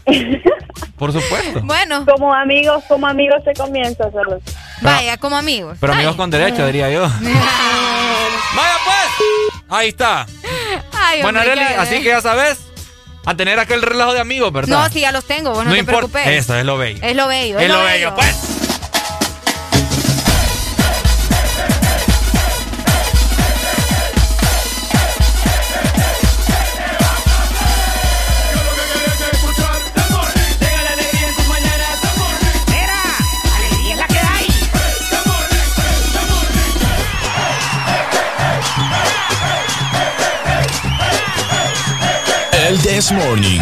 [0.97, 1.61] por supuesto.
[1.63, 2.05] Bueno.
[2.05, 4.39] Como amigos, como amigos se comienza, solo.
[4.81, 5.77] Vaya, como amigos.
[5.79, 7.09] Pero amigos con derecho, diría yo.
[8.55, 9.63] ¡Vaya pues!
[9.69, 10.25] Ahí está.
[11.21, 12.59] Bueno, Arely, así que ya sabes.
[13.27, 14.83] A tener aquel relajo de amigos, ¿verdad?
[14.83, 16.07] No, sí, ya los tengo, vos no, te importa.
[16.07, 16.27] preocupes.
[16.27, 16.99] Eso es lo bello.
[17.01, 17.57] Es lo bello.
[17.57, 18.54] Es, es lo, lo pues.
[42.95, 43.59] This Morning.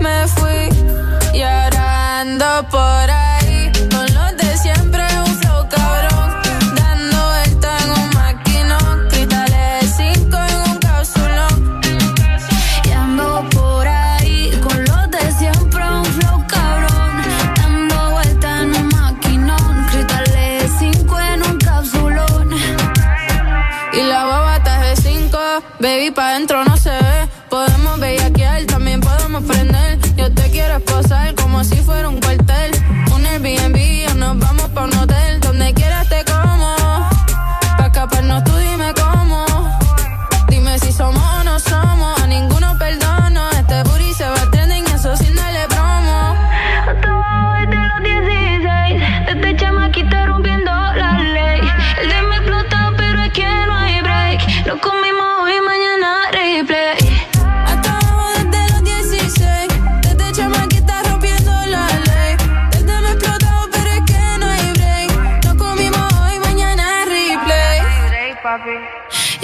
[0.00, 0.68] Me fui
[1.32, 3.29] llorando por ahí.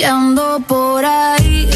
[0.06, 1.75] ando por ahí.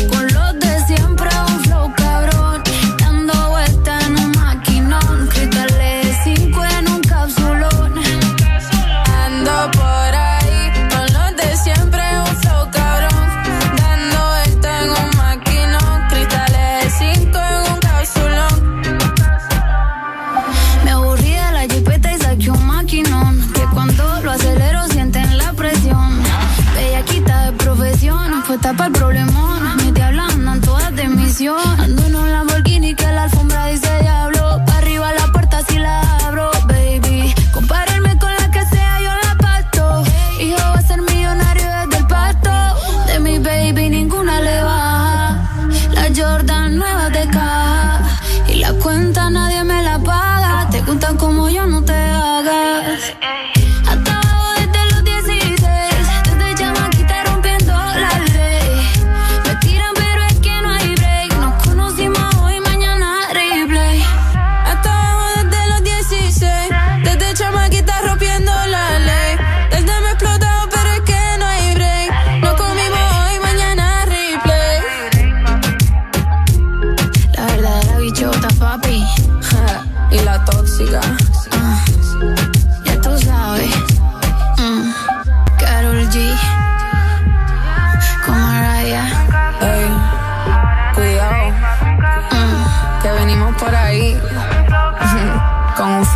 [31.41, 32.00] canción.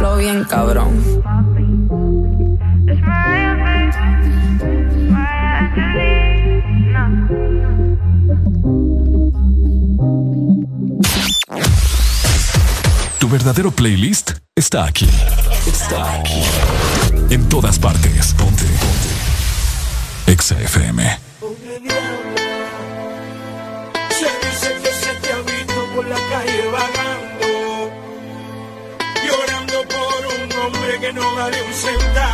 [0.04, 0.92] flow bien cabrón.
[13.18, 15.08] Tu verdadero playlist está aquí.
[15.66, 16.42] Está aquí.
[17.30, 18.34] En todas partes.
[18.34, 18.64] Ponte.
[18.64, 20.32] Ponte.
[20.32, 21.18] Exa FM.
[24.10, 26.63] Se dice que se te ha visto por la calle.
[31.04, 32.33] que no vale un centavo.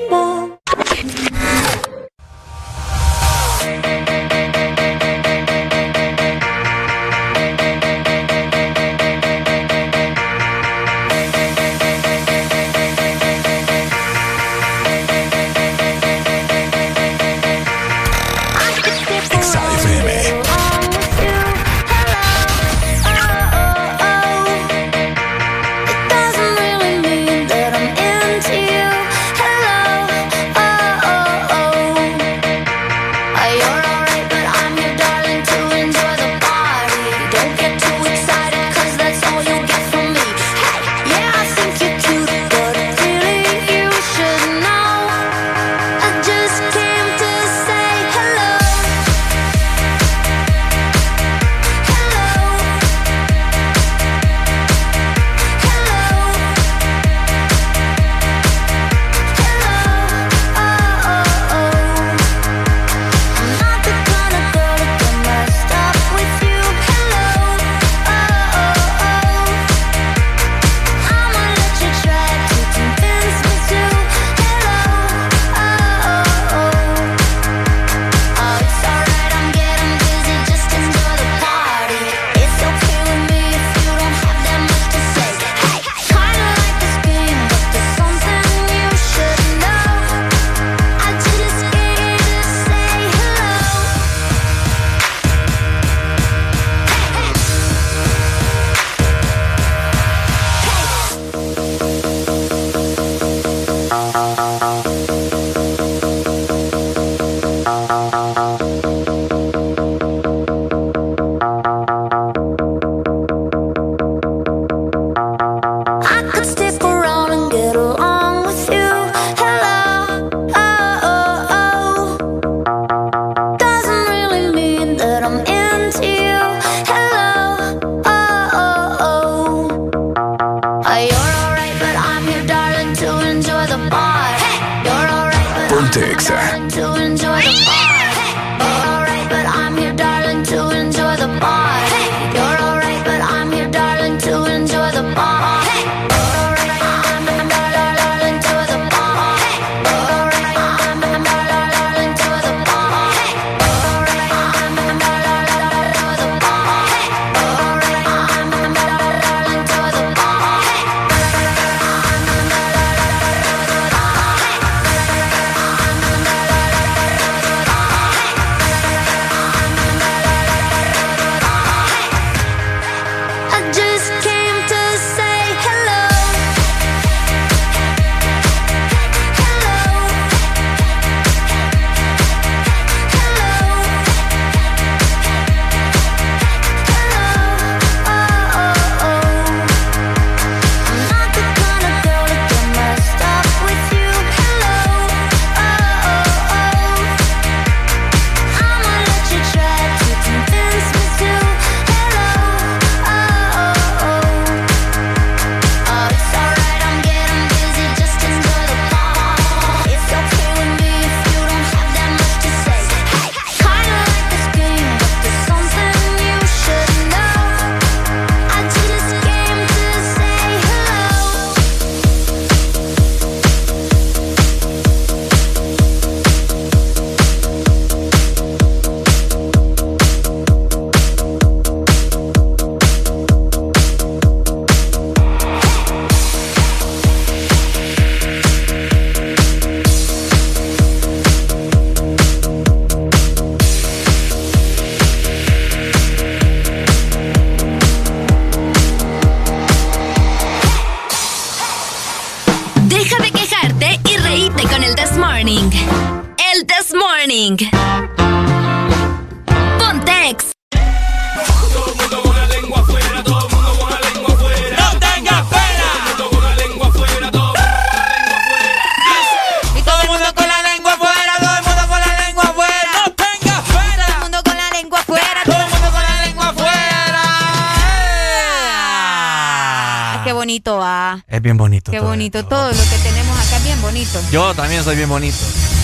[282.31, 282.47] Bonito.
[282.47, 284.21] Todo lo que tenemos acá es bien bonito.
[284.31, 285.37] Yo también soy bien bonito.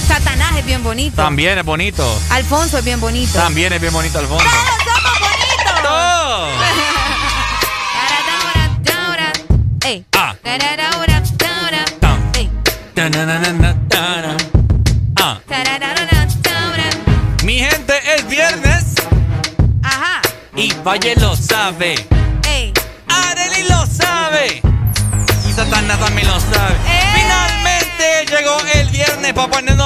[0.08, 1.16] Satanás es bien bonito.
[1.16, 2.22] También es bonito.
[2.30, 3.34] Alfonso es bien bonito.
[3.34, 4.46] También es bien bonito Alfonso.
[4.46, 5.92] ¡Todos somos bonitos!
[10.14, 10.36] Ah.
[15.20, 15.40] Ah.
[17.44, 18.96] Mi gente, es viernes
[19.84, 20.22] Ajá.
[20.56, 22.17] y Valle lo sabe.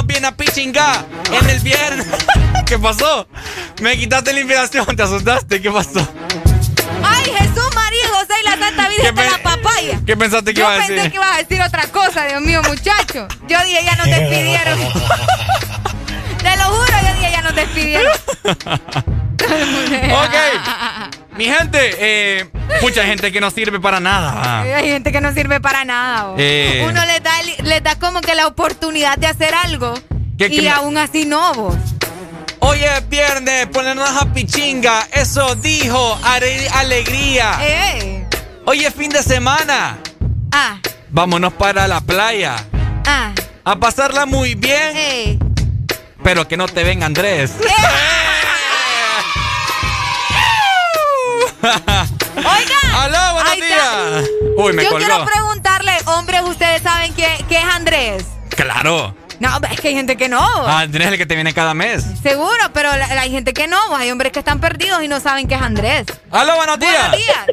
[0.06, 1.06] Bien a pichingar.
[1.32, 2.08] En el viernes.
[2.66, 3.28] ¿Qué pasó?
[3.82, 5.62] Me quitaste la inspiración, te asustaste.
[5.62, 6.08] ¿Qué pasó?
[7.04, 10.00] Ay, Jesús, María, José y la Santa Virgen ¿Qué de la papaya.
[10.06, 11.12] ¿Qué pensaste que Yo iba a pensé decir?
[11.12, 13.28] que ibas a decir otra cosa, Dios mío, muchacho.
[13.48, 14.80] Yo dije, ya nos despidieron.
[16.44, 18.12] Te lo juro, yo dije, ya nos despidieron.
[20.12, 20.36] Ok.
[21.38, 22.50] Mi gente, eh,
[22.82, 24.62] mucha gente que no sirve para nada.
[24.62, 26.34] Hay gente que no sirve para nada.
[26.38, 26.86] Eh.
[26.88, 27.11] Uno le
[27.64, 29.94] da, le da como que la oportunidad de hacer algo.
[30.38, 31.76] ¿Qué- y qué me- aún así no, vos.
[32.60, 35.08] Hoy es viernes, ponernos a pichinga.
[35.14, 37.58] Eso dijo Are- Alegría.
[37.62, 38.28] Eh.
[38.66, 39.98] Hoy es fin de semana.
[40.52, 40.78] Ah,
[41.10, 42.56] Vámonos para la playa.
[43.08, 43.32] ah,
[43.64, 44.92] A pasarla muy bien.
[44.96, 45.40] eh.
[46.24, 47.52] Pero que no te venga Andrés.
[51.62, 53.04] Oiga.
[53.04, 54.24] ¡Aló, buenos días!
[54.58, 55.06] Uy, me Yo colgó.
[55.06, 55.26] quiero
[58.56, 59.16] Claro.
[59.40, 60.40] No, es que hay gente que no.
[60.68, 62.06] Andrés es el que te viene cada mes.
[62.22, 63.78] Seguro, pero la- la- hay gente que no.
[63.96, 66.06] Hay hombres que están perdidos y no saben qué es Andrés.
[66.30, 67.10] ¡Aló, buenos días!
[67.10, 67.46] Buenos días.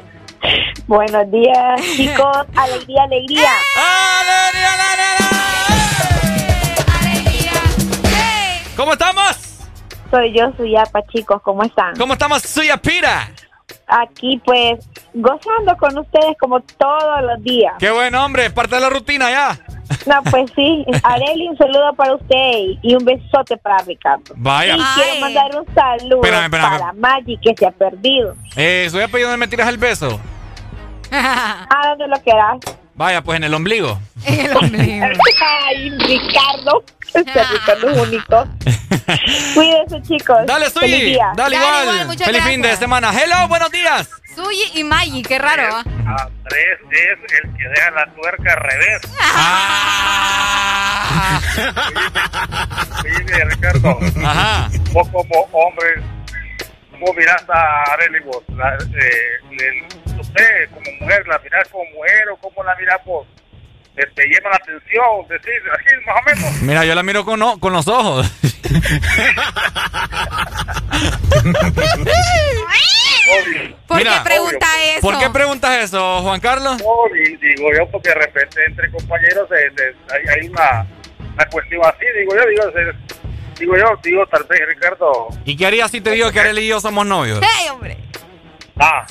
[0.86, 2.36] Buenos días, chicos.
[2.57, 3.50] Alegría, alegría.
[3.76, 4.70] ¡Alegría,
[7.00, 7.52] Alegría.
[8.05, 8.62] Hey.
[8.76, 9.36] ¿Cómo estamos?
[10.10, 11.41] Soy yo, Suyapa, chicos.
[11.42, 11.97] ¿Cómo están?
[11.97, 13.31] ¿Cómo estamos, Suya Pira?
[13.86, 14.78] Aquí, pues,
[15.15, 17.73] gozando con ustedes como todos los días.
[17.78, 19.58] Qué buen hombre, parte de la rutina ya.
[20.08, 20.84] No, pues sí.
[21.02, 24.32] Areli, un saludo para usted y un besote para Ricardo.
[24.36, 24.76] Vaya.
[24.76, 24.86] Y Ay.
[25.02, 26.78] quiero mandar un saludo Espérame, espérame.
[26.78, 28.34] para Maggie, que se ha perdido.
[28.56, 30.18] Eh, soy apellido donde me tiras el beso.
[31.12, 32.58] ¿A dónde lo quieras?
[32.94, 33.98] Vaya, pues en el ombligo.
[34.24, 35.06] En el ombligo.
[35.68, 36.82] Ay, Ricardo.
[37.14, 38.44] Este Ricardo es único.
[39.54, 40.38] Cuídense, chicos.
[40.46, 41.32] Dale, día.
[41.36, 42.18] Dale, Dale, igual.
[42.18, 43.10] Feliz fin de semana.
[43.12, 44.10] Hello, buenos días.
[44.39, 45.83] Suyi y Maggie, qué raro, ¿ah?
[45.83, 49.00] Andrés es el que deja la tuerca al revés.
[51.10, 51.41] Ah.
[53.02, 54.68] Oye, Ricardo, Ajá.
[54.92, 55.86] vos como hombre,
[56.91, 58.42] ¿cómo mirás a Arely vos?
[58.57, 63.26] La, eh, el- usted como mujer, ¿la mirás como mujer o cómo la mirás vos?
[63.97, 65.28] ¿Te, te llama la atención?
[65.28, 66.62] Decir, así más o menos.
[66.62, 68.31] Mira, yo la miro con, con los ojos.
[73.99, 75.01] ¿Por Mira, qué pregunta eso?
[75.01, 76.77] ¿Por qué preguntas eso, Juan Carlos?
[76.78, 80.86] No, di- digo yo, porque de repente entre compañeros se- se- hay, hay una,
[81.35, 85.67] una cuestión así, digo yo, digo, se- digo yo, digo tal vez Ricardo, ¿Y qué
[85.67, 87.41] harías si te digo que Arely y yo somos novios?
[87.43, 87.97] ¡Hey, hombre!
[88.78, 89.05] ah,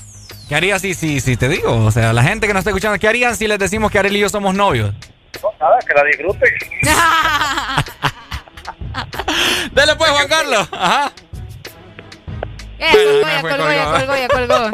[0.47, 1.85] ¿Qué harías si, si, si te digo?
[1.85, 4.17] O sea, la gente que nos está escuchando, ¿qué harían si les decimos que Arely
[4.17, 4.93] y yo somos novios?
[5.43, 6.53] no, nada, que la disfrute.
[9.73, 10.69] Dale pues, Juan Carlos.
[10.71, 11.11] Ajá.
[12.79, 13.97] Eh, colgó, me ya fue, colgó, ya colgó.
[13.97, 14.71] colgó, ya colgó.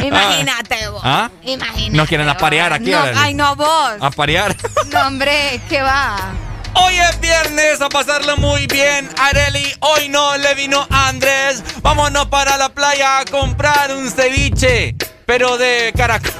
[0.06, 1.02] Imagínate vos.
[1.04, 1.30] ¿Ah?
[1.42, 1.96] Imagínate.
[1.96, 3.92] Nos quieren aparear aquí, No, ay, no vos.
[4.00, 4.56] A parear.
[4.90, 6.16] No, hombre, ¿qué va?
[6.74, 9.08] Hoy es viernes, a pasarlo muy bien.
[9.18, 11.62] Areli, hoy no le vino Andrés.
[11.82, 14.94] Vámonos para la playa a comprar un ceviche,
[15.26, 16.30] pero de caracol.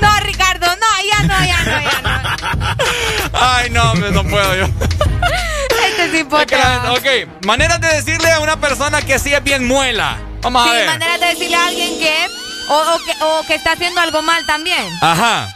[0.00, 2.76] No, Ricardo, no, ya no, ya no, ya no.
[3.40, 4.66] Ay, no, hombre, no puedo yo.
[5.88, 6.56] Este hipote.
[6.56, 10.18] ok, maneras de decirle a una persona que sí es bien muela.
[10.42, 10.86] Vamos a Sí, ver.
[10.86, 12.26] manera de decirle a alguien que
[12.68, 14.84] o, o que o que está haciendo algo mal también.
[15.00, 15.54] Ajá.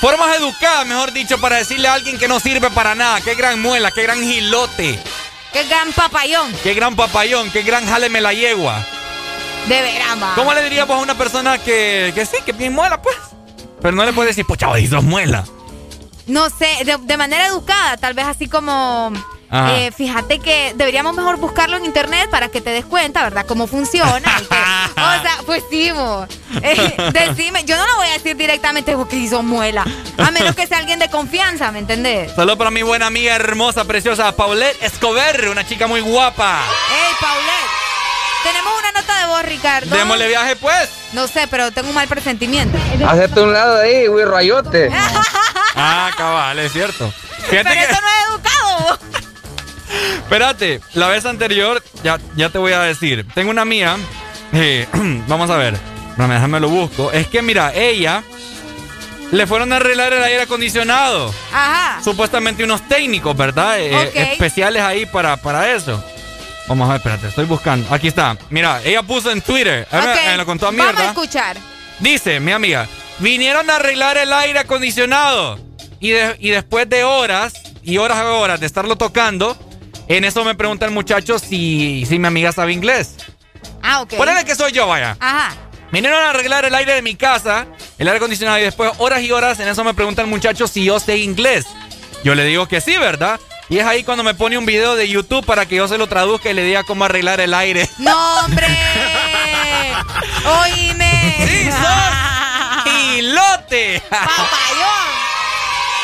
[0.00, 3.20] Formas educadas, mejor dicho, para decirle a alguien que no sirve para nada.
[3.20, 4.98] Qué gran muela, qué gran gilote,
[5.52, 6.52] Qué gran papayón.
[6.62, 8.84] qué gran papayón, qué gran jáleme la yegua.
[9.66, 9.82] De
[10.22, 10.34] va.
[10.34, 13.16] ¿Cómo le diríamos a una persona que, que sí, que bien muela, pues?
[13.82, 15.44] Pero no le puedes decir, pues chaval, sos muela.
[16.26, 19.12] No sé, de, de manera educada, tal vez así como.
[19.50, 23.46] Eh, fíjate que deberíamos mejor buscarlo en internet para que te des cuenta, ¿verdad?
[23.46, 24.20] Cómo funciona.
[24.36, 24.44] que-
[25.00, 25.90] o sea, pues sí.
[26.62, 29.84] Eh, decime, yo no lo voy a decir directamente porque hizo muela.
[30.18, 32.32] A menos que sea alguien de confianza, ¿me entendés?
[32.34, 36.60] Saludos para mi buena amiga hermosa, preciosa, Paulette Escobar, una chica muy guapa.
[36.90, 37.78] Ey, Paulette.
[38.42, 39.96] Tenemos una nota de voz, Ricardo.
[39.96, 40.88] Démosle viaje, pues.
[41.12, 42.78] No sé, pero tengo un mal presentimiento.
[43.06, 44.90] Hacete un lado de ahí, güey, rayote.
[45.74, 47.12] Ah, cabal, es cierto.
[47.50, 48.98] Fíjate Pero que- eso no es educado.
[50.18, 53.26] Espérate, la vez anterior, ya, ya te voy a decir.
[53.34, 53.96] Tengo una amiga,
[54.52, 54.86] eh,
[55.28, 55.74] vamos a ver,
[56.10, 57.10] espérame, déjame lo busco.
[57.12, 58.22] Es que mira, ella
[59.30, 61.34] le fueron a arreglar el aire acondicionado.
[61.52, 62.00] Ajá.
[62.02, 63.78] Supuestamente unos técnicos, ¿verdad?
[63.80, 66.02] Eh, especiales ahí para, para eso.
[66.66, 67.92] Vamos a ver, espérate, estoy buscando.
[67.94, 68.36] Aquí está.
[68.50, 69.86] Mira, ella puso en Twitter.
[69.90, 71.56] Ella me- lo contó a mí, Vamos a escuchar.
[71.98, 72.86] Dice, mi amiga,
[73.18, 75.58] vinieron a arreglar el aire acondicionado
[76.00, 79.56] y, de- y después de horas y horas y horas de estarlo tocando,
[80.08, 83.14] en eso me pregunta el muchacho si, si mi amiga sabe inglés.
[83.82, 84.14] Ah, ok.
[84.14, 85.16] Ponele que soy yo, vaya.
[85.20, 85.54] Ajá.
[85.90, 87.66] Vinieron a arreglar el aire de mi casa,
[87.98, 90.84] el aire acondicionado, y después horas y horas en eso me pregunta el muchacho si
[90.84, 91.66] yo sé inglés.
[92.24, 93.40] Yo le digo que sí, ¿verdad?
[93.70, 96.06] Y es ahí cuando me pone un video de YouTube para que yo se lo
[96.06, 97.88] traduzca y le diga cómo arreglar el aire.
[97.98, 98.66] ¡No, hombre!
[100.62, 101.34] ¡Oíme!
[101.38, 102.84] ¡Sí, sos!
[102.84, 104.02] ¡Pilote!
[104.08, 105.07] ¡Papayón!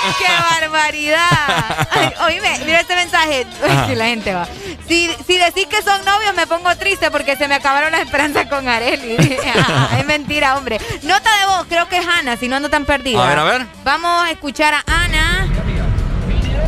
[0.18, 1.86] ¡Qué barbaridad!
[1.90, 3.46] Ay, oíme, mira este mensaje.
[3.86, 4.46] Que la gente va.
[4.88, 8.46] Si, si decís que son novios, me pongo triste porque se me acabaron las esperanzas
[8.46, 9.16] con Areli.
[9.66, 10.80] Ah, es mentira, hombre.
[11.02, 13.24] Nota de voz, creo que es Ana, si no ando tan perdida.
[13.24, 13.66] A ver, a ver.
[13.84, 15.48] Vamos a escuchar a Ana.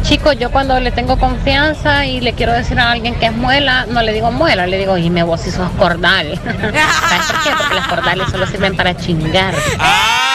[0.02, 3.86] Chicos, yo cuando le tengo confianza y le quiero decir a alguien que es muela,
[3.86, 6.38] no le digo muela, le digo, y me vos si sos cordal.
[6.44, 7.50] ¿Sabes por qué?
[7.58, 9.52] Porque las cordales solo sirven para chingar.
[9.54, 10.25] Oíme,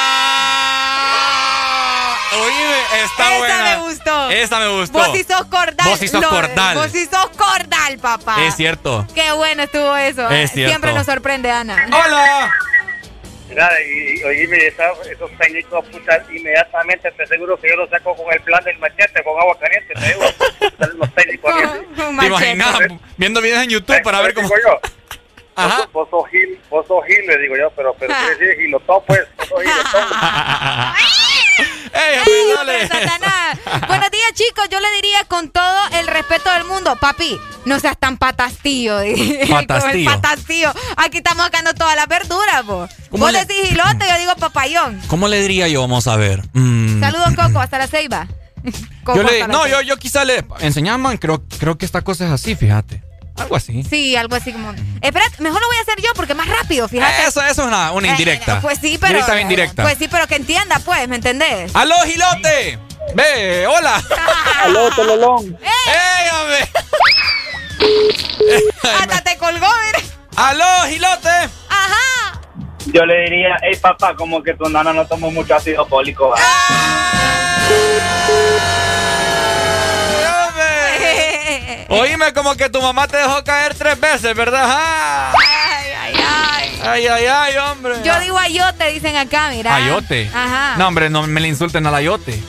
[3.03, 3.63] está Esa buena.
[3.63, 4.29] me gustó.
[4.31, 4.97] Esa me gustó.
[4.99, 5.87] Vos sí sos cordal.
[5.87, 6.75] Vos sí sos cordal.
[6.77, 8.43] Vos sí sos cordal, papá.
[8.43, 9.05] Es cierto.
[9.13, 10.29] Qué bueno estuvo eso.
[10.29, 10.71] Es cierto.
[10.71, 11.87] Siempre nos sorprende, Ana.
[11.87, 12.51] ¡Hola!
[13.49, 18.33] Mira, y, y oíme, esos técnicos, puta, inmediatamente te aseguro que yo lo saco con
[18.33, 20.21] el plan del machete, con agua caliente, te digo.
[20.97, 21.53] Los técnicos.
[22.19, 22.77] ¿Te imaginas
[23.17, 24.47] viendo videos en YouTube para ver cómo...
[24.47, 24.79] Yo.
[25.55, 25.89] Ajá.
[25.91, 29.03] Vos, vos sos Gil, vos sos Gil, le digo yo, pero, pero sí, sí, Gilotón,
[29.05, 30.01] pues, vos sos Gilotón.
[31.93, 32.87] ¡Ey, ¡Ey, dale!
[32.87, 33.57] Satanás!
[33.87, 34.67] Buenos días, chicos.
[34.71, 38.99] Yo le diría con todo el respeto del mundo, papi, no seas tan patastillo.
[39.49, 40.09] Patastillo.
[40.11, 40.73] patastillo.
[40.97, 42.89] Aquí estamos sacando todas las verduras, vos.
[43.09, 45.01] ¿Cómo Vos le- decís gilote, yo digo papayón.
[45.07, 45.81] ¿Cómo le diría yo?
[45.81, 46.41] Vamos a ver.
[46.53, 48.27] Mm, Saludos, Coco, hasta la ceiba.
[49.03, 52.31] Coco, yo le, no, yo, yo quizá le enseñaban, creo, creo que esta cosa es
[52.31, 53.03] así, fíjate.
[53.41, 53.83] Algo así.
[53.83, 54.71] Sí, algo así como.
[55.01, 57.23] Espera, mejor lo voy a hacer yo porque es más rápido, fíjate.
[57.27, 58.59] Eso, eso es una, una Eh, indirecta.
[58.61, 59.13] pues sí, pero.
[59.13, 59.83] Directa o indirecta.
[59.83, 61.75] Pues sí, pero que entienda, pues, ¿me entendés?
[61.75, 62.79] ¡Aló, Gilote!
[63.15, 63.67] ¡Ve!
[63.67, 64.01] ¡Hola!
[64.63, 65.57] ¡Aló, Tololón!
[65.61, 66.69] ¡Ey, hombre!
[68.99, 70.05] Hasta te colgó, mire.
[70.35, 71.29] ¡Aló, Gilote!
[71.69, 72.39] Ajá.
[72.87, 76.29] Yo le diría, hey papá, como que tu nana no tomó mucho ácido fólico.
[76.29, 76.37] ¿va?"
[81.89, 84.63] Oíme, como que tu mamá te dejó caer tres veces, ¿verdad?
[84.65, 85.33] ¡Ah!
[85.33, 86.79] Ay, ay, ay.
[86.83, 87.95] ¡Ay, ay, ay, hombre!
[88.03, 89.75] Yo digo ayote, dicen acá, mira.
[89.75, 90.29] ¿Ayote?
[90.33, 90.75] Ajá.
[90.77, 92.41] No, hombre, no me le insulten al ayote.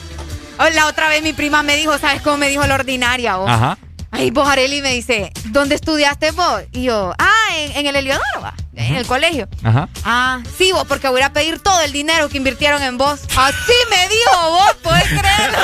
[0.57, 3.35] Oh, La otra vez mi prima me dijo, ¿sabes cómo me dijo la ordinaria?
[3.37, 3.49] vos?
[3.49, 3.77] Ajá.
[4.15, 6.61] Ay, vos, Areli, me dice, ¿dónde estudiaste vos?
[6.71, 9.47] Y yo, ah, en, en el Eliodoro, va, en el colegio.
[9.63, 9.89] Ajá.
[10.05, 13.21] Ah, sí, vos, porque voy a pedir todo el dinero que invirtieron en vos.
[13.35, 15.57] Así me dijo vos, ¿podés creerlo?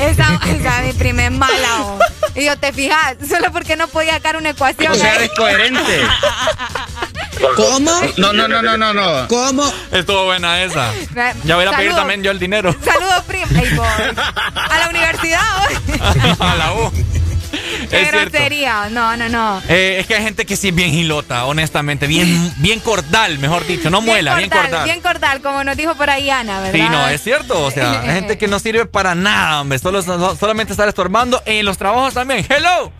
[0.00, 2.00] esa, esa mi prima es mala, vos.
[2.36, 3.16] Y yo, ¿te fijas?
[3.28, 4.92] Solo porque no podía sacar una ecuación.
[4.92, 5.16] O sea, ahí.
[5.16, 6.00] eres coherente.
[7.56, 7.90] ¿Cómo?
[8.16, 9.28] No, no, no, no, no, no.
[9.28, 9.70] ¿Cómo?
[9.92, 10.92] Estuvo buena esa.
[11.44, 12.74] Ya voy a pedir también yo el dinero.
[12.82, 13.24] Saludos,
[13.76, 13.86] vos.
[14.54, 16.40] A la universidad, vos.
[16.40, 16.92] a la U.
[17.50, 18.38] Qué Es cierto.
[18.90, 19.62] No, no, no.
[19.68, 22.06] Eh, es que hay gente que sí es bien gilota, honestamente.
[22.06, 23.90] Bien, bien cordal, mejor dicho.
[23.90, 24.84] No muela, bien cordal.
[24.84, 26.72] Bien cordal, como nos dijo por ahí Ana, ¿verdad?
[26.72, 27.64] Sí, no, es cierto.
[27.64, 29.78] O sea, hay gente que no sirve para nada, hombre.
[29.78, 32.46] Solo, solo- solamente estar estorbando en los trabajos también.
[32.48, 32.92] ¡Hello!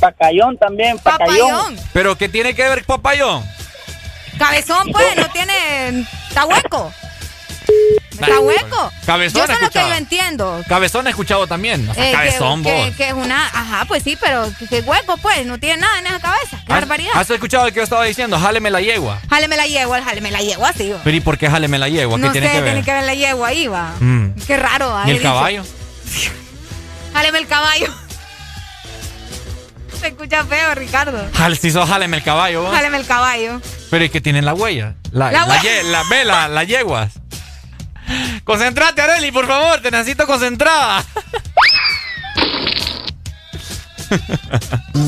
[0.00, 1.50] Pacayón también, pacayón.
[1.50, 1.76] Papayón.
[1.92, 3.44] ¿Pero qué tiene que ver papayón?
[4.38, 6.06] Cabezón, pues, no tiene.
[6.28, 6.92] Está hueco.
[8.20, 8.92] Está hueco.
[9.04, 10.62] Cabezón Yo eso es lo que yo entiendo.
[10.68, 11.88] Cabezón he escuchado también.
[11.88, 12.84] O sea, Eh, cabezón, que, vos.
[12.90, 13.46] que, que es una.
[13.48, 16.56] Ajá, pues sí, pero que, que hueco, pues, no tiene nada en esa cabeza.
[16.66, 17.12] Qué ¿Has- barbaridad.
[17.14, 18.38] ¿Has escuchado el que yo estaba diciendo?
[18.38, 19.20] Jáleme la yegua.
[19.30, 21.00] Jáleme la yegua, jáleme la yegua, va.
[21.04, 22.16] Pero ¿y por qué jáleme la yegua?
[22.16, 22.64] ¿Qué No sé, tiene que ver?
[22.64, 23.92] tiene que ver la yegua ahí, va.
[24.00, 24.30] Mm.
[24.46, 24.96] Qué raro.
[25.06, 25.28] ¿Y el dicho.
[25.28, 25.62] caballo?
[27.12, 27.86] Jáleme el caballo.
[30.00, 31.26] Se escucha feo, Ricardo.
[31.34, 32.74] Jal, si sos jáleme el caballo, vos.
[32.74, 33.60] Jáleme el caballo.
[33.90, 34.94] Pero ¿y qué tienen la huella?
[35.10, 35.82] La, La la, ye-
[36.48, 37.12] la yeguas.
[38.44, 39.80] Concentrate, Areli, por favor.
[39.80, 41.04] Te necesito concentrada.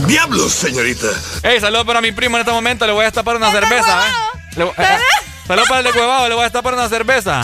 [0.07, 1.07] Diablos, señorita.
[1.43, 2.87] Ey, saludos para mi primo en este momento.
[2.87, 4.13] Le voy a destapar una cerveza, ¿eh?
[4.57, 4.99] Le voy- eh,
[5.47, 6.29] Saludos para el de Cuevado.
[6.29, 7.41] Le voy a destapar una cerveza.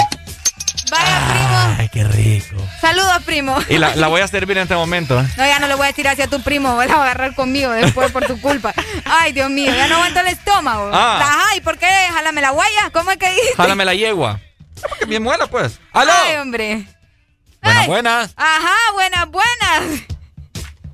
[0.91, 1.77] Vaya, primo.
[1.79, 2.57] Ay, qué rico.
[2.81, 3.57] Saludos, primo.
[3.69, 5.25] Y la, la voy a servir en este momento, ¿eh?
[5.37, 8.13] No, ya no le voy a decir hacia tu primo, voy a agarrar conmigo después
[8.13, 8.75] por tu culpa.
[9.05, 10.91] Ay, Dios mío, ya no aguanto el estómago.
[10.93, 11.21] Ah.
[11.23, 11.89] Ajá, ¿y por qué?
[12.13, 13.55] Jálame la guaya, ¿cómo es que dices?
[13.57, 14.41] Jálame la yegua.
[14.89, 15.79] Porque bien muela, pues.
[15.93, 16.13] ¡Aló!
[16.27, 16.87] Ay, hombre.
[17.63, 18.35] Buenas, buenas.
[18.37, 20.03] Ajá, buenas, buenas.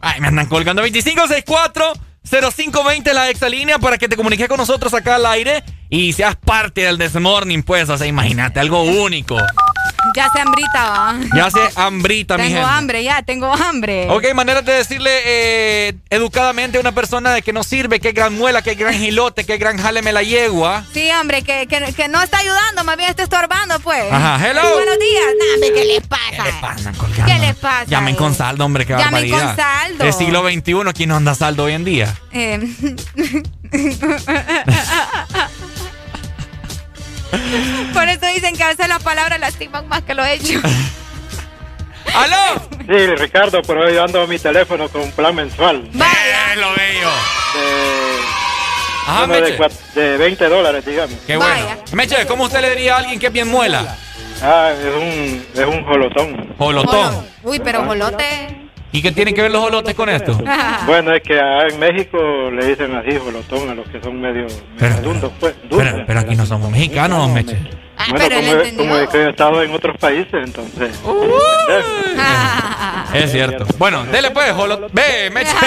[0.00, 1.92] Ay, me andan colgando 2564
[2.22, 6.82] 0520 la exalínea para que te comuniques con nosotros acá al aire y seas parte
[6.82, 7.88] del Desmorning, pues.
[7.88, 9.36] O sea, imagínate, algo único.
[10.16, 11.14] Ya se hambrita, va.
[11.34, 12.70] Ya se hambrita, mi Tengo gente.
[12.72, 14.06] hambre, ya, tengo hambre.
[14.10, 18.34] Ok, manera de decirle eh, educadamente a una persona de que no sirve, que gran
[18.36, 20.84] muela, que gran gilote, que gran jáleme la yegua.
[20.92, 24.10] Sí, hombre, que, que, que no está ayudando, más bien está estorbando, pues.
[24.12, 24.62] Ajá, hello.
[24.74, 25.24] Buenos días.
[25.38, 27.24] Nah, hombre, ¿qué les pasa?
[27.26, 27.84] ¿Qué les pasa?
[27.84, 29.46] Llamen con saldo, hombre, qué Llamen barbaridad.
[29.46, 30.04] con saldo.
[30.04, 32.14] Es siglo XXI, ¿quién no anda saldo hoy en día?
[32.32, 32.58] Eh,
[37.92, 40.60] Por eso dicen que a veces las palabras lastiman más que lo hecho.
[42.14, 42.60] ¡Aló!
[42.86, 45.88] Sí, Ricardo, pero yo ando mi teléfono con un plan mensual.
[45.92, 46.56] ¡Vaya!
[46.56, 47.08] lo bello!
[49.06, 49.58] Ajá, Uno de, Meche.
[49.58, 51.18] cua- de 20 dólares, digamos.
[51.26, 51.66] Qué bueno.
[51.92, 53.96] Meche, ¿cómo usted le diría a alguien que es bien muela?
[54.42, 56.54] Ah, es un, es un jolotón.
[56.58, 57.26] Jolotón.
[57.42, 58.69] Uy, pero jolote.
[58.92, 60.38] ¿Y qué tienen que ver los jolotes con esto?
[60.86, 62.18] Bueno, es que allá en México
[62.50, 64.46] le dicen así jolotón a los que son medio,
[64.80, 65.54] medio dundos, pues.
[65.70, 67.56] Pero, pero aquí no somos mexicanos, Meche.
[68.10, 70.98] Bueno, como, como es que he estado en otros países, entonces.
[73.14, 73.66] Es cierto.
[73.78, 74.92] Bueno, dele pues, jolot...
[74.92, 75.52] Ve, Meche.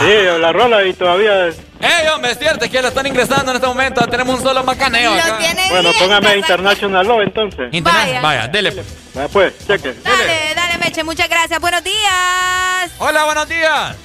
[0.00, 1.46] Sí, la rola y todavía.
[1.46, 2.64] ¡Ey, hombre, es cierto!
[2.64, 4.04] Es que la están ingresando en este momento.
[4.08, 5.38] Tenemos un solo macaneo acá.
[5.70, 7.72] Bueno, póngame International Law entonces.
[7.72, 8.86] Internet, vaya, dele pues.
[9.16, 9.94] Va, pues, cheque.
[10.02, 11.60] Dale, dale, Meche, muchas gracias.
[11.60, 12.90] Buenos días.
[12.98, 13.96] Hola, buenos días.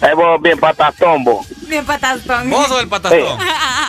[0.00, 1.46] Ahí vos bien patatón, vos.
[1.68, 2.50] Bien patastón.
[2.50, 3.38] Vos sos el patastón.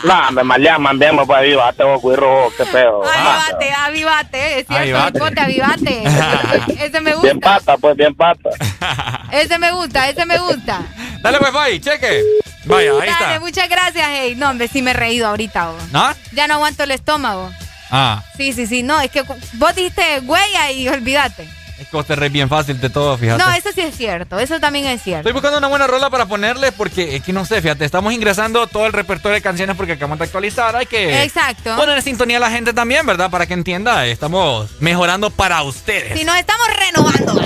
[0.04, 3.04] No, me maleaman bien, pues avivate vos, cuirro, qué pedo.
[3.04, 6.04] Avivate, avivate, es cierto, hipote, avivate.
[6.86, 8.50] Ese me Bien gusta, pata, pues, bien pata.
[9.32, 10.82] ese me gusta, ese me gusta.
[11.22, 12.22] Dale pues, bye, cheque.
[12.66, 13.40] Vaya, ahí Dale, está.
[13.40, 14.34] muchas gracias, hey.
[14.38, 15.84] No, hombre, sí me he reído ahorita, vos.
[15.92, 16.14] ¿No?
[16.34, 17.52] Ya no aguanto el estómago.
[17.92, 21.48] Ah, Sí, sí, sí, no, es que vos dijiste huella y olvídate.
[21.80, 23.44] Es que vos te reís bien fácil de todo, fíjate.
[23.44, 25.20] No, eso sí es cierto, eso también es cierto.
[25.28, 28.66] Estoy buscando una buena rola para ponerle porque es que no sé, fíjate, estamos ingresando
[28.68, 30.76] todo el repertorio de canciones porque acabamos de actualizar.
[30.76, 31.76] Hay que Exacto.
[31.76, 33.30] poner en sintonía a la gente también, ¿verdad?
[33.30, 36.18] Para que entienda, estamos mejorando para ustedes.
[36.18, 37.42] Si nos estamos renovando.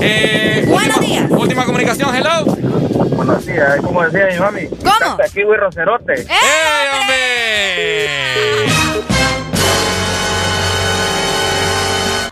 [0.00, 1.30] Eh, Buenos última, días.
[1.30, 2.44] Última comunicación, hello.
[2.44, 4.66] Buenos días, ¿cómo decía mi mami?
[4.68, 5.16] ¿Cómo?
[5.24, 6.22] Aquí, güey, Rocerote.
[6.22, 6.26] ¡Eh,
[7.00, 8.83] hombre!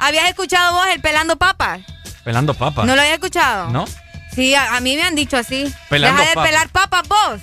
[0.02, 1.80] ¿Habías escuchado vos el pelando papas?
[2.24, 2.84] Pelando papas.
[2.86, 3.68] ¿No lo habías escuchado?
[3.70, 3.84] ¿No?
[4.34, 5.72] Sí, a, a mí me han dicho así.
[5.88, 6.50] Pelando deja de papas.
[6.50, 7.40] pelar papas vos.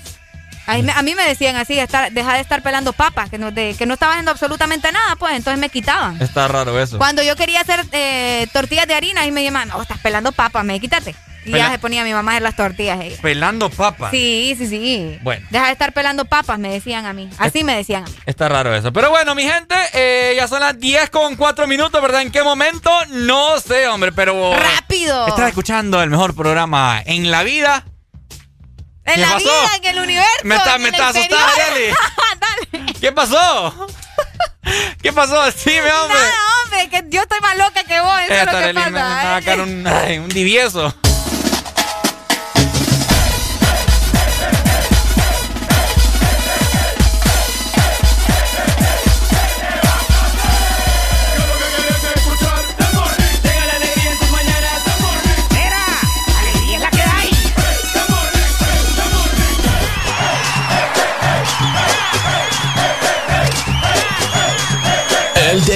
[0.70, 3.38] A mí, me- a mí me decían así, estar, deja de estar pelando papas, que
[3.38, 6.22] no, de- que no estaba haciendo absolutamente nada, pues entonces me quitaban.
[6.22, 6.98] Está raro eso.
[6.98, 10.64] Cuando yo quería hacer eh, tortillas de harina, y me llamaban, no, estás pelando papas,
[10.64, 11.16] me quítate.
[11.46, 13.00] Y Pela- ya se ponía mi mamá a hacer las tortillas.
[13.02, 13.16] ella.
[13.22, 14.12] Pelando papas.
[14.12, 15.18] Sí, sí, sí.
[15.24, 15.48] Bueno.
[15.50, 17.30] Deja de estar pelando papas, me decían a mí.
[17.38, 18.16] Así me decían a mí.
[18.26, 18.92] Está raro eso.
[18.92, 22.22] Pero bueno, mi gente, eh, ya son las 10 con 4 minutos, ¿verdad?
[22.24, 22.92] ¿En qué momento?
[23.08, 24.54] No sé, hombre, pero...
[24.54, 25.28] ¡Rápido!
[25.28, 27.86] Estás escuchando el mejor programa en la vida.
[29.10, 29.44] En ¿Qué la pasó?
[29.46, 30.30] vida, en el universo.
[30.44, 31.48] Me está- en me está asustada.
[31.72, 32.94] Arely.
[33.02, 33.88] ¿Qué pasó?
[35.02, 35.42] ¿Qué pasó?
[35.66, 36.20] Dime, hombre.
[36.20, 38.86] Nada, hombre, que yo estoy más loca que vos, eso es lo que Arely me,
[38.92, 39.06] me pasa.
[39.16, 40.94] va a sacar un, ay, un divieso.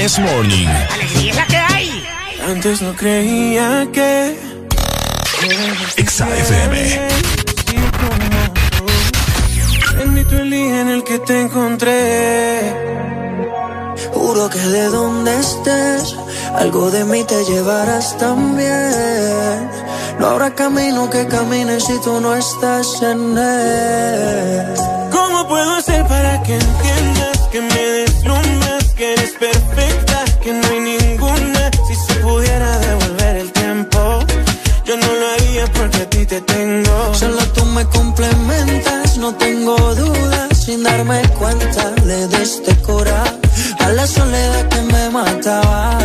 [0.03, 0.67] This Morning.
[0.67, 2.03] Alegría es la que hay.
[2.45, 4.37] Antes no creía que
[5.95, 7.07] Exa FM.
[9.95, 12.59] bendito el día en el que te encontré.
[14.13, 16.17] Juro que de donde estés,
[16.53, 19.69] algo de mí te llevarás también.
[20.19, 24.73] No habrá camino que camine si tú no estás en él.
[25.13, 28.62] ¿Cómo puedo hacer para que entiendas que me deslumbras, que
[29.13, 31.71] eres perfecta, que no hay ninguna?
[31.87, 34.19] Si se pudiera devolver el tiempo,
[34.85, 37.13] yo no lo haría porque a ti te tengo.
[37.13, 40.57] Solo tú me complementas, no tengo dudas.
[40.65, 43.23] Sin darme cuenta, le diste cora
[43.79, 45.97] a la soledad que me mataba.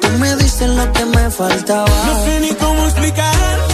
[0.00, 1.96] Tú me diste lo que me faltaba.
[2.06, 3.73] No sé ni cómo explicar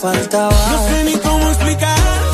[0.00, 0.50] faltaba.
[0.72, 2.29] No sé ni cómo explicar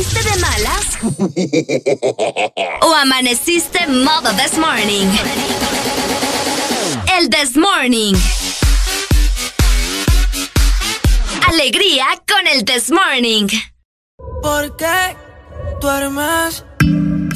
[0.00, 0.98] ¿Amaneciste de malas?
[2.80, 5.06] ¿O amaneciste modo this morning?
[7.18, 8.14] El this morning.
[11.48, 13.48] Alegría con el this morning.
[14.42, 15.16] ¿Por qué
[15.82, 16.64] duermes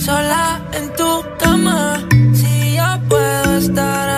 [0.02, 2.02] sola en tu cama?
[2.32, 4.13] Si yo puedo estar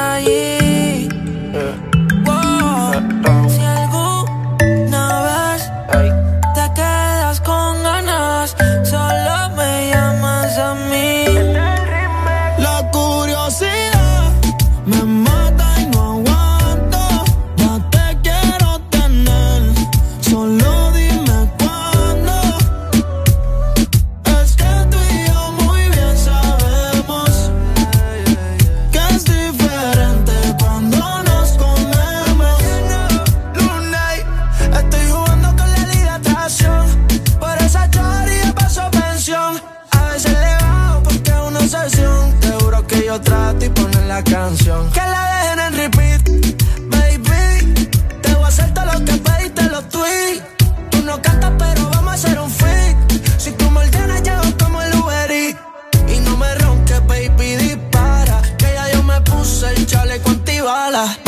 [60.96, 61.25] dollar.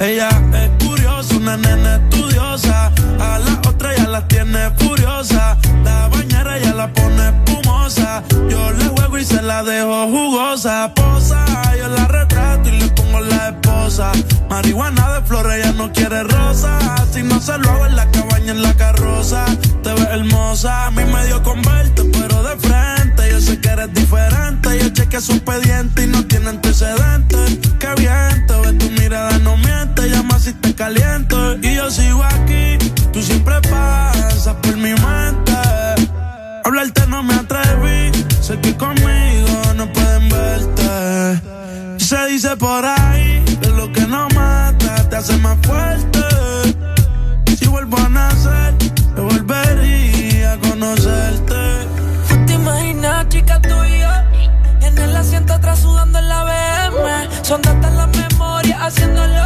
[0.00, 2.90] Ella, es curiosa, una nena estudiosa.
[3.18, 5.58] A la otra ya la tiene furiosa.
[5.84, 8.22] La bañera ya la pone espumosa.
[8.48, 10.90] Yo le juego y se la dejo jugosa.
[10.94, 11.44] Posa,
[11.76, 13.69] yo la retrato y le pongo la esposa.
[14.48, 16.78] Marihuana de flores, ella no quiere rosa.
[17.12, 19.44] Si no se lo hago en la cabaña, en la carroza.
[19.82, 23.30] Te ves hermosa, a mí me dio pero de frente.
[23.32, 24.78] Yo sé que eres diferente.
[24.78, 27.58] Yo chequeé su expediente y no tiene antecedentes.
[27.80, 30.08] Qué bien, te ves tu mirada, no miente.
[30.08, 31.56] Llama si te caliento.
[31.56, 32.78] Y yo sigo aquí,
[33.12, 35.52] tú siempre pasas por mi mente.
[36.64, 39.39] Hablarte no me atreví, sé que conmigo.
[42.10, 46.18] Se dice por ahí que lo que no mata te hace más fuerte.
[47.56, 48.74] Si vuelvo a nacer,
[49.16, 51.86] yo volvería a conocerte.
[52.48, 54.08] ¿Te imaginas, chica, tú y yo?
[54.80, 57.44] En el asiento atrás sudando en la BM.
[57.44, 59.44] Son tantas las memorias haciéndolo.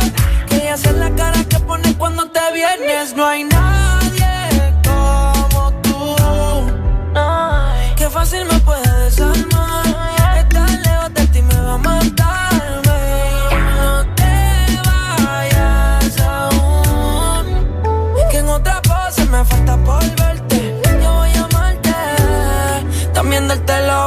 [0.48, 3.14] Que ella hace la cara que pone cuando te vienes.
[3.14, 4.03] No hay nadie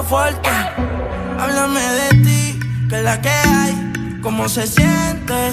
[0.03, 0.49] fuerte.
[1.39, 2.59] Háblame de ti,
[2.89, 5.51] que es la que hay, cómo se siente.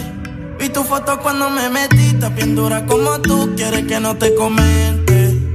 [0.58, 5.54] Vi tu foto cuando me metiste, bien dura como tú, quieres que no te comente.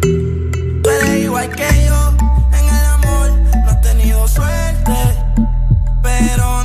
[0.83, 2.13] Tú eres igual que yo,
[2.53, 3.31] en el amor
[3.63, 4.93] no has tenido suerte.
[6.01, 6.58] Pero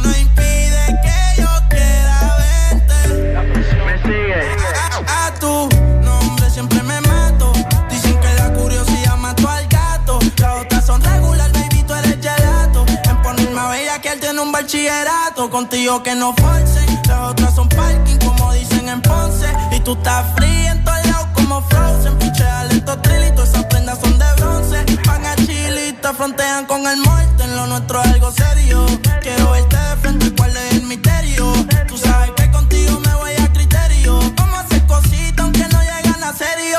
[14.64, 15.50] bachillerato.
[15.50, 16.86] Contigo que no forcen.
[17.06, 19.46] Las otras son parking, como dicen en Ponce.
[19.72, 22.18] Y tú estás fría en todos lados como Frozen.
[22.18, 24.84] Pichea lento trilito, esas prendas son de bronce.
[25.06, 27.44] Van a chilita, frontean con el muerto.
[27.44, 28.86] En lo nuestro es algo serio.
[29.20, 31.52] Quiero verte de frente, cuál es el misterio.
[31.86, 34.18] Tú sabes que contigo me voy a criterio.
[34.36, 36.78] Vamos a hacer cositas aunque no llegan a serio.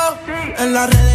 [0.58, 1.15] En las redes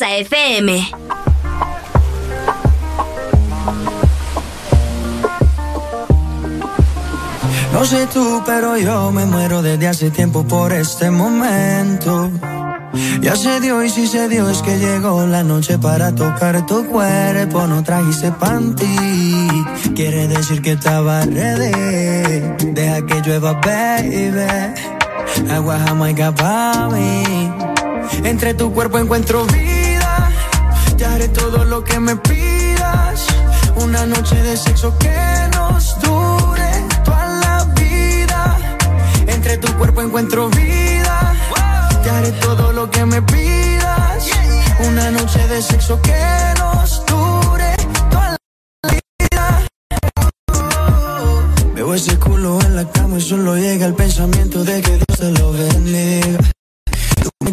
[0.00, 0.90] FM.
[7.72, 12.30] No sé tú, pero yo me muero desde hace tiempo por este momento.
[13.20, 16.86] Ya se dio y si se dio es que llegó la noche para tocar tu
[16.86, 17.66] cuerpo.
[17.66, 19.48] No trajiste panty,
[19.94, 22.72] quiere decir que estaba ready.
[22.72, 25.50] Deja que llueva, baby.
[25.50, 27.50] Agua jamaica pa' mí.
[28.24, 29.73] Entre tu cuerpo encuentro vida.
[31.34, 33.26] Todo lo que me pidas.
[33.76, 35.16] Una noche de sexo que
[35.52, 36.70] nos dure
[37.04, 38.58] toda la vida.
[39.26, 41.34] Entre tu cuerpo encuentro vida.
[42.02, 44.28] Te haré todo lo que me pidas.
[44.88, 46.22] Una noche de sexo que
[46.58, 47.76] nos dure
[48.10, 48.36] toda
[48.82, 49.66] la vida.
[51.74, 55.30] Veo ese culo en la cama y solo llega el pensamiento de que Dios te
[55.32, 56.38] lo bendiga.
[57.22, 57.52] Tú me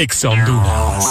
[0.00, 1.04] Ex Honduras.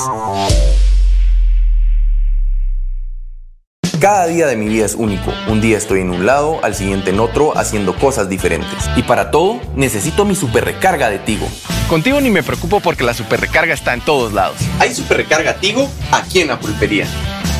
[3.99, 5.33] Cada día de mi vida es único.
[5.49, 8.89] Un día estoy en un lado, al siguiente en otro, haciendo cosas diferentes.
[8.95, 11.49] Y para todo, necesito mi super recarga de Tigo.
[11.89, 14.55] Contigo ni me preocupo porque la super recarga está en todos lados.
[14.79, 17.07] Hay super recarga Tigo aquí en la pulpería,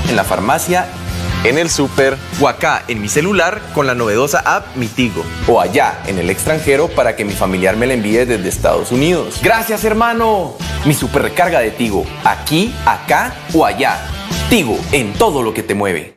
[0.08, 0.88] en la farmacia,
[1.44, 5.24] en el super o acá en mi celular con la novedosa app Mi Tigo.
[5.48, 9.40] O allá en el extranjero para que mi familiar me la envíe desde Estados Unidos.
[9.42, 10.56] Gracias, hermano.
[10.86, 14.00] Mi super recarga de Tigo, aquí, acá o allá.
[14.50, 16.17] Tigo en todo lo que te mueve.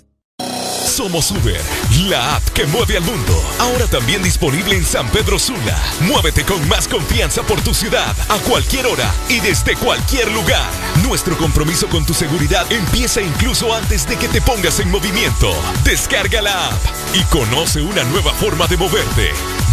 [0.91, 1.61] Somos Uber,
[2.09, 3.41] la app que mueve al mundo.
[3.59, 5.81] Ahora también disponible en San Pedro Sula.
[6.01, 10.69] Muévete con más confianza por tu ciudad, a cualquier hora y desde cualquier lugar.
[11.07, 15.49] Nuestro compromiso con tu seguridad empieza incluso antes de que te pongas en movimiento.
[15.85, 19.31] Descarga la app y conoce una nueva forma de moverte.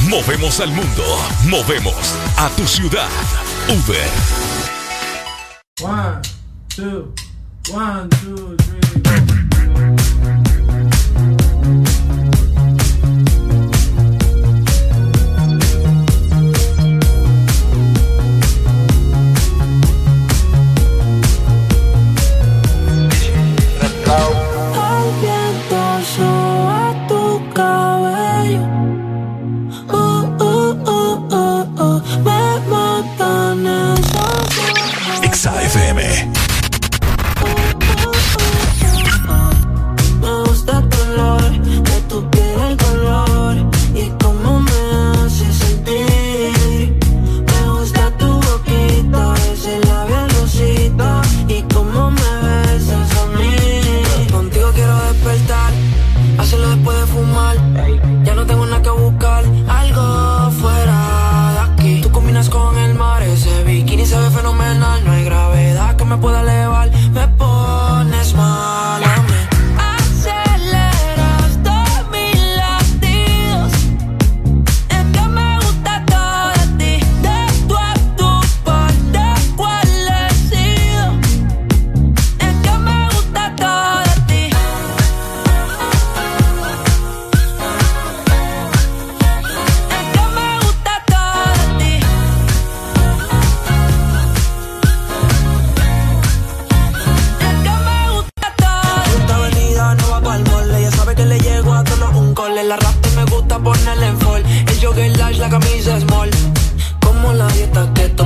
[0.09, 1.05] Movemos al mundo.
[1.47, 3.09] Movemos a tu ciudad.
[3.69, 4.09] Uber.
[5.83, 6.23] One,
[6.69, 7.13] two,
[7.73, 9.08] one, two, three.
[24.09, 24.38] El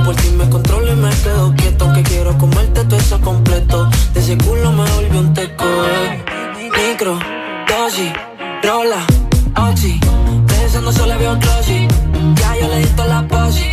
[0.03, 1.93] por ti me controlo y me quedo quieto.
[1.93, 3.89] Que quiero comerte todo eso completo.
[4.13, 5.65] De ese culo me volvió un teco.
[5.65, 6.23] eh.
[6.89, 7.19] Micro,
[7.67, 8.11] dosis,
[8.63, 9.01] rola,
[9.69, 9.99] oxi.
[10.47, 11.87] Pensando solo veo glossy.
[12.35, 13.72] Ya yo le di toda la posi.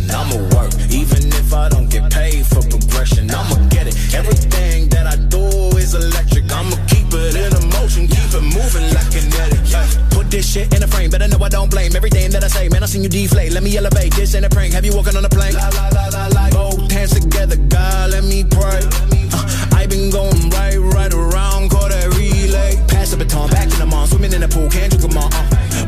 [0.13, 3.29] I'ma work, even if I don't get paid for progression.
[3.31, 3.95] I'ma get it.
[4.13, 5.43] Everything that I do
[5.77, 6.51] is electric.
[6.51, 9.59] I'ma keep it in a motion, keep it moving like kinetic.
[9.65, 9.87] Yeah.
[10.11, 12.69] Put this shit in a frame, better know I don't blame everything that I say.
[12.69, 13.51] Man, I seen you deflate.
[13.51, 14.13] Let me elevate.
[14.13, 14.73] This ain't a prank.
[14.73, 15.53] Have you walking on a plane?
[15.53, 16.49] La, la, la, la, la.
[16.49, 18.81] Both hands together, God, let me pray.
[19.33, 22.75] Uh, I been going right, right around, call that relay.
[22.87, 25.33] Pass the baton, back in the mall, swimming in the pool, can't you come on?
[25.33, 25.60] Uh.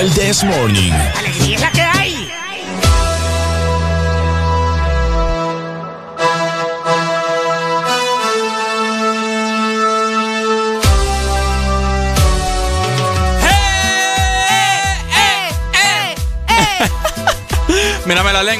[0.00, 1.19] El This Morning.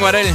[0.01, 0.35] Lengua, Arel.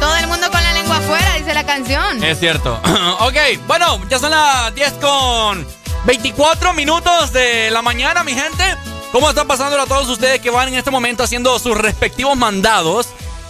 [0.00, 2.24] Todo el mundo con la lengua afuera, dice la canción.
[2.24, 2.74] Es cierto.
[3.20, 5.66] ok, bueno, ya son las 10 con
[6.04, 8.64] 24 minutos de la mañana, mi gente.
[9.12, 13.08] ¿Cómo está pasándolo a todos ustedes que van en este momento haciendo sus respectivos mandados?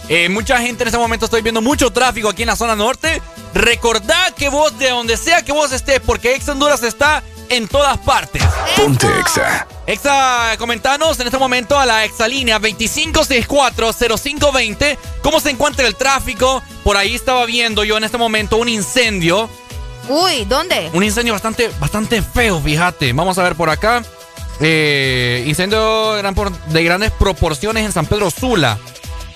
[0.09, 3.21] Eh, mucha gente en este momento estoy viendo mucho tráfico aquí en la zona norte.
[3.53, 7.97] Recordad que vos, de donde sea que vos estés, porque Ex Honduras está en todas
[7.99, 8.43] partes.
[8.75, 9.67] Ponte Exa.
[9.87, 16.61] Exa, comentanos en este momento a la exalínea 25640520 cómo se encuentra el tráfico.
[16.83, 19.49] Por ahí estaba viendo yo en este momento un incendio.
[20.09, 20.89] Uy, ¿dónde?
[20.91, 23.13] Un incendio bastante, bastante feo, fíjate.
[23.13, 24.03] Vamos a ver por acá.
[24.59, 28.77] Eh, incendio de grandes proporciones en San Pedro Sula.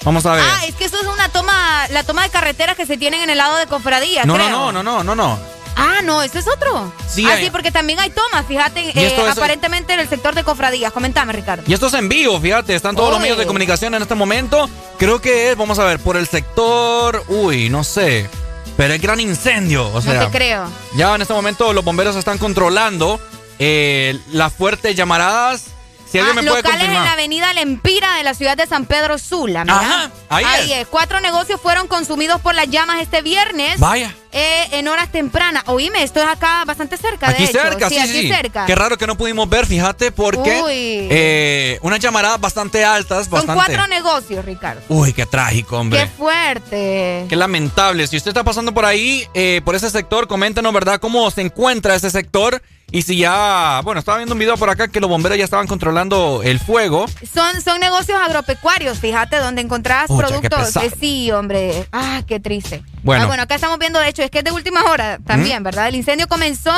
[0.03, 0.43] Vamos a ver.
[0.45, 3.29] Ah, es que eso es una toma, la toma de carreteras que se tienen en
[3.29, 4.49] el lado de Cofradía, no, creo.
[4.49, 5.60] no, no, no, no, no, no.
[5.75, 6.91] Ah, no, ese es otro.
[7.07, 10.35] Sí, ah, hay- sí, porque también hay tomas, fíjate, eh, es- aparentemente en el sector
[10.35, 10.91] de Cofradías.
[10.91, 11.63] Comentame, Ricardo.
[11.67, 14.69] Y esto es en vivo, fíjate, están todos los medios de comunicación en este momento.
[14.97, 18.29] Creo que es, vamos a ver, por el sector, uy, no sé,
[18.77, 20.69] pero es gran incendio, o sea, no te creo.
[20.95, 23.19] ya en este momento los bomberos están controlando
[23.63, 25.65] eh, las fuertes llamaradas.
[26.11, 29.17] Si Ah, me puede locales en la avenida Lempira de la ciudad de San Pedro
[29.17, 29.63] Sula.
[29.67, 30.87] Ajá, ahí es.
[30.87, 33.79] Cuatro negocios fueron consumidos por las llamas este viernes.
[33.79, 34.13] Vaya.
[34.31, 35.63] Eh, en horas tempranas.
[35.67, 37.61] Oíme, esto es acá bastante cerca, Aquí de hecho.
[37.61, 38.27] cerca, sí, aquí sí.
[38.29, 38.65] cerca.
[38.65, 40.61] Qué raro que no pudimos ver, fíjate, porque
[41.09, 43.53] eh, unas llamaradas bastante altas, Son bastante.
[43.65, 44.81] cuatro negocios, Ricardo.
[44.89, 46.01] Uy, qué trágico, hombre.
[46.01, 47.25] Qué fuerte.
[47.29, 48.07] Qué lamentable.
[48.07, 50.99] Si usted está pasando por ahí, eh, por ese sector, coméntenos, ¿verdad?
[50.99, 52.61] ¿Cómo se encuentra ese sector?
[52.93, 55.65] Y si ya, bueno, estaba viendo un video por acá que los bomberos ya estaban
[55.65, 57.05] controlando el fuego.
[57.33, 60.73] Son, son negocios agropecuarios, fíjate, donde encontrás productos.
[60.99, 61.87] sí, hombre.
[61.93, 62.83] Ah, qué triste.
[63.03, 63.23] Bueno.
[63.23, 65.63] Ah, bueno, acá estamos viendo, de hecho, es que es de última hora también.
[65.63, 65.87] ¿verdad?
[65.87, 66.73] El incendio comenzó,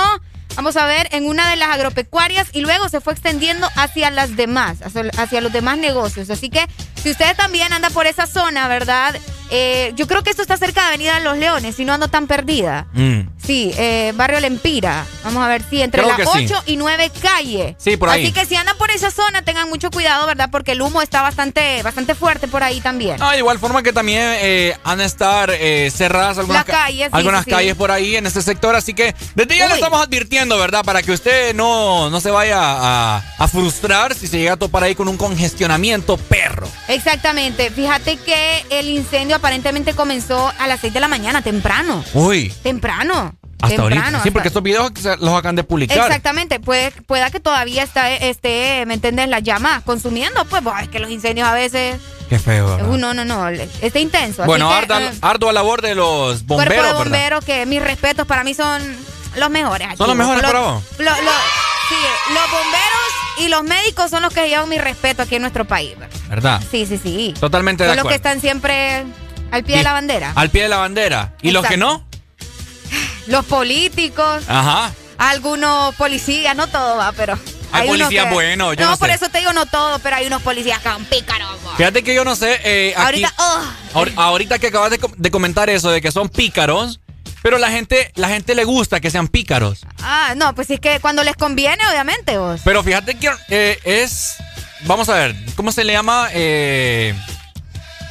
[0.56, 4.36] vamos a ver, en una de las agropecuarias y luego se fue extendiendo hacia las
[4.36, 6.30] demás, hacia, los demás negocios.
[6.30, 6.66] Así que
[7.02, 9.16] si usted también anda por esa zona, ¿verdad?
[9.50, 12.28] Eh, yo creo que esto está cerca de Avenida Los Leones, si no ando tan
[12.28, 12.88] perdida.
[12.94, 13.34] Mm.
[13.46, 15.06] Sí, eh, barrio Lempira.
[15.24, 16.46] Vamos a ver, sí, entre Creo las que sí.
[16.54, 17.76] 8 y 9 calle.
[17.78, 18.24] Sí, por ahí.
[18.24, 20.50] Así que si andan por esa zona, tengan mucho cuidado, ¿verdad?
[20.50, 23.18] Porque el humo está bastante, bastante fuerte por ahí también.
[23.20, 27.44] Ah, igual forma que también eh, han de estar eh, cerradas algunas, Las calles, algunas
[27.44, 28.76] sí, calles por ahí en este sector.
[28.76, 29.80] Así que desde ya le Uy.
[29.80, 30.84] estamos advirtiendo, ¿verdad?
[30.84, 34.84] Para que usted no, no se vaya a, a frustrar si se llega a topar
[34.84, 36.68] ahí con un congestionamiento perro.
[36.88, 37.70] Exactamente.
[37.70, 42.04] Fíjate que el incendio aparentemente comenzó a las 6 de la mañana, temprano.
[42.14, 43.36] Uy, Temprano.
[43.62, 44.10] hasta temprano, ahorita.
[44.10, 45.98] Sí, hasta- porque estos videos los acaban de publicar.
[45.98, 49.28] Exactamente, puede, pueda que todavía está, esté, ¿me entiendes?
[49.30, 51.98] La llama consumiendo, pues, es que los incendios a veces
[52.30, 52.78] Qué feo.
[52.98, 53.48] No, no, no.
[53.50, 54.42] Está intenso.
[54.42, 56.98] así Bueno, que, eh, ardua labor de los cuerpo bomberos, de ¿verdad?
[57.04, 58.82] bomberos que mis respetos para mí son
[59.36, 59.88] los mejores.
[59.88, 60.84] aquí, ¿Son los mejores Los- para vos?
[60.98, 61.32] lo- lo-
[61.90, 61.96] sí,
[62.34, 65.96] los bomberos y los médicos son los que llevan mi respeto aquí en nuestro país.
[66.30, 66.62] ¿verdad?
[66.72, 67.34] Sí, sí, sí.
[67.40, 68.16] Totalmente de Son los que acuerdo.
[68.16, 69.06] están siempre
[69.52, 70.32] al pie de la bandera.
[70.36, 71.34] Al pie de la bandera.
[71.42, 72.06] ¿Y los que no?
[73.28, 74.92] Los políticos, Ajá.
[75.18, 77.38] algunos policías, no todo va, pero.
[77.72, 80.28] Hay policías que- buenos, yo no, no por eso te digo no todo, pero hay
[80.28, 81.50] unos policías que son pícaros.
[81.78, 82.60] Fíjate que yo no sé.
[82.64, 83.62] eh, aquí, Ahorita, oh,
[83.96, 87.00] ahor- ahorita que acabas de comentar eso de que son pícaros,
[87.44, 89.86] pero la gente, la gente le gusta que sean pícaros.
[90.02, 92.62] ah, no, pues es que cuando les conviene, obviamente, vos.
[92.64, 94.38] Pero fíjate que eh, es.
[94.86, 96.30] Vamos a ver, ¿cómo se le llama?
[96.34, 97.14] Eh,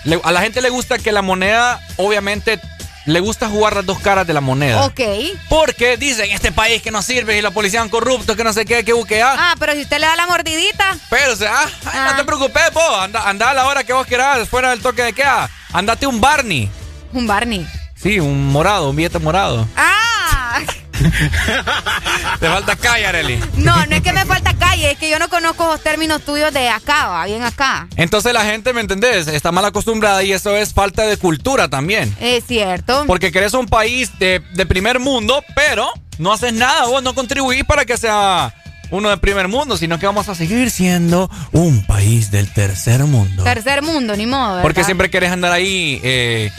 [0.05, 2.61] le- a la gente le gusta que la moneda, obviamente,
[3.05, 4.85] le gusta jugar las dos caras de la moneda.
[4.85, 5.01] Ok.
[5.49, 8.65] Porque dicen, este país que no sirve y la policía son corruptos, que no sé
[8.65, 9.35] qué, que buquea.
[9.37, 10.97] Ah, pero si usted le da la mordidita.
[11.11, 11.53] Pero, o sea,
[11.87, 12.99] ah, no te preocupes, vos.
[13.01, 15.51] Anda, anda a la hora que vos quieras, fuera del toque de queda.
[15.73, 16.71] Andate un Barney.
[17.13, 17.67] Un Barney.
[18.03, 19.67] Sí, un morado, un billete morado.
[19.77, 20.61] Ah,
[22.41, 23.41] Te falta calle, Arely.
[23.57, 26.53] no, no es que me falta calle, es que yo no conozco los términos tuyos
[26.53, 27.89] de acá, va, bien acá.
[27.97, 29.27] Entonces la gente, ¿me entendés?
[29.27, 32.15] Está mal acostumbrada y eso es falta de cultura también.
[32.21, 33.05] Es cierto.
[33.07, 37.65] Porque querés un país de, de primer mundo, pero no haces nada, vos no contribuís
[37.65, 38.55] para que sea
[38.91, 43.43] uno de primer mundo, sino que vamos a seguir siendo un país del tercer mundo.
[43.43, 44.49] Tercer mundo, ni modo.
[44.51, 44.63] ¿verdad?
[44.63, 46.53] Porque siempre querés andar ahí eh,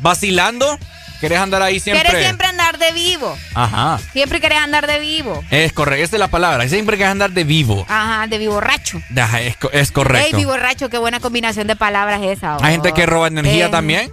[0.00, 0.78] vacilando,
[1.20, 2.04] querés andar ahí siempre.
[2.08, 3.36] Quieres siempre andar de vivo.
[3.54, 3.98] Ajá.
[4.12, 5.42] Siempre querés andar de vivo.
[5.50, 6.68] Es correcto, esa es la palabra.
[6.68, 7.84] Siempre querés andar de vivo.
[7.88, 9.00] Ajá, de vivorracho.
[9.16, 10.26] Ajá, es, es correcto.
[10.26, 12.56] Ey, vivorracho, qué buena combinación de palabras esa.
[12.60, 14.12] Hay gente que roba energía Eh, también,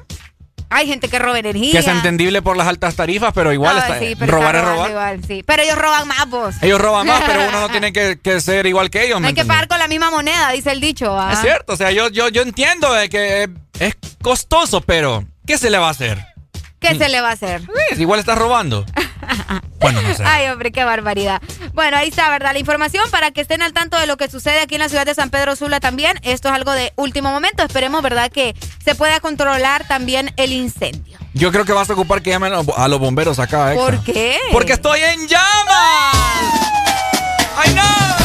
[0.69, 1.71] Hay gente que roba energía.
[1.73, 4.63] que es entendible por las altas tarifas, pero igual está, sí, pero robar está es
[4.65, 4.75] robar.
[4.89, 5.43] robando igual, sí.
[5.45, 6.55] Pero ellos roban más, vos.
[6.63, 9.17] Ellos roban más, pero uno no tiene que, que ser igual que ellos.
[9.17, 11.15] No ¿me hay que pagar con la misma moneda, dice el dicho.
[11.19, 11.31] ¿ah?
[11.33, 15.69] Es cierto, o sea, yo, yo, yo entiendo de que es costoso, pero ¿qué se
[15.69, 16.25] le va a hacer?
[16.79, 17.61] ¿Qué se le va a hacer?
[17.97, 18.85] Igual estás robando.
[19.79, 20.23] bueno, no sé.
[20.25, 21.41] Ay, hombre, qué barbaridad.
[21.73, 22.51] Bueno, ahí está, ¿verdad?
[22.51, 25.05] La información para que estén al tanto de lo que sucede aquí en la ciudad
[25.05, 26.19] de San Pedro Sula también.
[26.23, 27.63] Esto es algo de último momento.
[27.63, 28.29] Esperemos, ¿verdad?
[28.29, 31.17] Que se pueda controlar también el incendio.
[31.33, 33.91] Yo creo que vas a ocupar que llamen a los- bomberos acá, extra.
[33.97, 34.37] ¿Por qué?
[34.51, 36.15] Porque estoy en llamas.
[37.55, 38.22] ¡Ay, no!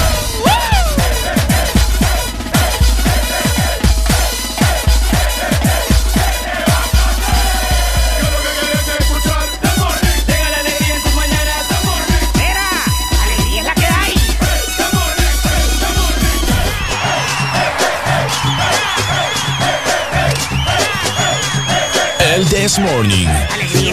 [22.60, 23.28] This Morning.
[23.52, 23.92] Alegría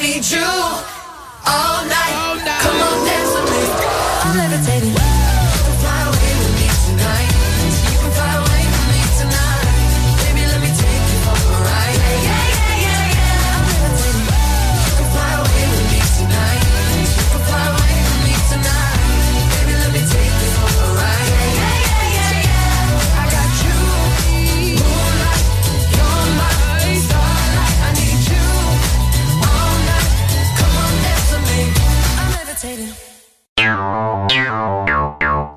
[0.00, 0.40] need you
[1.46, 2.29] all night.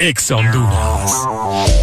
[0.04, 1.83] Ex Honduras.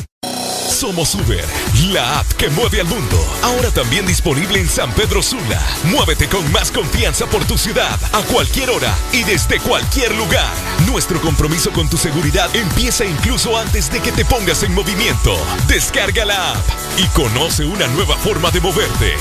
[0.81, 1.45] Somos Uber,
[1.89, 3.23] la app que mueve al mundo.
[3.43, 5.61] Ahora también disponible en San Pedro Sula.
[5.83, 10.51] Muévete con más confianza por tu ciudad, a cualquier hora y desde cualquier lugar.
[10.87, 15.37] Nuestro compromiso con tu seguridad empieza incluso antes de que te pongas en movimiento.
[15.67, 19.13] Descarga la app y conoce una nueva forma de moverte.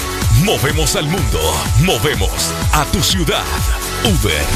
[0.43, 1.41] Movemos al mundo,
[1.81, 3.45] movemos a tu ciudad.
[4.05, 4.47] Uber.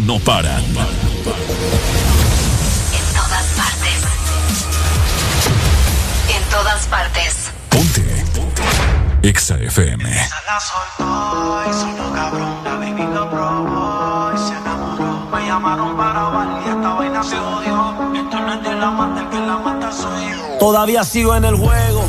[0.00, 0.62] No paran.
[0.64, 0.74] En
[3.14, 4.02] todas partes.
[6.28, 7.50] En todas partes.
[7.68, 8.24] Ponte.
[9.22, 10.04] Exa FM.
[10.46, 15.28] La soltó y sonó cabrón, la baby lo probó y se enamoró.
[15.32, 17.94] Me llamaron para bailar y esta vaina se odió.
[18.14, 20.58] Esto no es de la mata, el que la mata soy yo.
[20.58, 22.08] Todavía sigo en el juego.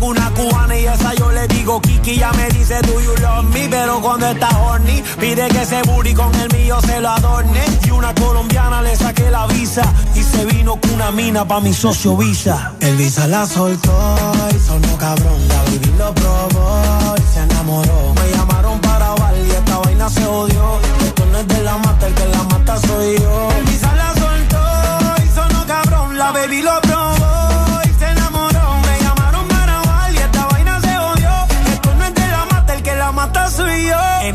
[0.00, 2.16] Una cubana y esa yo le digo Kiki.
[2.16, 3.68] Ya me dice do you love me.
[3.68, 7.64] Pero cuando está horny pide que ese booty con el mío se lo adorne.
[7.86, 9.92] Y una colombiana le saqué la visa.
[10.14, 12.72] Y se vino con una mina pa' mi socio Visa.
[12.80, 14.29] El Visa la soltó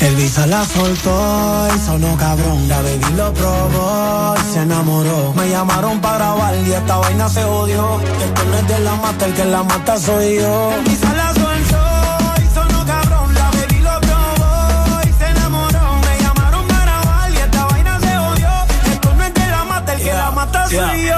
[0.00, 2.68] El Visa la soltó y sonó cabrón.
[2.68, 5.32] La baby lo probó y se enamoró.
[5.34, 8.00] Me llamaron para grabar y esta vaina se odió.
[8.00, 10.72] Esto no es de la mata, el que la mata soy yo.
[10.74, 13.34] El Visa la soltó y sonó cabrón.
[13.34, 16.00] La baby lo probó y se enamoró.
[16.06, 18.48] Me llamaron para grabar y esta vaina se odió.
[18.92, 21.15] Esto no es de la mata, el que la mata soy yo.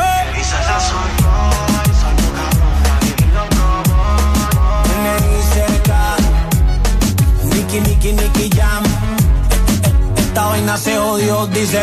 [11.39, 11.83] Se odió, dice.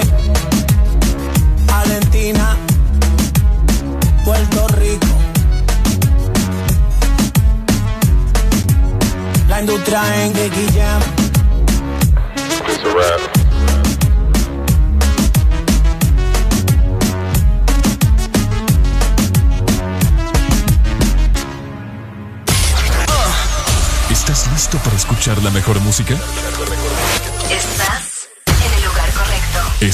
[1.65, 2.57] Valentina,
[4.23, 5.07] Puerto Rico.
[9.47, 10.33] La industria en
[10.73, 11.01] Jam.
[24.09, 26.15] ¿Estás listo para escuchar la mejor música?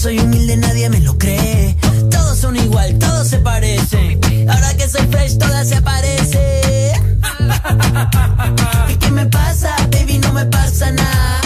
[0.00, 1.76] Soy humilde, nadie me lo cree.
[2.10, 4.18] Todos son igual, todos se parecen.
[4.48, 7.20] Ahora que soy fresh, todas se aparecen.
[8.88, 10.16] ¿Y qué me pasa, baby?
[10.18, 11.40] No me pasa nada.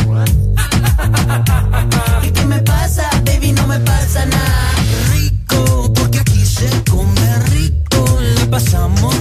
[2.23, 3.51] ¿Y qué me pasa, baby?
[3.53, 4.71] No me pasa nada.
[5.11, 8.21] Rico, porque aquí se come rico.
[8.21, 9.17] Le pasamos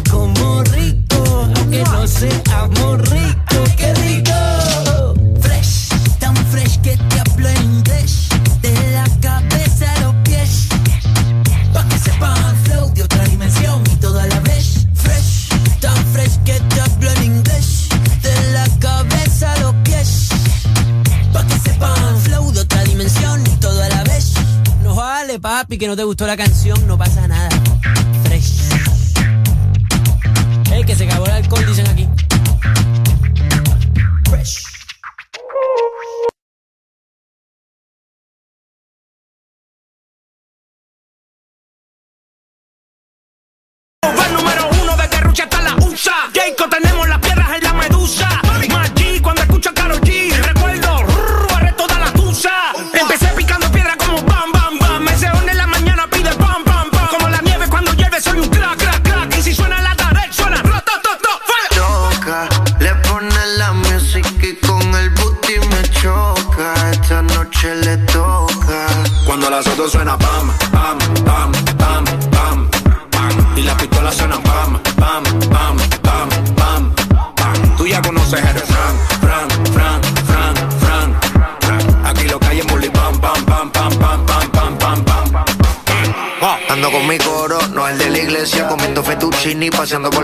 [25.74, 27.53] papi, que no te gustó la canción, no pasa nada.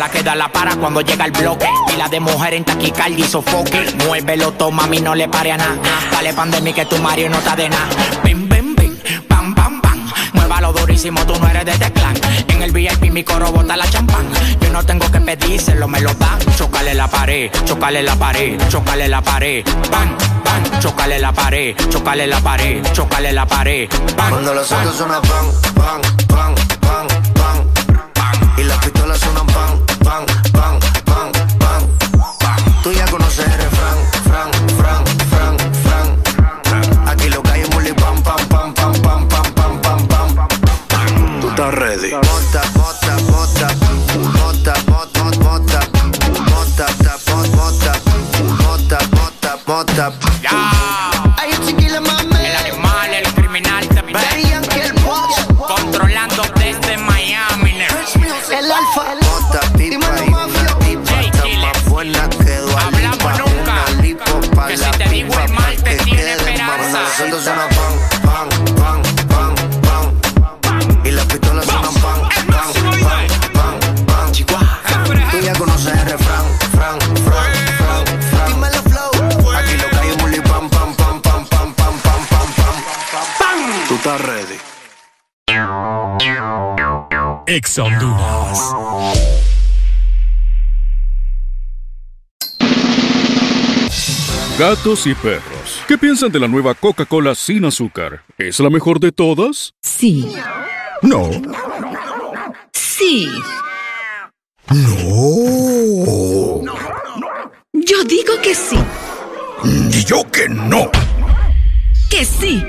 [0.00, 1.68] La que da la para cuando llega el bloque.
[1.92, 3.94] Y la de mujer en taquicardia y sofoque.
[4.06, 5.76] Muévelo, toma, mami, no le pare a nada.
[6.10, 7.86] Dale pandemia que tu Mario no está de nada.
[8.24, 10.10] Bim, bim, bim, pam, pam, pam.
[10.32, 12.14] Muévalo durísimo, tú no eres de teclán.
[12.48, 14.26] En el VIP mi coro bota la champán.
[14.62, 16.38] Yo no tengo que pedírselo, me lo dan.
[16.56, 19.62] Chocale la pared, chocale la pared, chocale la pared.
[19.90, 23.86] Pan, pan, chocale la pared, chocale la pared, chocale la pared.
[24.16, 26.00] Cuando los autos suenan pan, pan,
[26.80, 27.10] pan.
[28.56, 29.49] Y las pistolas suenan
[50.00, 50.29] up.
[87.52, 88.60] Ex Honduras.
[94.56, 95.82] Gatos y perros.
[95.88, 98.22] ¿Qué piensan de la nueva Coca-Cola sin azúcar?
[98.38, 99.74] ¿Es la mejor de todas?
[99.82, 100.32] Sí.
[101.02, 101.28] No.
[102.72, 103.28] Sí.
[104.70, 106.62] No.
[107.72, 108.78] Yo digo que sí.
[109.64, 110.88] Y yo que no.
[112.08, 112.62] Que sí.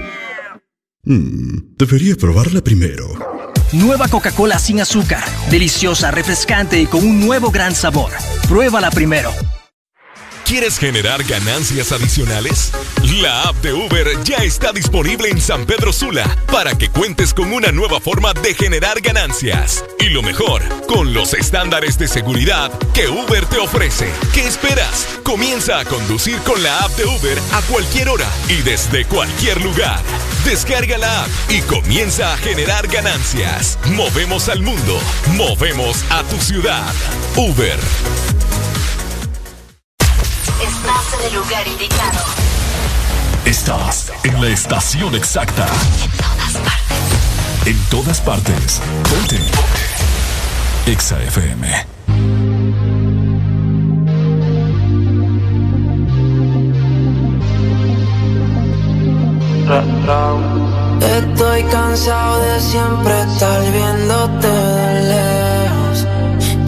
[1.03, 3.40] Mm, debería probarla primero.
[3.73, 5.23] Nueva Coca-Cola sin azúcar.
[5.49, 8.11] Deliciosa, refrescante y con un nuevo gran sabor.
[8.47, 9.31] Pruébala primero.
[10.51, 12.73] ¿Quieres generar ganancias adicionales?
[13.21, 17.53] La app de Uber ya está disponible en San Pedro Sula para que cuentes con
[17.53, 19.85] una nueva forma de generar ganancias.
[19.97, 24.11] Y lo mejor, con los estándares de seguridad que Uber te ofrece.
[24.33, 25.07] ¿Qué esperas?
[25.23, 30.01] Comienza a conducir con la app de Uber a cualquier hora y desde cualquier lugar.
[30.43, 33.79] Descarga la app y comienza a generar ganancias.
[33.85, 36.93] Movemos al mundo, movemos a tu ciudad.
[37.37, 37.79] Uber.
[40.61, 42.19] Estás en el lugar indicado.
[43.45, 45.65] Estás en la estación exacta.
[47.65, 48.81] En todas partes.
[49.09, 49.39] Ponte.
[50.85, 51.85] Exa FM.
[61.01, 65.00] Estoy cansado de siempre estar viéndote.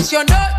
[0.00, 0.49] funcionó.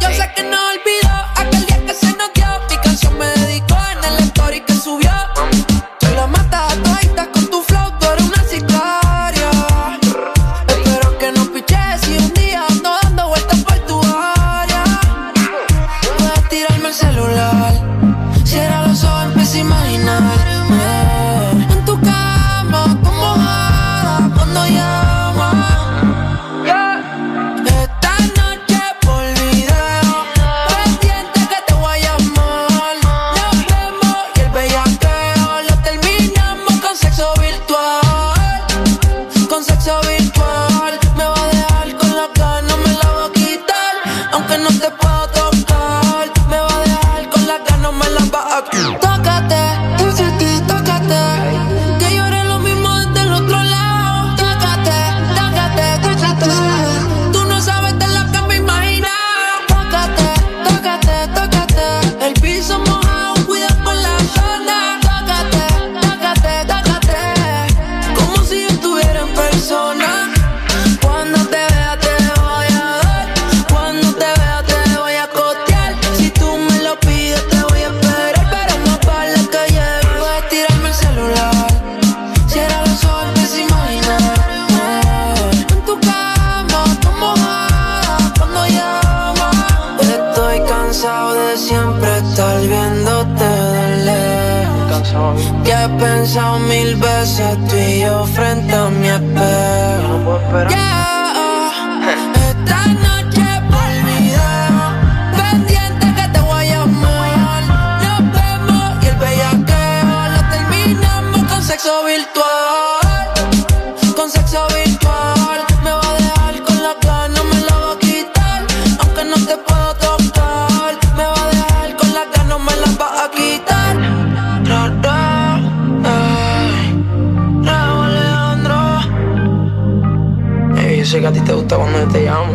[131.51, 132.53] te gusta cuando yo te llamo.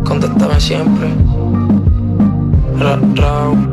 [0.04, 1.08] Contéstame siempre.
[2.78, 3.67] Ra, ra.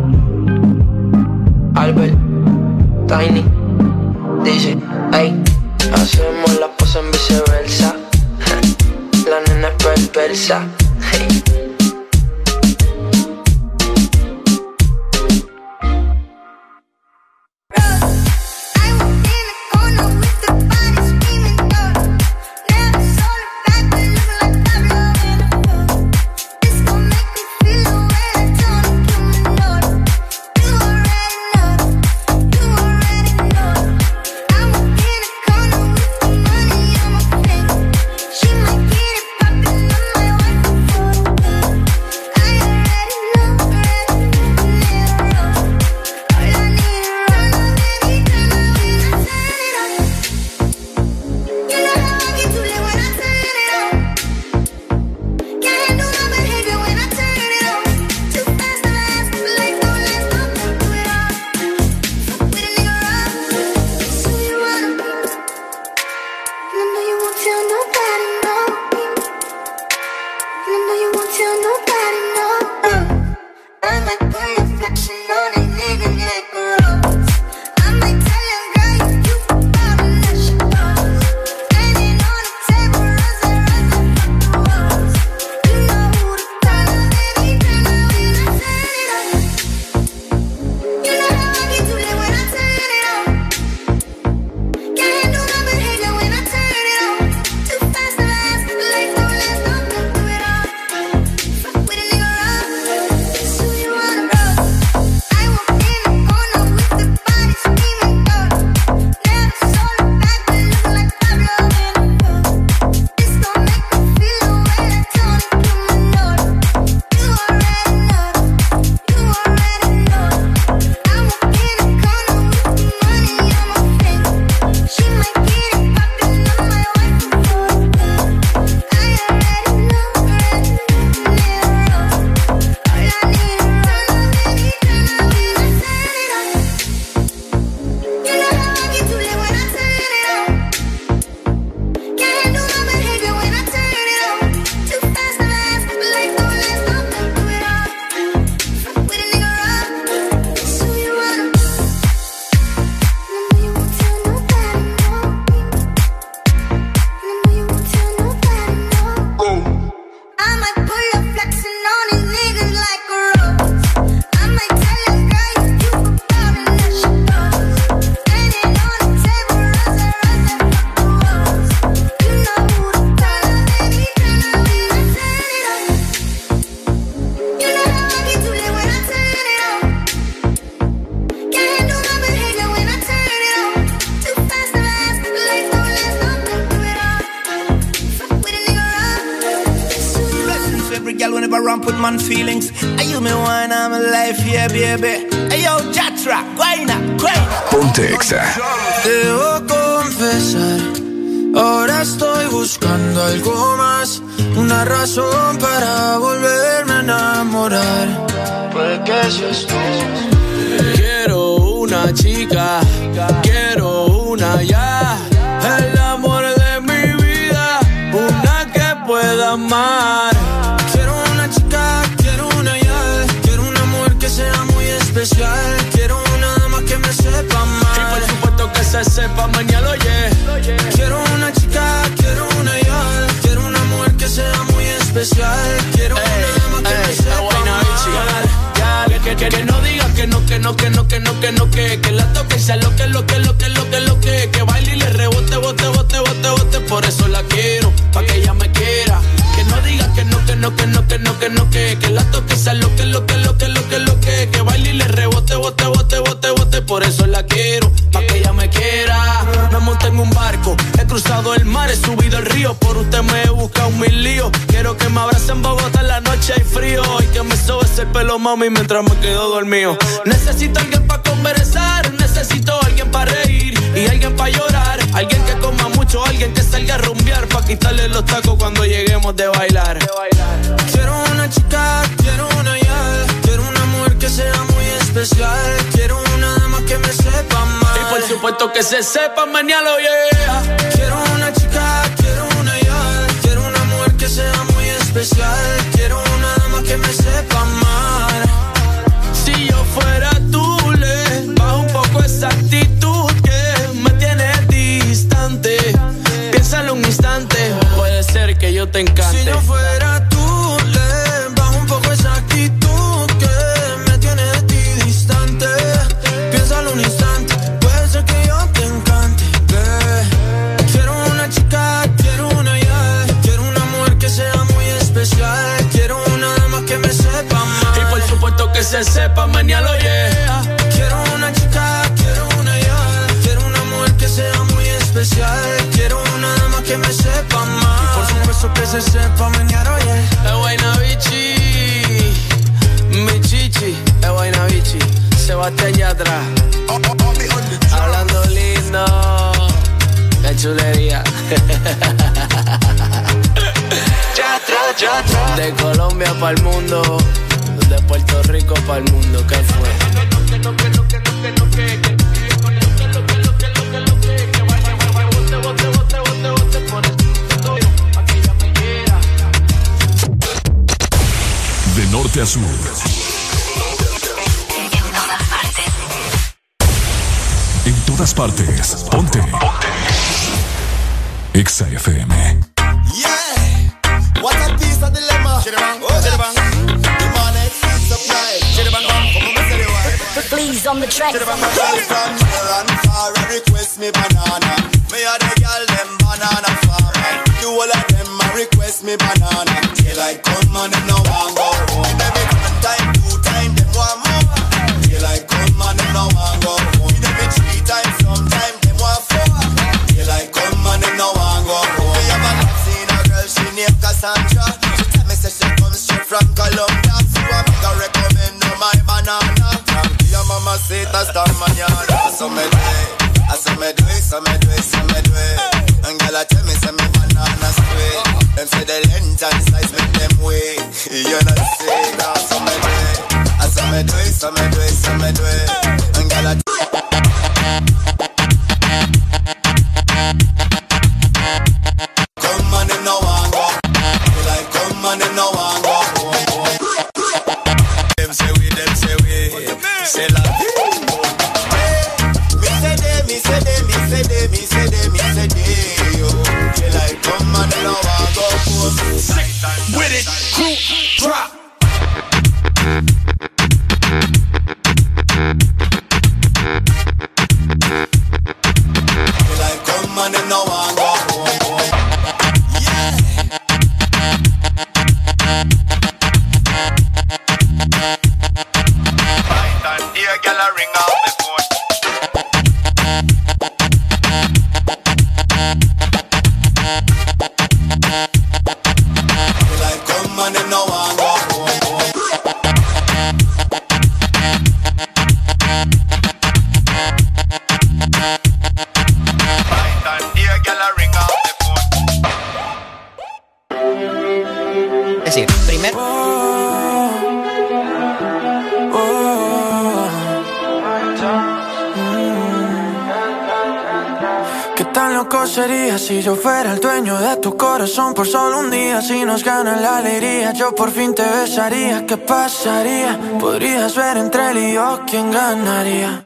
[520.66, 522.06] Yo por fin te besaría.
[522.08, 523.20] ¿Qué pasaría?
[523.40, 526.26] Podrías ver entre él y yo quién ganaría.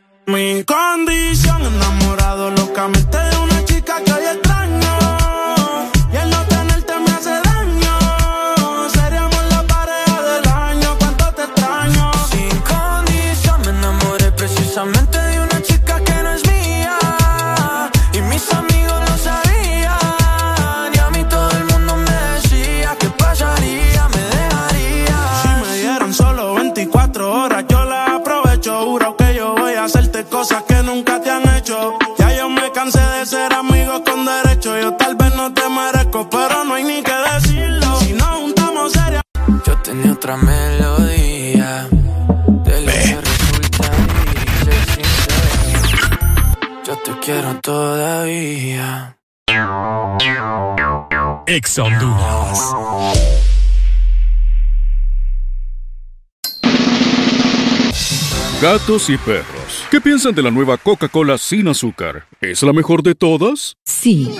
[58.71, 59.83] Gatos y perros.
[59.89, 62.27] ¿Qué piensan de la nueva Coca-Cola sin azúcar?
[62.39, 63.75] ¿Es la mejor de todas?
[63.83, 64.35] Sí.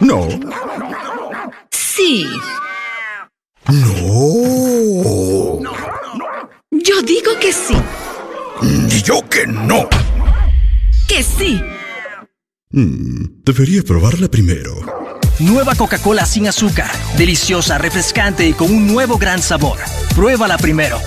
[0.00, 0.28] No.
[1.70, 2.26] Sí.
[3.68, 5.60] No.
[6.72, 7.74] Yo digo que sí.
[8.90, 9.88] Y yo que no.
[11.08, 11.58] Que sí.
[12.68, 14.74] Mm, debería probarla primero.
[15.38, 16.90] Nueva Coca-Cola sin azúcar.
[17.16, 19.78] Deliciosa, refrescante y con un nuevo gran sabor.
[20.14, 20.98] Pruébala primero.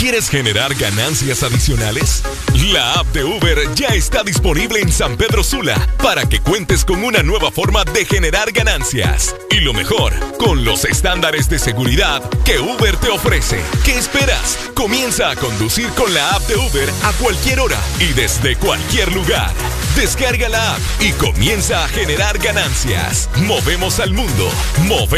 [0.00, 2.22] ¿Quieres generar ganancias adicionales?
[2.72, 7.04] La app de Uber ya está disponible en San Pedro Sula para que cuentes con
[7.04, 9.36] una nueva forma de generar ganancias.
[9.50, 13.60] Y lo mejor, con los estándares de seguridad que Uber te ofrece.
[13.84, 14.58] ¿Qué esperas?
[14.72, 19.52] Comienza a conducir con la app de Uber a cualquier hora y desde cualquier lugar.
[19.96, 23.28] Descarga la app y comienza a generar ganancias.
[23.42, 24.50] Movemos al mundo.
[24.86, 25.10] Movemos